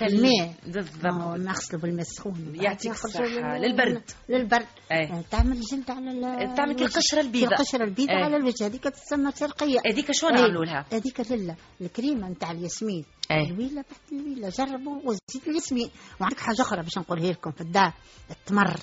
الماء 0.03 0.47
ما 0.66 0.72
بالضبط. 0.72 1.39
نغسله 1.41 1.80
بالماء 1.80 2.01
السخون. 2.01 2.53
يعطيك. 2.55 2.93
لل- 3.20 3.62
للبرد. 3.62 4.03
للبرد 4.29 4.66
أي. 4.93 5.05
آه، 5.12 5.25
تعمل 5.31 5.61
جلد 5.61 5.91
على 5.91 6.11
ال- 6.11 6.55
تعمل 6.55 6.75
كي. 6.75 6.85
القشرة 6.85 7.20
البيضاء. 7.20 7.53
القشرة 7.61 7.85
البيضاء 7.85 8.16
أي. 8.16 8.23
على 8.23 8.37
الوجه 8.37 8.66
هذيك 8.66 8.85
تسمى 8.85 9.33
شرقية 9.41 9.81
هذيك 9.87 10.12
شو 10.12 10.29
أي. 10.29 10.33
نعملوا 10.35 10.64
لها؟ 10.64 10.85
هذيك 10.93 11.33
لله 11.33 11.57
الكريمة 11.81 12.29
نتاع 12.29 12.51
الياسمين. 12.51 13.05
الويلة 13.31 13.75
بعد 13.83 14.20
الويلة 14.20 14.49
جربوا 14.49 15.01
وزيت 15.05 15.49
الياسمين 15.49 15.91
وعندك 16.20 16.41
حاجة 16.41 16.61
أخرى 16.62 16.83
باش 16.83 16.99
نقولها 16.99 17.33
لكم 17.33 17.51
في 17.51 17.61
الدار 17.61 17.93
التمر 18.31 18.77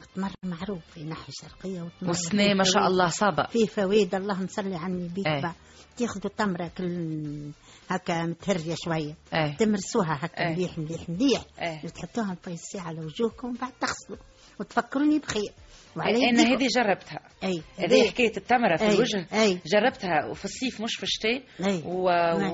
التمر 0.00 0.30
معروف 0.42 0.82
في 0.94 1.04
ناحية 1.04 1.28
الشرقية 1.28 1.88
والسنة 2.02 2.44
فيه 2.44 2.54
ما 2.54 2.64
شاء 2.64 2.86
الله 2.86 3.08
صابة 3.08 3.46
فيه 3.46 3.66
فوائد 3.66 4.14
اللهم 4.14 4.46
صل 4.46 4.74
على 4.74 4.92
النبي. 4.92 5.22
بعد 5.22 5.54
تاخذوا 5.96 6.30
تمرة 6.36 6.68
كل 6.78 7.50
هكا 7.88 8.26
متهرية 8.26 8.74
شوية. 8.84 9.16
إيه. 9.34 9.56
تمرسوها 9.56 10.18
هكا 10.24 10.48
إيه. 10.48 10.54
مليح 10.54 10.78
مليح 10.78 11.08
مليح. 11.08 11.42
إيه. 11.62 11.88
تحطوها 11.88 12.34
في 12.42 12.50
الساعة 12.50 12.86
على 12.86 13.00
وجوهكم 13.00 13.52
بعد 13.52 13.72
تغسلوا. 13.80 14.18
وتفكروني 14.60 15.18
بخير. 15.18 15.52
وعلى 15.96 16.30
أنا. 16.30 16.42
هذه 16.42 16.66
جربتها. 16.76 17.20
أي 17.44 17.62
هذه 17.78 18.08
حكاية 18.10 18.36
التمرة 18.36 18.76
في 18.76 18.84
أي. 18.84 18.94
الوجه. 18.94 19.26
أي. 19.32 19.58
جربتها 19.66 20.26
وفي 20.30 20.44
الصيف 20.44 20.80
مش 20.80 20.94
في 20.96 21.02
الشتاء. 21.02 21.42
و... 21.86 22.10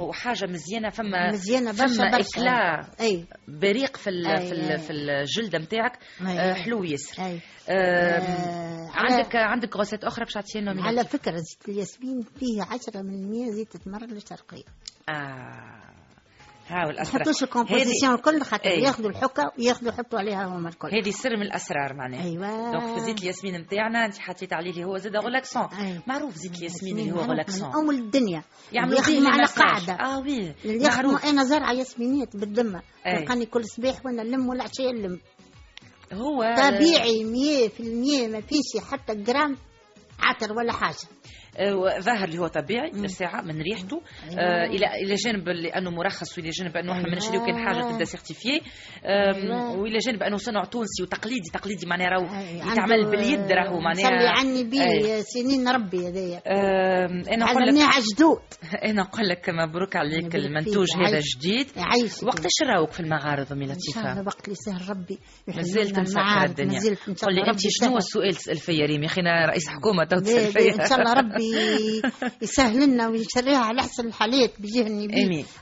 وحاجة 0.09 0.46
مزيانة 0.46 0.88
فما 0.90 1.32
مزيانة 1.32 1.70
برشا 1.70 1.86
فما 1.86 2.11
برشا 2.11 2.28
اكلا 2.40 2.86
أي. 3.00 3.24
بريق 3.48 3.96
في 3.96 4.11
ال... 4.11 4.26
أي. 4.26 4.46
في 4.46 4.53
ال... 4.53 4.78
في 4.78 4.92
الجلدة 4.92 5.59
نتاعك 5.59 5.98
أي. 6.26 6.38
آه، 6.38 6.55
حلو 6.55 6.84
ياسر 6.84 7.24
أي. 7.24 7.40
آه، 7.68 8.18
آه، 8.18 8.90
عندك 8.94 9.36
عندك 9.36 9.76
غوسات 9.76 10.05
أخرى 10.05 10.24
باش 10.24 10.34
تعطينا 10.34 10.82
على 10.82 11.05
فكرة 11.05 11.36
زيت 11.36 11.68
الياسمين 11.68 12.22
فيه 12.38 12.62
10% 12.62 13.50
زيت 13.50 13.76
تمر 13.76 14.05
الشرقية. 14.05 14.64
آه. 15.09 15.91
هاو 16.68 16.84
ما 16.84 16.90
الاسرار 16.90 17.22
يحطوش 17.22 17.42
الكومبوزيسيون 17.42 18.14
الكل 18.14 18.42
خاطر 18.42 18.70
أي. 18.70 18.82
ياخذوا 18.82 19.10
الحكة 19.10 19.52
وياخذوا 19.58 19.92
يحطوا 19.92 20.18
عليها 20.18 20.46
هما 20.46 20.68
الكل. 20.68 20.88
هذه 20.88 21.10
سر 21.10 21.36
من 21.36 21.42
الأسرار 21.42 21.94
معناها. 21.94 22.24
أيوه. 22.24 22.72
دونك 22.72 22.94
في 22.94 23.00
زيت 23.00 23.20
الياسمين 23.20 23.56
نتاعنا 23.56 24.04
انت 24.06 24.18
حطيت 24.18 24.52
عليه 24.52 24.70
اللي 24.70 24.84
هو 24.84 24.96
زاد 24.96 25.16
غولاكسون 25.16 25.62
أي. 25.62 26.00
معروف 26.06 26.34
زيت 26.34 26.58
الياسمين 26.58 26.98
اللي 26.98 27.12
هو 27.12 27.22
من 27.26 27.64
أم 27.64 27.90
الدنيا. 27.90 28.42
يعملوا 28.72 28.98
يخدموا 28.98 29.20
فيه 29.20 29.28
على. 29.28 29.44
قاعدة. 29.56 29.92
آه 29.92 30.18
وي. 30.20 30.54
يخدموا 30.64 31.30
أنا 31.30 31.44
زارعه 31.44 31.72
ياسمينات 31.72 32.36
بالدمه 32.36 32.82
أي. 33.06 33.18
تلقاني 33.18 33.46
كل 33.46 33.64
صباح 33.64 34.06
وأنا 34.06 34.22
نلم 34.22 34.62
عشيه 34.62 34.90
نلم. 34.90 35.20
هو 36.12 36.54
طبيعي 36.58 37.24
100% 37.24 38.28
ما 38.28 38.40
فيش 38.40 38.84
حتى 38.90 39.14
جرام 39.14 39.56
عطر 40.20 40.52
ولا 40.52 40.72
حاجة. 40.72 40.96
ظاهر 41.98 42.24
اللي 42.24 42.38
هو 42.38 42.46
طبيعي 42.46 42.90
الساعة 42.90 43.42
من 43.42 43.62
ريحته 43.62 44.03
آه، 44.38 44.64
إلى 44.64 44.86
إلى 45.05 45.14
جانب 45.14 45.48
لأنه 45.48 45.90
مرخص 45.90 46.38
وإلى 46.38 46.50
جانب 46.50 46.76
أنه 46.76 46.92
إحنا 46.92 47.09
ما 47.09 47.16
نشريو 47.16 47.44
كان 47.46 47.66
حاجة 47.66 47.92
تبدا 47.92 48.05
certifiée. 48.05 48.61
وإلى 49.78 49.98
جانب 49.98 50.22
أنه 50.22 50.36
صنع 50.36 50.64
تونسي 50.64 51.03
وتقليدي 51.03 51.50
تقليدي 51.55 51.86
معناها 51.86 52.09
راهو. 52.09 52.24
يتعمل 52.72 53.11
باليد 53.11 53.53
راهو 53.53 53.72
صلي 53.72 53.84
معناها 53.84 54.30
عني 54.38 54.64
بيه 54.64 54.82
أي. 54.82 55.22
سنين 55.22 55.68
ربي 55.68 56.09
هذايا 56.09 56.42
آه، 56.46 57.07
أنا 57.07 57.44
نقول 57.44 57.62
لك 57.66 57.82
عجدود 57.82 58.42
أنا 58.90 59.03
نقول 59.03 59.28
لك 59.28 59.50
مبروك 59.50 59.96
عليك 59.96 60.34
المنتوج. 60.34 60.88
هذا 60.96 61.14
عايش. 61.14 61.36
جديد 61.38 61.66
يعيشك 61.76 62.22
وقتاش 62.22 62.53
راوك 62.74 62.90
في 62.92 63.00
المعارض 63.00 63.53
امي 63.53 63.64
إن 63.64 63.76
شاء 63.94 64.03
الله 64.05 64.12
لطيفه 64.12 64.26
وقت 64.26 64.44
اللي 64.44 64.57
سهل 64.57 64.90
ربي 64.90 65.18
ما 65.48 65.62
زلت 65.62 65.76
يحللنا 65.90 66.00
مسكرة 66.00 66.44
الدنيا 66.44 66.78
الله 66.78 67.44
لي 67.44 67.50
انت 67.50 67.61
شنو. 67.68 67.96
السؤال 67.96 68.34
تسال 68.34 68.57
فيا 68.57 68.86
ريم 68.86 69.03
يا 69.03 69.07
أخي 69.07 69.20
أنا 69.20 69.46
رئيس 69.46 69.68
حكومة 69.68 70.05
تو 70.05 70.18
تسال 70.18 70.53
فيا 70.53 70.82
إن 70.82 70.88
شاء 70.88 70.98
الله 70.98 71.12
ربي 71.12 71.41
يسهل 72.43 72.86
لنا 72.86 73.09
ويشريها 73.09 73.59
على 73.59 73.80
احسن 73.80 74.07
الحالات 74.07 74.61
بيجيه 74.61 74.86
النبي. 74.86 75.14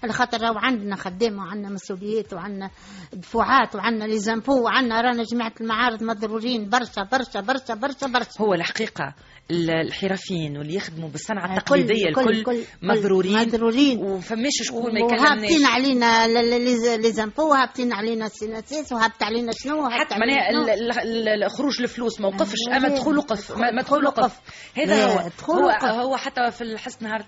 على 0.02 0.12
خاطر 0.12 0.40
راهو 0.40 0.54
عندنا 0.58 0.96
خدامه 0.96 1.42
وعندنا 1.44 1.68
مسؤوليات 1.70 2.32
وعندنا 2.32 2.70
دفوعات 3.12 3.74
وعندنا 3.76 4.04
لي 4.04 4.18
زامبو 4.18 4.62
وعندنا 4.64 5.00
رانا 5.00 5.22
جماعة 5.22 5.52
المعارض 5.60 6.02
مضرورين 6.02 6.68
برشا 6.68 7.02
برشا 7.12 7.40
برشا 7.40 7.74
برشا 7.74 8.06
برشا 8.06 8.40
هو 8.40 8.54
الحقيقة 8.54 9.04
ال- 9.04 9.14
الحرفيين 9.50 10.56
واللي 10.58 10.74
يخدموا 10.74 11.08
بالصنعة 11.08 11.44
الكل- 11.56 11.58
التقليدية 11.80 12.08
الكل- 12.08 12.28
الكل 12.38 12.62
مضرورين 12.82 13.38
مضرورين. 13.38 13.98
وفماش 13.98 14.52
شكون 14.62 14.94
ما 14.94 15.00
وهابطين 15.00 15.44
يكلمناش 15.44 15.70
علينا 15.72 16.26
ل- 16.28 16.50
ل- 16.50 17.00
لي 17.02 17.12
زامبو 17.12 17.48
وهابطين 17.50 17.92
علينا 17.92 18.26
السيناسيس 18.26 18.92
وهابط 18.92 19.22
علينا 19.22 19.52
شنو 19.64 19.88
حتى 19.90 20.14
علينا 20.14 20.50
معناها 20.50 21.48
خروج 21.48 21.80
الفلوس 21.80 22.20
ما 22.20 22.28
وقفش 22.28 22.58
أما. 22.76 22.88
دخول 22.88 23.18
وقف 23.18 23.52
ما 23.58 23.82
دخول 23.82 24.04
وقف 24.06 24.38
هذا 24.76 25.04
هو 25.14 25.18
هو. 25.50 25.68
هو 26.00 26.16
حتى 26.16 26.50
في 26.50 26.60
الحس 26.60 27.02
نهار 27.02 27.22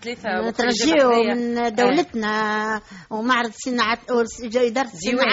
نترجيو 0.48 0.94
بحذايا. 0.94 1.34
من 1.34 1.74
دولتنا 1.74 2.80
ومعرض 3.10 3.48
الصناعات 3.48 3.98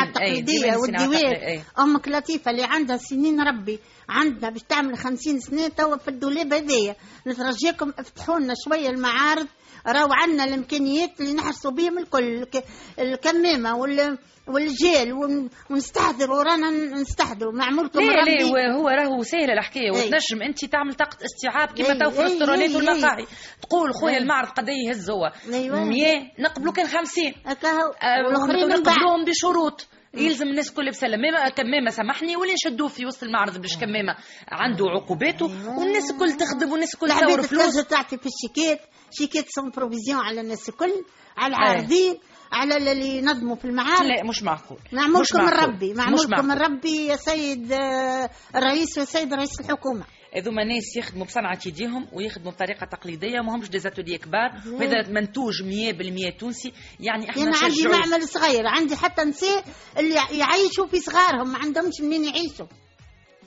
أي، 0.02 0.08
التقليدية 0.08 0.60
ديوان 0.60 0.74
الصناعات 0.76 1.10
والديوان. 1.10 1.62
أمك 1.80 2.08
لطيفة 2.08 2.52
اللي 2.52 2.64
عندها 2.64 2.98
سنين 2.98 3.42
ربي 3.42 3.80
عندنا 4.10 4.50
باش 4.50 4.62
تعمل 4.70 4.98
خمسين 4.98 5.40
سنة 5.40 5.68
توا 5.68 5.98
في 5.98 6.08
الدولاب 6.08 6.54
هذايا 6.80 6.96
نترجيكم 7.28 7.94
افتحوا 8.00 8.40
لنا 8.40 8.54
شوية 8.66 8.90
المعارض. 8.90 9.48
راهو 9.88 10.10
عندنا 10.12 10.44
الإمكانيات 10.44 11.20
اللي 11.22 11.34
نحرصوا 11.34 11.72
بهم 11.72 11.98
الكل. 11.98 12.24
الك- 12.24 12.64
الكمامة 13.00 13.76
وال 13.78 14.18
والجيل 14.48 15.14
ون- 15.14 15.50
ونستحضر 15.70 16.32
ورانا 16.32 16.70
نستحضروا 16.70 17.54
معمولكم 17.54 18.00
لا 18.00 18.06
لا 18.06 18.76
هو 18.76 18.88
راهو 18.88 19.24
سهل 19.24 19.52
الحكاية. 19.52 19.92
وتنجم 19.92 20.42
أنت 20.48 20.66
تعمل 20.66 20.94
طاقة 20.94 21.18
استيعاب 21.26 21.68
كما 21.68 22.00
تو 22.00 22.10
في 22.12 22.20
الريستورانات 22.20 22.70
أي، 22.70 22.76
والمقاهي 22.76 23.26
تقول 23.62 23.94
خويا. 23.94 24.18
المعرض 24.18 24.48
قد 24.50 24.66
يهز 24.70 25.10
هو. 25.12 25.32
أيوة. 25.54 25.84
100 25.84 26.22
نقبلوا 26.40 26.74
كان 26.74 26.88
50 26.88 27.34
هكاهو 27.46 27.92
آه، 27.92 28.26
والآخرين 28.28 28.68
نقبلوهم 28.68 29.26
بشروط. 29.26 29.88
يلزم 30.14 30.48
الناس 30.48 30.72
كل 30.72 30.90
بسلام 30.90 31.22
ما 31.22 31.50
كمامه 31.50 31.90
سامحني 31.90 32.36
واللي 32.36 32.54
نشدوه 32.54 32.88
في 32.88 33.06
وسط 33.06 33.24
المعرض 33.24 33.58
باش 33.58 33.78
كمامه 33.78 34.16
عنده 34.52 34.86
عقوباته 34.90 35.46
أيوة. 35.46 35.80
والناس 35.80 36.12
الكل 36.12 36.32
تخدم 36.32 36.72
والناس 36.72 36.94
الكل 36.94 37.10
تصور 37.10 37.42
فلوس. 37.42 37.76
تعطي 37.88 38.18
في 38.18 38.26
الشيكات 38.26 38.82
شيكات 39.12 39.46
sans 39.50 39.70
provision 39.70 40.20
على 40.20 40.42
الناس 40.42 40.70
الكل 40.70 41.06
على 41.38 41.56
العارضين 41.56 42.18
على 42.52 42.78
اللي 42.78 43.18
ينظموا 43.18 43.56
في 43.56 43.66
المعارض. 43.66 44.06
لا 44.06 44.24
مش 44.24 44.44
معقول. 44.44 44.80
معمولكم 44.94 45.42
من. 45.42 45.50
ربي. 45.50 45.94
معمولكم 45.94 46.46
من. 46.46 46.58
ربي 46.58 47.06
يا 47.06 47.16
سيد 47.16 47.72
آه، 47.72 48.30
الرئيس 48.56 48.98
وسيد 48.98 49.34
رئيس 49.34 49.60
الحكومة. 49.60 50.06
هذوما 50.36 50.64
ناس 50.64 50.98
يخدموا 50.98 51.26
بصنعة 51.26 51.60
يديهم 51.66 52.08
ويخدموا 52.14 52.52
بطريقة 52.52 52.86
تقليدية 52.86 53.40
ما 53.42 53.56
همش 53.56 53.70
des 53.70 53.83
ateliers 53.83 54.18
كبار. 54.18 54.52
وهذا 54.68 55.10
منتوج 55.10 55.54
100% 55.64 56.38
تونسي. 56.40 56.74
يعني 57.00 57.30
إحنا 57.30 57.44
أنا 57.44 57.58
عندي 57.58 57.76
نشجعوا 57.76 57.96
معمل 57.98 58.24
صغير 58.28 58.68
عندي 58.68 58.96
حتى 58.96 59.24
نساء 59.24 59.64
اللي 59.98 60.16
يعيشوا 60.16 60.88
في 60.88 61.00
صغارهم 61.00 61.52
ما 61.52 61.58
عندهمش 61.58 62.02
منين 62.02 62.26
يعيشوا. 62.26 62.66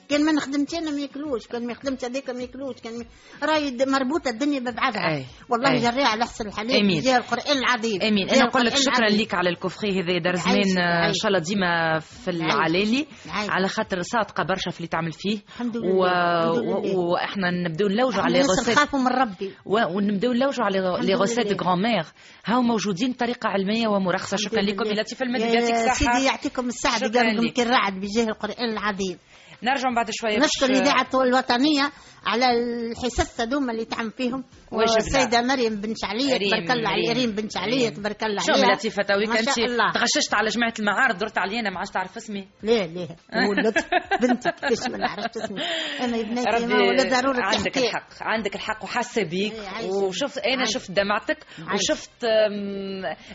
كان 0.09 0.25
ما 0.25 0.31
نخدمت 0.31 0.73
أنا 0.73 0.91
ما 0.91 1.01
ياكلوش 1.01 1.47
كان 1.47 1.67
ما 1.67 1.73
خدمت 1.73 2.05
هذيك 2.05 2.29
ما 2.29 2.41
ياكلوش 2.41 2.75
كان 2.83 3.05
راهي 3.43 3.77
مربوطة 3.87 4.29
الدنيا 4.29 4.59
ببعضها. 4.59 5.25
والله. 5.49 5.91
جريها 5.91 6.07
على 6.07 6.23
احسن 6.23 6.49
آمين. 6.59 7.01
بجاه 7.01 7.17
القرآن 7.17 7.57
العظيم 7.57 8.01
أمين 8.01 8.29
أنا 8.29 8.45
نقول 8.45 8.65
لك 8.65 8.75
شكرا. 8.75 9.09
لك 9.09 9.33
على 9.33 9.49
ال 9.49 9.55
coffret 9.55 10.01
هذا 10.01 10.17
دار 10.17 10.35
زمان 10.35 10.77
إن. 10.77 11.13
شاء 11.13 11.27
الله 11.27 11.39
ديما 11.39 11.99
في 11.99 12.31
العلالي. 12.31 13.07
على 13.29 13.67
خاطر 13.67 14.01
صادقة 14.01 14.43
برشا 14.43 14.71
في 14.71 14.77
اللي 14.77 14.87
تعمل 14.87 15.11
فيه 15.11 15.39
الحمد 15.47 15.77
لله،. 15.77 16.51
وإحنا 16.95 17.51
نبدأو 17.51 17.87
نلوجوا 17.87 18.23
على 18.23 18.41
الناس 18.41 18.69
نخافوا 18.69 18.99
من 18.99 19.07
ربي 19.07 19.51
ونبدأو 19.65 20.33
نلوجوا 20.33 20.65
على 20.65 21.05
les 21.07 21.13
recettes. 21.13 21.61
grand-mère 21.63 22.05
هاو 22.45 22.61
موجودين 22.61 23.11
بطريقة 23.11 23.47
علمية 23.49 23.87
ومرخصة 23.87 24.37
شكرا 24.37 24.61
لكم 24.61 24.83
لطيفه 24.83 25.25
المدري 25.25 25.53
يعطيك 25.53 25.75
الصحه 25.75 26.13
سيدي 26.13 26.25
يعطيكم 26.25 26.69
قالكم 26.83 27.45
لك. 27.45 27.53
كالرعد 27.53 27.93
بجاه 27.93 28.23
القرآن 28.23 28.69
العظيم 28.71 29.17
نرجع 29.63 29.89
بعد 29.95 30.09
شوية 30.11 30.37
نشكر 30.39 30.65
الإذاعة 30.65 31.07
الوطنية 31.13 31.91
على 32.25 32.45
الحصص 32.51 33.41
هذوما 33.41 33.71
اللي 33.71 33.85
تعمل 33.85 34.11
فيهم 34.11 34.43
وجبنا. 34.71 34.93
والسيدة 34.93 35.41
مريم 35.41 35.81
بن 35.81 35.93
شعلية 35.95 36.37
ريم- 36.37 36.49
تبارك 36.49 36.71
الله 36.71 36.89
على 36.89 37.13
ريم. 37.13 37.31
بن 37.31 37.49
شعلية 37.49 37.89
تبارك 37.89 38.23
الله 38.23 38.41
شو 38.41 38.51
عليها 38.53 38.75
لطيفه 38.75 39.03
تويك 39.03 39.29
أنت 39.29 39.49
تغششت 39.93 40.33
على 40.33 40.49
جماعة 40.49 40.73
المعارض 40.79 41.17
درت 41.17 41.37
علي 41.37 41.59
أنا 41.59 41.69
ما 41.69 41.77
عادش 41.77 41.89
تعرف 41.89 42.17
اسمي 42.17 42.47
لا 42.63 42.87
لا 42.87 43.07
ولدت 43.49 43.85
بنتي 44.21 44.49
كيفاش 44.69 44.87
ما 44.89 44.97
نعرفش 44.97 45.37
اسمي 45.37 45.61
أنا 45.99 46.17
ما 46.65 46.75
ولا 46.75 47.03
ضروري 47.21 47.39
عندك. 47.43 47.77
الحق 47.77 48.07
عندك 48.21 48.55
الحق 48.55 48.83
وحاسه 48.83 49.23
بيك 49.23 49.53
إيه،. 49.79 49.89
وشفت 49.91 50.37
أنا. 50.37 50.65
شفت 50.65 50.91
دمعتك. 50.91 51.37
وشفت 51.73 52.23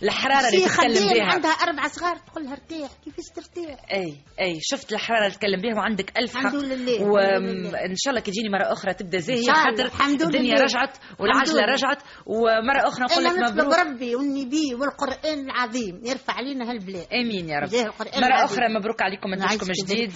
الحرارة 0.03 0.49
اللي 0.49 0.61
تتكلم 0.67 1.09
بها 1.15 1.25
عندها 1.33 1.51
أربع 1.51 1.87
صغار 1.89 2.17
تقول 2.17 2.45
لها 2.45 2.53
ارتاح 2.53 2.91
كيفاش 3.05 3.25
ترتاح 3.37 3.77
أي 3.93 4.15
أي 4.41 4.59
شفت 4.63 4.93
الحرارة 4.93 5.21
اللي 5.27 5.35
تتكلم 5.35 5.61
بها 5.61 5.75
وعندك 5.77 6.19
ألف 6.19 6.37
حق. 6.37 6.55
وان 7.01 7.95
شاء 7.97 8.11
الله 8.11 8.21
كي 8.21 8.31
تجيني 8.31 8.49
مرة 8.49 8.73
أخرى 8.79 8.95
تبدأ 8.95 9.19
زاهيه 9.19 9.53
خاطر 9.53 9.85
الحمد 9.85 10.23
الدنيا 10.23 10.55
لله. 10.55 10.65
رجعت 10.65 10.97
والعجلة. 11.19 11.61
رجعت 11.65 12.03
ومرة 12.27 12.89
أخرى 12.89 13.05
نقول 13.05 13.25
لك 13.25 13.51
مبروك 13.51 13.75
ربي 13.79 14.17
والنبي 14.17 14.75
والقرآن 14.75 15.39
العظيم 15.51 16.01
يرفع 16.05 16.33
علينا 16.33 16.71
هالبلاد 16.71 17.07
آمين 17.13 17.49
يا 17.49 17.59
رب 17.59 17.71
مرة 17.75 18.09
العظيم. 18.19 18.45
أخرى 18.45 18.69
مبروك 18.79 19.03
عليكم 19.03 19.43
عايشك 19.43 19.71
جديد 19.85 20.15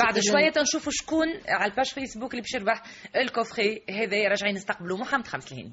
بعد. 0.00 0.18
شوية 0.20 0.50
تنشوفوا 0.50 0.92
شكون 0.94 1.26
على 1.48 1.70
ال 1.70 1.73
page 1.73 1.86
Facebook 1.86 2.30
اللي 2.30 2.42
باش 2.42 2.54
يربح 2.54 2.82
ال 3.16 3.24
coffret 3.24 3.82
هذا 3.90 4.28
راجعين 4.30 4.54
نستقبلوا 4.54 4.98
محمد 4.98 5.26
خمس 5.26 5.52
الهيني 5.52 5.72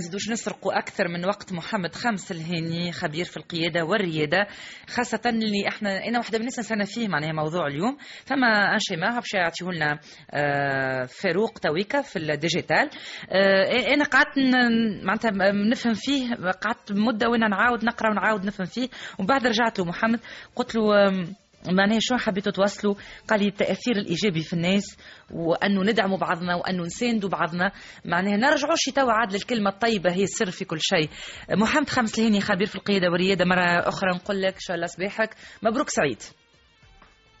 نزيدوش 0.00 0.30
نسرقوا 0.30 0.78
أكثر 0.78 1.08
من 1.08 1.24
وقت 1.26 1.52
محمد 1.52 1.94
خمس 1.94 2.32
الهيني 2.32 2.92
خبير 2.92 3.24
في 3.24 3.36
القيادة 3.36 3.84
والريادة 3.84 4.46
خاصة 4.88 5.20
اللي 5.26 5.68
إحنا 5.68 6.04
أنا 6.08 6.18
واحدة 6.18 6.38
من 6.38 6.40
الناس 6.40 6.58
نستنى 6.58 6.86
فيه 6.86 7.08
معناها 7.08 7.32
موضوع 7.32 7.66
اليوم. 7.66 7.96
فما 8.26 8.74
un 8.74 8.84
schéma 8.84 9.14
باش 9.14 9.34
يعطيه 9.34 9.66
لنا 9.66 9.98
آه، 10.30 11.04
فاروق 11.04 11.58
تويكا 11.58 12.02
في 12.02 12.18
ال 12.18 12.26
digital. 12.26 12.90
آه، 13.30 13.94
أنا 13.94 14.04
قعدت 14.04 14.38
معناتها 15.04 15.30
نفهم 15.52 15.94
فيه 15.94 16.34
قعدت 16.34 16.92
مدة 16.92 17.28
وأنا 17.28 17.48
نعاود 17.48 17.84
نقرأ 17.84 18.10
ونعاود 18.10 18.44
نفهم 18.46 18.66
فيه 18.66 18.88
ومن 19.18 19.26
بعد 19.26 19.46
رجعت 19.46 19.78
له 19.78 19.84
محمد 19.84 20.20
قلت 20.56 20.74
له 20.74 20.82
معناها 21.66 21.98
شو 22.00 22.16
حبيتوا 22.16 22.52
توصلوا 22.52 22.94
قال 23.28 23.40
لي 23.40 23.46
التأثير 23.46 23.96
الإيجابي 23.96 24.42
في 24.42 24.52
الناس 24.52 24.96
وأنه 25.30 25.82
ندعموا 25.82 26.18
بعضنا 26.18 26.54
وأنه 26.54 26.82
نساندوا 26.82 27.28
بعضنا. 27.30 27.72
معناها 28.04 28.36
نرجعوا 28.36 28.74
شي 28.76 28.90
توا 28.90 29.12
عاد 29.12 29.34
الكلمة 29.34 29.70
الطيبة 29.70 30.12
هي 30.12 30.22
السر 30.22 30.50
في 30.50 30.64
كل 30.64 30.80
شيء. 30.80 31.08
محمد 31.50 31.88
خامس 31.88 32.18
الهيني 32.18 32.40
خبير 32.40 32.66
في 32.66 32.76
القيادة 32.76 33.10
والريادة. 33.10 33.44
مرة 33.44 33.88
أخرى 33.88 34.10
نقول 34.14 34.42
لك 34.42 34.54
ان 34.54 34.60
شاء 34.60 34.76
الله 34.76 34.86
صباحك. 34.86 35.34
مبروك 35.62 35.88
سعيد. 35.88 36.22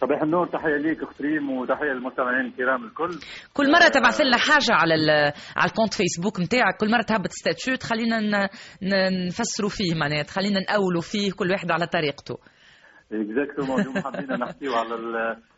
صباح 0.00 0.22
النور 0.22 0.46
تحية 0.46 0.76
ليك 0.76 1.02
اخت 1.02 1.20
ريم 1.22 1.50
وتحية 1.50 1.92
للمستمعين 1.92 2.46
الكرام 2.46 2.84
الكل. 2.84 3.18
كل 3.54 3.72
مرة 3.72 3.88
تبعث 3.88 4.20
لنا 4.20 4.36
حاجة 4.36 4.72
على 4.72 4.94
على 5.56 5.70
ال 5.70 5.73
compte 5.73 5.94
Facebook 5.94 6.40
نتاعك. 6.40 6.76
كل 6.80 6.90
مرة 6.90 7.02
تهبط 7.02 7.30
statut 7.30 7.76
تخلينا 7.76 8.48
نفسروا 9.26 9.70
فيه 9.70 9.94
معناها 9.94 10.22
تخلينا 10.22 10.60
نقولوا 10.60 11.02
فيه 11.02 11.32
كل 11.32 11.50
واحد 11.50 11.70
على 11.70 11.86
طريقته. 11.86 12.38
Exactement 13.12 13.80
اليوم 13.80 13.98
حابين 13.98 14.32
نحكيو 14.32 14.74
على 14.74 14.94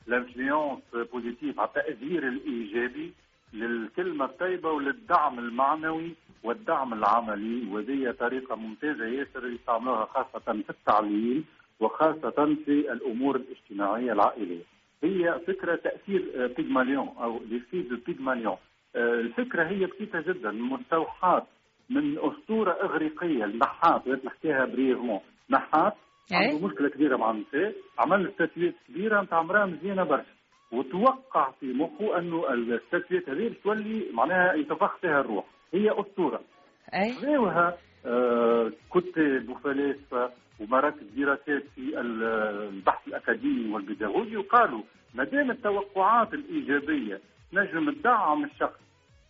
ال 0.08 0.16
influence 0.16 0.80
positive 1.12 1.60
على 1.60 1.68
التاثير 1.68 2.28
الايجابي 2.28 3.12
للكلمه 3.52 4.24
الطيبه 4.24 4.70
وللدعم 4.70 5.38
المعنوي 5.38 6.14
والدعم 6.42 6.92
العملي 6.92 7.68
وهذه 7.72 8.10
طريقه 8.20 8.56
ممتازه 8.56 9.04
ياسر 9.06 9.46
يستعملوها 9.46 10.04
خاصه 10.04 10.62
في 10.62 10.70
التعليم 10.70 11.44
وخاصه 11.80 12.56
في 12.64 12.92
الأمور 12.92 13.36
الاجتماعيه 13.36 14.12
العائليه. 14.12 14.62
هي 15.04 15.40
فكره 15.46 15.74
تاثير 15.76 16.52
بيغماليون 16.56 17.08
أو 17.20 17.40
l'effet 17.50 17.82
de 17.82 17.96
Pygmalion. 18.06 18.56
الفكرة 18.96 19.64
هي 19.64 19.86
بسيطه 19.86 20.20
جدا 20.20 20.50
مستوحاه 20.50 21.46
من 21.90 22.18
اسطوره 22.18 22.70
اغريقيه 22.72 23.44
النحات 23.44 24.08
نحكيها 24.24 24.64
brièvement 24.64 25.20
نحات 25.50 25.94
عنده 26.32 26.56
إيه؟ 26.58 26.64
مشكلة 26.66 26.88
كبيرة 26.88 27.16
مع 27.16 27.30
النساء. 27.30 27.74
عمل 27.98 28.32
statue 28.38 28.74
كبيرة 28.88 29.22
نتاع 29.22 29.40
امرأة 29.40 29.66
مزيانة 29.66 30.04
برشا. 30.04 30.32
وتوقع 30.72 31.50
في 31.60 31.66
مخه 31.72 32.18
أنه 32.18 32.52
ال 32.52 32.63
statue 32.63 33.28
هذه 33.28 33.52
تولي 33.64 34.06
معناها 34.12 34.54
يتفخ 34.54 34.96
فيها 34.96 35.20
الروح. 35.20 35.44
هي 35.74 35.90
أسطورة. 36.00 36.40
اي 36.94 37.36
آه 38.06 38.72
كتاب 38.94 39.48
وفلاسفه 39.48 40.30
ومراكز 40.60 41.02
دراسات 41.16 41.62
في 41.74 42.00
البحث 42.00 43.08
الأكاديمي 43.08 43.72
والبيداغوجي 43.74 44.36
وقالوا 44.36 44.82
ما 45.14 45.24
دام 45.24 45.50
التوقعات 45.50 46.34
الإيجابية 46.34 47.20
تنجم 47.52 47.90
تدعم 47.90 48.44
الشخص 48.44 48.80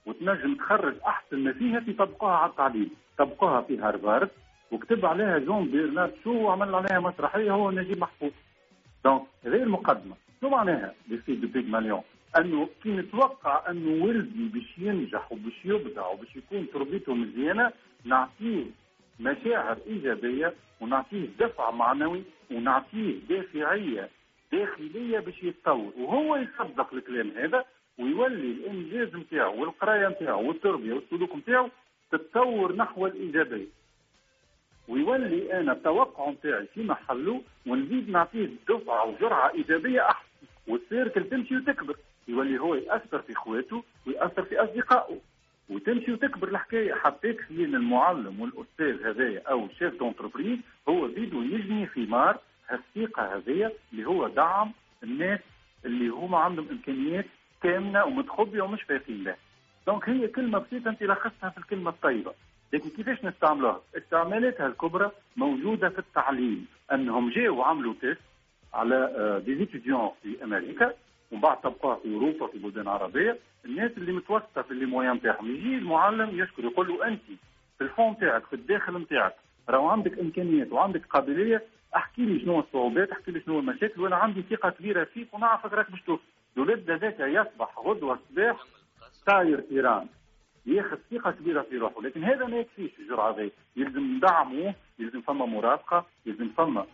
وتنجم 0.07 0.55
تخرج 0.55 0.95
أحسن 1.07 1.37
ما 1.39 1.53
فيها 1.53 1.81
تطبقوها 1.81 2.33
على 2.33 2.51
التعليم. 2.51 2.91
طبقوها 3.19 3.61
في 3.61 3.79
هارفارد 3.79 4.31
وكتب 4.73 5.07
عليها 5.07 5.39
جون 5.39 5.69
بيرنارد 5.71 6.13
شو 6.25 6.33
وعمل 6.33 6.75
عليها 6.75 7.01
مسرحية 7.01 7.51
هو 7.53 7.71
نجيب 7.71 7.99
محفوظ. 7.99 8.31
Donc 9.05 9.23
هذه 9.45 9.63
المقدمه 9.63 10.15
شو 10.41 10.49
معناها 10.49 10.95
l'effet 11.09 11.35
de 11.35 11.49
Pygmalion 11.49 12.03
أنه 12.39 12.69
كي 12.83 12.89
نتوقع 12.89 13.71
أنه 13.71 14.05
ولدي 14.05 14.49
باش 14.49 14.79
ينجح 14.79 15.33
وباش 15.33 15.65
يبدع 15.65 16.07
وباش 16.07 16.37
يكون 16.37 16.67
تربيته 16.75 17.15
مزيانة 17.15 17.73
نعطيه 18.05 18.65
مشاعر 19.21 19.79
إيجابية 19.87 20.55
ونعطيه 20.81 21.27
دفع 21.41 21.71
معنوي 21.71 22.23
ونعطيه 22.51 23.19
دافعية 23.29 24.09
داخلية 24.53 25.19
باش 25.19 25.43
يتطور. 25.43 25.93
وهو 25.99 26.37
يصدق 26.37 26.95
الكلام 26.95 27.31
هذا 27.37 27.65
ويولي 27.99 28.51
الإنجاز 28.53 29.17
نتاعو 29.17 29.61
والقراية 29.61 30.09
نتاعو 30.09 30.49
والتربية 30.49 30.93
والسلوك 30.93 31.37
نتاعو 31.37 31.69
تتطور 32.13 32.77
نحو 32.77 33.07
الإيجابية. 33.07 33.80
ويولي 34.89 35.61
أنا 35.61 35.73
التوقع 35.73 36.31
نتاعي 36.31 36.67
في 36.75 36.83
محله 36.83 37.43
ونزيد 37.67 38.11
نعطيه 38.11 38.49
دفعة 38.69 39.05
وجرعة 39.07 39.51
إيجابية 39.55 40.09
أحسن 40.09 40.27
وال 40.69 40.84
cercle 40.84 41.29
تمشي 41.29 41.57
وتكبر 41.57 41.97
يولي 42.29 42.59
هو 42.61 42.75
يأثر 42.75 43.23
في 43.23 43.33
إخواته 43.33 43.85
ويأثر 44.07 44.43
في 44.45 44.59
أصدقائه 44.63 45.19
وتمشي 45.71 46.13
وتكبر 46.13 46.49
الحكاية 46.49 46.95
حطيت 46.95 47.37
لين 47.51 47.75
المعلم 47.75 48.41
والأستاذ 48.41 49.07
هذايا 49.07 49.43
أو 49.51 49.67
ال 49.67 49.73
chef 49.73 49.99
d'entreprise 49.99 50.59
هو 50.89 51.07
بيدو 51.09 51.43
يجني 51.43 51.87
ثمار 51.87 52.39
الثقه 52.73 53.37
هذيا 53.37 53.73
اللي 53.93 54.05
هو 54.07 54.29
دعم 54.29 54.73
الناس 55.03 55.41
اللي 55.85 56.09
هما 56.09 56.39
عندهم 56.39 56.69
إمكانيات 56.71 57.27
كامنه 57.63 58.05
ومتخبية 58.05 58.63
ومش 58.63 58.83
فايقين 58.83 59.25
لها. 59.25 59.37
Donc 59.87 60.09
هي 60.09 60.29
كلمة 60.29 60.59
بسيطة 60.59 60.89
أنت 60.91 61.03
لخصتها 61.03 61.51
في 61.51 61.59
الكلمة 61.59 61.91
الطيبة. 61.91 62.35
لكن 62.73 62.89
كيفاش 62.91 63.25
نستعملوها؟ 63.25 63.81
استعمالاتها 63.97 64.67
الكبرى 64.67 65.11
موجودة 65.37 65.89
في 65.89 65.99
التعليم 65.99 66.67
أنهم 66.93 67.31
جاوا 67.31 67.59
وعملوا 67.59 67.95
test 68.01 68.21
على 68.75 69.43
des 69.47 69.67
étudiants 69.67 70.11
في 70.23 70.45
أمريكا 70.45 70.93
ومن 71.33 71.41
بعد 71.41 71.61
طبقوها 71.61 71.97
في 71.97 72.15
أوروبا 72.15 72.47
في 72.47 72.59
بلدان 72.59 72.89
عربيه 72.89 73.39
الناس 73.65 73.91
اللي 73.97 74.13
متوسطة 74.13 74.63
في 74.63 74.71
les 74.71 74.87
moyennes 74.87 75.13
نتاعهم 75.17 75.51
يجي 75.51 75.75
المعلم 75.77 76.41
يشكر 76.43 76.65
يقول 76.65 76.89
له 76.89 77.09
أنت 77.09 77.21
في 77.79 77.85
الفون 77.85 78.11
نتاعك 78.13 78.47
في 78.47 78.53
الداخل 78.57 78.99
نتاعك 78.99 79.35
راهو 79.69 79.89
عندك 79.89 80.19
إمكانيات 80.19 80.73
وعندك 80.73 81.07
قابلية 81.07 81.63
احكي 81.97 82.23
لي 82.23 82.41
شنو 82.41 82.61
الصعوبات 82.61 83.11
احكي 83.11 83.31
لي 83.31 83.41
شنو 83.41 83.59
المشاكل 83.59 84.01
وأنا 84.01 84.17
عندي 84.17 84.43
ثقة 84.51 84.71
كبيرة 84.71 85.05
فيك 85.05 85.35
ونعرفك 85.35 85.73
راك 85.73 85.91
باش 85.91 86.03
توصل 86.03 86.23
الولد 86.57 86.91
هذاك 86.91 87.21
يصبح 87.21 87.79
غدوة 87.79 88.15
الصباح 88.31 88.65
طاير 89.27 89.65
إيران. 89.71 90.07
ياخذ 90.67 90.97
ثقة 91.11 91.31
كبيرة 91.31 91.63
في 91.63 91.77
روحه. 91.79 92.03
لكن 92.03 92.25
هذا 92.25 92.47
ما 92.47 92.57
يكفيش 92.57 92.91
الجرعة 92.99 93.31
هذه. 93.31 93.51
يلزم 93.77 94.01
ندعمه 94.17 94.75
يلزم 94.99 95.21
فما 95.21 95.47
مرافقة 95.47 96.07
يلزم 96.27 96.49
فما 96.49 96.87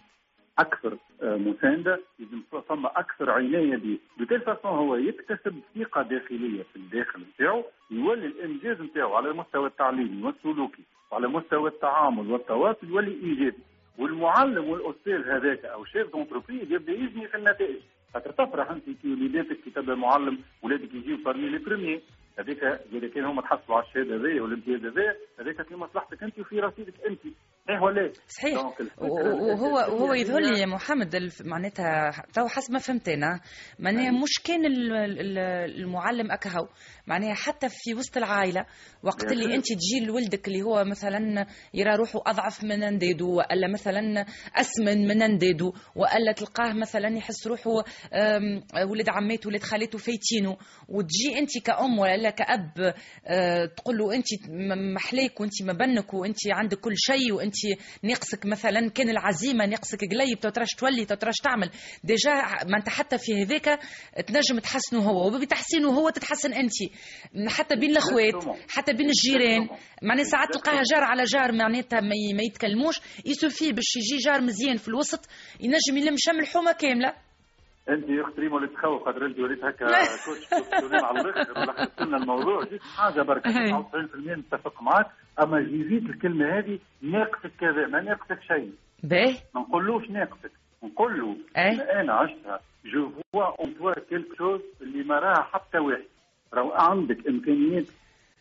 أكثر 0.59 0.97
آه، 1.23 1.37
مساندة 1.37 2.01
يلزم 2.19 2.43
فما 2.69 2.91
أكثر 3.01 3.31
عناية 3.31 3.77
به. 3.77 3.99
بتل 4.21 4.41
فاسون 4.41 4.71
هو 4.71 4.97
يكتسب 4.97 5.61
ثقة 5.79 6.03
داخلية 6.03 6.63
في 6.63 6.77
الداخل 6.77 7.21
نتاعو 7.35 7.65
يولي 7.91 8.27
الإنجاز 8.27 8.81
نتاعو 8.81 9.15
على 9.15 9.29
المستوى 9.31 9.67
التعليمي 9.67 10.23
والسلوكي 10.23 10.83
وعلى 11.11 11.29
مستوى 11.29 11.71
التعامل 11.71 12.31
والتواصل 12.31 12.89
يولي 12.89 13.13
ايجابي 13.13 13.63
والمعلم 13.99 14.69
والأستاذ 14.69 15.29
هذاك 15.29 15.65
أو 15.65 15.85
chef 15.85 16.13
d'entreprise 16.13 16.73
يبدأ 16.73 16.93
يجني 16.93 17.29
في 17.29 17.37
النتائج. 17.37 17.81
خاطر 18.15 18.31
تفرح 18.31 18.71
أنت 18.71 18.85
كي 19.03 19.13
وليداتك 19.13 19.61
كي 19.65 19.71
تبدا 19.71 19.95
معلم 19.95 20.39
ولادك 20.63 20.95
يجيو 20.95 21.17
parmi 21.17 21.49
les 21.49 21.59
premiers 21.59 22.01
هذيك 22.39 22.65
اذا 22.65 23.09
كان 23.09 23.25
هما 23.25 23.43
تحصلوا 23.43 23.77
على 23.79 23.87
الشهادة 23.87 24.17
هذيا 24.17 24.43
والامتياز 24.43 24.85
هذايا 24.85 25.17
هذيك 25.39 25.63
في 25.63 25.77
مصلحتك 25.77 26.23
أنت 26.23 26.39
وفي 26.39 26.61
رصيدك 26.61 26.95
أنت. 27.07 27.21
صحيح 27.69 27.83
ولا 27.83 28.13
صحيح. 28.29 28.59
وهو 28.99 29.75
وهو 29.75 30.15
يظهر 30.15 30.41
لي 30.41 30.61
يا 30.61 30.67
محمد 30.67 31.31
معناتها 31.45 32.11
تو 32.35 32.47
حسب 32.49 32.73
ما 32.73 32.79
فهمت 32.79 33.09
أنا 33.09 33.41
معناها 33.79 34.11
مش 34.11 34.43
كان 34.45 34.61
المعلم 35.79 36.31
أكهو. 36.33 36.69
معناها 37.07 37.35
حتى 37.35 37.69
في 37.69 37.95
وسط 37.95 38.17
العائلة 38.17 38.67
وقت 39.03 39.33
اللي 39.33 39.55
أنت 39.55 39.65
تجي 39.73 40.07
لولدك 40.07 40.49
اللي 40.49 40.63
هو 40.63 40.85
مثلا 40.85 41.47
يرى 41.75 41.97
روحه 41.97 42.21
أضعف 42.27 42.65
من 42.65 42.83
انداده 42.83 43.25
وألا 43.25 43.69
مثلا 43.73 44.25
أسمن 44.55 45.09
من 45.09 45.23
انداده 45.23 45.73
وألا 45.97 46.33
تلقاه 46.33 46.73
مثلا 46.73 47.17
يحس 47.17 47.47
روحه 47.47 47.71
ولد 48.91 49.09
عماته 49.09 49.49
ولد 49.49 49.63
خالته 49.63 49.99
فايتينه. 49.99 50.57
وتجي 50.89 51.39
أنت 51.39 51.59
كأم 51.65 51.99
ولا 51.99 52.31
كأب 52.31 52.95
آه، 53.27 53.65
تقول 53.67 53.99
له 53.99 54.15
أنت 54.15 54.27
محليك 54.95 55.41
وأنت 55.41 55.63
مبنك 55.63 56.15
وأنت 56.15 56.37
عندك 56.51 56.79
كل 56.81 56.93
شيء 56.97 57.33
وأنت 57.33 57.56
ناقصك 58.03 58.47
مثلا 58.47 58.91
كان 58.91 59.11
العزيمة 59.11 59.67
ناقصك 59.67 59.99
قليب 60.11 60.41
تراش 60.41 60.69
تولي 60.79 61.05
تراش 61.05 61.35
تعمل. 61.45 61.71
Déjà 62.05 62.31
ما 62.71 62.77
انت 62.79 62.89
حتى 62.89 63.19
في 63.19 63.43
هذاك 63.43 63.81
تنجم 64.27 64.59
تحسنه 64.59 65.01
هو 65.01 65.27
وبتحسينه 65.27 65.89
هو 65.89 66.11
تتحسن 66.11 66.53
انت 66.53 66.73
حتى 67.49 67.77
بين 67.77 67.91
الأخوات 67.91 68.59
حتى 68.69 68.93
بين 68.93 69.07
الجيران. 69.09 69.69
معناها 70.03 70.25
ساعات 70.25 70.49
تلقاها 70.53 70.83
جار 70.93 71.05
على 71.05 71.25
جار 71.25 71.53
معناتها 71.53 72.01
ما 72.01 72.43
يتكلموش. 72.43 73.01
il 73.25 73.37
suffit 73.37 73.73
باش 73.73 73.97
يجي 73.97 74.17
جار 74.25 74.41
مزيان 74.41 74.77
في 74.77 74.89
الوسط 74.89 75.29
ينجم 75.61 75.97
يلم 75.97 76.15
شمل 76.19 76.41
الحومه 76.41 76.73
كاملة. 76.73 77.26
أنت 77.89 78.09
يا 78.09 78.23
اخت 78.23 78.39
ريما 78.39 78.57
اللي 78.57 78.69
تخوف 78.69 79.05
خاطر 79.05 79.27
انت 79.27 79.39
وليت 79.39 79.65
هكا 79.65 79.87
coach 80.27 80.53
على 81.05 81.21
الآخر 81.21 81.61
ولخصت 81.61 82.03
لنا 82.03 82.17
الموضوع. 82.17 82.65
جيت 82.65 82.83
حاجة 82.83 83.23
برك 83.23 83.43
99% 83.45 83.51
نتفق 84.39 84.83
معك 84.83 85.07
أما 85.43 85.61
جيزيت 85.61 86.03
الكلمة 86.11 86.59
هذه 86.59 86.79
ناقصك 87.03 87.51
كذا 87.61 87.87
ما 87.87 88.01
ناقصك 88.01 88.43
شيء. 88.43 88.73
باهي 89.03 89.37
ما 89.55 89.61
نقولوش 89.61 90.11
ناقصك 90.11 90.51
نقول 90.83 91.21
له 91.21 91.37
أنا 92.01 92.13
عشتها. 92.13 92.61
je 92.85 93.11
vois 93.33 93.45
en 93.61 93.75
toi 93.79 93.93
quelque 94.09 94.37
chose 94.39 94.61
اللي 94.81 95.05
ما 95.05 95.19
راها 95.19 95.43
حتى 95.43 95.79
واحد. 95.79 96.05
راهو 96.55 96.73
عندك 96.73 97.27
إمكانيات 97.29 97.87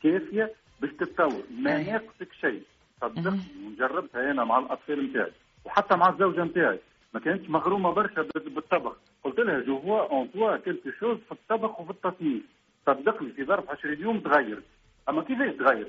كافية 0.04 0.54
باش 0.82 0.92
تتطور 1.00 1.44
ما 1.60 1.84
ناقصك 1.84 2.34
شيء. 2.42 2.62
صدقني 3.02 3.40
وجربتها 3.68 4.32
أنا 4.32 4.44
مع 4.44 4.60
الأطفال 4.60 5.10
نتاعي. 5.10 5.32
وحتى 5.66 5.96
مع 5.96 6.10
الزوجة 6.10 6.44
نتاعي. 6.44 6.80
ما 7.16 7.22
كانتش 7.22 7.50
مغرومة 7.50 7.92
برشا 7.94 8.22
بالطبخ. 8.56 8.96
قلت 9.24 9.40
لها 9.40 9.60
je 9.60 9.80
vois 9.80 10.12
en 10.12 10.32
toi 10.32 10.58
quelque 10.58 10.90
chose 11.00 11.18
في 11.18 11.32
الطبخ 11.32 11.80
وفي 11.80 11.92
التصنيف 11.92 12.44
صدقني 12.86 13.32
في 13.32 13.46
ظرف 13.46 13.70
20 13.70 14.02
يوم 14.02 14.20
تغير. 14.20 14.62
أما 15.10 15.24
كيفاش 15.24 15.56
تغير؟ 15.56 15.88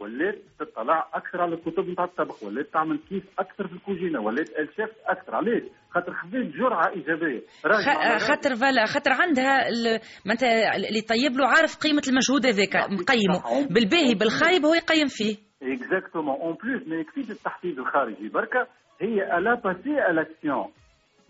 ولات 0.00 0.38
تطلع 0.58 1.08
أكثر 1.14 1.40
على 1.42 1.54
الكتب 1.54 1.88
نتاع 1.88 2.04
الطبخ 2.04 2.42
ولات 2.42 2.66
تعمل 2.72 2.98
كيف 3.08 3.24
أكثر 3.38 3.68
في 3.68 3.74
الكوجينة 3.74 4.20
ولات 4.20 4.48
الشيف 4.58 4.90
أكثر. 5.06 5.34
علاش 5.34 5.62
خاطر 5.90 6.12
خذيت 6.14 6.56
جرعة 6.56 6.88
إيجابية. 6.88 7.40
خاطر 8.28 8.54
voilà 8.54 8.86
خاطر 8.86 9.10
عندها 9.12 9.54
معناتها 10.26 10.76
اللي 10.76 11.00
طيب 11.00 11.32
له 11.38 11.46
عارف 11.46 11.76
قيمة 11.76 12.02
المجهود 12.08 12.46
هذاك 12.46 12.76
مقيمه. 12.76 13.66
بالباهي 13.70 14.14
بالخايب 14.14 14.64
هو 14.64 14.74
يقيم 14.74 15.06
فيه. 15.08 15.36
exactement 15.62 16.40
en 16.40 16.54
plus 16.62 16.88
ما 16.88 16.96
يكفيش 16.96 17.30
التحفيز 17.30 17.78
الخارجي 17.78 18.28
بركه 18.28 18.66
هي 19.00 19.38
elle 19.38 19.54
a 19.54 19.63
passé 19.63 20.06
à 20.10 20.16
l'action 20.16 20.66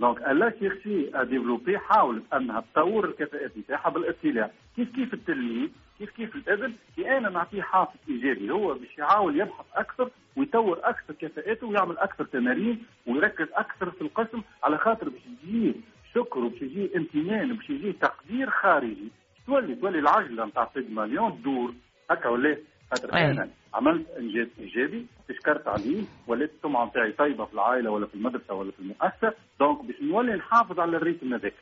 donc 0.01 0.19
elle 0.23 0.53
a 0.59 0.65
cherché 0.65 1.11
à 1.17 1.23
développer 1.25 1.79
حاولت 1.79 2.35
انها 2.35 2.65
تطور 2.75 3.05
الكفاءات 3.05 3.59
نتاعها 3.59 3.89
بالاطلاع. 3.91 4.51
كيف 4.77 4.95
كيف 4.95 5.15
التلميذ؟ 5.15 5.69
كيف 5.99 6.11
كيف 6.11 6.37
الابن 6.37 6.73
كي 6.97 7.17
أنا 7.19 7.29
نعطيه 7.29 7.63
حافز 7.63 7.99
إيجابي. 8.09 8.51
هو 8.51 8.75
باش 8.75 8.99
يحاول 8.99 9.41
يبحث 9.41 9.65
أكثر 9.75 10.11
ويطور 10.37 10.81
أكثر 10.85 11.15
كفاءاته 11.15 11.67
ويعمل 11.67 11.99
أكثر 11.99 12.25
تمارين 12.25 12.83
ويركز 13.07 13.47
أكثر 13.55 13.91
في 13.91 14.03
القسم 14.03 14.43
على 14.65 14.79
خاطر 14.79 15.09
باش 15.09 15.21
يجيه 15.45 15.75
شكر 16.15 16.39
وباش 16.45 16.63
يجيه 16.63 16.97
امتنان 16.97 17.53
وباش 17.53 17.71
يجيه 17.71 17.93
تقدير 17.93 18.51
خارجي. 18.51 19.09
تولي 19.47 19.75
تولي 19.75 19.99
العجلة 19.99 20.45
نتاع 20.47 20.71
مليون 20.77 21.39
تدور 21.43 21.75
هكا 22.11 22.29
ولا؟ 22.29 22.57
خاطر 22.91 23.13
أنا 23.15 23.49
عملت 23.75 24.07
إنجاز 24.19 24.49
إيجابي 24.59 25.07
تشكرت 25.29 25.69
عليه 25.69 26.05
ولات 26.29 26.51
السمعه 26.57 26.87
نتاعي 26.87 27.13
طيبة 27.13 27.45
في 27.47 27.55
العائلة 27.55 27.91
ولا 27.91 28.07
في 28.07 28.15
المدرسة 28.15 28.55
ولا 28.55 28.71
في 28.73 28.79
المؤسسة. 28.81 29.33
donc 29.61 29.85
باش 29.85 29.97
نولي 30.03 30.37
نحافظ 30.37 30.81
على 30.81 30.97
ال 30.97 31.02
rythme 31.02 31.35
هذاك. 31.35 31.55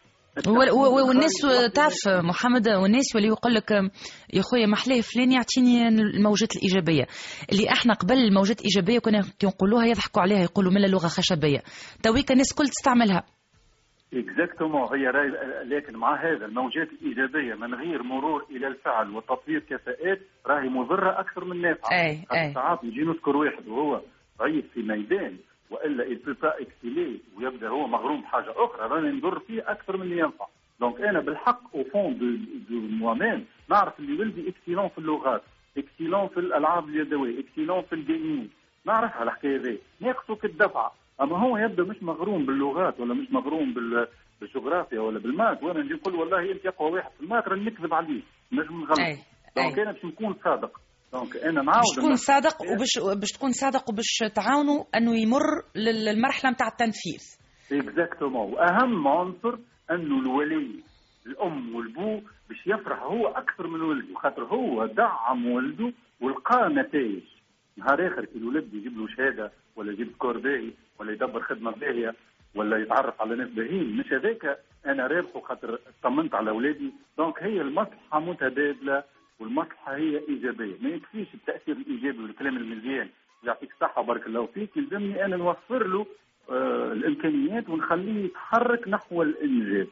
والناس 1.09 1.33
تعرف 1.75 1.95
محمد 2.09 2.69
والناس 2.69 3.05
واللي 3.15 3.29
يقول 3.29 3.55
لك 3.55 3.71
يا 4.35 4.43
خويا 4.43 4.67
محلاه 4.67 5.01
فلان 5.01 5.33
يعطيني 5.33 5.89
الموجات 5.89 6.57
الإيجابية. 6.57 7.07
اللي 7.53 7.71
إحنا 7.73 7.95
قبل 7.95 8.15
الموجات 8.15 8.61
الإيجابية 8.61 8.99
كنا 8.99 9.23
نقولوها 9.45 9.87
يضحكوا 9.87 10.23
عليها 10.23 10.43
يقولوا 10.43 10.73
من 10.73 10.91
لغه 10.91 11.07
خشبية. 11.09 11.63
تويك 12.03 12.33
الناس 12.33 12.55
كل 12.55 12.65
تستعملها. 12.65 13.23
exactement 14.17 14.99
هي 14.99 15.11
لكن 15.65 15.97
مع 15.97 16.15
هذا 16.15 16.47
الموجات 16.47 16.89
الإيجابية 16.93 17.55
من 17.55 17.75
غير 17.75 18.03
مرور 18.03 18.47
إلى 18.51 18.67
الفعل 18.67 19.11
وتطوير 19.11 19.61
كفاءات 19.61 20.21
راهي 20.47 20.69
مضرة 20.69 21.21
أكثر 21.21 21.45
من 21.45 21.63
نافعة. 21.63 21.93
أي 21.93 22.25
أي. 22.33 22.53
ساعات 22.55 22.85
نجي 22.85 23.01
نذكر 23.01 23.37
واحد 23.37 23.69
وهو 23.69 24.01
ضعيف 24.39 24.65
في 24.75 24.83
ميدان 24.83 25.37
وإلا 25.71 26.05
البيبا 26.05 26.55
اكسيلي 26.61 27.21
ويبدأ 27.37 27.69
هو 27.69 27.87
مغروم 27.87 28.21
بحاجه 28.21 28.51
أخرى 28.57 28.89
راني 28.89 29.11
نضر 29.11 29.39
فيه 29.39 29.71
أكثر 29.71 29.97
من 29.97 30.03
اللي 30.03 30.19
ينفع. 30.19 30.47
donc 30.81 31.01
أنا 31.01 31.21
بالحق 31.21 31.77
au 31.77 31.85
fond 31.85 32.19
de, 32.19 32.27
de 32.71 32.81
moi-même 32.81 33.47
نعرف 33.69 33.99
اللي 34.01 34.21
ولدي 34.23 34.49
excellent 34.49 34.89
في 34.89 34.99
اللغات 34.99 35.43
excellent 35.79 36.29
في 36.29 36.41
الألعاب 36.41 36.89
اليدوية 36.89 37.41
excellent 37.41 37.83
في 37.83 37.93
ال 37.93 38.01
gaming 38.01 38.49
نعرف 38.85 39.13
على 39.13 39.31
الحكاية 39.31 39.57
هذه 39.57 39.79
ناقصه 40.01 40.35
كالدفعه 40.37 40.95
أما 41.21 41.39
هو 41.39 41.57
يبدا 41.57 41.83
مش 41.83 42.03
مغروم 42.03 42.47
باللغات 42.47 43.01
ولا 43.01 43.15
مش 43.15 43.27
مغروم 43.33 43.75
بال 43.75 44.07
بالجغرافيا 44.41 45.01
ولا 45.01 45.19
بال 45.19 45.30
maths. 45.30 45.63
وأنا 45.63 45.81
نجي 45.81 45.95
نقول 45.95 46.15
والله 46.15 46.53
إنت 46.53 46.67
أقوى 46.67 46.91
واحد 46.91 47.11
في 47.13 47.21
ال 47.21 47.26
maths 47.26 47.49
راني 47.49 47.65
نكذب 47.65 47.95
عليه 47.95 48.23
نجم 48.53 48.81
نغلط. 48.81 48.99
donc 49.57 49.79
أنا 49.79 49.93
باش 49.93 50.05
نكون 50.05 50.35
صادق. 50.45 50.81
donc 51.13 51.37
أنا 51.37 51.63
نعاود 51.63 51.83
باش 51.83 51.97
تكون 51.97 52.17
صادق 52.17 52.63
وباش 52.63 53.19
باش 53.21 53.31
تكون 53.31 53.53
صادق 53.53 53.91
وباش 53.91 54.19
تعاونوا 54.35 54.85
أنه 54.97 55.19
يمر 55.19 55.43
للمرحلة 55.77 56.51
نتاع 56.51 56.69
التنفيذ. 56.69 57.23
exactement 57.73 58.53
وأهم 58.53 59.09
عنصر 59.09 59.59
أنه 59.91 60.19
الولي 60.21 60.83
الأم 61.27 61.75
والبو 61.75 62.21
باش 62.49 62.67
يفرح 62.67 63.03
هو 63.03 63.27
أكثر 63.27 63.67
من 63.67 63.81
ولده 63.81 64.15
خاطر 64.15 64.45
هو 64.45 64.87
دعم 64.87 65.47
ولده 65.47 65.93
ولقى 66.21 66.69
نتائج 66.69 67.23
نهار 67.77 68.07
آخر 68.07 68.25
كي 68.25 68.39
الولد 68.39 68.75
يجيب 68.75 68.99
له 68.99 69.07
شهادة 69.09 69.53
ولا 69.77 69.93
يجيب 69.93 70.11
score 70.15 70.39
باهي 70.39 70.71
ولا 70.99 71.13
يدبر 71.13 71.43
خدمة 71.43 71.71
باهية 71.71 72.15
ولا 72.55 72.77
يتعرف 72.77 73.21
على 73.21 73.35
ناس 73.37 73.49
باهيين 73.49 73.97
مش 73.97 74.13
هذاك. 74.13 74.59
أنا 74.87 75.07
رابحه 75.07 75.41
خاطر 75.41 75.79
طمنت 76.03 76.35
على 76.35 76.51
اولادي 76.51 76.93
donc 77.19 77.43
هي 77.43 77.61
المصلحة 77.61 78.21
متبادلة 78.21 79.05
والمصلحة 79.41 79.97
هي 79.97 80.19
إيجابية. 80.29 80.75
ما 80.81 80.89
يكفيش 80.89 81.35
التأثير 81.35 81.77
الإيجابي 81.77 82.23
والكلام 82.23 82.57
المزيان 82.57 83.09
يعطيك 83.45 83.73
الصحة 83.73 84.01
وبارك 84.01 84.27
الله 84.27 84.47
فيك. 84.47 84.77
يلزمني 84.77 85.25
أنا 85.25 85.37
نوفر 85.37 85.87
له 85.87 86.07
الإمكانيات 86.93 87.69
ونخليه 87.69 88.25
يتحرك 88.25 88.89
نحو 88.89 89.23
الانجاز 89.23 89.87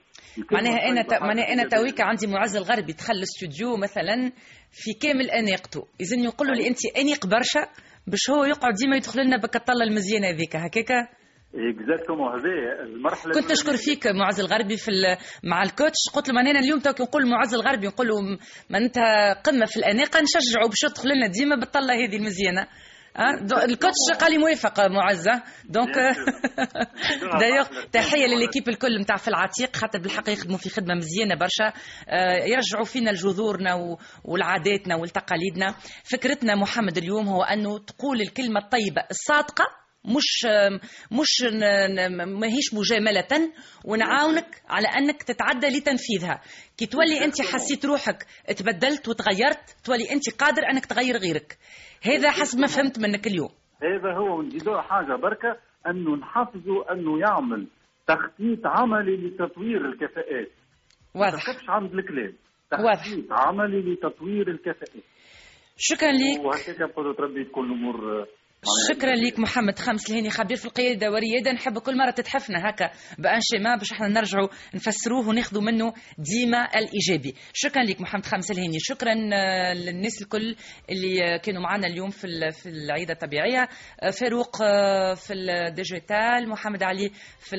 معناها 0.53 0.89
أنا 0.89 1.03
ت... 1.03 1.15
معناها 1.15 1.53
أنا 1.53 1.69
تويك 1.69 2.01
عندي 2.01 2.27
معز 2.27 2.57
الغربي 2.57 2.93
دخل 2.93 3.15
الاستوديو 3.15 3.77
مثلا 3.77 4.33
في 4.71 4.91
كامل 5.03 5.31
أناقته. 5.31 5.87
اذا 6.01 6.17
يقول 6.25 6.49
له 6.49 6.55
لي 6.55 6.69
أنت 6.69 6.79
أنيق 6.97 7.27
برشا 7.27 7.73
باش 8.07 8.31
هو 8.31 8.45
يقعد 8.45 8.75
ديما 8.75 8.97
يدخل 8.97 9.21
لنا 9.21 9.37
بالطلة 9.37 9.85
المزيانة 9.89 10.29
هذيك 10.29 10.57
هكاك 10.57 10.91
exactement 11.55 12.29
هذه 12.33 12.83
المرحلة 12.83 13.33
كنت 13.33 13.53
نشكر 13.53 13.77
فيك 13.77 14.07
معز 14.07 14.41
الغربي 14.41 14.77
في 14.77 14.91
مع 15.45 15.63
ال 15.63 15.69
coach. 15.69 16.03
قلت 16.15 16.29
له 16.29 16.41
أنا 16.41 16.59
اليوم 16.59 16.79
توك 16.81 17.01
نقول 17.01 17.31
معز 17.31 17.55
الغربي 17.55 17.87
نقول 17.87 18.09
له 18.09 18.15
ما 18.71 18.79
انت 18.79 18.99
قمة 19.45 19.67
في 19.67 19.77
الأناقة 19.77 20.21
نشجعه 20.21 20.69
باش 20.69 20.83
يدخل 20.85 21.09
لنا 21.09 21.27
ديما 21.27 21.57
بالطلة 21.57 21.95
هذه 21.95 22.17
المزيانة؟ 22.17 22.67
ال 23.65 23.74
coach 23.74 24.21
قال 24.21 24.33
لي 24.33 24.39
موافق 24.39 24.81
معز 24.81 25.43
donc 25.65 25.95
d'ailleurs 27.41 27.67
تحية 27.93 28.27
ل 28.27 28.32
l'équipe 28.32 28.69
الكل 28.69 29.01
نتاع 29.01 29.17
فلان 29.17 29.29
عتيق 29.29 29.77
خاطر 29.77 29.99
بالحق 29.99 30.31
يخدموا 30.31 30.59
في 30.59 30.71
خدمة 30.71 30.95
مزيانة 30.95 31.35
برشا. 31.35 31.73
أه 32.09 32.45
يرجعوا 32.45 32.85
فينا 32.85 33.11
لجذورنا 33.11 33.97
ولعاداتنا 34.25 34.97
ولتقاليدنا. 34.97 35.75
فكرتنا 36.05 36.55
محمد 36.55 36.99
اليوم 36.99 37.29
هو 37.29 37.43
أنه 37.43 37.79
تقول 37.79 38.21
الكلمة 38.21 38.61
الطيبة 38.61 39.03
الصادقة 39.11 39.82
مش 40.05 40.47
مش 41.13 41.43
ماهيش 42.41 42.75
مجاملة 42.75 43.53
ونعاونك 43.85 44.63
على 44.69 44.89
أنك 44.89 45.23
تتعدى 45.23 45.67
لتنفيذها. 45.67 46.41
كي 46.77 46.87
تولي 46.87 47.25
أنت 47.25 47.43
حسيت 47.43 47.85
روحك 47.87 48.27
تبدلت 48.57 49.09
وتغيرت 49.09 49.77
تولي 49.85 50.13
أنت 50.13 50.31
قادر 50.43 50.63
أنك 50.73 50.87
تغير 50.87 51.17
غيرك. 51.17 51.59
هذا 52.03 52.31
حسب 52.31 52.59
ما 52.59 52.67
فهمت 52.67 52.99
منك 52.99 53.27
اليوم. 53.27 53.51
هذا 53.83 54.13
هو 54.15 54.39
ونزيدوا 54.39 54.81
حاجة 54.81 55.17
بركة 55.17 55.57
أنه 55.87 56.17
نحفزوا 56.17 56.93
أنه 56.93 57.21
يعمل 57.21 57.67
تخطيط 58.07 58.67
عملي 58.67 59.17
لتطوير 59.17 59.87
الكفاءات. 59.87 60.51
واضح. 61.15 61.49
ما 61.49 61.75
عند 61.75 61.95
الكلام. 61.95 62.35
تخطيط 62.71 63.33
عملي 63.33 63.93
لتطوير 63.93 64.51
الكفاءات. 64.51 65.05
شكرا 65.77 66.13
لك 66.13 66.45
وهكذا 66.45 66.87
قدرة 66.87 67.17
ربي 67.21 67.45
تكون 67.45 67.67
الأمور 67.67 68.27
شكرا 68.65 69.15
لك 69.15 69.39
محمد 69.39 69.79
خامس 69.79 70.11
الهيني 70.11 70.31
خبير 70.31 70.57
في 70.57 70.65
القيادة 70.65 71.11
والرياده 71.11 71.53
نحب 71.53 71.79
كل 71.79 71.99
مرة 71.99 72.11
تتحفنا 72.11 72.71
هكا 72.71 72.91
بانشيما 73.19 73.77
باش 73.79 73.93
إحنا 73.93 74.09
نرجعوا 74.09 74.49
نفسروه 74.75 75.29
وناخذوا 75.29 75.63
منه 75.63 75.95
ديما 76.19 76.69
الإيجابي. 76.75 77.35
شكرا 77.53 77.83
لك 77.83 78.01
محمد 78.01 78.27
خامس 78.27 78.51
الهيني 78.51 78.79
شكرا 78.81 79.15
للناس 79.75 80.23
الكل 80.23 80.57
اللي 80.91 81.39
كانوا 81.39 81.63
معنا 81.63 81.87
اليوم 81.87 82.11
في 82.11 82.51
في 82.51 82.69
العيادة 82.69 83.13
الطبيعية. 83.13 83.69
فاروق 84.13 84.57
في 85.15 85.33
ال 85.33 85.47
digital 85.47 86.49
محمد 86.49 86.83
علي 86.83 87.11
في 87.39 87.57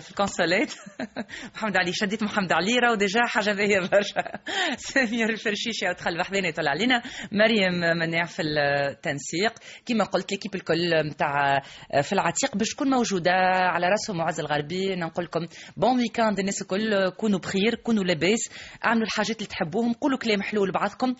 في 0.00 0.10
ال 0.10 0.17
console. 0.17 0.72
محمد 1.54 1.76
علي 1.76 1.92
شديت 1.92 2.22
محمد 2.22 2.52
علي 2.52 2.78
راهو 2.78 2.94
déjà 2.94 3.20
حاجة 3.26 3.52
باهية 3.52 3.80
برشا. 3.80 4.22
سمير 4.76 5.30
الفرشيشي 5.30 5.90
ادخل 5.90 6.18
بحذاني 6.18 6.52
طلع 6.52 6.70
علينا. 6.70 7.02
مريم 7.32 7.74
مناع 7.98 8.24
في 8.24 8.42
التنسيق. 8.42 9.52
كما 9.86 10.04
قلت 10.04 10.23
قلت 10.24 10.32
l'équipe 10.32 10.54
الكل 10.54 10.90
نتاع 11.10 11.60
في 12.02 12.12
العتيق 12.12 12.56
باش 12.56 12.68
تكون 12.68 12.90
موجودة 12.90 13.32
على 13.46 13.86
راسهم. 13.88 14.16
معز 14.16 14.40
الغربي 14.40 14.96
نقول 14.96 15.24
لكم 15.24 15.40
bon 15.76 15.96
weekend 15.98 16.38
الناس 16.38 16.62
الكل 16.62 17.10
كونوا 17.10 17.38
بخير 17.38 17.74
كونوا 17.74 18.04
لاباس 18.04 18.40
اعملوا 18.84 19.04
الحاجات 19.04 19.36
اللي 19.36 19.46
تحبوهم 19.46 19.92
قولوا 19.92 20.18
كلام 20.18 20.42
حلو 20.42 20.64
لبعضكم 20.64 21.14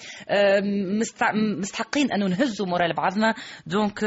مستحقين 1.60 2.12
أنه 2.12 2.26
نهزوا 2.26 2.66
moral 2.66 2.94
بعضنا 2.94 3.34
donc 3.66 4.00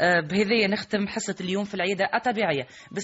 بهذايا 0.00 0.68
نختم 0.68 1.06
حصة 1.08 1.36
اليوم 1.40 1.64
في 1.64 1.74
العيادة 1.74 2.04
الطبيعية. 2.14 2.66
بس 2.92 3.00